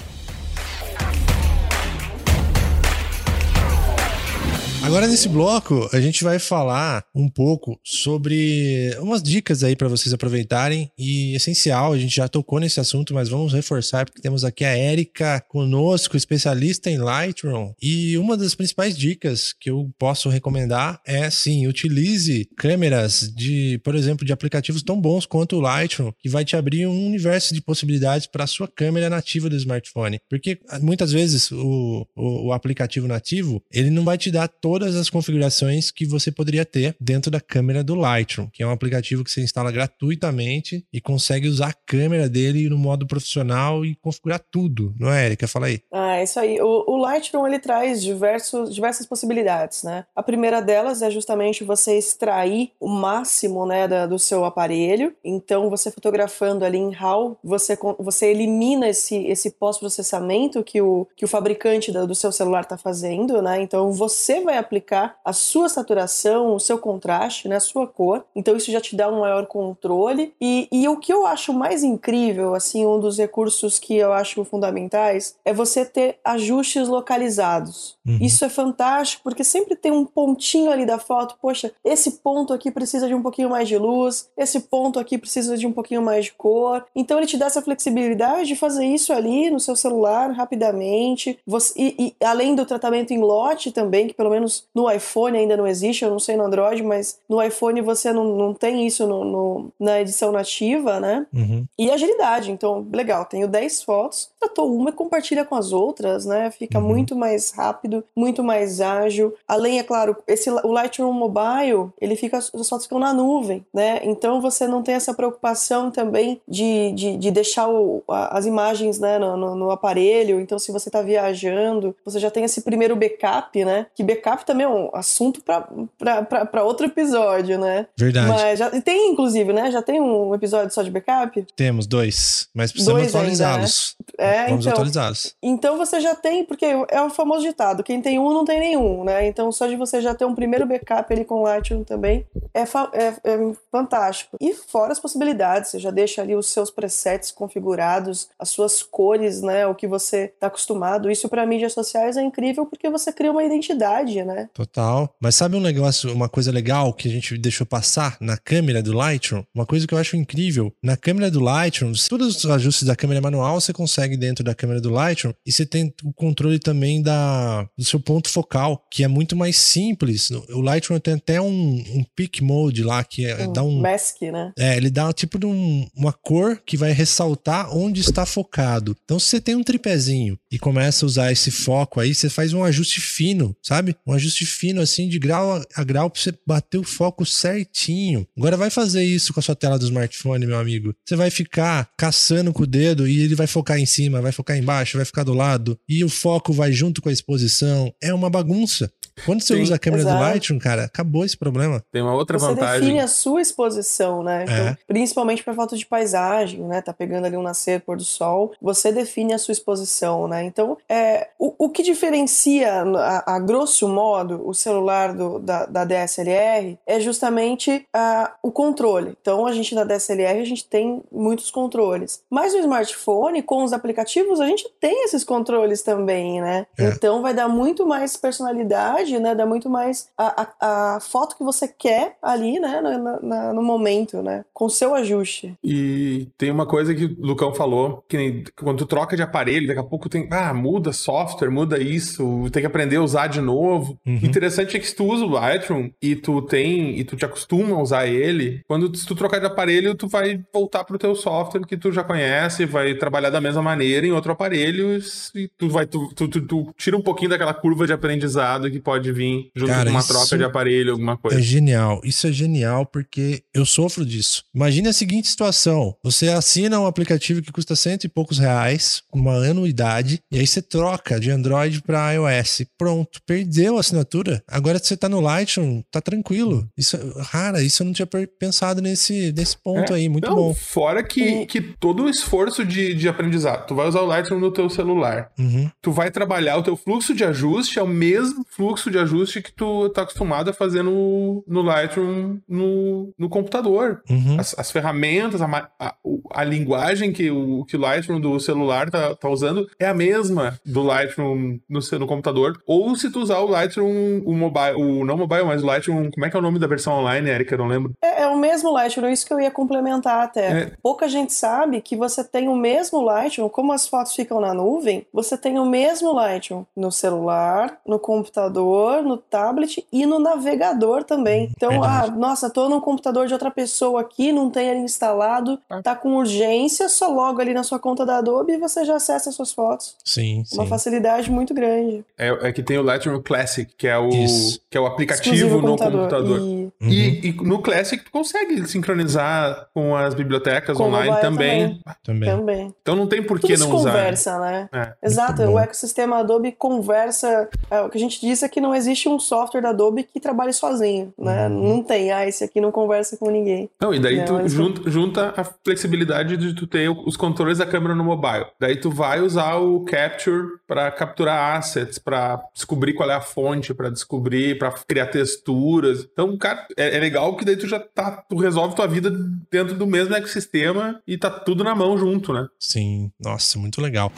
Agora 4.83 5.07
nesse 5.07 5.28
bloco 5.28 5.91
a 5.93 6.01
gente 6.01 6.24
vai 6.24 6.39
falar 6.39 7.05
um 7.14 7.28
pouco 7.28 7.78
sobre 7.85 8.97
umas 8.99 9.22
dicas 9.22 9.62
aí 9.62 9.76
para 9.76 9.89
vocês 9.89 10.12
aproveitarem 10.14 10.91
e 10.99 11.35
essencial, 11.35 11.93
a 11.93 11.99
gente 11.99 12.16
já 12.16 12.26
tocou 12.26 12.59
nesse 12.59 12.81
assunto, 12.81 13.12
mas 13.12 13.28
vamos 13.28 13.53
reforçar 13.53 14.07
porque 14.07 14.22
temos 14.22 14.43
aqui 14.43 14.64
a 14.64 14.76
Érica 14.76 15.45
conosco, 15.49 16.16
especialista 16.16 16.91
em 16.91 16.97
Lightroom, 16.97 17.74
e 17.81 18.16
uma 18.16 18.39
das 18.39 18.55
principais 18.55 18.97
dicas 18.97 19.53
que 19.53 19.70
eu 19.70 19.91
posso 19.99 20.31
recomendar 20.31 21.01
é 21.07 21.28
sim, 21.28 21.66
utilize 21.66 22.49
câmeras 22.57 23.31
de, 23.37 23.78
por 23.85 23.95
exemplo, 23.95 24.24
de 24.24 24.33
aplicativos 24.33 24.83
tão 24.83 24.99
bons 24.99 25.26
quanto 25.26 25.57
o 25.57 25.61
Lightroom, 25.61 26.11
que 26.18 26.28
vai 26.28 26.45
te 26.45 26.57
abrir 26.57 26.87
um 26.87 27.07
universo 27.07 27.55
de 27.55 27.61
possibilidades 27.61 28.26
para 28.26 28.45
a 28.45 28.49
sua 28.49 28.66
câmera 28.66 29.11
nativa 29.11 29.51
do 29.51 29.57
smartphone, 29.57 30.20
porque 30.28 30.59
muitas 30.81 31.12
vezes 31.12 31.53
o, 31.53 32.07
o, 32.16 32.47
o 32.47 32.53
aplicativo 32.53 33.07
nativo, 33.07 33.62
ele 33.70 33.91
não 33.91 34.05
vai 34.05 34.16
te 34.16 34.31
dar 34.31 34.49
todas 34.71 34.95
as 34.95 35.11
configurações 35.11 35.91
que 35.91 36.07
você 36.07 36.31
poderia 36.31 36.64
ter 36.64 36.95
dentro 37.01 37.29
da 37.29 37.41
câmera 37.41 37.83
do 37.83 37.97
Lightroom, 37.97 38.49
que 38.53 38.62
é 38.62 38.66
um 38.66 38.71
aplicativo 38.71 39.25
que 39.25 39.31
você 39.33 39.43
instala 39.43 39.73
gratuitamente 39.73 40.87
e 40.93 41.01
consegue 41.01 41.49
usar 41.49 41.71
a 41.71 41.73
câmera 41.73 42.29
dele 42.29 42.68
no 42.68 42.79
modo 42.79 43.05
profissional 43.05 43.85
e 43.85 43.97
configurar 43.97 44.39
tudo, 44.39 44.95
não 44.97 45.12
é, 45.12 45.27
Erika? 45.27 45.49
Fala 45.49 45.66
aí. 45.66 45.81
Ah, 45.93 46.09
é 46.18 46.24
isso 46.24 46.38
aí. 46.40 46.61
O, 46.61 46.84
o 46.86 46.96
Lightroom 46.96 47.46
ele 47.46 47.58
traz 47.58 48.02
diversos, 48.02 48.74
diversas 48.74 49.06
possibilidades, 49.06 49.82
né? 49.82 50.04
A 50.14 50.22
primeira 50.22 50.61
delas 50.61 51.02
é 51.02 51.11
justamente 51.11 51.64
você 51.64 51.96
extrair 51.96 52.72
o 52.80 52.88
máximo, 52.88 53.66
né, 53.66 53.86
da- 53.88 54.06
do 54.06 54.18
seu 54.18 54.44
aparelho. 54.44 55.14
Então, 55.24 55.68
você 55.70 55.90
fotografando 55.90 56.64
ali 56.64 56.78
em 56.78 56.90
RAW, 56.92 57.36
você, 57.42 57.78
você 57.98 58.26
elimina 58.26 58.88
esse, 58.88 59.16
esse 59.26 59.50
pós-processamento 59.50 60.62
que 60.62 60.80
o, 60.80 61.06
que 61.16 61.24
o 61.24 61.28
fabricante 61.28 61.90
da- 61.92 62.04
do 62.04 62.14
seu 62.14 62.32
celular 62.32 62.62
está 62.62 62.76
fazendo, 62.76 63.40
né? 63.42 63.61
Então, 63.62 63.92
você 63.92 64.40
vai 64.40 64.56
aplicar 64.58 65.18
a 65.24 65.32
sua 65.32 65.68
saturação, 65.68 66.54
o 66.54 66.61
seu 66.61 66.78
contraste, 66.78 67.48
né, 67.48 67.56
a 67.56 67.61
sua 67.61 67.86
cor. 67.86 68.24
Então, 68.34 68.56
isso 68.56 68.70
já 68.70 68.80
te 68.80 68.96
dá 68.96 69.08
um 69.08 69.20
maior 69.20 69.46
controle. 69.46 70.32
E, 70.40 70.68
e 70.70 70.88
o 70.88 70.96
que 70.96 71.12
eu 71.12 71.26
acho 71.26 71.52
mais 71.52 71.82
incrível, 71.82 72.54
assim, 72.54 72.86
um 72.86 72.98
dos 73.00 73.18
recursos 73.18 73.78
que 73.78 73.96
eu 73.96 74.12
acho 74.12 74.44
fundamentais 74.44 75.36
é 75.44 75.52
você 75.52 75.84
ter 75.84 76.09
ajustes 76.24 76.88
localizados. 76.88 77.96
Uhum. 78.06 78.18
Isso 78.20 78.44
é 78.44 78.48
fantástico 78.48 79.22
porque 79.22 79.44
sempre 79.44 79.76
tem 79.76 79.92
um 79.92 80.04
pontinho 80.04 80.70
ali 80.70 80.84
da 80.86 80.98
foto. 80.98 81.36
Poxa, 81.40 81.72
esse 81.84 82.12
ponto 82.18 82.52
aqui 82.52 82.70
precisa 82.70 83.06
de 83.08 83.14
um 83.14 83.22
pouquinho 83.22 83.50
mais 83.50 83.68
de 83.68 83.76
luz, 83.78 84.28
esse 84.36 84.61
ponto 84.61 84.98
aqui 84.98 85.18
precisa 85.18 85.56
de 85.56 85.66
um 85.66 85.72
pouquinho 85.72 86.02
mais 86.02 86.26
de 86.26 86.32
cor. 86.32 86.84
Então 86.94 87.18
ele 87.18 87.26
te 87.26 87.36
dá 87.36 87.46
essa 87.46 87.62
flexibilidade 87.62 88.48
de 88.48 88.56
fazer 88.56 88.84
isso 88.86 89.12
ali 89.12 89.50
no 89.50 89.61
seu 89.61 89.76
celular 89.76 90.30
rapidamente. 90.30 91.38
Você- 91.46 91.72
e, 91.76 92.14
e 92.20 92.24
além 92.24 92.54
do 92.54 92.64
tratamento 92.66 93.12
em 93.12 93.18
lote 93.20 93.70
também, 93.72 94.08
que 94.08 94.14
pelo 94.14 94.30
menos 94.30 94.64
no 94.74 94.90
iPhone 94.90 95.36
ainda 95.38 95.56
não 95.56 95.66
existe, 95.66 96.04
eu 96.04 96.11
não 96.11 96.18
sei 96.18 96.36
no 96.36 96.44
Android, 96.44 96.82
mas 96.82 97.18
no 97.28 97.42
iPhone 97.42 97.80
você 97.80 98.12
não, 98.12 98.24
não 98.36 98.54
tem 98.54 98.86
isso 98.86 99.06
no- 99.06 99.24
no- 99.24 99.72
na 99.78 100.00
edição 100.00 100.32
nativa, 100.32 100.98
né? 101.00 101.26
Uhum. 101.32 101.64
E 101.78 101.90
agilidade, 101.90 102.50
então, 102.50 102.86
legal, 102.92 103.24
tenho 103.24 103.48
10 103.48 103.82
fotos, 103.82 104.30
tratou 104.38 104.74
uma 104.74 104.90
e 104.90 104.92
compartilha 104.92 105.44
com 105.44 105.54
as 105.54 105.72
outras, 105.72 105.89
né? 106.26 106.51
Fica 106.51 106.78
Uhum. 106.78 106.88
muito 106.88 107.16
mais 107.16 107.51
rápido, 107.51 108.05
muito 108.16 108.43
mais 108.43 108.80
ágil. 108.80 109.34
Além, 109.47 109.78
é 109.78 109.82
claro, 109.82 110.16
esse, 110.26 110.51
o 110.51 110.72
Lightroom 110.72 111.12
Mobile, 111.12 111.91
ele 112.01 112.16
fica, 112.16 112.38
as 112.38 112.51
fotos 112.68 112.84
ficam 112.86 112.99
na 112.99 113.12
nuvem, 113.12 113.64
né? 113.72 114.01
Então 114.03 114.41
você 114.41 114.66
não 114.66 114.82
tem 114.82 114.95
essa 114.95 115.12
preocupação 115.14 115.91
também 115.91 116.41
de, 116.49 116.93
de, 116.93 117.16
de 117.16 117.30
deixar 117.30 117.68
o- 117.68 118.03
a- 118.09 118.36
as 118.38 118.47
imagens 118.47 118.99
né, 118.99 119.18
no, 119.18 119.36
no- 119.36 119.55
no 119.55 119.70
aparelho. 119.70 120.41
Então, 120.41 120.59
se 120.59 120.72
você 120.72 120.88
está 120.88 121.03
viajando, 121.03 121.95
você 122.05 122.18
já 122.18 122.30
tem 122.30 122.45
esse 122.45 122.62
primeiro 122.62 122.95
backup, 122.97 123.64
né? 123.64 123.86
Que 123.95 124.03
backup 124.03 124.45
também 124.45 124.64
é 124.66 124.68
um 124.68 124.91
assunto 124.93 125.43
para 125.43 126.64
outro 126.64 126.86
episódio, 126.86 127.59
né? 127.59 127.86
Verdade. 127.97 128.28
Mas 128.28 128.59
já 128.59 128.70
tem, 128.80 129.12
inclusive, 129.12 129.53
né? 129.53 129.70
Já 129.70 129.82
tem 129.82 130.01
um 130.01 130.34
episódio 130.34 130.72
só 130.72 130.82
de 130.82 130.91
backup. 130.91 131.45
Temos 131.57 131.86
dois, 131.86 132.49
mas 132.55 132.72
precisamos 132.72 133.09
atualizá-los. 133.09 133.97
É, 134.18 134.47
Vamos 134.47 134.61
então. 134.66 134.72
atualizá-los. 134.72 135.34
Então 135.43 135.76
você 135.85 136.01
já 136.01 136.14
tem, 136.14 136.45
porque 136.45 136.64
é 136.64 137.03
o 137.03 137.11
famoso 137.11 137.43
ditado: 137.47 137.83
quem 137.83 138.01
tem 138.01 138.18
um 138.18 138.33
não 138.33 138.45
tem 138.45 138.61
nenhum, 138.61 139.05
né? 139.05 139.26
Então 139.26 139.51
só 139.51 139.66
de 139.66 139.76
você 139.76 140.01
já 140.01 140.14
ter 140.14 140.24
um 140.24 140.35
primeiro 140.35 140.66
backup 140.66 141.12
ali 141.12 141.24
com 141.24 141.37
o 141.37 141.43
Lightroom 141.43 141.83
também 141.85 142.24
é, 142.55 142.61
é- 142.62 143.14
é 143.24 143.53
fantástico. 143.70 144.37
E 144.41 144.53
fora 144.55 144.93
as 144.93 145.01
possibilidades, 145.01 145.70
você 145.70 145.78
já 145.78 145.91
deixa 145.91 146.22
ali 146.22 146.35
os 146.35 146.49
seus 146.49 146.70
presets 146.70 147.31
configurados, 147.31 148.28
as 148.39 148.49
suas 148.51 148.83
cores, 148.83 149.43
né? 149.43 149.66
O 149.66 149.74
que 149.74 149.87
você 149.87 150.24
está 150.35 150.47
acostumado. 150.47 151.11
Isso 151.11 151.28
para 151.28 151.47
mídias 151.47 151.72
sociais 151.72 152.16
é 152.16 152.22
incrível 152.22 152.66
porque 152.66 152.89
você 152.91 153.12
cria 153.12 153.33
uma 153.33 153.45
identidade, 153.45 154.22
né? 154.24 154.49
Total. 154.55 155.12
Mas 155.20 155.35
sabe 155.35 155.57
um 155.57 155.61
negócio, 155.61 156.12
uma 156.12 156.28
coisa 156.28 156.51
legal 156.53 156.93
que 156.93 157.09
a 157.09 157.11
gente 157.11 157.37
deixou 157.39 157.66
passar 157.66 158.16
na 158.20 158.37
câmera 158.37 158.83
do 158.83 158.93
Lightroom? 158.93 159.43
Uma 159.55 159.66
coisa 159.66 159.87
que 159.87 159.95
eu 159.95 159.99
acho 159.99 160.16
incrível. 160.16 160.72
Na 160.83 160.97
câmera 160.97 161.31
do 161.31 161.41
Lightroom, 161.41 161.93
todos 162.09 162.45
os 162.45 162.51
ajustes 162.51 162.87
da 162.87 162.97
câmera 162.97 163.20
manual 163.20 163.61
você 163.61 163.72
consegue 163.72 164.16
dentro 164.16 164.45
da 164.45 164.55
câmera 164.55 164.81
do 164.81 164.91
Lightroom 164.91 165.33
e 165.47 165.53
você 165.53 165.64
tem 165.71 165.95
o 166.05 166.12
controle 166.12 166.59
também 166.59 167.01
da, 167.03 167.62
do 167.79 167.85
seu 167.85 168.01
ponto 168.01 168.29
focal, 168.29 168.85
que 168.91 169.05
é 169.05 169.09
muito 169.09 169.37
mais 169.37 169.57
simples. 169.57 170.31
O 170.51 170.61
Lightroom 170.61 170.99
tem 170.99 171.14
até 171.14 171.41
um, 171.41 171.49
um 171.95 172.05
peak 172.16 172.43
mode 172.43 172.83
lá, 172.83 173.03
que 173.05 173.25
é, 173.25 173.47
dá 173.53 173.62
um, 173.62 173.81
Mask, 173.81 174.21
né? 174.23 174.53
é, 174.59 174.77
ele 174.77 174.91
dá 174.91 175.12
tipo 175.12 175.39
de 175.39 175.47
um- 175.47 175.87
uma 175.95 176.12
cor 176.12 176.61
que 176.66 176.77
vai 176.77 176.93
ressaltar 176.93 177.75
onde 177.77 178.01
está 178.01 178.27
focado. 178.27 178.97
Então, 179.05 179.18
se 179.18 179.27
você 179.29 179.41
tem 179.41 179.55
um 179.55 179.62
tripézinho 179.62 180.39
e 180.51 180.59
começa 180.59 181.05
a 181.05 181.07
usar 181.07 181.33
esse 181.33 181.51
foco 181.51 182.01
aí, 182.01 182.14
você 182.14 182.29
faz 182.29 182.53
um 182.53 182.64
ajuste 182.64 183.01
fino, 183.01 183.55
sabe? 183.62 183.95
Um 184.07 184.12
ajuste 184.12 184.45
fino 184.47 184.81
assim, 184.81 185.09
de 185.09 185.18
grau 185.18 185.55
a- 185.57 185.64
a 185.77 185.85
grau, 185.85 186.11
pra 186.11 186.21
você 186.21 186.33
bater 186.47 186.79
o 186.79 186.85
foco 186.85 187.25
certinho. 187.25 188.27
Agora 188.37 188.57
vai 188.57 188.71
fazer 188.71 189.03
isso 189.05 189.33
com 189.33 189.41
a 189.41 189.43
sua 189.43 189.55
tela 189.55 189.79
do 189.79 189.85
smartphone, 189.85 190.47
meu 190.47 190.59
amigo. 190.59 190.95
Você 191.05 191.16
vai 191.16 191.31
ficar 191.31 191.89
caçando 191.97 192.53
com 192.53 192.62
o 192.62 192.66
dedo 192.66 193.07
e 193.07 193.21
ele 193.21 193.35
vai 193.35 193.47
focar 193.47 193.79
em 193.79 193.87
cima, 193.87 194.21
vai 194.21 194.33
focar 194.33 194.57
embaixo, 194.57 194.97
vai 194.97 195.05
ficar 195.05 195.25
do 195.25 195.35
lado. 195.35 195.59
E 195.88 196.04
o 196.04 196.08
foco 196.08 196.52
vai 196.52 196.72
junto 196.72 197.00
com 197.00 197.08
a 197.08 197.12
exposição. 197.12 197.92
É 198.02 198.12
uma 198.12 198.30
bagunça. 198.30 198.92
Quando 199.25 199.41
você 199.43 199.55
Sim, 199.57 199.62
usa 199.62 199.75
a 199.75 199.79
câmera 199.79 200.03
exato. 200.03 200.16
do 200.16 200.23
Lightroom, 200.23 200.59
cara, 200.59 200.85
acabou 200.85 201.25
esse 201.25 201.37
problema. 201.37 201.83
Tem 201.93 202.03
uma 202.03 202.14
outra 202.14 202.39
Você 202.39 202.47
vantagem. 202.47 202.81
define 202.81 203.01
a 203.01 203.09
sua 203.09 203.41
exposição, 203.41 204.23
né? 204.23 204.45
Então, 204.45 204.55
É. 204.57 204.77
Principalmente 204.87 205.43
para 205.43 205.55
foto 205.55 205.77
de 205.77 205.87
paisagem, 205.87 206.61
né? 206.61 206.81
Tá 206.81 206.93
pegando 206.93 207.27
ali 207.27 207.37
um 207.37 207.43
nascer, 207.43 207.81
pôr 207.81 207.97
do 207.97 208.05
sol. 208.05 208.53
Você 208.61 208.91
define 208.93 209.33
a 209.35 209.39
sua 209.39 209.53
exposição, 209.53 210.27
né? 210.29 210.45
Então, 210.45 210.77
é, 210.89 211.29
o, 211.39 211.55
o 211.59 211.68
que 211.68 211.83
diferencia, 211.83 212.83
a, 212.83 213.37
a 213.37 213.39
grosso 213.39 213.89
modo, 213.89 214.43
o 214.47 214.53
celular 214.55 215.12
do- 215.14 215.39
da, 215.39 215.66
da 215.66 215.85
DSLR 215.85 216.79
é 216.87 217.01
justamente 217.01 217.87
ah, 217.93 218.33
o 218.43 218.51
controle. 218.51 219.14
Então, 219.21 219.47
a 219.47 219.53
gente 219.53 219.75
na 219.75 219.85
DSLR, 219.85 220.41
a 220.41 220.45
gente 220.45 220.64
tem 220.64 221.03
muitos 221.11 221.51
controles. 221.51 222.23
Mas 222.31 222.53
no 222.53 222.61
smartphone, 222.61 223.43
com 223.43 223.62
os 223.64 223.73
aplicativos, 223.73 224.41
a 224.41 224.47
gente 224.47 224.68
tem 224.81 225.05
esses 225.05 225.25
controles 225.25 225.83
também, 225.83 226.41
né? 226.41 226.66
É. 226.79 226.85
Então, 226.89 227.23
vai 227.23 227.33
dar 227.35 227.49
muito 227.49 227.87
mais 227.87 228.16
personalidade 228.16 229.09
hoje, 229.11 229.18
né, 229.18 229.34
dá 229.34 229.44
muito 229.44 229.68
mais 229.68 230.08
a, 230.16 230.46
a, 230.61 230.96
a 230.96 231.00
foto 231.00 231.36
que 231.36 231.44
você 231.44 231.66
quer 231.66 232.16
ali, 232.22 232.61
né, 232.61 232.80
no, 232.80 233.20
no, 233.20 233.54
no 233.54 233.62
momento, 233.62 234.22
né, 234.22 234.44
com 234.52 234.66
o 234.66 234.70
seu 234.70 234.94
ajuste. 234.94 235.54
E 235.64 236.28
tem 236.38 236.50
uma 236.50 236.66
coisa 236.66 236.94
que 236.94 237.04
o 237.04 237.16
Lucão 237.18 237.52
falou, 237.52 238.04
que 238.08 238.16
nem, 238.16 238.44
quando 238.56 238.78
tu 238.78 238.86
troca 238.86 239.16
de 239.16 239.22
aparelho, 239.22 239.66
daqui 239.66 239.80
a 239.80 239.84
pouco 239.84 240.08
tem, 240.08 240.28
ah, 240.30 240.54
muda 240.54 240.92
software, 240.92 241.50
muda 241.50 241.78
isso, 241.78 242.48
tem 242.50 242.62
que 242.62 242.66
aprender 242.66 242.96
a 242.96 243.02
usar 243.02 243.26
de 243.26 243.40
novo. 243.40 243.98
Uhum. 244.06 244.20
Interessante 244.22 244.76
é 244.76 244.80
que 244.80 244.86
se 244.86 244.94
tu 244.94 245.04
usa 245.04 245.24
o 245.24 245.28
Lightroom 245.28 245.90
e 246.00 246.14
tu 246.14 246.42
tem, 246.42 246.98
e 246.98 247.04
tu 247.04 247.16
te 247.16 247.24
acostuma 247.24 247.76
a 247.76 247.82
usar 247.82 248.06
ele, 248.06 248.61
quando 248.68 248.94
se 248.96 249.06
tu 249.06 249.14
trocar 249.14 249.40
de 249.40 249.46
aparelho, 249.46 249.94
tu 249.94 250.06
vai 250.06 250.40
voltar 250.52 250.84
pro 250.84 250.98
teu 250.98 251.14
software 251.14 251.66
que 251.66 251.76
tu 251.76 251.90
já 251.90 252.04
conhece, 252.04 252.64
vai 252.64 252.94
trabalhar 252.94 253.30
da 253.30 253.40
mesma 253.40 253.62
maneira 253.62 254.06
em 254.06 254.12
outro 254.12 254.32
aparelho 254.32 255.00
e 255.34 255.48
tu 255.48 255.68
vai, 255.68 255.86
tu, 255.86 256.12
tu, 256.14 256.28
tu, 256.28 256.40
tu 256.40 256.74
tira 256.76 256.96
um 256.96 257.02
pouquinho 257.02 257.30
daquela 257.30 257.54
curva 257.54 257.86
de 257.86 257.92
aprendizado 257.92 258.70
que 258.70 258.80
pode 258.80 258.99
vir 259.01 259.51
junto 259.55 259.70
Cara, 259.70 259.84
com 259.84 259.90
uma 259.90 260.03
troca 260.03 260.36
de 260.36 260.44
aparelho, 260.44 260.92
alguma 260.92 261.16
coisa. 261.16 261.38
É 261.38 261.42
genial. 261.42 262.01
Isso 262.05 262.26
é 262.26 262.32
genial 262.32 262.86
porque 262.86 263.42
eu 263.55 263.64
sofro 263.64 264.05
disso. 264.05 264.44
Imagine 264.55 264.88
a 264.88 264.92
seguinte 264.92 265.28
situação: 265.28 265.94
você 266.03 266.28
assina 266.28 266.80
um 266.80 266.86
aplicativo 266.86 267.42
que 267.42 267.53
custa 267.53 267.76
cento 267.76 268.05
e 268.05 268.09
poucos 268.09 268.38
reais, 268.38 269.03
uma 269.12 269.36
anuidade, 269.36 270.20
e 270.30 270.38
aí 270.38 270.46
você 270.46 270.61
troca 270.61 271.18
de 271.18 271.30
Android 271.30 271.82
para 271.82 272.12
iOS. 272.12 272.62
Pronto, 272.76 273.20
perdeu 273.26 273.76
a 273.76 273.80
assinatura. 273.80 274.42
Agora 274.48 274.78
você 274.78 274.96
tá 274.96 275.09
no 275.09 275.20
Lightroom, 275.20 275.82
tá 275.90 276.01
tranquilo. 276.01 276.68
Isso, 276.76 276.96
rara, 277.18 277.62
isso 277.62 277.82
eu 277.82 277.86
não 277.86 277.92
tinha 277.92 278.09
pensado 278.38 278.80
nesse, 278.80 279.32
nesse 279.32 279.57
ponto 279.57 279.92
É, 279.92 279.96
aí. 279.96 280.09
Muito 280.09 280.28
não, 280.28 280.36
bom. 280.36 280.55
Fora 280.55 281.03
que, 281.03 281.46
que 281.46 281.61
todo 281.61 282.05
o 282.05 282.09
esforço 282.09 282.64
de, 282.64 282.94
de 282.94 283.09
aprendizado, 283.09 283.66
tu 283.66 283.74
vai 283.74 283.86
usar 283.86 284.01
o 284.01 284.07
Lightroom 284.07 284.40
no 284.40 284.53
teu 284.53 284.68
celular. 284.68 285.30
Uhum. 285.38 285.70
Tu 285.80 285.92
vai 285.92 286.11
trabalhar 286.11 286.57
o 286.57 286.62
teu 286.62 286.76
fluxo 286.76 287.14
de 287.14 287.24
ajuste, 287.24 287.78
é 287.78 287.82
o 287.82 287.86
mesmo 287.86 288.44
fluxo 288.51 288.89
de 288.91 288.99
ajuste 288.99 289.43
que 289.43 289.53
tu 289.53 289.88
tá 289.91 290.03
acostumado 290.03 290.51
a 290.51 290.53
fazer 290.53 290.82
no, 290.82 291.45
no 291.47 291.62
Lightroom 291.62 292.38
no, 292.49 293.12
no 293.18 293.28
computador. 293.28 294.03
Uhum. 294.09 294.38
As, 294.38 294.59
as 294.59 294.70
ferramentas, 294.70 295.41
a, 295.41 295.70
a, 295.78 295.95
a 296.32 296.45
linguagem 296.45 297.12
que 297.12 297.30
o, 297.30 297.64
que 297.64 297.76
o 297.76 297.80
Lightroom 297.80 298.20
do 298.20 298.38
celular 298.41 298.91
tá, 298.91 299.14
tá 299.14 299.28
usando 299.28 299.68
é 299.78 299.86
a 299.86 299.95
mesma 299.95 300.59
do 300.64 300.82
Lightroom 300.82 301.59
no, 301.68 301.80
no 301.99 302.07
computador. 302.07 302.61
Ou 302.66 302.95
se 302.97 303.11
tu 303.11 303.20
usar 303.20 303.38
o 303.38 303.49
Lightroom, 303.49 304.22
o 304.24 304.34
mobile, 304.34 304.74
o 304.76 305.05
não 305.05 305.16
mobile, 305.16 305.45
mas 305.45 305.62
o 305.62 305.66
Lightroom, 305.66 306.11
como 306.11 306.26
é 306.26 306.30
que 306.30 306.36
é 306.36 306.38
o 306.38 306.43
nome 306.43 306.59
da 306.59 306.66
versão 306.66 306.95
online, 306.95 307.28
Erika? 307.28 307.55
Eu 307.55 307.59
não 307.59 307.68
lembro. 307.68 307.93
É, 308.03 308.22
é 308.22 308.26
o 308.26 308.36
mesmo 308.36 308.72
Lightroom, 308.72 309.11
isso 309.11 309.26
que 309.26 309.32
eu 309.32 309.41
ia 309.41 309.51
complementar 309.51 310.24
até. 310.24 310.62
É. 310.62 310.72
Pouca 310.82 311.09
gente 311.09 311.32
sabe 311.32 311.80
que 311.80 311.97
você 311.97 312.24
tem 312.24 312.49
o 312.49 312.57
mesmo 312.57 313.03
Lightroom, 313.03 313.49
como 313.49 313.72
as 313.72 313.86
fotos 313.86 314.14
ficam 314.14 314.41
na 314.41 314.55
nuvem, 314.55 315.07
você 315.12 315.36
tem 315.36 315.59
o 315.59 315.66
mesmo 315.66 316.12
Lightroom 316.12 316.64
no 316.76 316.91
celular, 316.91 317.78
no 317.86 317.99
computador, 317.99 318.70
no 319.03 319.16
tablet 319.16 319.87
e 319.93 320.07
no 320.07 320.18
navegador 320.18 321.05
também. 321.05 321.51
Então, 321.57 321.71
verdade. 321.71 322.11
ah, 322.12 322.16
nossa, 322.16 322.49
tô 322.51 322.68
no 322.68 322.81
computador 322.81 323.27
de 323.27 323.33
outra 323.33 323.51
pessoa 323.51 324.01
aqui, 324.01 324.33
não 324.33 324.51
tem 324.51 324.68
ele 324.68 324.81
instalado, 324.81 325.59
tá 325.83 325.95
com 325.95 326.16
urgência, 326.16 326.89
só 326.89 327.09
logo 327.09 327.41
ali 327.41 327.53
na 327.55 327.62
sua 327.62 327.79
conta 327.79 328.05
da 328.07 328.18
Adobe 328.18 328.53
e 328.53 328.59
você 328.59 328.85
já 328.85 328.97
acessa 328.97 329.31
as 329.31 329.35
suas 329.37 329.53
fotos. 329.53 329.97
Sim, 330.05 330.45
Uma 330.53 330.64
sim. 330.64 330.68
facilidade 330.68 331.31
muito 331.31 331.53
grande. 331.55 332.05
É, 332.18 332.49
é 332.49 332.53
que 332.53 332.62
tem 332.62 332.79
o 332.79 332.83
Lightroom 332.83 333.21
Classic, 333.23 333.71
que 333.77 333.87
é 333.87 333.99
o, 333.99 334.09
Isso. 334.09 334.61
que 334.71 334.77
é 334.77 334.81
o 334.81 334.87
aplicativo 334.87 335.35
Exclusivo 335.35 335.61
no 335.62 335.77
computador. 335.77 336.41
E 336.41 336.61
Uhum. 336.81 336.89
E, 336.89 337.29
e 337.29 337.33
no 337.43 337.61
Classic 337.61 338.03
tu 338.03 338.11
consegue 338.11 338.66
sincronizar 338.66 339.68
com 339.75 339.95
as 339.97 340.14
bibliotecas 340.14 340.77
Com 340.77 340.85
online 340.85 341.16
também. 341.21 341.81
Também. 342.03 342.31
também. 342.31 342.75
Então 342.83 342.97
não 342.97 343.07
tem 343.07 343.23
por 343.23 343.39
que 343.39 343.55
Tudo 343.55 343.68
não 343.68 343.77
usar. 343.77 343.91
conversa, 343.93 344.39
né? 344.41 344.68
É. 344.73 344.93
Exato, 345.03 345.43
o 345.43 345.59
ecossistema 345.59 346.18
Adobe 346.18 346.53
conversa. 346.53 347.49
é, 347.71 347.81
o 347.81 347.89
que 347.89 347.99
a 347.99 348.01
gente 348.01 348.21
diz 348.21 348.43
é 348.43 348.49
que 348.49 348.59
não 348.61 348.74
existe 348.74 349.08
um 349.08 349.18
software 349.18 349.61
da 349.61 349.70
Adobe 349.70 350.04
que 350.04 350.20
trabalhe 350.20 350.52
sozinho, 350.52 351.12
né? 351.18 351.48
Uhum. 351.48 351.76
Não 351.76 351.82
tem, 351.82 352.12
ah, 352.12 352.26
esse 352.26 352.44
aqui 352.44 352.61
não 352.61 352.70
conversa 352.70 353.16
com 353.16 353.30
ninguém. 353.30 353.70
Não, 353.80 353.94
e 353.94 353.98
daí 353.98 354.18
Não, 354.18 354.24
tu 354.24 354.48
junta, 354.48 354.90
junta 354.90 355.34
a 355.36 355.44
flexibilidade 355.44 356.36
de 356.36 356.54
tu 356.54 356.66
ter 356.66 356.88
os 356.88 357.16
controles 357.16 357.58
da 357.58 357.66
câmera 357.66 357.94
no 357.94 358.04
mobile. 358.04 358.46
Daí 358.58 358.76
tu 358.76 358.90
vai 358.90 359.20
usar 359.20 359.56
o 359.56 359.84
Capture 359.84 360.58
para 360.66 360.90
capturar 360.90 361.56
assets, 361.56 361.98
para 361.98 362.42
descobrir 362.54 362.94
qual 362.94 363.11
é 363.11 363.14
a 363.14 363.20
fonte, 363.20 363.74
para 363.74 363.90
descobrir, 363.90 364.58
para 364.58 364.70
criar 364.86 365.06
texturas. 365.06 366.06
Então, 366.12 366.36
cara, 366.36 366.66
é, 366.76 366.96
é 366.96 367.00
legal 367.00 367.36
que 367.36 367.44
daí 367.44 367.56
tu 367.56 367.66
já 367.66 367.80
tá, 367.80 368.24
tu 368.28 368.36
resolve 368.36 368.74
tua 368.74 368.86
vida 368.86 369.11
dentro 369.50 369.74
do 369.74 369.86
mesmo 369.86 370.14
ecossistema 370.14 371.00
e 371.06 371.16
tá 371.16 371.30
tudo 371.30 371.64
na 371.64 371.74
mão 371.74 371.96
junto, 371.96 372.32
né? 372.32 372.46
Sim, 372.58 373.11
nossa, 373.20 373.58
muito 373.58 373.80
legal. 373.80 374.12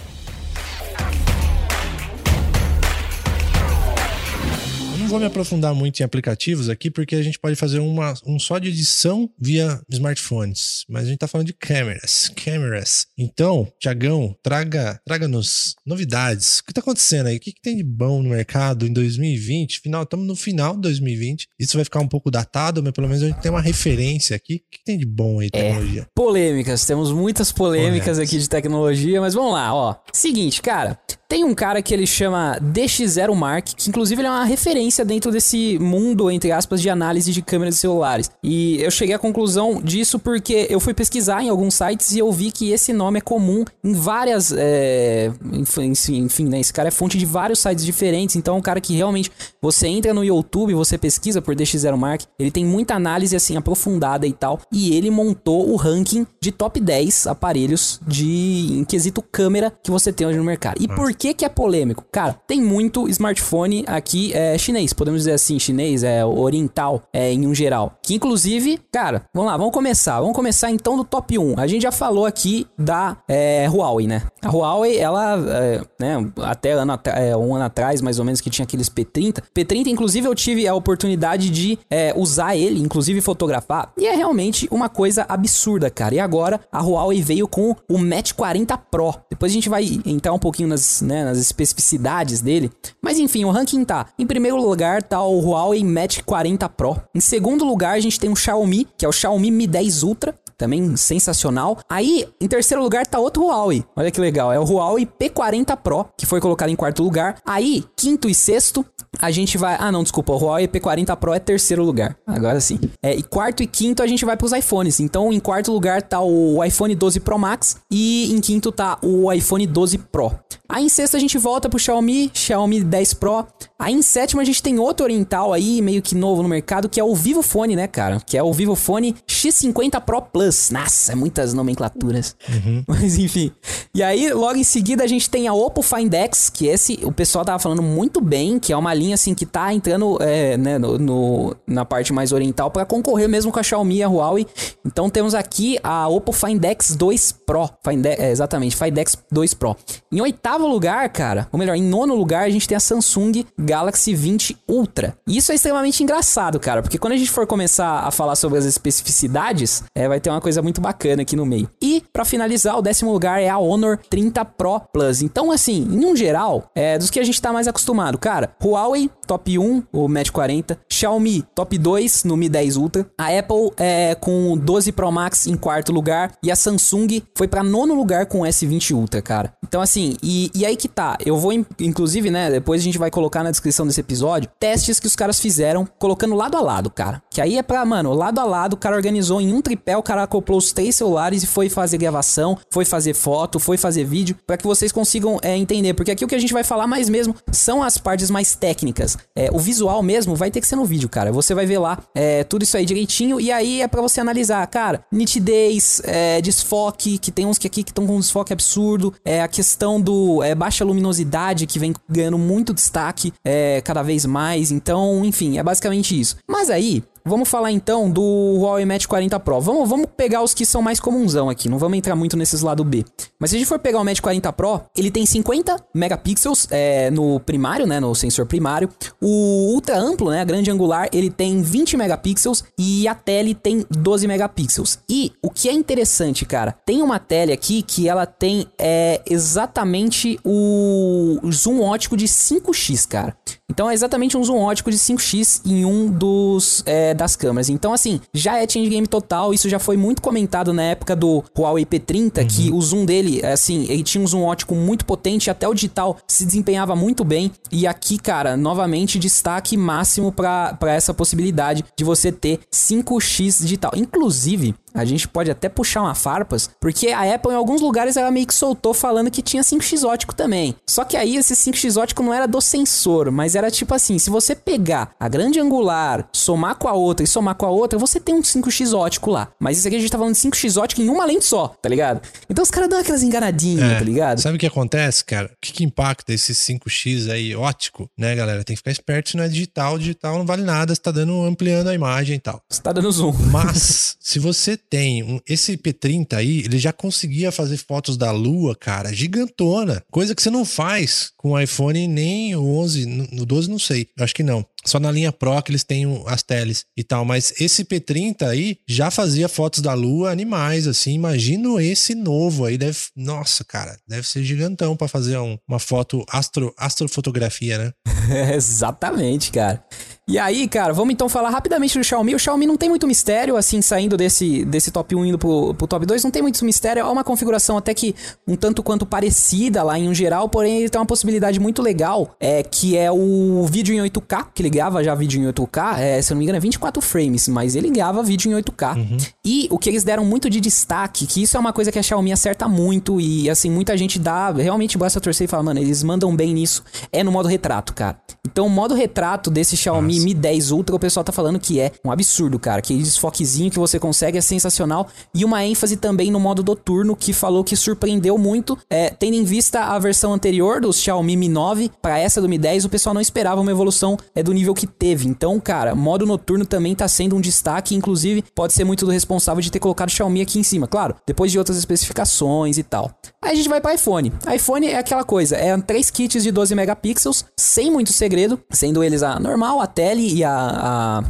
Vou 5.13 5.21
me 5.21 5.27
aprofundar 5.27 5.75
muito 5.75 6.01
em 6.01 6.05
aplicativos 6.05 6.71
aqui, 6.71 6.91
porque 6.91 7.15
a 7.15 7.23
gente 7.23 7.39
pode 7.39 7.55
fazer 7.55 7.81
uma, 7.81 8.15
um 8.27 8.39
só 8.39 8.59
de 8.59 8.71
edição 8.71 9.29
via 9.39 9.79
smartphones. 9.91 10.87
Mas 10.89 11.05
a 11.05 11.09
gente 11.11 11.19
tá 11.19 11.29
falando 11.29 11.49
de 11.49 11.53
câmeras. 11.53 12.33
Câmeras. 12.35 13.07
Então, 13.19 13.71
Tiagão, 13.79 14.35
traga, 14.43 14.99
traga-nos 15.05 15.75
novidades. 15.85 16.61
O 16.61 16.65
que 16.65 16.73
tá 16.73 16.81
acontecendo 16.81 17.27
aí? 17.27 17.37
O 17.37 17.41
que, 17.41 17.53
que 17.53 17.61
tem 17.61 17.77
de 17.77 17.83
bom 17.83 18.23
no 18.23 18.31
mercado 18.31 18.87
em 18.87 18.93
2020? 18.93 19.81
Final, 19.81 20.05
estamos 20.05 20.27
no 20.27 20.35
final 20.35 20.77
de 20.77 20.81
2020. 20.81 21.47
Isso 21.61 21.77
vai 21.77 21.85
ficar 21.85 22.01
um 22.01 22.09
pouco 22.09 22.31
datado, 22.31 22.83
mas 22.83 22.93
pelo 22.93 23.07
menos 23.07 23.23
a 23.23 23.27
gente 23.27 23.41
tem 23.43 23.51
uma 23.51 23.61
referência 23.61 24.35
aqui. 24.35 24.55
O 24.55 24.59
que, 24.71 24.79
que 24.79 24.85
tem 24.85 24.97
de 24.97 25.05
bom 25.05 25.41
aí, 25.41 25.51
tecnologia? 25.51 26.07
Polêmicas, 26.15 26.87
temos 26.87 27.13
muitas 27.13 27.53
polêmicas 27.53 28.17
Correto. 28.17 28.23
aqui 28.23 28.39
de 28.39 28.49
tecnologia, 28.49 29.21
mas 29.21 29.35
vamos 29.35 29.53
lá, 29.53 29.75
ó. 29.75 29.95
Seguinte, 30.11 30.63
cara, 30.63 30.99
tem 31.33 31.45
um 31.45 31.55
cara 31.55 31.81
que 31.81 31.95
ele 31.95 32.07
chama 32.07 32.59
DX0 32.61 33.35
Mark, 33.35 33.69
que 33.75 33.89
inclusive 33.89 34.21
ele 34.21 34.29
é 34.29 34.31
uma 34.31 34.45
referência 34.45 35.03
dentro 35.03 35.33
desse 35.33 35.79
mundo, 35.79 36.31
entre 36.31 36.53
aspas, 36.53 36.83
de 36.83 36.91
análise 36.91 37.33
de 37.33 37.41
câmeras 37.41 37.77
de 37.77 37.81
celulares. 37.81 38.31
E 38.43 38.83
eu 38.83 38.91
cheguei 38.91 39.15
à 39.15 39.19
conclusão 39.19 39.81
disso 39.83 40.19
porque 40.19 40.67
eu 40.69 40.79
fui 40.79 40.93
pesquisar 40.93 41.43
em 41.43 41.49
alguns 41.49 41.73
sites 41.73 42.13
e 42.13 42.19
eu 42.19 42.31
vi 42.31 42.53
que 42.53 42.71
esse 42.71 42.93
nome 42.93 43.17
é 43.17 43.23
comum 43.23 43.65
em 43.83 43.95
várias. 43.95 44.53
É, 44.55 45.33
enfim, 45.55 46.19
enfim, 46.19 46.45
né? 46.45 46.61
Esse 46.61 46.71
cara 46.71 46.89
é 46.89 46.91
fonte 46.91 47.17
de 47.17 47.25
vários 47.25 47.61
sites 47.61 47.83
diferentes, 47.83 48.37
então 48.37 48.57
é 48.57 48.59
um 48.59 48.63
cara 48.63 48.79
que 48.79 48.95
realmente 48.95 49.33
você 49.59 49.89
entra 49.89 50.13
no 50.13 50.23
YouTube, 50.23 50.75
você 50.75 50.99
pesquisa 50.99 51.41
por 51.41 51.57
DX0 51.57 51.97
Mark, 51.97 52.25
ele 52.39 52.51
tem 52.51 52.63
muita 52.63 52.95
análise 52.95 53.35
assim 53.35 53.57
aprofundada 53.57 54.27
e 54.27 54.35
tal, 54.35 54.61
e 54.71 54.95
ele 54.95 55.11
montou 55.11 55.71
o 55.71 55.77
ranking 55.77 56.27
de 56.43 56.53
top 56.53 56.79
10 56.79 57.27
aparelhos 57.27 57.99
de 58.07 58.81
em 58.81 58.85
quesito 58.85 59.23
câmera 59.23 59.73
que 59.83 59.91
você 59.91 60.13
tem 60.13 60.27
hoje 60.27 60.37
no 60.37 60.45
mercado. 60.45 60.77
E 60.79 60.87
por 60.87 61.15
que 61.23 61.33
que 61.35 61.45
é 61.45 61.49
polêmico? 61.49 62.05
Cara, 62.11 62.33
tem 62.49 62.61
muito 62.61 63.09
smartphone 63.09 63.85
aqui 63.87 64.33
é, 64.35 64.59
chinês, 64.59 64.93
podemos 64.93 65.21
dizer 65.21 65.35
assim, 65.35 65.57
chinês, 65.57 66.03
é 66.03 66.25
oriental, 66.25 67.05
é, 67.13 67.33
em 67.33 67.47
um 67.47 67.55
geral. 67.55 67.97
Que 68.03 68.15
inclusive, 68.15 68.81
cara, 68.91 69.23
vamos 69.33 69.49
lá, 69.49 69.57
vamos 69.57 69.73
começar. 69.73 70.19
Vamos 70.19 70.35
começar 70.35 70.73
então 70.73 70.97
do 70.97 71.05
top 71.05 71.39
1. 71.39 71.61
A 71.61 71.67
gente 71.69 71.83
já 71.83 71.93
falou 71.93 72.27
aqui 72.27 72.67
da 72.77 73.17
é, 73.29 73.69
Huawei, 73.69 74.09
né? 74.09 74.25
A 74.43 74.51
Huawei, 74.51 74.99
ela, 74.99 75.37
é, 75.49 75.81
né, 76.01 76.33
até 76.43 76.73
ano, 76.73 76.99
é, 77.05 77.37
um 77.37 77.55
ano 77.55 77.67
atrás, 77.67 78.01
mais 78.01 78.19
ou 78.19 78.25
menos, 78.25 78.41
que 78.41 78.51
tinha 78.51 78.65
aqueles 78.65 78.91
P30. 78.91 79.45
P30, 79.55 79.87
inclusive, 79.87 80.27
eu 80.27 80.35
tive 80.35 80.67
a 80.67 80.75
oportunidade 80.75 81.51
de 81.51 81.79
é, 81.89 82.13
usar 82.17 82.57
ele, 82.57 82.81
inclusive 82.81 83.21
fotografar. 83.21 83.93
E 83.97 84.09
é 84.09 84.17
realmente 84.17 84.67
uma 84.73 84.89
coisa 84.89 85.25
absurda, 85.29 85.89
cara. 85.89 86.17
E 86.17 86.19
agora 86.19 86.59
a 86.73 86.83
Huawei 86.83 87.23
veio 87.23 87.47
com 87.47 87.77
o 87.89 87.97
Mate 87.97 88.35
40 88.35 88.77
Pro. 88.77 89.15
Depois 89.31 89.53
a 89.53 89.55
gente 89.55 89.69
vai 89.69 90.01
entrar 90.05 90.33
um 90.33 90.39
pouquinho 90.39 90.69
nas, 90.69 91.01
né, 91.13 91.25
nas 91.25 91.39
especificidades 91.39 92.41
dele. 92.41 92.71
Mas 93.03 93.19
enfim, 93.19 93.45
o 93.45 93.51
ranking 93.51 93.85
tá. 93.85 94.07
Em 94.19 94.27
primeiro 94.27 94.57
lugar 94.57 95.03
tá 95.03 95.23
o 95.23 95.41
Huawei 95.41 95.85
Mate 95.85 96.23
40 96.25 96.67
Pro. 96.71 96.97
Em 97.15 97.21
segundo 97.21 97.65
lugar, 97.65 97.95
a 97.95 98.01
gente 98.01 98.19
tem 98.19 98.31
o 98.31 98.37
Xiaomi, 98.37 98.89
que 98.97 99.05
é 99.05 99.09
o 99.09 99.13
Xiaomi 99.13 99.51
Mi 99.51 99.67
10 99.67 100.03
Ultra. 100.03 100.35
Também 100.63 100.97
sensacional. 100.97 101.77
Aí, 101.91 102.25
em 102.41 102.47
terceiro 102.47 102.81
lugar, 102.81 103.05
tá 103.05 103.19
outro 103.19 103.47
Huawei. 103.49 103.85
Olha 103.97 104.13
que 104.13 104.21
legal. 104.21 104.53
É 104.53 104.61
o 104.61 104.63
Huawei 104.63 105.05
P40 105.05 105.77
Pro, 105.77 106.07
que 106.17 106.25
foi 106.25 106.41
colocado 106.41 106.69
em 106.69 106.77
quarto 106.77 107.03
lugar. 107.03 107.35
Aí, 107.45 107.85
quinto 107.97 108.29
e 108.29 108.35
sexto, 108.35 108.87
a 109.21 109.33
gente 109.33 109.59
vai. 109.59 109.77
Ah, 109.81 109.91
não, 109.91 110.05
desculpa. 110.05 110.33
O 110.33 110.39
Huawei 110.39 110.69
P40 110.69 111.17
Pro 111.17 111.35
é 111.35 111.41
terceiro 111.41 111.83
lugar. 111.83 112.17
Agora 112.25 112.61
sim. 112.61 112.79
É, 113.03 113.13
e 113.13 113.25
quarto 113.25 113.61
e 113.61 113.67
quinto 113.67 114.05
a 114.05 114.07
gente 114.07 114.25
vai 114.25 114.37
pros 114.37 114.53
iPhones. 114.53 115.01
Então, 115.01 115.33
em 115.33 115.41
quarto 115.41 115.73
lugar 115.73 116.01
tá 116.01 116.21
o 116.21 116.63
iPhone 116.63 116.95
12 116.95 117.19
Pro 117.19 117.37
Max. 117.37 117.79
E 117.91 118.33
em 118.33 118.41
quinto 118.41 118.71
tá 118.71 118.99
o 119.03 119.33
iPhone 119.33 119.67
12 119.67 119.99
Pro. 119.99 120.31
Aí 120.73 120.87
em 120.87 120.89
sexto 120.89 121.19
a 121.19 121.21
gente 121.21 121.37
volta 121.37 121.69
pro 121.69 121.79
Xiaomi, 121.79 122.31
Xiaomi 122.33 122.83
10 122.83 123.15
Pro. 123.15 123.47
Aí 123.79 123.93
em 123.93 124.01
sétimo 124.01 124.41
a 124.41 124.45
gente 124.45 124.63
tem 124.63 124.79
outro 124.79 125.05
oriental 125.05 125.53
aí, 125.53 125.83
meio 125.83 126.01
que 126.01 126.15
novo 126.15 126.43
no 126.43 126.49
mercado, 126.49 126.89
que 126.89 126.99
é 126.99 127.05
o 127.05 127.15
Vivo 127.15 127.43
Fone, 127.43 127.77
né, 127.77 127.87
cara? 127.87 128.19
Que 128.25 128.39
é 128.39 128.43
o 128.43 128.53
Vivo 128.55 128.75
Fone 128.75 129.15
X50 129.29 130.01
Pro 130.01 130.23
Plus. 130.23 130.52
Plus. 130.53 130.71
Nossa, 130.71 131.17
muitas 131.17 131.55
nomenclaturas. 131.55 132.37
Mas 132.87 133.19
enfim. 133.19 133.51
E 133.95 134.03
aí, 134.03 134.33
logo 134.33 134.57
em 134.57 134.65
seguida, 134.65 135.05
a 135.05 135.07
gente 135.07 135.29
tem 135.29 135.49
a 135.49 135.55
Oppo 135.55 135.83
Find 135.83 136.13
X, 136.13 136.51
que 136.51 136.67
esse 136.67 136.99
o 137.03 137.13
pessoal 137.13 137.45
tava 137.45 137.59
falando 137.59 137.83
muito 137.83 138.21
bem, 138.21 138.59
que 138.59 138.73
é 138.73 138.77
uma 138.77 138.93
linha 138.95 139.15
assim 139.15 139.35
que 139.35 139.45
tá 139.47 139.73
entrando 139.73 140.19
é, 140.21 140.57
né, 140.57 140.79
no, 140.79 140.99
no- 140.99 141.57
na 141.67 141.85
parte 141.85 142.13
mais 142.13 142.33
oriental 142.33 142.71
para 142.71 142.85
concorrer 142.85 143.29
mesmo 143.29 143.51
com 143.53 143.59
a 143.59 143.63
Xiaomi 143.63 143.97
e 143.97 144.03
a 144.03 144.09
Huawei. 144.09 144.47
Então 144.85 145.09
temos 145.11 145.35
aqui 145.35 145.79
a 145.83 146.09
Oppo 146.09 146.33
Find 146.33 146.63
X 146.65 146.95
2 146.97 147.33
Pro. 147.47 147.69
Find, 147.85 148.05
é, 148.07 148.31
exatamente, 148.31 148.77
Find 148.77 148.97
X 148.99 149.17
2 149.31 149.55
Pro. 149.55 149.77
Em 150.11 150.21
oitavo 150.21 150.67
lugar, 150.67 151.09
cara, 151.11 151.49
ou 151.53 151.59
melhor, 151.59 151.75
em 151.77 151.83
nono 151.83 152.15
lugar, 152.15 152.45
a 152.45 152.51
gente 152.51 152.67
tem 152.69 152.77
a 152.77 152.81
Samsung 152.81 153.45
Galaxy 153.59 154.15
20 154.15 154.57
Ultra. 154.69 155.17
Isso 155.27 155.53
é 155.53 155.55
extremamente 155.55 156.03
engraçado, 156.03 156.59
cara, 156.61 156.83
porque 156.83 156.99
quando 156.99 157.13
a 157.15 157.17
gente 157.17 157.31
for 157.31 157.47
começar 157.47 158.01
a 158.01 158.11
falar 158.11 158.37
sobre 158.37 158.59
as 158.59 158.65
especificidades, 158.65 159.83
é, 159.95 160.09
vai 160.09 160.21
ter 160.21 160.31
uma 160.33 160.41
coisa 160.41 160.63
muito 160.63 160.81
bacana 160.81 161.23
aqui 161.23 161.37
no 161.37 161.47
meio. 161.47 161.69
E, 161.81 162.03
pra 162.13 162.25
finalizar, 162.25 162.79
o 162.79 162.83
décimo 162.83 163.13
lugar 163.13 163.41
é 163.43 163.49
a 163.49 163.59
Honor 163.59 163.99
30 164.11 164.45
Pro 164.45 164.81
Plus. 164.93 165.23
Então, 165.23 165.51
assim, 165.51 165.87
em 165.91 166.05
um 166.05 166.17
geral, 166.17 166.65
é 166.75 166.99
dos 166.99 167.11
que 167.11 167.21
a 167.21 167.25
gente 167.25 167.41
tá 167.41 167.53
mais 167.53 167.69
acostumado. 167.69 168.19
Cara, 168.19 168.55
Huawei, 168.63 169.11
top 169.27 169.59
1, 169.59 169.83
o 169.93 170.09
Mate 170.09 170.33
40. 170.33 170.79
Xiaomi, 170.89 171.43
top 171.55 171.77
2 171.79 172.25
no 172.25 172.37
Mi 172.37 172.49
10 172.49 172.77
Ultra. 172.77 173.07
A 173.19 173.27
Apple 173.39 173.71
é 173.77 174.15
com 174.15 174.53
o 174.53 174.57
12 174.59 174.93
Pro 174.93 175.11
Max 175.11 175.47
em 175.47 175.57
quarto 175.57 175.93
lugar. 175.93 176.33
E 176.43 176.51
a 176.51 176.57
Samsung 176.57 177.23
foi 177.37 177.49
pra 177.49 177.63
nono 177.63 177.95
lugar 177.95 178.27
com 178.27 178.41
o 178.41 178.45
S20 178.45 178.95
Ultra, 178.95 179.23
cara. 179.23 179.53
Então, 179.67 179.81
assim, 179.81 180.17
e, 180.23 180.51
e 180.55 180.65
aí 180.67 180.77
que 180.77 180.89
tá. 180.89 181.17
Eu 181.25 181.37
vou, 181.37 181.53
in- 181.53 181.65
inclusive, 181.81 182.31
né, 182.31 182.51
depois 182.51 182.81
a 182.81 182.85
gente 182.85 182.99
vai 182.99 183.11
colocar 183.11 183.43
na 183.43 183.51
descrição 183.51 183.87
desse 183.87 184.01
episódio, 184.01 184.51
testes 184.61 185.01
que 185.01 185.07
os 185.07 185.17
caras 185.17 185.41
fizeram, 185.41 185.87
colocando 185.99 186.35
lado 186.35 186.57
a 186.57 186.61
lado, 186.61 186.91
cara. 186.91 187.23
Que 187.31 187.41
aí 187.41 187.57
é 187.57 187.63
pra, 187.63 187.85
mano, 187.85 188.13
lado 188.13 188.39
a 188.39 188.45
lado, 188.45 188.75
o 188.75 188.77
cara 188.77 188.97
organizou 188.97 189.41
em 189.41 189.53
um 189.53 189.63
tripé, 189.63 189.97
o 189.97 190.03
cara 190.03 190.22
acoplou 190.25 190.59
os 190.59 190.73
três 190.73 190.97
celulares 190.97 191.43
e 191.43 191.47
foi 191.47 191.69
fazer 191.69 191.99
gravação, 191.99 192.59
foi 192.71 192.85
fazer 192.85 193.15
foto, 193.15 193.59
foi 193.59 193.77
fazer 193.77 194.05
vídeo, 194.05 194.37
pra 194.47 194.57
que 194.57 194.67
vocês 194.67 194.93
consigam 194.93 195.39
é, 195.43 195.57
entender. 195.57 195.95
Porque 195.95 196.11
aqui 196.11 196.25
o 196.25 196.29
que 196.29 196.35
a 196.35 196.39
gente 196.39 196.53
vai 196.53 196.65
falar 196.65 196.87
mais 196.87 197.09
mesmo 197.09 197.35
são 197.51 197.83
as 197.83 197.99
partes 197.99 198.31
mais 198.31 198.55
técnicas. 198.55 199.17
É, 199.37 199.51
o 199.53 199.59
visual 199.59 200.03
mesmo 200.03 200.35
vai 200.35 200.51
ter 200.51 200.61
que 200.61 200.67
ser 200.67 200.77
no 200.77 200.85
vídeo, 200.85 201.09
cara. 201.09 201.33
Você 201.33 201.55
vai 201.55 201.67
ver 201.67 201.79
lá 201.79 201.99
é, 202.15 202.45
tudo 202.45 202.63
isso 202.63 202.77
aí 202.77 202.85
direitinho 202.85 203.41
e 203.41 203.51
aí 203.51 203.83
é 203.83 203.89
pra 203.89 204.01
você 204.01 204.21
analisar, 204.21 204.67
cara, 204.67 205.05
nitidez, 205.11 206.01
é, 206.05 206.41
desfoque, 206.41 207.19
que 207.19 207.31
tem 207.31 207.47
uns 207.47 207.59
que 207.59 207.67
aqui 207.67 207.83
que 207.83 207.91
estão 207.91 208.07
com 208.07 208.17
um 208.17 208.21
desfoque 208.21 208.53
absurdo, 208.53 209.15
é 209.25 209.43
a 209.43 209.49
questão 209.49 210.01
do 210.01 210.43
é, 210.43 210.55
baixa 210.55 210.85
luminosidade 210.85 211.67
que 211.67 211.79
vem 211.79 211.95
ganhando 212.09 212.39
muito 212.39 212.75
destaque 212.75 213.33
é, 213.45 213.81
cada 213.83 214.03
vez 214.03 214.27
mais. 214.27 214.71
Então, 214.71 215.25
enfim, 215.25 215.59
é 215.59 215.63
basicamente 215.63 216.19
isso. 216.19 216.37
Mas 216.49 216.71
aí, 216.71 217.03
Vamos 217.25 217.49
falar 217.49 217.71
então 217.71 218.11
do 218.11 218.59
Huawei 218.59 218.85
Mate 218.85 219.07
40 219.07 219.39
Pro. 219.41 219.61
Vamos, 219.61 219.89
vamos 219.89 220.07
pegar 220.17 220.43
os 220.43 220.53
que 220.53 220.67
são 220.67 220.83
mais 220.83 220.99
comunsão 220.99 221.49
aqui, 221.49 221.69
não 221.69 221.79
vamos 221.79 221.97
entrar 221.97 222.17
muito 222.17 222.37
nesses 222.37 222.63
lado 222.63 222.85
B. 222.85 223.05
Mas 223.39 223.51
se 223.51 223.57
a 223.57 223.59
gente 223.59 223.69
for 223.69 223.79
pegar 223.79 224.01
o 224.01 224.05
Mate 224.05 224.21
40 224.21 224.53
Pro, 224.53 224.81
ele 224.97 225.11
tem 225.11 225.25
50 225.25 225.77
megapixels 225.95 226.67
é, 226.71 227.11
no 227.11 227.39
primário, 227.41 227.87
né, 227.87 228.01
no 228.01 228.15
sensor 228.15 228.47
primário. 228.47 228.89
O 229.21 229.73
ultra 229.73 229.97
amplo, 229.97 230.31
né, 230.31 230.45
grande 230.45 230.71
angular, 230.71 231.09
ele 231.13 231.31
tem 231.31 231.63
20 231.63 231.97
megapixels 231.97 232.65
e 232.79 233.07
a 233.07 233.15
tele 233.15 233.55
tem 233.55 233.87
12 233.89 234.27
megapixels. 234.27 234.99
E 235.09 235.33
o 235.43 235.51
que 235.51 235.69
é 235.69 235.73
interessante, 235.73 236.45
cara, 236.45 236.73
tem 236.85 237.03
uma 237.03 237.19
tele 237.19 237.53
aqui 237.53 237.83
que 237.83 238.09
ela 238.09 238.27
tem 238.27 238.67
é, 238.79 239.21
exatamente 239.27 240.39
o 240.45 241.39
zoom 241.51 241.81
ótico 241.81 242.17
de 242.17 242.27
5x, 242.27 243.07
cara. 243.07 243.37
Então 243.73 243.89
é 243.89 243.95
exatamente 243.95 244.37
um 244.37 244.45
zoom 244.45 244.59
ótico 244.59 244.91
de 244.91 244.99
5x 244.99 245.63
em 245.65 245.87
um 245.87 246.11
dos 246.11 246.83
é, 246.85 247.15
das 247.15 247.35
câmeras. 247.37 247.71
Então 247.71 247.95
assim, 247.95 248.21
já 248.35 248.59
é 248.59 248.69
change 248.69 248.91
game 248.91 249.07
total. 249.07 249.55
Isso 249.55 249.67
já 249.67 249.79
foi 249.79 249.97
muito 249.97 250.21
comentado 250.21 250.75
na 250.75 250.83
época 250.83 251.17
do 251.17 251.43
Huawei 251.57 251.87
P30, 251.87 252.47
que 252.47 252.71
o 252.71 252.81
zoom 252.83 253.07
dele, 253.07 253.45
assim, 253.45 253.87
ele 253.89 254.03
tinha 254.03 254.23
um 254.23 254.27
zoom 254.27 254.43
ótico 254.43 254.75
muito 254.75 255.07
potente, 255.07 255.51
até 255.51 255.67
o 255.67 255.73
digital 255.73 256.19
se 256.29 256.45
desempenhava 256.45 256.95
muito 256.95 257.25
bem. 257.25 257.51
E 257.71 257.87
aqui, 257.87 258.19
cara, 258.19 258.59
novamente 258.59 259.19
destaque 259.19 259.75
máximo 259.75 260.31
para 260.31 260.77
essa 260.83 261.15
possibilidade 261.15 261.83
de 261.97 262.05
você 262.05 262.31
ter 262.31 262.61
5x 262.71 263.63
digital. 263.63 263.93
Inclusive, 263.97 264.75
a 264.95 265.05
gente 265.05 265.27
pode 265.29 265.51
até 265.51 265.69
puxar 265.69 266.03
uma 266.03 266.15
farpas, 266.15 266.69
porque 266.81 267.09
a 267.09 267.35
Apple 267.35 267.53
em 267.53 267.57
alguns 267.57 267.81
lugares 267.81 268.17
ela 268.17 268.31
meio 268.31 268.47
que 268.47 268.55
soltou 268.55 268.93
falando 268.95 269.31
que 269.31 269.43
tinha 269.43 269.63
5x 269.63 270.05
ótico 270.07 270.35
também. 270.35 270.75
Só 270.89 271.05
que 271.05 271.17
aí 271.17 271.37
esse 271.37 271.55
5x 271.55 272.01
ótico 272.01 272.23
não 272.23 272.33
era 272.35 272.47
do 272.47 272.61
sensor, 272.61 273.31
mas 273.31 273.55
era 273.55 273.71
tipo 273.71 273.95
assim, 273.95 274.19
se 274.19 274.31
você 274.31 274.55
pegar 274.55 275.15
a 275.19 275.29
grande 275.29 275.61
angular, 275.61 276.29
somar 276.33 276.77
com 276.77 276.89
a 276.89 276.93
outra 276.93 277.25
e 277.25 277.27
somar 277.27 277.55
com 277.55 277.67
a 277.67 277.71
outra, 277.71 277.99
você 277.99 278.19
tem 278.21 278.35
um 278.35 278.43
5x 278.43 278.93
ótico 278.97 279.31
lá. 279.31 279.49
Mas 279.59 279.79
isso 279.79 279.87
aqui 279.87 279.97
a 279.97 280.01
gente 280.01 280.11
tá 280.11 280.19
falando 280.19 280.35
de 280.35 280.41
5x 280.41 280.81
ótico 280.81 281.01
em 281.03 281.09
uma 281.09 281.25
lente 281.25 281.45
só, 281.45 281.69
tá 281.69 281.89
ligado? 281.89 282.21
Então 282.49 282.63
os 282.63 282.71
caras 282.71 282.89
dão 282.89 282.99
aquelas 282.99 283.23
enganadinhas, 283.23 283.93
É. 283.93 283.99
tá 283.99 284.05
ligado? 284.05 284.41
Sabe 284.41 284.57
o 284.57 284.59
que 284.59 284.67
acontece, 284.67 285.25
cara? 285.25 285.47
O 285.53 285.57
que, 285.61 285.73
que 285.73 285.85
impacta 285.85 286.33
esse 286.33 286.53
5x 286.55 287.31
aí 287.31 287.55
ótico, 287.55 288.09
né, 288.19 288.35
galera? 288.35 288.65
Tem 288.65 288.75
que 288.75 288.79
ficar 288.81 288.91
esperto 288.91 289.31
se 289.31 289.37
não 289.37 289.45
é 289.45 289.49
digital. 289.49 289.99
Digital 289.99 290.39
não 290.39 290.47
vale 290.47 290.63
nada, 290.63 290.95
você 290.95 291.01
tá 291.01 291.11
dando, 291.11 291.45
ampliando 291.45 291.89
a 291.89 291.95
imagem 291.95 292.37
e 292.37 292.41
tal. 292.41 292.61
Você 292.69 292.81
tá 292.83 292.93
dando 292.93 293.11
zoom. 293.11 293.33
Mas, 293.51 294.17
se 294.21 294.39
você 294.39 294.79
tem 294.91 295.23
um, 295.23 295.41
esse 295.49 295.77
P30 295.77 296.35
aí, 296.35 296.59
ele 296.61 296.79
já 296.79 296.93
conseguia 296.93 297.51
fazer 297.51 297.77
fotos 297.77 298.17
da 298.17 298.31
lua, 298.31 298.75
cara, 298.77 299.13
gigantona. 299.13 300.03
Coisa 300.11 300.35
que 300.35 300.43
você 300.43 300.51
não 300.51 300.65
faz 300.65 301.31
com 301.37 301.51
o 301.53 301.61
iPhone 301.61 302.07
nem 302.07 302.55
o 302.55 302.65
11, 302.79 303.07
no 303.07 303.23
no 303.33 303.47
12 303.47 303.71
não 303.71 303.79
sei, 303.79 304.09
acho 304.19 304.35
que 304.35 304.43
não. 304.43 304.65
Só 304.85 304.99
na 304.99 305.11
linha 305.13 305.31
Pro 305.33 305.63
que 305.63 305.71
eles 305.71 305.85
têm 305.85 306.05
as 306.27 306.43
teles 306.43 306.85
e 306.97 307.05
tal, 307.05 307.25
mas 307.25 307.55
esse 307.61 307.85
P30 307.85 308.43
aí 308.49 308.77
já 308.87 309.11
fazia 309.11 309.49
fotos 309.49 309.81
da 309.81 309.95
lua 309.95 310.31
animais, 310.31 310.87
assim, 310.87 311.13
imagino 311.15 311.81
esse 311.81 312.15
novo 312.15 312.65
aí, 312.65 312.77
deve, 312.77 312.99
nossa, 313.17 313.65
cara, 313.65 313.97
deve 314.09 314.27
ser 314.29 314.43
gigantão 314.45 314.97
pra 314.97 315.07
fazer 315.09 315.39
um- 315.39 315.57
uma 315.69 315.79
foto 315.79 316.25
astro, 316.29 316.75
astrofotografia, 316.77 317.79
né? 317.79 317.93
Exatamente, 318.55 319.51
cara. 319.53 319.85
E 320.29 320.39
aí, 320.39 320.69
cara, 320.69 320.93
vamos 320.93 321.13
então 321.13 321.29
falar 321.29 321.51
rapidamente 321.51 321.99
do 321.99 322.05
Xiaomi. 322.05 322.37
O 322.37 322.39
Xiaomi 322.39 322.65
não 322.65 322.77
tem 322.77 322.89
muito 322.89 323.09
mistério, 323.09 323.57
assim, 323.57 323.83
saindo 323.83 324.17
desse, 324.17 324.65
desse 324.65 324.93
top 324.93 325.17
1 325.17 325.27
indo 325.27 325.39
pro, 325.39 325.75
pro 325.75 325.87
top 325.89 326.07
2, 326.07 326.23
não 326.23 326.31
tem 326.31 326.41
muito 326.41 326.65
mistério. 326.65 327.01
É 327.01 327.05
uma 327.05 327.25
configuração 327.25 327.77
até 327.77 327.93
que 327.93 328.15
um 328.47 328.55
tanto 328.55 328.85
quanto 328.85 329.05
parecida 329.05 329.83
lá 329.83 329.99
em 329.99 330.09
um 330.09 330.15
geral, 330.15 330.49
porém 330.49 330.79
ele 330.79 330.89
tem 330.89 331.01
uma 331.01 331.07
possibilidade 331.07 331.59
muito 331.59 331.83
legal, 331.83 332.37
é 332.39 332.63
que 332.63 332.97
é 332.97 333.11
o 333.11 333.67
vídeo 333.69 333.93
em 333.93 333.99
8K, 334.09 334.47
que 334.55 334.63
ele 334.63 334.71
grava 334.71 335.03
já 335.03 335.13
vídeo 335.13 335.43
em 335.43 335.53
8K, 335.53 335.99
é, 335.99 336.23
se 336.23 336.33
eu 336.33 336.37
não 336.37 336.39
me 336.39 336.45
engano 336.45 336.57
é 336.57 336.61
24 336.61 337.03
frames, 337.03 337.49
mas 337.49 337.75
ele 337.75 337.91
grava 337.91 338.23
vídeo 338.23 338.51
em 338.51 338.55
8K. 338.63 339.35
E 339.45 339.67
o 339.73 339.79
que 339.79 339.91
eles 339.91 340.05
deram 340.05 340.25
muito 340.25 340.49
de 340.49 340.61
destaque, 340.61 341.27
que 341.27 341.43
isso 341.43 341.57
é 341.57 341.61
uma 341.61 341.73
coisa 341.73 341.91
que 341.91 341.99
a 341.99 342.03
Xiaomi 342.03 342.33
acerta 342.33 342.69
muito 342.69 343.21
e, 343.21 343.51
assim, 343.51 343.69
muita 343.69 343.97
gente 343.97 344.21
dá 344.21 344.53
realmente 344.53 344.97
basta 344.97 345.21
torcer 345.21 345.47
e 345.47 345.49
fala, 345.49 345.65
mano, 345.65 345.81
eles 345.81 346.05
mandam 346.05 346.35
bem 346.37 346.55
nisso, 346.55 346.85
é 347.11 347.25
no 347.25 347.33
modo 347.33 347.49
retrato, 347.49 347.93
cara. 347.93 348.17
Então, 348.47 348.67
o 348.67 348.71
modo 348.71 348.95
retrato 348.95 349.51
desse 349.51 349.77
Xiaomi 349.77 350.12
Mi 350.21 350.35
10 350.35 350.71
Ultra, 350.71 350.97
o 350.97 350.99
pessoal 350.99 351.25
tá 351.25 351.33
falando 351.33 351.59
que 351.59 351.81
é 351.81 351.93
um 352.05 352.11
absurdo, 352.11 352.59
cara. 352.59 352.79
Aquele 352.79 353.03
desfoquezinho 353.03 353.71
que 353.71 353.79
você 353.79 353.99
consegue 353.99 354.39
é 354.39 354.41
sensacional. 354.41 355.09
E 355.35 355.45
uma 355.45 355.65
ênfase 355.65 355.97
também 355.97 356.31
no 356.31 356.41
modo 356.41 356.63
noturno, 356.63 357.17
que 357.17 357.33
falou 357.33 357.65
que 357.65 357.77
surpreendeu 357.77 358.37
muito. 358.39 358.79
É, 358.91 359.11
tendo 359.11 359.35
em 359.35 359.45
vista 359.45 359.85
a 359.85 359.99
versão 359.99 360.33
anterior 360.33 360.81
do 360.81 360.93
Xiaomi 360.93 361.37
Mi 361.37 361.49
9 361.49 361.91
para 362.01 362.19
essa 362.19 362.41
do 362.41 362.49
Mi 362.49 362.59
10, 362.59 362.85
o 362.85 362.89
pessoal 362.89 363.15
não 363.15 363.21
esperava 363.21 363.61
uma 363.61 363.71
evolução 363.71 364.17
é, 364.35 364.43
do 364.43 364.53
nível 364.53 364.75
que 364.75 364.87
teve. 364.87 365.29
Então, 365.29 365.59
cara, 365.61 365.95
modo 365.95 366.27
noturno 366.27 366.65
também 366.65 366.95
tá 366.95 367.09
sendo 367.09 367.37
um 367.37 367.41
destaque. 367.41 367.95
Inclusive, 367.95 368.45
pode 368.55 368.73
ser 368.73 368.85
muito 368.85 369.05
do 369.05 369.13
responsável 369.13 369.61
de 369.61 369.71
ter 369.71 369.79
colocado 369.79 370.09
o 370.09 370.13
Xiaomi 370.13 370.43
aqui 370.43 370.59
em 370.59 370.63
cima. 370.63 370.87
Claro, 370.87 371.17
depois 371.27 371.51
de 371.51 371.59
outras 371.59 371.79
especificações 371.79 372.79
e 372.79 372.83
tal. 372.83 373.11
Aí 373.41 373.53
a 373.53 373.55
gente 373.55 373.69
vai 373.69 373.81
para 373.81 373.95
iPhone. 373.95 374.33
iPhone 374.55 374.87
é 374.87 374.99
aquela 374.99 375.25
coisa, 375.25 375.57
é 375.57 375.77
três 375.81 376.11
kits 376.11 376.43
de 376.43 376.51
12 376.51 376.75
megapixels, 376.75 377.45
sem 377.57 377.91
muito 377.91 378.13
segredo, 378.13 378.61
sendo 378.71 379.03
eles 379.03 379.23
a 379.23 379.39
normal, 379.39 379.81
a 379.81 379.87
tele 380.03 380.35
e 380.35 380.43
a, 380.43 380.57
a 380.91 381.23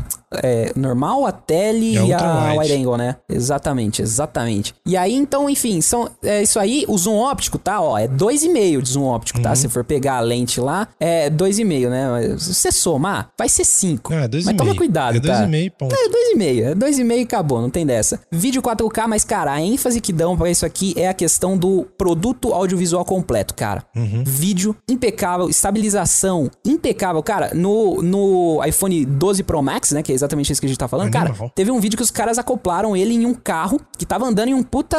é, 0.43 0.73
normal, 0.77 1.27
a 1.27 1.33
tele 1.33 1.95
E 1.95 1.99
a 1.99 2.05
e 2.07 2.13
a 2.15 2.55
wide 2.59 2.73
angle, 2.75 2.97
né? 2.97 3.17
Exatamente, 3.29 4.03
exatamente. 4.03 4.75
E 4.87 4.97
aí, 4.97 5.15
então, 5.15 5.49
enfim, 5.49 5.81
são, 5.81 6.09
é 6.23 6.43
isso 6.43 6.59
aí. 6.59 6.85
O 6.89 6.97
zoom 6.97 7.17
óptico, 7.17 7.59
tá? 7.59 7.81
Ó, 7.81 7.99
é 7.99 8.07
2,5 8.09 8.81
de 8.83 8.89
zoom 8.91 9.05
óptico, 9.05 9.39
Uhum. 9.39 9.43
tá? 9.45 9.55
Se 9.57 9.69
for 9.69 9.85
pegar 9.85 10.17
a 10.17 10.21
lente 10.21 10.61
lá, 10.61 10.89
é 11.01 11.29
2,5, 11.31 11.89
né? 11.89 12.09
Mas 12.11 12.43
Se 12.43 12.55
você 12.55 12.73
somar, 12.73 13.31
vai 13.39 13.49
ser 13.49 13.65
5. 13.65 14.13
Ah, 14.13 14.21
Mas 14.21 14.29
2,5. 14.31 14.57
toma 14.57 14.75
cuidado, 14.75 15.17
é 15.17 15.21
tá? 15.21 15.43
2,5, 15.47 15.71
ponto. 15.79 15.95
É 15.95 16.09
2,5, 16.09 16.65
é 16.71 16.75
2,5 16.75 17.19
e 17.19 17.23
acabou, 17.23 17.61
não 17.61 17.71
tem 17.71 17.85
dessa. 17.87 18.21
Vídeo 18.31 18.63
4K, 18.63 19.07
mas 19.09 19.25
cara, 19.25 19.53
a 19.53 19.61
ênfase 19.61 20.01
que 20.01 20.13
dão 20.13 20.37
pra 20.37 20.51
isso 20.51 20.65
aqui 20.67 20.95
é 20.97 21.09
a 21.09 21.15
questão 21.15 21.57
do 21.57 21.87
produto 21.97 22.53
audiovisual 22.53 23.05
completo, 23.05 23.55
cara. 23.55 23.85
Uhum. 23.97 24.23
Vídeo 24.27 24.75
impecável, 24.89 25.49
estabilização 25.49 26.51
impecável. 26.65 27.23
Cara, 27.23 27.53
no, 27.55 28.03
no 28.03 28.65
iPhone 28.65 29.05
12 29.05 29.43
Pro 29.43 29.63
Max, 29.63 29.93
né, 29.93 30.03
que 30.03 30.13
é 30.13 30.15
exatamente 30.23 30.53
isso 30.53 30.61
que 30.61 30.67
a 30.67 30.69
gente 30.69 30.79
tá 30.79 30.89
falando, 30.89 31.15
Animal. 31.15 31.35
cara, 31.37 31.51
teve 31.55 31.71
um 31.71 31.81
vídeo 31.81 31.97
que 31.97 32.03
os 32.03 32.11
caras 32.11 32.39
acoplaram 32.39 32.97
ele 32.97 33.15
em 33.15 33.27
um 33.27 33.35
carro 33.35 33.81
que 33.99 34.07
tava 34.07 34.25
andando 34.25 34.49
em 34.49 34.55
um 34.55 34.63
puta, 34.63 34.97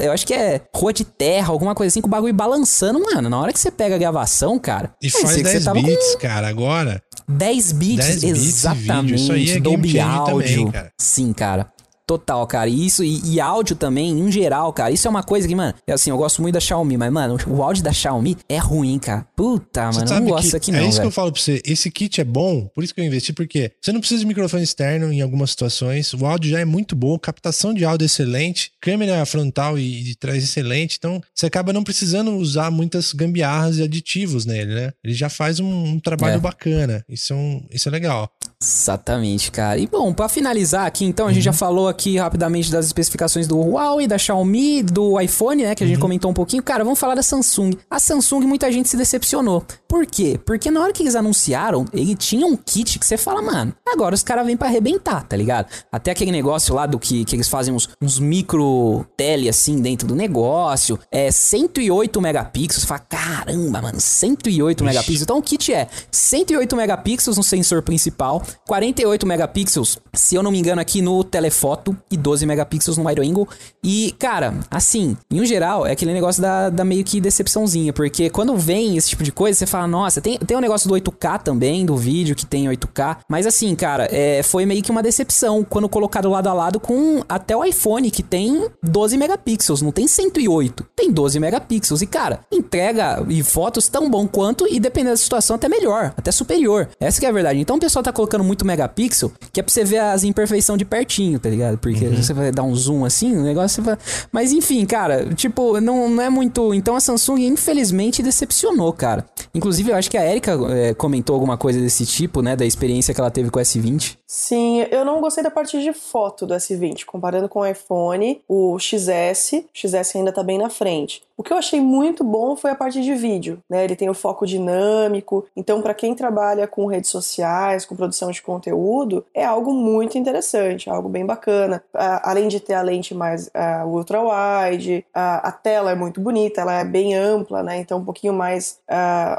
eu 0.00 0.12
acho 0.12 0.26
que 0.26 0.34
é 0.34 0.60
rua 0.74 0.92
de 0.92 1.04
terra, 1.04 1.48
alguma 1.50 1.74
coisa 1.74 1.92
assim, 1.92 2.00
com 2.00 2.08
o 2.08 2.10
bagulho 2.10 2.34
balançando, 2.34 3.00
mano. 3.00 3.28
Na 3.28 3.40
hora 3.40 3.52
que 3.52 3.60
você 3.60 3.70
pega 3.70 3.94
a 3.94 3.98
gravação, 3.98 4.58
cara, 4.58 4.92
E 5.02 5.10
faz 5.10 5.24
que 5.24 5.30
você 5.36 5.42
10 5.42 5.64
tava 5.64 5.80
com 5.80 5.86
bits, 5.86 6.16
cara, 6.16 6.48
agora. 6.48 7.02
10 7.28 7.72
bits, 7.72 8.06
10 8.06 8.20
bits 8.24 8.42
exatamente. 8.48 9.14
isso 9.14 9.32
aí 9.32 9.50
é 9.50 9.60
Dolby 9.60 10.00
áudio. 10.00 10.46
também, 10.46 10.70
cara. 10.70 10.92
Sim, 10.98 11.32
cara. 11.32 11.70
Total, 12.06 12.44
cara. 12.46 12.68
E 12.68 12.86
isso, 12.86 13.04
e, 13.04 13.20
e, 13.34 13.40
áudio 13.40 13.76
também, 13.76 14.10
em 14.10 14.30
geral, 14.30 14.72
cara. 14.72 14.90
Isso 14.90 15.06
é 15.06 15.10
uma 15.10 15.22
coisa 15.22 15.46
que, 15.46 15.54
mano, 15.54 15.74
é 15.86 15.92
assim, 15.92 16.10
eu 16.10 16.16
gosto 16.16 16.42
muito 16.42 16.54
da 16.54 16.60
Xiaomi, 16.60 16.96
mas, 16.96 17.12
mano, 17.12 17.36
o 17.46 17.62
áudio 17.62 17.82
da 17.82 17.92
Xiaomi 17.92 18.36
é 18.48 18.58
ruim, 18.58 18.98
cara. 18.98 19.26
Puta, 19.36 19.92
você 19.92 20.00
mano, 20.00 20.12
eu 20.12 20.20
não 20.20 20.26
gosto 20.26 20.44
disso 20.44 20.56
aqui 20.56 20.70
é 20.70 20.74
não. 20.74 20.80
É 20.80 20.82
isso 20.82 20.92
véio. 20.92 21.02
que 21.02 21.06
eu 21.06 21.12
falo 21.12 21.32
pra 21.32 21.40
você. 21.40 21.62
Esse 21.64 21.90
kit 21.90 22.20
é 22.20 22.24
bom, 22.24 22.66
por 22.74 22.82
isso 22.82 22.94
que 22.94 23.00
eu 23.00 23.04
investi, 23.04 23.32
porque 23.32 23.72
você 23.80 23.92
não 23.92 24.00
precisa 24.00 24.20
de 24.20 24.26
microfone 24.26 24.62
externo 24.62 25.12
em 25.12 25.20
algumas 25.20 25.50
situações. 25.50 26.12
O 26.12 26.26
áudio 26.26 26.50
já 26.50 26.60
é 26.60 26.64
muito 26.64 26.96
bom, 26.96 27.18
captação 27.18 27.72
de 27.72 27.84
áudio 27.84 28.04
é 28.04 28.06
excelente, 28.06 28.72
câmera 28.80 29.24
frontal 29.24 29.78
e 29.78 30.02
de 30.02 30.16
trás 30.16 30.42
excelente. 30.42 30.96
Então, 30.98 31.20
você 31.32 31.46
acaba 31.46 31.72
não 31.72 31.84
precisando 31.84 32.32
usar 32.32 32.70
muitas 32.70 33.12
gambiarras 33.12 33.78
e 33.78 33.82
aditivos 33.82 34.44
nele, 34.44 34.74
né? 34.74 34.92
Ele 35.04 35.14
já 35.14 35.28
faz 35.28 35.60
um, 35.60 35.84
um 35.84 36.00
trabalho 36.00 36.36
é. 36.36 36.40
bacana. 36.40 37.04
Isso 37.08 37.32
é, 37.32 37.36
um, 37.36 37.64
isso 37.70 37.88
é 37.88 37.92
legal. 37.92 38.30
Exatamente, 38.62 39.50
cara. 39.50 39.76
E 39.76 39.88
bom, 39.88 40.12
para 40.12 40.28
finalizar 40.28 40.86
aqui, 40.86 41.04
então, 41.04 41.26
a 41.26 41.28
uhum. 41.28 41.34
gente 41.34 41.42
já 41.42 41.52
falou 41.52 41.88
aqui 41.88 42.16
rapidamente 42.16 42.70
das 42.70 42.86
especificações 42.86 43.48
do 43.48 43.58
Huawei, 43.58 44.06
da 44.06 44.16
Xiaomi, 44.16 44.84
do 44.84 45.20
iPhone, 45.20 45.64
né, 45.64 45.74
que 45.74 45.82
a 45.82 45.86
gente 45.86 45.96
uhum. 45.96 46.02
comentou 46.02 46.30
um 46.30 46.34
pouquinho. 46.34 46.62
Cara, 46.62 46.84
vamos 46.84 46.98
falar 46.98 47.16
da 47.16 47.22
Samsung. 47.22 47.72
A 47.90 47.98
Samsung, 47.98 48.46
muita 48.46 48.70
gente 48.70 48.88
se 48.88 48.96
decepcionou. 48.96 49.64
Por 49.88 50.06
quê? 50.06 50.40
Porque 50.46 50.70
na 50.70 50.80
hora 50.80 50.92
que 50.92 51.02
eles 51.02 51.16
anunciaram, 51.16 51.84
ele 51.92 52.14
tinha 52.14 52.46
um 52.46 52.56
kit 52.56 52.98
que 52.98 53.04
você 53.04 53.16
fala, 53.16 53.42
mano, 53.42 53.74
agora 53.86 54.14
os 54.14 54.22
caras 54.22 54.46
vêm 54.46 54.56
para 54.56 54.68
arrebentar, 54.68 55.22
tá 55.24 55.36
ligado? 55.36 55.66
Até 55.90 56.12
aquele 56.12 56.30
negócio 56.30 56.74
lá 56.74 56.86
do 56.86 56.98
que, 56.98 57.24
que 57.24 57.34
eles 57.34 57.48
fazem 57.48 57.74
uns, 57.74 57.88
uns 58.00 58.18
micro 58.18 59.04
tele 59.16 59.48
assim 59.48 59.82
dentro 59.82 60.06
do 60.06 60.14
negócio, 60.14 60.98
é 61.10 61.30
108 61.30 62.20
megapixels. 62.22 62.84
Fala, 62.84 63.00
caramba, 63.00 63.82
mano, 63.82 64.00
108 64.00 64.78
Ixi. 64.78 64.84
megapixels. 64.84 65.22
Então 65.22 65.38
o 65.38 65.42
kit 65.42 65.74
é 65.74 65.88
108 66.10 66.76
megapixels 66.76 67.36
no 67.36 67.42
sensor 67.42 67.82
principal, 67.82 68.42
48 68.66 69.26
megapixels, 69.26 69.98
se 70.12 70.34
eu 70.34 70.42
não 70.42 70.50
me 70.50 70.58
engano, 70.58 70.80
aqui 70.80 71.00
no 71.02 71.22
telefoto 71.24 71.96
e 72.10 72.16
12 72.16 72.46
megapixels 72.46 72.96
no 72.96 73.06
wide 73.06 73.20
angle. 73.20 73.48
E, 73.82 74.14
cara, 74.18 74.54
assim, 74.70 75.16
em 75.30 75.44
geral, 75.44 75.86
é 75.86 75.92
aquele 75.92 76.12
negócio 76.12 76.40
da, 76.42 76.70
da 76.70 76.84
meio 76.84 77.04
que 77.04 77.20
decepçãozinha, 77.20 77.92
porque 77.92 78.30
quando 78.30 78.56
vem 78.56 78.96
esse 78.96 79.10
tipo 79.10 79.22
de 79.22 79.32
coisa, 79.32 79.58
você 79.58 79.66
fala, 79.66 79.86
nossa, 79.86 80.20
tem, 80.20 80.38
tem 80.38 80.56
um 80.56 80.60
negócio 80.60 80.88
do 80.88 80.94
8K 80.94 81.42
também, 81.42 81.84
do 81.84 81.96
vídeo 81.96 82.34
que 82.34 82.46
tem 82.46 82.66
8K, 82.66 83.18
mas 83.28 83.46
assim, 83.46 83.74
cara, 83.74 84.08
é, 84.10 84.42
foi 84.42 84.66
meio 84.66 84.82
que 84.82 84.90
uma 84.90 85.02
decepção 85.02 85.64
quando 85.64 85.88
colocado 85.88 86.28
lado 86.30 86.48
a 86.48 86.52
lado 86.52 86.80
com 86.80 87.22
até 87.28 87.56
o 87.56 87.64
iPhone, 87.64 88.10
que 88.10 88.22
tem 88.22 88.68
12 88.82 89.16
megapixels, 89.16 89.82
não 89.82 89.92
tem 89.92 90.06
108, 90.06 90.86
tem 90.96 91.10
12 91.10 91.38
megapixels. 91.38 92.02
E, 92.02 92.06
cara, 92.06 92.40
entrega 92.50 93.24
e 93.28 93.42
fotos 93.42 93.88
tão 93.88 94.08
bom 94.08 94.26
quanto 94.26 94.66
e 94.66 94.80
dependendo 94.80 95.12
da 95.12 95.16
situação 95.16 95.56
até 95.56 95.68
melhor, 95.68 96.14
até 96.16 96.30
superior. 96.30 96.88
Essa 97.00 97.20
que 97.20 97.26
é 97.26 97.28
a 97.28 97.32
verdade. 97.32 97.58
Então 97.58 97.76
o 97.76 97.80
pessoal 97.80 98.02
tá 98.02 98.12
colocando 98.12 98.41
muito 98.42 98.64
megapixel, 98.64 99.32
que 99.52 99.60
é 99.60 99.62
pra 99.62 99.72
você 99.72 99.84
ver 99.84 99.98
as 99.98 100.24
imperfeições 100.24 100.78
de 100.78 100.84
pertinho, 100.84 101.38
tá 101.38 101.48
ligado? 101.48 101.78
Porque 101.78 102.06
uhum. 102.06 102.16
você 102.16 102.32
vai 102.32 102.50
dar 102.50 102.62
um 102.62 102.74
zoom 102.74 103.04
assim, 103.04 103.36
o 103.36 103.42
negócio 103.42 103.82
vai... 103.82 103.96
Mas 104.30 104.52
enfim, 104.52 104.84
cara, 104.84 105.26
tipo, 105.34 105.80
não, 105.80 106.08
não 106.08 106.22
é 106.22 106.30
muito... 106.30 106.74
Então 106.74 106.96
a 106.96 107.00
Samsung, 107.00 107.46
infelizmente, 107.46 108.22
decepcionou, 108.22 108.92
cara. 108.92 109.24
Inclusive, 109.54 109.90
eu 109.90 109.96
acho 109.96 110.10
que 110.10 110.16
a 110.16 110.28
Erika 110.28 110.58
é, 110.70 110.94
comentou 110.94 111.34
alguma 111.34 111.56
coisa 111.56 111.80
desse 111.80 112.06
tipo, 112.06 112.42
né? 112.42 112.56
Da 112.56 112.64
experiência 112.64 113.12
que 113.14 113.20
ela 113.20 113.30
teve 113.30 113.50
com 113.50 113.58
o 113.58 113.62
S20. 113.62 114.16
Sim, 114.26 114.86
eu 114.90 115.04
não 115.04 115.20
gostei 115.20 115.44
da 115.44 115.50
parte 115.50 115.80
de 115.80 115.92
foto 115.92 116.46
do 116.46 116.54
S20. 116.54 117.04
Comparando 117.04 117.48
com 117.48 117.60
o 117.60 117.66
iPhone, 117.66 118.40
o 118.48 118.78
XS, 118.78 119.52
o 119.52 119.64
XS 119.74 120.16
ainda 120.16 120.32
tá 120.32 120.42
bem 120.42 120.58
na 120.58 120.70
frente. 120.70 121.22
O 121.42 121.44
que 121.44 121.52
eu 121.52 121.56
achei 121.56 121.80
muito 121.80 122.22
bom 122.22 122.54
foi 122.54 122.70
a 122.70 122.74
parte 122.76 123.02
de 123.02 123.16
vídeo, 123.16 123.58
né? 123.68 123.82
Ele 123.82 123.96
tem 123.96 124.08
o 124.08 124.14
foco 124.14 124.46
dinâmico, 124.46 125.44
então 125.56 125.82
para 125.82 125.92
quem 125.92 126.14
trabalha 126.14 126.68
com 126.68 126.86
redes 126.86 127.10
sociais, 127.10 127.84
com 127.84 127.96
produção 127.96 128.30
de 128.30 128.40
conteúdo, 128.40 129.24
é 129.34 129.44
algo 129.44 129.74
muito 129.74 130.16
interessante, 130.16 130.88
algo 130.88 131.08
bem 131.08 131.26
bacana. 131.26 131.82
Uh, 131.92 132.22
além 132.22 132.46
de 132.46 132.60
ter 132.60 132.74
a 132.74 132.82
lente 132.82 133.12
mais 133.12 133.48
uh, 133.48 133.84
ultra 133.88 134.20
wide, 134.22 135.04
uh, 135.08 135.42
a 135.42 135.50
tela 135.50 135.90
é 135.90 135.96
muito 135.96 136.20
bonita, 136.20 136.60
ela 136.60 136.74
é 136.74 136.84
bem 136.84 137.16
ampla, 137.16 137.60
né? 137.60 137.76
Então 137.78 137.98
um 137.98 138.04
pouquinho 138.04 138.32
mais 138.32 138.78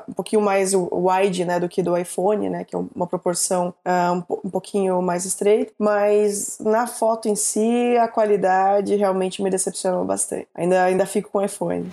um 0.10 0.14
pouquinho 0.14 0.42
mais 0.42 0.74
wide, 0.74 1.46
né, 1.46 1.60
do 1.60 1.70
que 1.70 1.82
do 1.82 1.96
iPhone, 1.96 2.50
né? 2.50 2.66
Que 2.66 2.76
é 2.76 2.80
uma 2.94 3.08
proporção 3.08 3.74
um, 3.88 4.38
um 4.44 4.50
pouquinho 4.50 5.02
mais 5.02 5.24
estreita, 5.24 5.72
mas 5.80 6.58
na 6.60 6.86
foto 6.86 7.30
em 7.30 7.36
si 7.36 7.96
a 7.98 8.10
qualidade 8.10 8.94
realmente 8.96 9.42
me 9.42 9.50
decepcionou 9.50 10.04
bastante. 10.04 10.50
Ainda 10.54 10.84
ainda 10.84 11.06
fico 11.06 11.30
com 11.30 11.38
o 11.38 11.46
iPhone. 11.46 11.93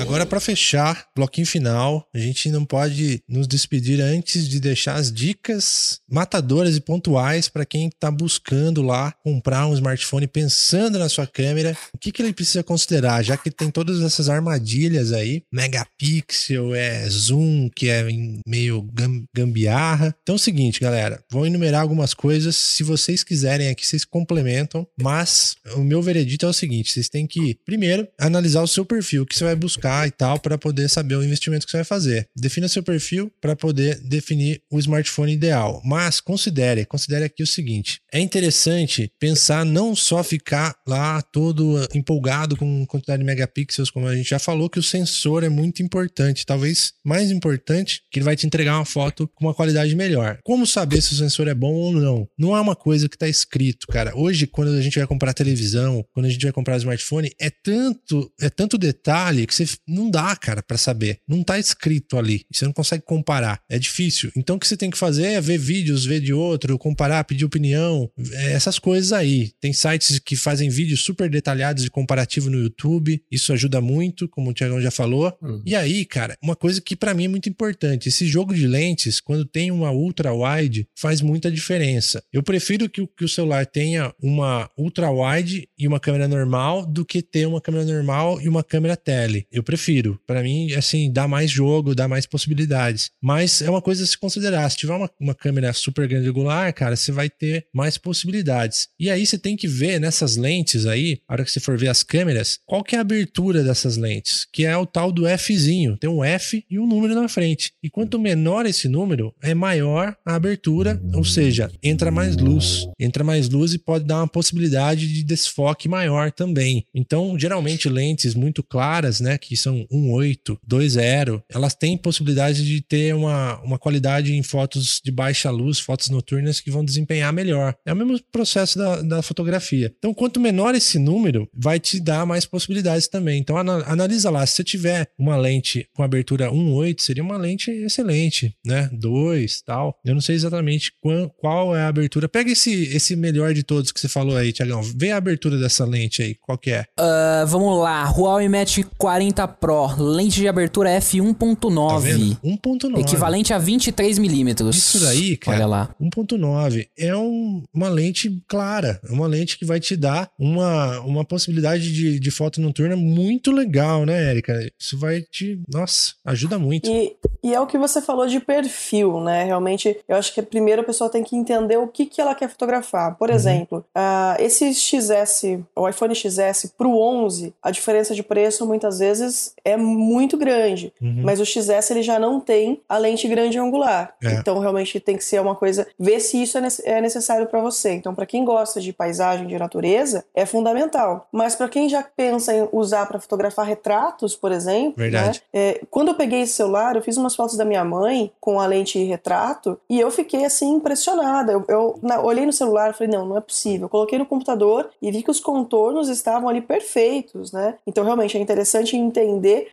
Agora, 0.00 0.24
para 0.24 0.38
fechar, 0.38 1.06
bloquinho 1.14 1.46
final, 1.46 2.08
a 2.14 2.18
gente 2.18 2.50
não 2.50 2.64
pode 2.64 3.20
nos 3.28 3.48
despedir 3.48 4.00
antes 4.00 4.48
de 4.48 4.60
deixar 4.60 4.94
as 4.94 5.12
dicas 5.12 6.00
matadoras 6.08 6.76
e 6.76 6.80
pontuais 6.80 7.48
para 7.48 7.66
quem 7.66 7.88
está 7.88 8.08
buscando 8.08 8.80
lá 8.80 9.12
comprar 9.24 9.66
um 9.66 9.74
smartphone 9.74 10.28
pensando 10.28 11.00
na 11.00 11.08
sua 11.08 11.26
câmera. 11.26 11.76
O 11.92 11.98
que, 11.98 12.12
que 12.12 12.22
ele 12.22 12.32
precisa 12.32 12.62
considerar, 12.62 13.24
já 13.24 13.36
que 13.36 13.50
tem 13.50 13.70
todas 13.70 14.00
essas 14.00 14.28
armadilhas 14.28 15.12
aí, 15.12 15.42
megapixel, 15.52 16.74
é 16.74 17.08
zoom, 17.10 17.68
que 17.68 17.88
é 17.88 18.06
meio 18.46 18.88
gambiarra. 19.34 20.14
Então 20.22 20.34
é 20.34 20.36
o 20.36 20.38
seguinte, 20.38 20.80
galera, 20.80 21.22
vou 21.30 21.44
enumerar 21.44 21.82
algumas 21.82 22.14
coisas. 22.14 22.54
Se 22.54 22.84
vocês 22.84 23.24
quiserem 23.24 23.68
aqui, 23.68 23.84
vocês 23.84 24.04
complementam, 24.04 24.86
mas 25.00 25.56
o 25.74 25.80
meu 25.80 26.00
veredito 26.00 26.46
é 26.46 26.48
o 26.48 26.52
seguinte: 26.52 26.92
vocês 26.92 27.08
têm 27.08 27.26
que, 27.26 27.58
primeiro, 27.66 28.06
analisar 28.16 28.62
o 28.62 28.68
seu 28.68 28.84
perfil, 28.84 29.26
que 29.26 29.36
você 29.36 29.44
vai 29.44 29.56
buscar 29.56 29.87
e 30.06 30.10
tal 30.10 30.38
para 30.38 30.58
poder 30.58 30.88
saber 30.88 31.16
o 31.16 31.24
investimento 31.24 31.66
que 31.66 31.70
você 31.70 31.78
vai 31.78 31.84
fazer. 31.84 32.26
Defina 32.36 32.68
seu 32.68 32.82
perfil 32.82 33.30
para 33.40 33.56
poder 33.56 34.00
definir 34.00 34.60
o 34.70 34.78
smartphone 34.78 35.32
ideal. 35.32 35.80
Mas 35.84 36.20
considere, 36.20 36.84
considere 36.84 37.24
aqui 37.24 37.42
o 37.42 37.46
seguinte: 37.46 38.00
é 38.12 38.20
interessante 38.20 39.10
pensar 39.18 39.64
não 39.64 39.94
só 39.94 40.22
ficar 40.22 40.74
lá 40.86 41.20
todo 41.22 41.86
empolgado 41.94 42.56
com 42.56 42.86
quantidade 42.86 43.20
de 43.20 43.26
megapixels, 43.26 43.90
como 43.90 44.06
a 44.06 44.16
gente 44.16 44.30
já 44.30 44.38
falou, 44.38 44.68
que 44.68 44.78
o 44.78 44.82
sensor 44.82 45.44
é 45.44 45.48
muito 45.48 45.82
importante, 45.82 46.46
talvez 46.46 46.92
mais 47.04 47.30
importante, 47.30 48.02
que 48.10 48.18
ele 48.18 48.24
vai 48.24 48.36
te 48.36 48.46
entregar 48.46 48.76
uma 48.76 48.84
foto 48.84 49.28
com 49.34 49.46
uma 49.46 49.54
qualidade 49.54 49.94
melhor. 49.94 50.38
Como 50.44 50.66
saber 50.66 51.00
se 51.00 51.12
o 51.12 51.16
sensor 51.16 51.48
é 51.48 51.54
bom 51.54 51.72
ou 51.72 51.92
não? 51.92 52.28
Não 52.38 52.56
é 52.56 52.60
uma 52.60 52.76
coisa 52.76 53.08
que 53.08 53.16
está 53.16 53.28
escrito, 53.28 53.86
cara. 53.86 54.16
Hoje, 54.16 54.46
quando 54.46 54.72
a 54.72 54.82
gente 54.82 54.98
vai 54.98 55.06
comprar 55.06 55.34
televisão, 55.34 56.04
quando 56.12 56.26
a 56.26 56.28
gente 56.28 56.42
vai 56.42 56.52
comprar 56.52 56.76
smartphone, 56.76 57.30
é 57.40 57.50
tanto, 57.50 58.30
é 58.40 58.48
tanto 58.50 58.78
detalhe 58.78 59.46
que 59.46 59.54
você 59.54 59.66
não 59.86 60.10
dá, 60.10 60.34
cara, 60.36 60.62
para 60.62 60.76
saber. 60.76 61.18
Não 61.26 61.42
tá 61.42 61.58
escrito 61.58 62.18
ali. 62.18 62.44
Você 62.52 62.64
não 62.64 62.72
consegue 62.72 63.04
comparar. 63.04 63.60
É 63.68 63.78
difícil. 63.78 64.30
Então 64.36 64.56
o 64.56 64.58
que 64.58 64.66
você 64.66 64.76
tem 64.76 64.90
que 64.90 64.98
fazer 64.98 65.26
é 65.26 65.40
ver 65.40 65.58
vídeos, 65.58 66.04
ver 66.04 66.20
de 66.20 66.32
outro, 66.32 66.78
comparar, 66.78 67.24
pedir 67.24 67.44
opinião, 67.44 68.10
é, 68.32 68.52
essas 68.52 68.78
coisas 68.78 69.12
aí. 69.12 69.52
Tem 69.60 69.72
sites 69.72 70.18
que 70.18 70.36
fazem 70.36 70.68
vídeos 70.68 71.02
super 71.02 71.28
detalhados 71.30 71.82
de 71.82 71.90
comparativo 71.90 72.50
no 72.50 72.58
YouTube. 72.58 73.22
Isso 73.30 73.52
ajuda 73.52 73.80
muito, 73.80 74.28
como 74.28 74.50
o 74.50 74.54
Tiagão 74.54 74.80
já 74.80 74.90
falou. 74.90 75.36
Uhum. 75.42 75.62
E 75.64 75.74
aí, 75.74 76.04
cara, 76.04 76.36
uma 76.42 76.56
coisa 76.56 76.80
que 76.80 76.96
para 76.96 77.14
mim 77.14 77.24
é 77.24 77.28
muito 77.28 77.48
importante, 77.48 78.08
esse 78.08 78.26
jogo 78.26 78.54
de 78.54 78.66
lentes, 78.66 79.20
quando 79.20 79.44
tem 79.44 79.70
uma 79.70 79.90
ultra 79.90 80.32
wide, 80.32 80.86
faz 80.96 81.20
muita 81.20 81.50
diferença. 81.50 82.22
Eu 82.32 82.42
prefiro 82.42 82.88
que, 82.88 83.06
que 83.06 83.24
o 83.24 83.28
celular 83.28 83.66
tenha 83.66 84.12
uma 84.22 84.70
ultra 84.76 85.10
wide 85.10 85.68
e 85.78 85.86
uma 85.86 86.00
câmera 86.00 86.28
normal 86.28 86.86
do 86.86 87.04
que 87.04 87.22
ter 87.22 87.46
uma 87.46 87.60
câmera 87.60 87.84
normal 87.84 88.40
e 88.40 88.48
uma 88.48 88.62
câmera 88.62 88.96
tele. 88.96 89.46
Eu 89.50 89.62
prefiro. 89.68 90.18
Para 90.26 90.42
mim, 90.42 90.72
assim, 90.72 91.12
dá 91.12 91.28
mais 91.28 91.50
jogo, 91.50 91.94
dá 91.94 92.08
mais 92.08 92.24
possibilidades. 92.24 93.10
Mas 93.22 93.60
é 93.60 93.68
uma 93.68 93.82
coisa 93.82 94.02
a 94.02 94.06
se 94.06 94.16
considerar. 94.16 94.70
Se 94.70 94.78
tiver 94.78 94.94
uma, 94.94 95.10
uma 95.20 95.34
câmera 95.34 95.74
super 95.74 96.08
grande 96.08 96.26
angular, 96.26 96.72
cara, 96.72 96.96
você 96.96 97.12
vai 97.12 97.28
ter 97.28 97.66
mais 97.70 97.98
possibilidades. 97.98 98.88
E 98.98 99.10
aí 99.10 99.26
você 99.26 99.36
tem 99.36 99.58
que 99.58 99.68
ver 99.68 100.00
nessas 100.00 100.38
lentes 100.38 100.86
aí, 100.86 101.20
a 101.28 101.34
hora 101.34 101.44
que 101.44 101.50
você 101.50 101.60
for 101.60 101.76
ver 101.76 101.88
as 101.88 102.02
câmeras, 102.02 102.58
qual 102.64 102.82
que 102.82 102.94
é 102.94 102.98
a 102.98 103.02
abertura 103.02 103.62
dessas 103.62 103.98
lentes, 103.98 104.46
que 104.50 104.64
é 104.64 104.74
o 104.74 104.86
tal 104.86 105.12
do 105.12 105.24
Fzinho. 105.36 105.98
Tem 105.98 106.08
um 106.08 106.24
F 106.24 106.64
e 106.70 106.78
um 106.78 106.86
número 106.86 107.14
na 107.14 107.28
frente. 107.28 107.72
E 107.82 107.90
quanto 107.90 108.18
menor 108.18 108.64
esse 108.64 108.88
número, 108.88 109.34
é 109.42 109.52
maior 109.52 110.16
a 110.24 110.34
abertura, 110.34 110.98
ou 111.12 111.24
seja, 111.24 111.70
entra 111.82 112.10
mais 112.10 112.38
luz. 112.38 112.86
Entra 112.98 113.22
mais 113.22 113.50
luz 113.50 113.74
e 113.74 113.78
pode 113.78 114.06
dar 114.06 114.16
uma 114.16 114.28
possibilidade 114.28 115.06
de 115.06 115.22
desfoque 115.22 115.90
maior 115.90 116.32
também. 116.32 116.86
Então, 116.94 117.38
geralmente 117.38 117.86
lentes 117.86 118.34
muito 118.34 118.62
claras, 118.62 119.20
né, 119.20 119.36
que 119.36 119.57
são 119.60 119.68
são 119.68 119.86
1.8, 119.92 120.58
2.0, 120.68 121.42
elas 121.50 121.74
têm 121.74 121.96
possibilidade 121.96 122.64
de 122.64 122.80
ter 122.80 123.14
uma, 123.14 123.60
uma 123.60 123.78
qualidade 123.78 124.34
em 124.34 124.42
fotos 124.42 125.00
de 125.04 125.10
baixa 125.10 125.50
luz, 125.50 125.78
fotos 125.78 126.08
noturnas 126.08 126.60
que 126.60 126.70
vão 126.70 126.84
desempenhar 126.84 127.32
melhor. 127.32 127.74
É 127.84 127.92
o 127.92 127.96
mesmo 127.96 128.18
processo 128.32 128.78
da, 128.78 129.02
da 129.02 129.22
fotografia. 129.22 129.92
Então, 129.98 130.14
quanto 130.14 130.40
menor 130.40 130.74
esse 130.74 130.98
número, 130.98 131.48
vai 131.52 131.78
te 131.78 132.00
dar 132.00 132.24
mais 132.24 132.46
possibilidades 132.46 133.08
também. 133.08 133.38
Então, 133.38 133.56
analisa 133.58 134.30
lá. 134.30 134.46
Se 134.46 134.54
você 134.54 134.64
tiver 134.64 135.08
uma 135.18 135.36
lente 135.36 135.86
com 135.94 136.02
abertura 136.02 136.50
1.8, 136.50 137.00
seria 137.00 137.22
uma 137.22 137.36
lente 137.36 137.70
excelente, 137.70 138.54
né? 138.64 138.88
2, 138.92 139.62
tal. 139.62 139.98
Eu 140.04 140.14
não 140.14 140.20
sei 140.20 140.36
exatamente 140.36 140.92
qual, 141.00 141.30
qual 141.30 141.76
é 141.76 141.82
a 141.82 141.88
abertura. 141.88 142.28
Pega 142.28 142.50
esse, 142.50 142.84
esse 142.94 143.16
melhor 143.16 143.52
de 143.52 143.62
todos 143.62 143.92
que 143.92 144.00
você 144.00 144.08
falou 144.08 144.36
aí, 144.36 144.52
Tiagão. 144.52 144.82
Vê 144.82 145.10
a 145.10 145.16
abertura 145.16 145.58
dessa 145.58 145.84
lente 145.84 146.22
aí, 146.22 146.34
qual 146.34 146.56
que 146.56 146.70
é? 146.70 146.84
Uh, 146.98 147.46
vamos 147.46 147.82
lá. 147.82 148.04
Huawei 148.10 148.48
Match 148.48 148.78
40 148.96 149.47
Pro, 149.60 149.86
lente 149.98 150.40
de 150.40 150.48
abertura 150.48 150.90
f1.9. 150.98 151.88
Tá 151.88 151.98
vendo? 151.98 152.36
1.9. 152.44 152.98
Equivalente 153.00 153.52
a 153.52 153.58
23 153.58 154.18
milímetros. 154.18 154.76
Isso 154.76 155.00
daí, 155.00 155.36
cara. 155.36 155.56
Olha 155.58 155.66
lá. 155.66 155.94
1.9 156.00 156.88
é 156.96 157.16
um- 157.16 157.62
uma 157.74 157.88
lente 157.88 158.40
clara, 158.48 159.00
é 159.08 159.12
uma 159.12 159.26
lente 159.26 159.58
que 159.58 159.64
vai 159.64 159.80
te 159.80 159.96
dar 159.96 160.30
uma, 160.38 161.00
uma 161.00 161.24
possibilidade 161.24 161.92
de, 161.92 162.18
de 162.20 162.30
foto 162.30 162.60
noturna 162.60 162.96
muito 162.96 163.50
legal, 163.50 164.04
né, 164.06 164.30
Érica? 164.30 164.54
Isso 164.78 164.98
vai 164.98 165.22
te. 165.22 165.60
Nossa, 165.68 166.14
ajuda 166.24 166.58
muito. 166.58 166.88
E, 166.88 167.16
e 167.42 167.54
é 167.54 167.60
o 167.60 167.66
que 167.66 167.78
você 167.78 168.00
falou 168.00 168.26
de 168.26 168.40
perfil, 168.40 169.20
né? 169.20 169.44
Realmente, 169.44 169.96
eu 170.08 170.16
acho 170.16 170.32
que 170.34 170.42
primeiro 170.42 170.82
a 170.82 170.84
pessoa 170.84 171.10
tem 171.10 171.22
que 171.24 171.36
entender 171.36 171.76
o 171.76 171.88
que, 171.88 172.06
que 172.06 172.20
ela 172.20 172.34
quer 172.34 172.48
fotografar. 172.48 173.16
Por 173.16 173.30
exemplo, 173.30 173.84
ah, 173.94 174.36
esse 174.38 174.72
XS, 174.74 175.58
o 175.76 175.88
iPhone 175.88 176.14
XS 176.14 176.72
pro 176.76 176.96
11, 176.98 177.52
a 177.62 177.70
diferença 177.70 178.14
de 178.14 178.22
preço 178.22 178.66
muitas 178.66 178.98
vezes 178.98 179.27
é 179.64 179.76
muito 179.76 180.36
grande. 180.36 180.92
Uhum. 181.00 181.22
Mas 181.24 181.40
o 181.40 181.44
XS 181.46 181.90
ele 181.90 182.02
já 182.02 182.18
não 182.18 182.40
tem 182.40 182.80
a 182.88 182.98
lente 182.98 183.26
grande 183.28 183.58
angular. 183.58 184.14
É. 184.22 184.32
Então 184.34 184.58
realmente 184.58 184.98
tem 185.00 185.16
que 185.16 185.24
ser 185.24 185.40
uma 185.40 185.54
coisa, 185.54 185.86
ver 185.98 186.20
se 186.20 186.42
isso 186.42 186.58
é, 186.58 186.62
é 186.84 187.00
necessário 187.00 187.46
para 187.46 187.60
você. 187.60 187.92
Então 187.92 188.14
para 188.14 188.26
quem 188.26 188.44
gosta 188.44 188.80
de 188.80 188.92
paisagem, 188.92 189.46
de 189.46 189.58
natureza, 189.58 190.24
é 190.34 190.44
fundamental. 190.46 191.26
Mas 191.32 191.54
para 191.54 191.68
quem 191.68 191.88
já 191.88 192.02
pensa 192.02 192.54
em 192.54 192.68
usar 192.72 193.06
para 193.06 193.20
fotografar 193.20 193.66
retratos, 193.66 194.34
por 194.36 194.52
exemplo, 194.52 194.94
Verdade. 194.96 195.42
né, 195.52 195.60
é, 195.60 195.80
quando 195.90 196.08
eu 196.08 196.14
peguei 196.14 196.40
esse 196.42 196.52
celular, 196.54 196.96
eu 196.96 197.02
fiz 197.02 197.16
umas 197.16 197.34
fotos 197.34 197.56
da 197.56 197.64
minha 197.64 197.84
mãe 197.84 198.30
com 198.40 198.60
a 198.60 198.66
lente 198.66 199.02
retrato 199.04 199.78
e 199.88 199.98
eu 200.00 200.10
fiquei 200.10 200.44
assim 200.44 200.70
impressionada. 200.74 201.52
Eu, 201.52 201.64
eu 201.68 201.98
na- 202.02 202.20
olhei 202.20 202.44
no 202.46 202.52
celular 202.52 202.90
e 202.90 202.92
falei, 202.94 203.12
não, 203.12 203.26
não 203.26 203.36
é 203.36 203.40
possível. 203.40 203.84
Eu 203.86 203.88
coloquei 203.88 204.18
no 204.18 204.26
computador 204.26 204.88
e 205.00 205.10
vi 205.10 205.22
que 205.22 205.30
os 205.30 205.40
contornos 205.40 206.08
estavam 206.08 206.48
ali 206.48 206.60
perfeitos, 206.60 207.52
né? 207.52 207.74
Então 207.86 208.04
realmente 208.04 208.36
é 208.36 208.40
interessante 208.40 208.96
entender 208.96 209.17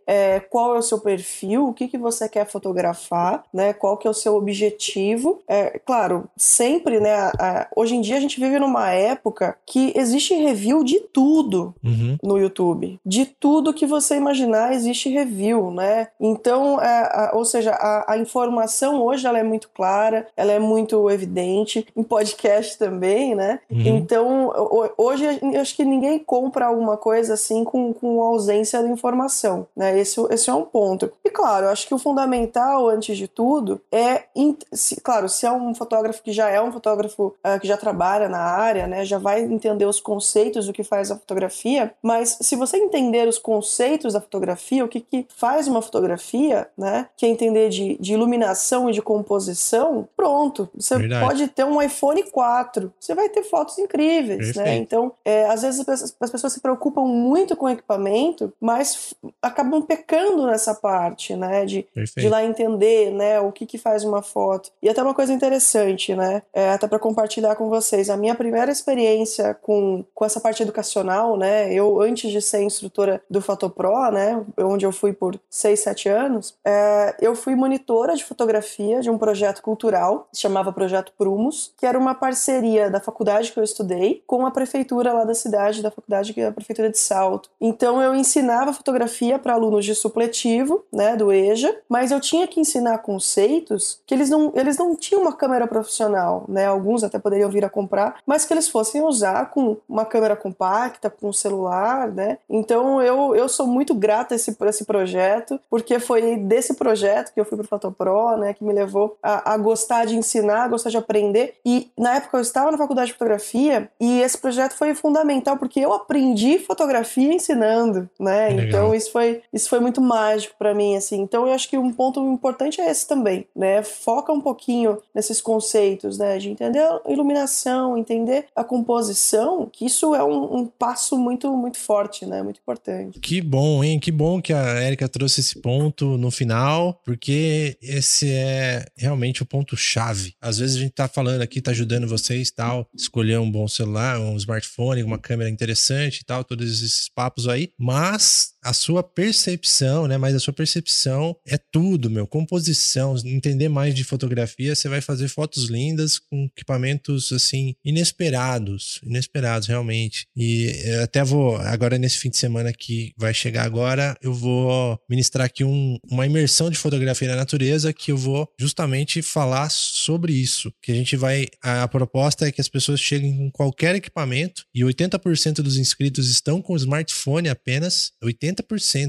é, 0.06 0.40
qual 0.40 0.74
é 0.74 0.78
o 0.78 0.82
seu 0.82 0.98
perfil, 1.00 1.68
o 1.68 1.72
que, 1.74 1.88
que 1.88 1.98
você 1.98 2.28
quer 2.28 2.46
fotografar, 2.46 3.44
né? 3.52 3.72
Qual 3.72 3.96
que 3.96 4.06
é 4.06 4.10
o 4.10 4.14
seu 4.14 4.34
objetivo. 4.36 5.40
É, 5.48 5.78
claro, 5.84 6.24
sempre, 6.36 7.00
né? 7.00 7.12
a- 7.14 7.32
a- 7.38 7.68
hoje 7.76 7.94
em 7.94 8.00
dia 8.00 8.16
a 8.16 8.20
gente 8.20 8.38
vive 8.40 8.58
numa 8.58 8.90
época 8.90 9.56
que 9.66 9.92
existe 9.96 10.34
review 10.34 10.82
de 10.84 11.00
tudo 11.00 11.74
Uhum. 11.84 12.16
no 12.22 12.38
YouTube. 12.38 12.98
De 13.04 13.26
tudo 13.26 13.72
que 13.74 13.86
você 13.86 14.16
imaginar 14.16 14.72
existe 14.72 15.08
review, 15.08 15.70
né? 15.70 16.08
Então, 16.20 16.80
é, 16.80 16.86
a- 16.86 17.30
ou 17.34 17.44
seja, 17.44 17.72
a, 17.72 18.16
informação 18.18 19.02
hoje 19.02 19.26
ela 19.26 19.38
é 19.38 19.42
muito 19.42 19.68
clara, 19.74 20.26
ela 20.36 20.52
é 20.52 20.58
muito 20.58 21.08
evidente, 21.10 21.86
em 21.96 22.02
podcast 22.02 22.78
também, 22.78 23.34
né? 23.34 23.60
Uhum. 23.70 23.80
Então, 23.86 24.48
ho- 24.48 24.90
hoje 24.96 25.24
eu 25.54 25.60
acho 25.60 25.74
que 25.76 25.84
ninguém 25.84 26.18
compra 26.18 26.66
alguma 26.66 26.96
coisa 26.96 27.34
assim 27.34 27.64
com, 27.64 27.92
com 27.92 28.20
ausência 28.22 28.82
de 28.82 28.90
informação, 28.90 29.35
né? 29.76 29.98
Esse, 29.98 30.20
esse 30.30 30.48
é 30.50 30.54
um 30.54 30.62
ponto. 30.62 31.12
E 31.24 31.30
claro, 31.30 31.66
eu 31.66 31.70
acho 31.70 31.86
que 31.86 31.94
o 31.94 31.98
fundamental, 31.98 32.88
antes 32.88 33.16
de 33.16 33.26
tudo, 33.28 33.80
é, 33.92 34.24
se- 34.72 35.00
claro, 35.00 35.28
se 35.28 35.46
é 35.46 35.52
um 35.52 35.74
fotógrafo 35.74 36.22
que 36.22 36.32
já 36.32 36.48
é 36.48 36.60
um 36.60 36.72
fotógrafo 36.72 37.34
ah, 37.42 37.58
que 37.58 37.66
já 37.66 37.76
trabalha 37.76 38.28
na 38.28 38.38
área, 38.40 38.86
né? 38.86 39.04
Já 39.04 39.18
vai 39.18 39.42
entender 39.42 39.84
os 39.86 40.00
conceitos 40.00 40.66
do 40.66 40.72
que 40.72 40.82
faz 40.84 41.10
a 41.10 41.16
fotografia, 41.16 41.92
mas 42.02 42.38
se 42.40 42.56
você 42.56 42.76
entender 42.76 43.26
os 43.28 43.38
conceitos 43.38 44.12
da 44.14 44.20
fotografia, 44.20 44.84
o 44.84 44.88
que, 44.88 45.00
que 45.00 45.26
faz 45.36 45.66
uma 45.68 45.82
fotografia, 45.82 46.68
né? 46.76 47.08
Que 47.16 47.26
é 47.26 47.28
entender 47.28 47.68
de, 47.68 47.96
de 47.98 48.12
iluminação 48.14 48.88
e 48.88 48.92
de 48.92 49.02
composição, 49.02 50.08
pronto. 50.16 50.68
Você 50.74 50.98
Verdade. 50.98 51.24
pode 51.26 51.48
ter 51.48 51.64
um 51.64 51.80
iPhone 51.80 52.22
4, 52.24 52.92
você 52.98 53.14
vai 53.14 53.28
ter 53.28 53.42
fotos 53.42 53.78
incríveis, 53.78 54.48
né? 54.48 54.52
Perfeito. 54.64 54.82
Então, 54.82 55.12
é, 55.24 55.46
às 55.46 55.62
vezes 55.62 55.80
as 55.80 55.86
pessoas, 55.86 56.16
as 56.20 56.30
pessoas 56.30 56.52
se 56.52 56.60
preocupam 56.60 57.02
muito 57.02 57.56
com 57.56 57.66
o 57.66 57.70
equipamento, 57.70 58.52
mas 58.60 59.14
acabam 59.40 59.82
pecando 59.82 60.46
nessa 60.46 60.74
parte, 60.74 61.34
né? 61.34 61.64
De, 61.64 61.86
de 62.16 62.28
lá 62.28 62.44
entender, 62.44 63.10
né, 63.10 63.40
o 63.40 63.52
que 63.52 63.66
que 63.66 63.78
faz 63.78 64.04
uma 64.04 64.22
foto. 64.22 64.70
E 64.82 64.88
até 64.88 65.02
uma 65.02 65.14
coisa 65.14 65.32
interessante, 65.32 66.14
né, 66.14 66.42
é, 66.52 66.70
até 66.70 66.86
para 66.86 66.98
compartilhar 66.98 67.56
com 67.56 67.68
vocês, 67.68 68.10
a 68.10 68.16
minha 68.16 68.34
primeira 68.34 68.70
experiência 68.70 69.54
com, 69.54 70.04
com 70.14 70.24
essa 70.24 70.40
parte 70.40 70.62
educacional, 70.62 71.36
né, 71.36 71.72
eu 71.72 72.00
antes 72.00 72.30
de 72.30 72.40
ser 72.40 72.62
instrutora 72.62 73.22
do 73.28 73.40
Fotopro, 73.40 74.10
né, 74.10 74.44
onde 74.58 74.84
eu 74.84 74.92
fui 74.92 75.12
por 75.12 75.38
6, 75.48 75.80
7 75.80 76.08
anos, 76.08 76.54
é, 76.64 77.16
eu 77.20 77.34
fui 77.34 77.54
monitora 77.54 78.14
de 78.14 78.24
fotografia 78.24 79.00
de 79.00 79.10
um 79.10 79.18
projeto 79.18 79.62
cultural, 79.62 80.28
se 80.32 80.40
chamava 80.40 80.72
Projeto 80.72 81.12
Prumos, 81.16 81.72
que 81.76 81.86
era 81.86 81.98
uma 81.98 82.14
parceria 82.14 82.90
da 82.90 83.00
faculdade 83.00 83.52
que 83.52 83.58
eu 83.58 83.64
estudei 83.64 84.22
com 84.26 84.46
a 84.46 84.50
prefeitura 84.50 85.12
lá 85.12 85.24
da 85.24 85.34
cidade, 85.34 85.82
da 85.82 85.90
faculdade 85.90 86.34
que 86.34 86.40
é 86.40 86.46
a 86.46 86.52
prefeitura 86.52 86.90
de 86.90 86.98
Salto. 86.98 87.50
Então 87.60 88.02
eu 88.02 88.14
ensinava 88.14 88.72
fotografia 88.72 89.15
para 89.38 89.54
alunos 89.54 89.84
de 89.84 89.94
supletivo, 89.94 90.84
né, 90.92 91.16
do 91.16 91.32
EJA, 91.32 91.74
mas 91.88 92.10
eu 92.10 92.20
tinha 92.20 92.46
que 92.46 92.60
ensinar 92.60 92.98
conceitos 92.98 94.00
que 94.06 94.14
eles 94.14 94.30
não, 94.30 94.52
eles 94.54 94.76
não 94.76 94.94
tinham 94.94 95.22
uma 95.22 95.32
câmera 95.32 95.66
profissional, 95.66 96.44
né? 96.48 96.66
Alguns 96.66 97.02
até 97.02 97.18
poderiam 97.18 97.50
vir 97.50 97.64
a 97.64 97.70
comprar, 97.70 98.16
mas 98.26 98.44
que 98.44 98.52
eles 98.52 98.68
fossem 98.68 99.02
usar 99.02 99.50
com 99.50 99.76
uma 99.88 100.04
câmera 100.04 100.36
compacta, 100.36 101.10
com 101.10 101.28
um 101.28 101.32
celular, 101.32 102.08
né? 102.08 102.38
Então 102.48 103.00
eu, 103.02 103.34
eu 103.34 103.48
sou 103.48 103.66
muito 103.66 103.94
grata 103.94 104.34
a 104.34 104.36
esse, 104.36 104.52
por 104.52 104.66
esse 104.66 104.84
projeto, 104.84 105.58
porque 105.70 105.98
foi 105.98 106.36
desse 106.36 106.74
projeto 106.74 107.32
que 107.32 107.40
eu 107.40 107.44
fui 107.44 107.56
pro 107.56 107.66
Fotopro, 107.66 108.36
né, 108.38 108.54
que 108.54 108.64
me 108.64 108.72
levou 108.72 109.16
a, 109.22 109.54
a 109.54 109.56
gostar 109.56 110.06
de 110.06 110.16
ensinar, 110.16 110.64
a 110.64 110.68
gostar 110.68 110.90
de 110.90 110.96
aprender. 110.96 111.54
E 111.64 111.90
na 111.96 112.16
época 112.16 112.36
eu 112.36 112.42
estava 112.42 112.70
na 112.70 112.78
faculdade 112.78 113.08
de 113.08 113.12
fotografia 113.14 113.88
e 114.00 114.20
esse 114.20 114.38
projeto 114.38 114.74
foi 114.74 114.94
fundamental 114.94 115.56
porque 115.56 115.80
eu 115.80 115.92
aprendi 115.92 116.58
fotografia 116.58 117.34
ensinando, 117.34 118.08
né? 118.18 118.48
Legal. 118.48 118.66
Então 118.66 118.94
isso 118.94 119.05
foi 119.10 119.42
isso 119.52 119.68
foi 119.68 119.80
muito 119.80 120.00
mágico 120.00 120.54
para 120.58 120.74
mim 120.74 120.96
assim. 120.96 121.20
Então 121.20 121.46
eu 121.46 121.52
acho 121.52 121.68
que 121.68 121.78
um 121.78 121.92
ponto 121.92 122.20
importante 122.32 122.80
é 122.80 122.90
esse 122.90 123.06
também, 123.06 123.46
né? 123.54 123.82
Foca 123.82 124.32
um 124.32 124.40
pouquinho 124.40 124.98
nesses 125.14 125.40
conceitos, 125.40 126.18
né, 126.18 126.38
de 126.38 126.50
entender 126.50 126.80
a 126.80 127.00
iluminação, 127.08 127.96
entender 127.96 128.46
a 128.54 128.64
composição, 128.64 129.68
que 129.70 129.86
isso 129.86 130.14
é 130.14 130.22
um, 130.22 130.58
um 130.58 130.66
passo 130.66 131.16
muito 131.18 131.50
muito 131.56 131.78
forte, 131.78 132.26
né? 132.26 132.42
Muito 132.42 132.60
importante. 132.60 133.18
Que 133.20 133.40
bom, 133.40 133.82
hein? 133.82 133.98
Que 133.98 134.10
bom 134.10 134.40
que 134.40 134.52
a 134.52 134.82
Erika 134.82 135.08
trouxe 135.08 135.40
esse 135.40 135.60
ponto 135.60 136.16
no 136.18 136.30
final, 136.30 137.00
porque 137.04 137.76
esse 137.82 138.30
é 138.30 138.86
realmente 138.96 139.42
o 139.42 139.46
ponto-chave. 139.46 140.34
Às 140.40 140.58
vezes 140.58 140.76
a 140.76 140.80
gente 140.80 140.92
tá 140.92 141.08
falando 141.08 141.42
aqui, 141.42 141.60
tá 141.60 141.70
ajudando 141.70 142.06
vocês 142.06 142.50
tal, 142.50 142.88
escolher 142.94 143.38
um 143.38 143.50
bom 143.50 143.68
celular, 143.68 144.18
um 144.18 144.36
smartphone, 144.36 145.02
uma 145.02 145.18
câmera 145.18 145.50
interessante 145.50 146.20
e 146.20 146.24
tal, 146.24 146.44
todos 146.44 146.82
esses 146.82 147.08
papos 147.08 147.48
aí, 147.48 147.72
mas 147.78 148.54
a 148.66 148.72
sua 148.72 149.02
percepção, 149.02 150.06
né? 150.06 150.18
Mas 150.18 150.34
a 150.34 150.40
sua 150.40 150.52
percepção 150.52 151.36
é 151.46 151.56
tudo, 151.56 152.10
meu. 152.10 152.26
Composição, 152.26 153.16
entender 153.24 153.68
mais 153.68 153.94
de 153.94 154.02
fotografia, 154.02 154.74
você 154.74 154.88
vai 154.88 155.00
fazer 155.00 155.28
fotos 155.28 155.64
lindas 155.66 156.18
com 156.18 156.48
equipamentos 156.56 157.32
assim 157.32 157.74
inesperados, 157.84 159.00
inesperados 159.04 159.68
realmente. 159.68 160.26
E 160.36 160.72
eu 160.84 161.02
até 161.04 161.22
vou 161.22 161.56
agora 161.56 161.96
nesse 161.98 162.18
fim 162.18 162.30
de 162.30 162.36
semana 162.36 162.72
que 162.72 163.12
vai 163.16 163.32
chegar 163.32 163.64
agora, 163.64 164.16
eu 164.20 164.34
vou 164.34 164.98
ministrar 165.08 165.46
aqui 165.46 165.62
um- 165.62 165.98
uma 166.10 166.26
imersão 166.26 166.68
de 166.70 166.76
fotografia 166.76 167.28
na 167.28 167.36
natureza 167.36 167.92
que 167.92 168.10
eu 168.10 168.16
vou 168.16 168.48
justamente 168.58 169.22
falar 169.22 169.70
sobre 169.70 170.32
isso, 170.32 170.72
que 170.82 170.90
a 170.90 170.94
gente 170.94 171.16
vai 171.16 171.46
a 171.62 171.86
proposta 171.86 172.48
é 172.48 172.52
que 172.52 172.60
as 172.60 172.68
pessoas 172.68 173.00
cheguem 173.00 173.36
com 173.36 173.50
qualquer 173.50 173.94
equipamento 173.94 174.64
e 174.74 174.82
80% 174.84 175.62
dos 175.62 175.76
inscritos 175.76 176.28
estão 176.28 176.60
com 176.60 176.76
smartphone 176.76 177.48
apenas, 177.48 178.12
80%, 178.22 178.55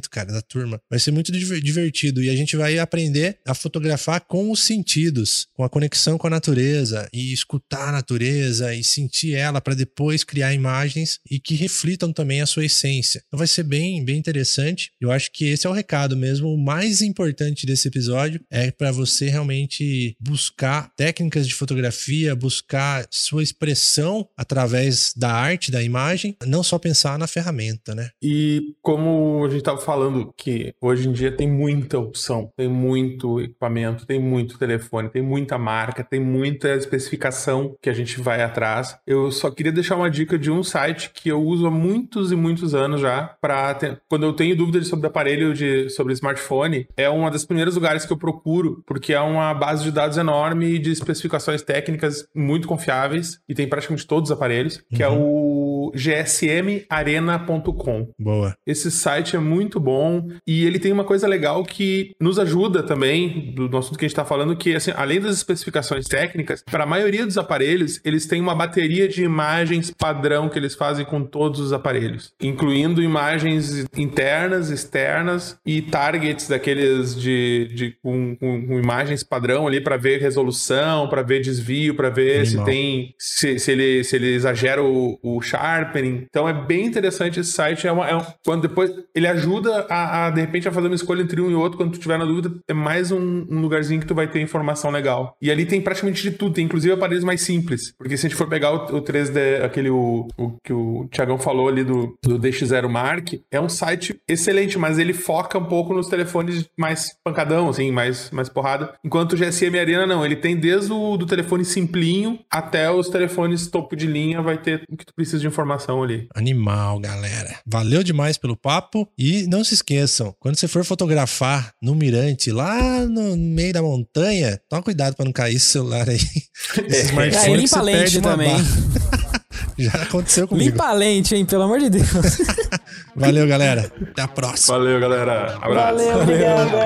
cara, 0.09 0.31
da 0.31 0.41
turma. 0.41 0.79
Vai 0.89 0.99
ser 0.99 1.11
muito 1.11 1.31
diver- 1.31 1.61
divertido 1.61 2.23
e 2.23 2.29
a 2.29 2.35
gente 2.35 2.55
vai 2.55 2.77
aprender 2.79 3.39
a 3.45 3.53
fotografar 3.53 4.21
com 4.21 4.51
os 4.51 4.63
sentidos, 4.63 5.47
com 5.53 5.63
a 5.63 5.69
conexão 5.69 6.17
com 6.17 6.27
a 6.27 6.31
natureza 6.31 7.07
e 7.13 7.33
escutar 7.33 7.89
a 7.89 7.91
natureza 7.91 8.73
e 8.73 8.83
sentir 8.83 9.35
ela 9.35 9.61
para 9.61 9.75
depois 9.75 10.23
criar 10.23 10.53
imagens 10.53 11.19
e 11.29 11.39
que 11.39 11.55
reflitam 11.55 12.11
também 12.11 12.41
a 12.41 12.45
sua 12.45 12.65
essência. 12.65 13.23
Então 13.27 13.37
vai 13.37 13.47
ser 13.47 13.63
bem, 13.63 14.03
bem 14.03 14.17
interessante. 14.17 14.91
Eu 14.99 15.11
acho 15.11 15.31
que 15.31 15.45
esse 15.45 15.67
é 15.67 15.69
o 15.69 15.73
recado 15.73 16.15
mesmo. 16.15 16.53
O 16.53 16.57
mais 16.57 17.01
importante 17.01 17.65
desse 17.65 17.87
episódio 17.87 18.41
é 18.49 18.71
para 18.71 18.91
você 18.91 19.29
realmente 19.29 20.15
buscar 20.19 20.91
técnicas 20.95 21.47
de 21.47 21.53
fotografia, 21.53 22.35
buscar 22.35 23.05
sua 23.11 23.43
expressão 23.43 24.27
através 24.35 25.13
da 25.15 25.31
arte, 25.31 25.71
da 25.71 25.83
imagem, 25.83 26.35
não 26.45 26.63
só 26.63 26.79
pensar 26.79 27.19
na 27.19 27.27
ferramenta, 27.27 27.93
né? 27.93 28.09
E 28.21 28.75
como 28.81 29.36
a 29.45 29.49
gente 29.49 29.59
estava 29.59 29.77
falando 29.77 30.33
que 30.35 30.73
hoje 30.81 31.07
em 31.07 31.11
dia 31.11 31.31
tem 31.31 31.47
muita 31.49 31.99
opção, 31.99 32.51
tem 32.55 32.67
muito 32.67 33.41
equipamento, 33.41 34.05
tem 34.05 34.19
muito 34.19 34.57
telefone, 34.57 35.09
tem 35.09 35.21
muita 35.21 35.57
marca, 35.57 36.03
tem 36.03 36.19
muita 36.19 36.75
especificação 36.75 37.75
que 37.81 37.89
a 37.89 37.93
gente 37.93 38.19
vai 38.19 38.41
atrás. 38.41 38.97
Eu 39.05 39.31
só 39.31 39.49
queria 39.49 39.71
deixar 39.71 39.95
uma 39.95 40.09
dica 40.09 40.37
de 40.37 40.51
um 40.51 40.63
site 40.63 41.11
que 41.13 41.29
eu 41.29 41.41
uso 41.41 41.67
há 41.67 41.71
muitos 41.71 42.31
e 42.31 42.35
muitos 42.35 42.73
anos 42.73 43.01
já 43.01 43.35
para 43.41 43.77
quando 44.09 44.23
eu 44.23 44.33
tenho 44.33 44.55
dúvidas 44.55 44.87
sobre 44.87 45.07
aparelho 45.07 45.53
de 45.53 45.89
sobre 45.89 46.13
smartphone, 46.13 46.87
é 46.95 47.09
uma 47.09 47.29
das 47.29 47.45
primeiros 47.45 47.75
lugares 47.75 48.05
que 48.05 48.13
eu 48.13 48.17
procuro, 48.17 48.83
porque 48.85 49.13
é 49.13 49.19
uma 49.19 49.53
base 49.53 49.83
de 49.83 49.91
dados 49.91 50.17
enorme 50.17 50.79
de 50.79 50.91
especificações 50.91 51.61
técnicas 51.61 52.27
muito 52.35 52.67
confiáveis 52.67 53.39
e 53.47 53.53
tem 53.53 53.67
praticamente 53.67 54.05
todos 54.05 54.29
os 54.29 54.35
aparelhos, 54.35 54.83
que 54.93 55.03
é 55.03 55.09
o 55.09 55.46
o 55.87 55.91
gsmarena.com. 55.95 58.09
Boa. 58.19 58.55
Esse 58.65 58.91
site 58.91 59.35
é 59.35 59.39
muito 59.39 59.79
bom 59.79 60.27
e 60.45 60.65
ele 60.65 60.79
tem 60.79 60.91
uma 60.91 61.03
coisa 61.03 61.27
legal 61.27 61.63
que 61.63 62.15
nos 62.19 62.39
ajuda 62.39 62.83
também 62.83 63.53
do, 63.53 63.67
do 63.67 63.77
assunto 63.77 63.97
que 63.97 64.05
a 64.05 64.07
gente 64.07 64.13
está 64.13 64.25
falando, 64.25 64.55
que 64.55 64.75
assim, 64.75 64.91
além 64.95 65.19
das 65.19 65.35
especificações 65.35 66.07
técnicas, 66.07 66.63
para 66.63 66.83
a 66.83 66.87
maioria 66.87 67.25
dos 67.25 67.37
aparelhos, 67.37 67.99
eles 68.03 68.25
têm 68.25 68.41
uma 68.41 68.55
bateria 68.55 69.07
de 69.07 69.23
imagens 69.23 69.91
padrão 69.91 70.49
que 70.49 70.57
eles 70.57 70.75
fazem 70.75 71.05
com 71.05 71.23
todos 71.23 71.59
os 71.59 71.73
aparelhos, 71.73 72.33
incluindo 72.41 73.01
imagens 73.01 73.85
internas, 73.95 74.69
externas 74.69 75.57
e 75.65 75.81
targets 75.81 76.47
daqueles 76.47 77.15
de, 77.15 77.69
de 77.73 77.91
com, 78.01 78.35
com, 78.35 78.67
com 78.67 78.79
imagens 78.79 79.23
padrão 79.23 79.67
ali 79.67 79.81
para 79.81 79.97
ver 79.97 80.19
resolução, 80.19 81.07
para 81.07 81.21
ver 81.21 81.41
desvio, 81.41 81.95
para 81.95 82.09
ver 82.09 82.41
Animal. 82.41 82.65
se 82.65 82.71
tem 82.71 83.15
se, 83.17 83.59
se 83.59 83.71
ele 83.71 84.03
se 84.03 84.15
ele 84.15 84.33
exagera 84.33 84.83
o, 84.83 85.19
o 85.21 85.41
sharpening. 85.77 86.25
Então 86.29 86.47
é 86.47 86.53
bem 86.53 86.85
interessante 86.85 87.39
esse 87.39 87.51
site. 87.51 87.87
É, 87.87 87.91
uma, 87.91 88.07
é 88.07 88.15
um- 88.15 88.25
quando 88.45 88.61
depois 88.63 88.91
ele 89.15 89.27
ajuda 89.27 89.85
a, 89.89 90.27
a, 90.27 90.29
de 90.29 90.41
repente 90.41 90.67
a 90.67 90.71
fazer 90.71 90.87
uma 90.87 90.95
escolha 90.95 91.21
entre 91.21 91.41
um 91.41 91.49
e 91.49 91.55
outro. 91.55 91.77
Quando 91.77 91.91
tu 91.93 91.99
tiver 91.99 92.17
na 92.17 92.25
dúvida, 92.25 92.51
é 92.67 92.73
mais 92.73 93.11
um, 93.11 93.45
um 93.49 93.61
lugarzinho 93.61 93.99
que 93.99 94.07
tu 94.07 94.15
vai 94.15 94.27
ter 94.27 94.41
informação 94.41 94.91
legal. 94.91 95.35
E 95.41 95.51
ali 95.51 95.65
tem 95.65 95.81
praticamente 95.81 96.21
de 96.21 96.31
tudo, 96.31 96.53
tem 96.53 96.65
inclusive 96.65 96.93
aparelhos 96.93 97.23
mais 97.23 97.41
simples. 97.41 97.93
Porque 97.97 98.17
se 98.17 98.25
a 98.25 98.29
gente 98.29 98.37
for 98.37 98.47
pegar 98.47 98.71
o, 98.71 98.97
o 98.97 99.01
3D, 99.01 99.63
aquele 99.63 99.89
o, 99.89 100.27
o 100.37 100.51
que 100.63 100.73
o 100.73 101.07
Thiagão 101.11 101.37
falou 101.37 101.67
ali 101.67 101.83
do, 101.83 102.17
do 102.23 102.39
DX0 102.39 102.87
Mark, 102.89 103.33
é 103.51 103.59
um 103.59 103.69
site 103.69 104.19
excelente, 104.27 104.77
mas 104.77 104.97
ele 104.99 105.13
foca 105.13 105.57
um 105.57 105.65
pouco 105.65 105.93
nos 105.93 106.07
telefones 106.07 106.67
mais 106.77 107.09
pancadão, 107.23 107.69
assim, 107.69 107.91
mais, 107.91 108.29
mais 108.31 108.49
porrada. 108.49 108.93
Enquanto 109.03 109.33
o 109.33 109.37
GSM 109.37 109.77
Arena 109.79 110.05
não, 110.05 110.25
ele 110.25 110.35
tem 110.35 110.55
desde 110.55 110.91
o 110.91 111.17
do 111.17 111.25
telefone 111.25 111.63
simplinho 111.65 112.39
até 112.49 112.89
os 112.91 113.09
telefones 113.09 113.67
topo 113.67 113.95
de 113.95 114.07
linha, 114.07 114.41
vai 114.41 114.57
ter 114.57 114.83
o 114.89 114.95
que 114.97 115.05
tu 115.05 115.13
precisa 115.13 115.39
de 115.39 115.47
informação 115.47 115.66
ali. 116.03 116.27
Animal, 116.35 116.99
galera. 116.99 117.59
Valeu 117.65 118.03
demais 118.03 118.37
pelo 118.37 118.55
papo. 118.55 119.07
E 119.17 119.45
não 119.47 119.63
se 119.63 119.73
esqueçam, 119.73 120.35
quando 120.39 120.57
você 120.57 120.67
for 120.67 120.83
fotografar 120.85 121.71
no 121.81 121.95
mirante, 121.95 122.51
lá 122.51 123.05
no 123.05 123.35
meio 123.37 123.73
da 123.73 123.81
montanha, 123.81 124.59
toma 124.69 124.81
cuidado 124.83 125.15
pra 125.15 125.25
não 125.25 125.31
cair 125.31 125.55
esse 125.55 125.65
celular 125.67 126.09
aí. 126.09 126.17
Esse 126.87 126.97
É, 126.97 127.01
smartphone 127.03 127.51
que 127.51 127.57
limpa 127.57 127.77
a 127.77 127.81
lente 127.81 128.21
também. 128.21 128.55
Já 129.77 129.91
aconteceu 130.03 130.47
comigo. 130.47 130.71
Limpa 130.71 130.85
a 130.85 130.93
lente, 130.93 131.35
hein? 131.35 131.45
Pelo 131.45 131.63
amor 131.63 131.79
de 131.79 131.89
Deus. 131.89 132.07
Valeu, 133.15 133.47
galera. 133.47 133.91
Até 134.11 134.21
a 134.23 134.27
próxima. 134.27 134.77
Valeu, 134.77 134.99
galera. 134.99 135.55
Abraço. 135.61 135.97
Valeu, 135.97 136.21
obrigada. 136.21 136.77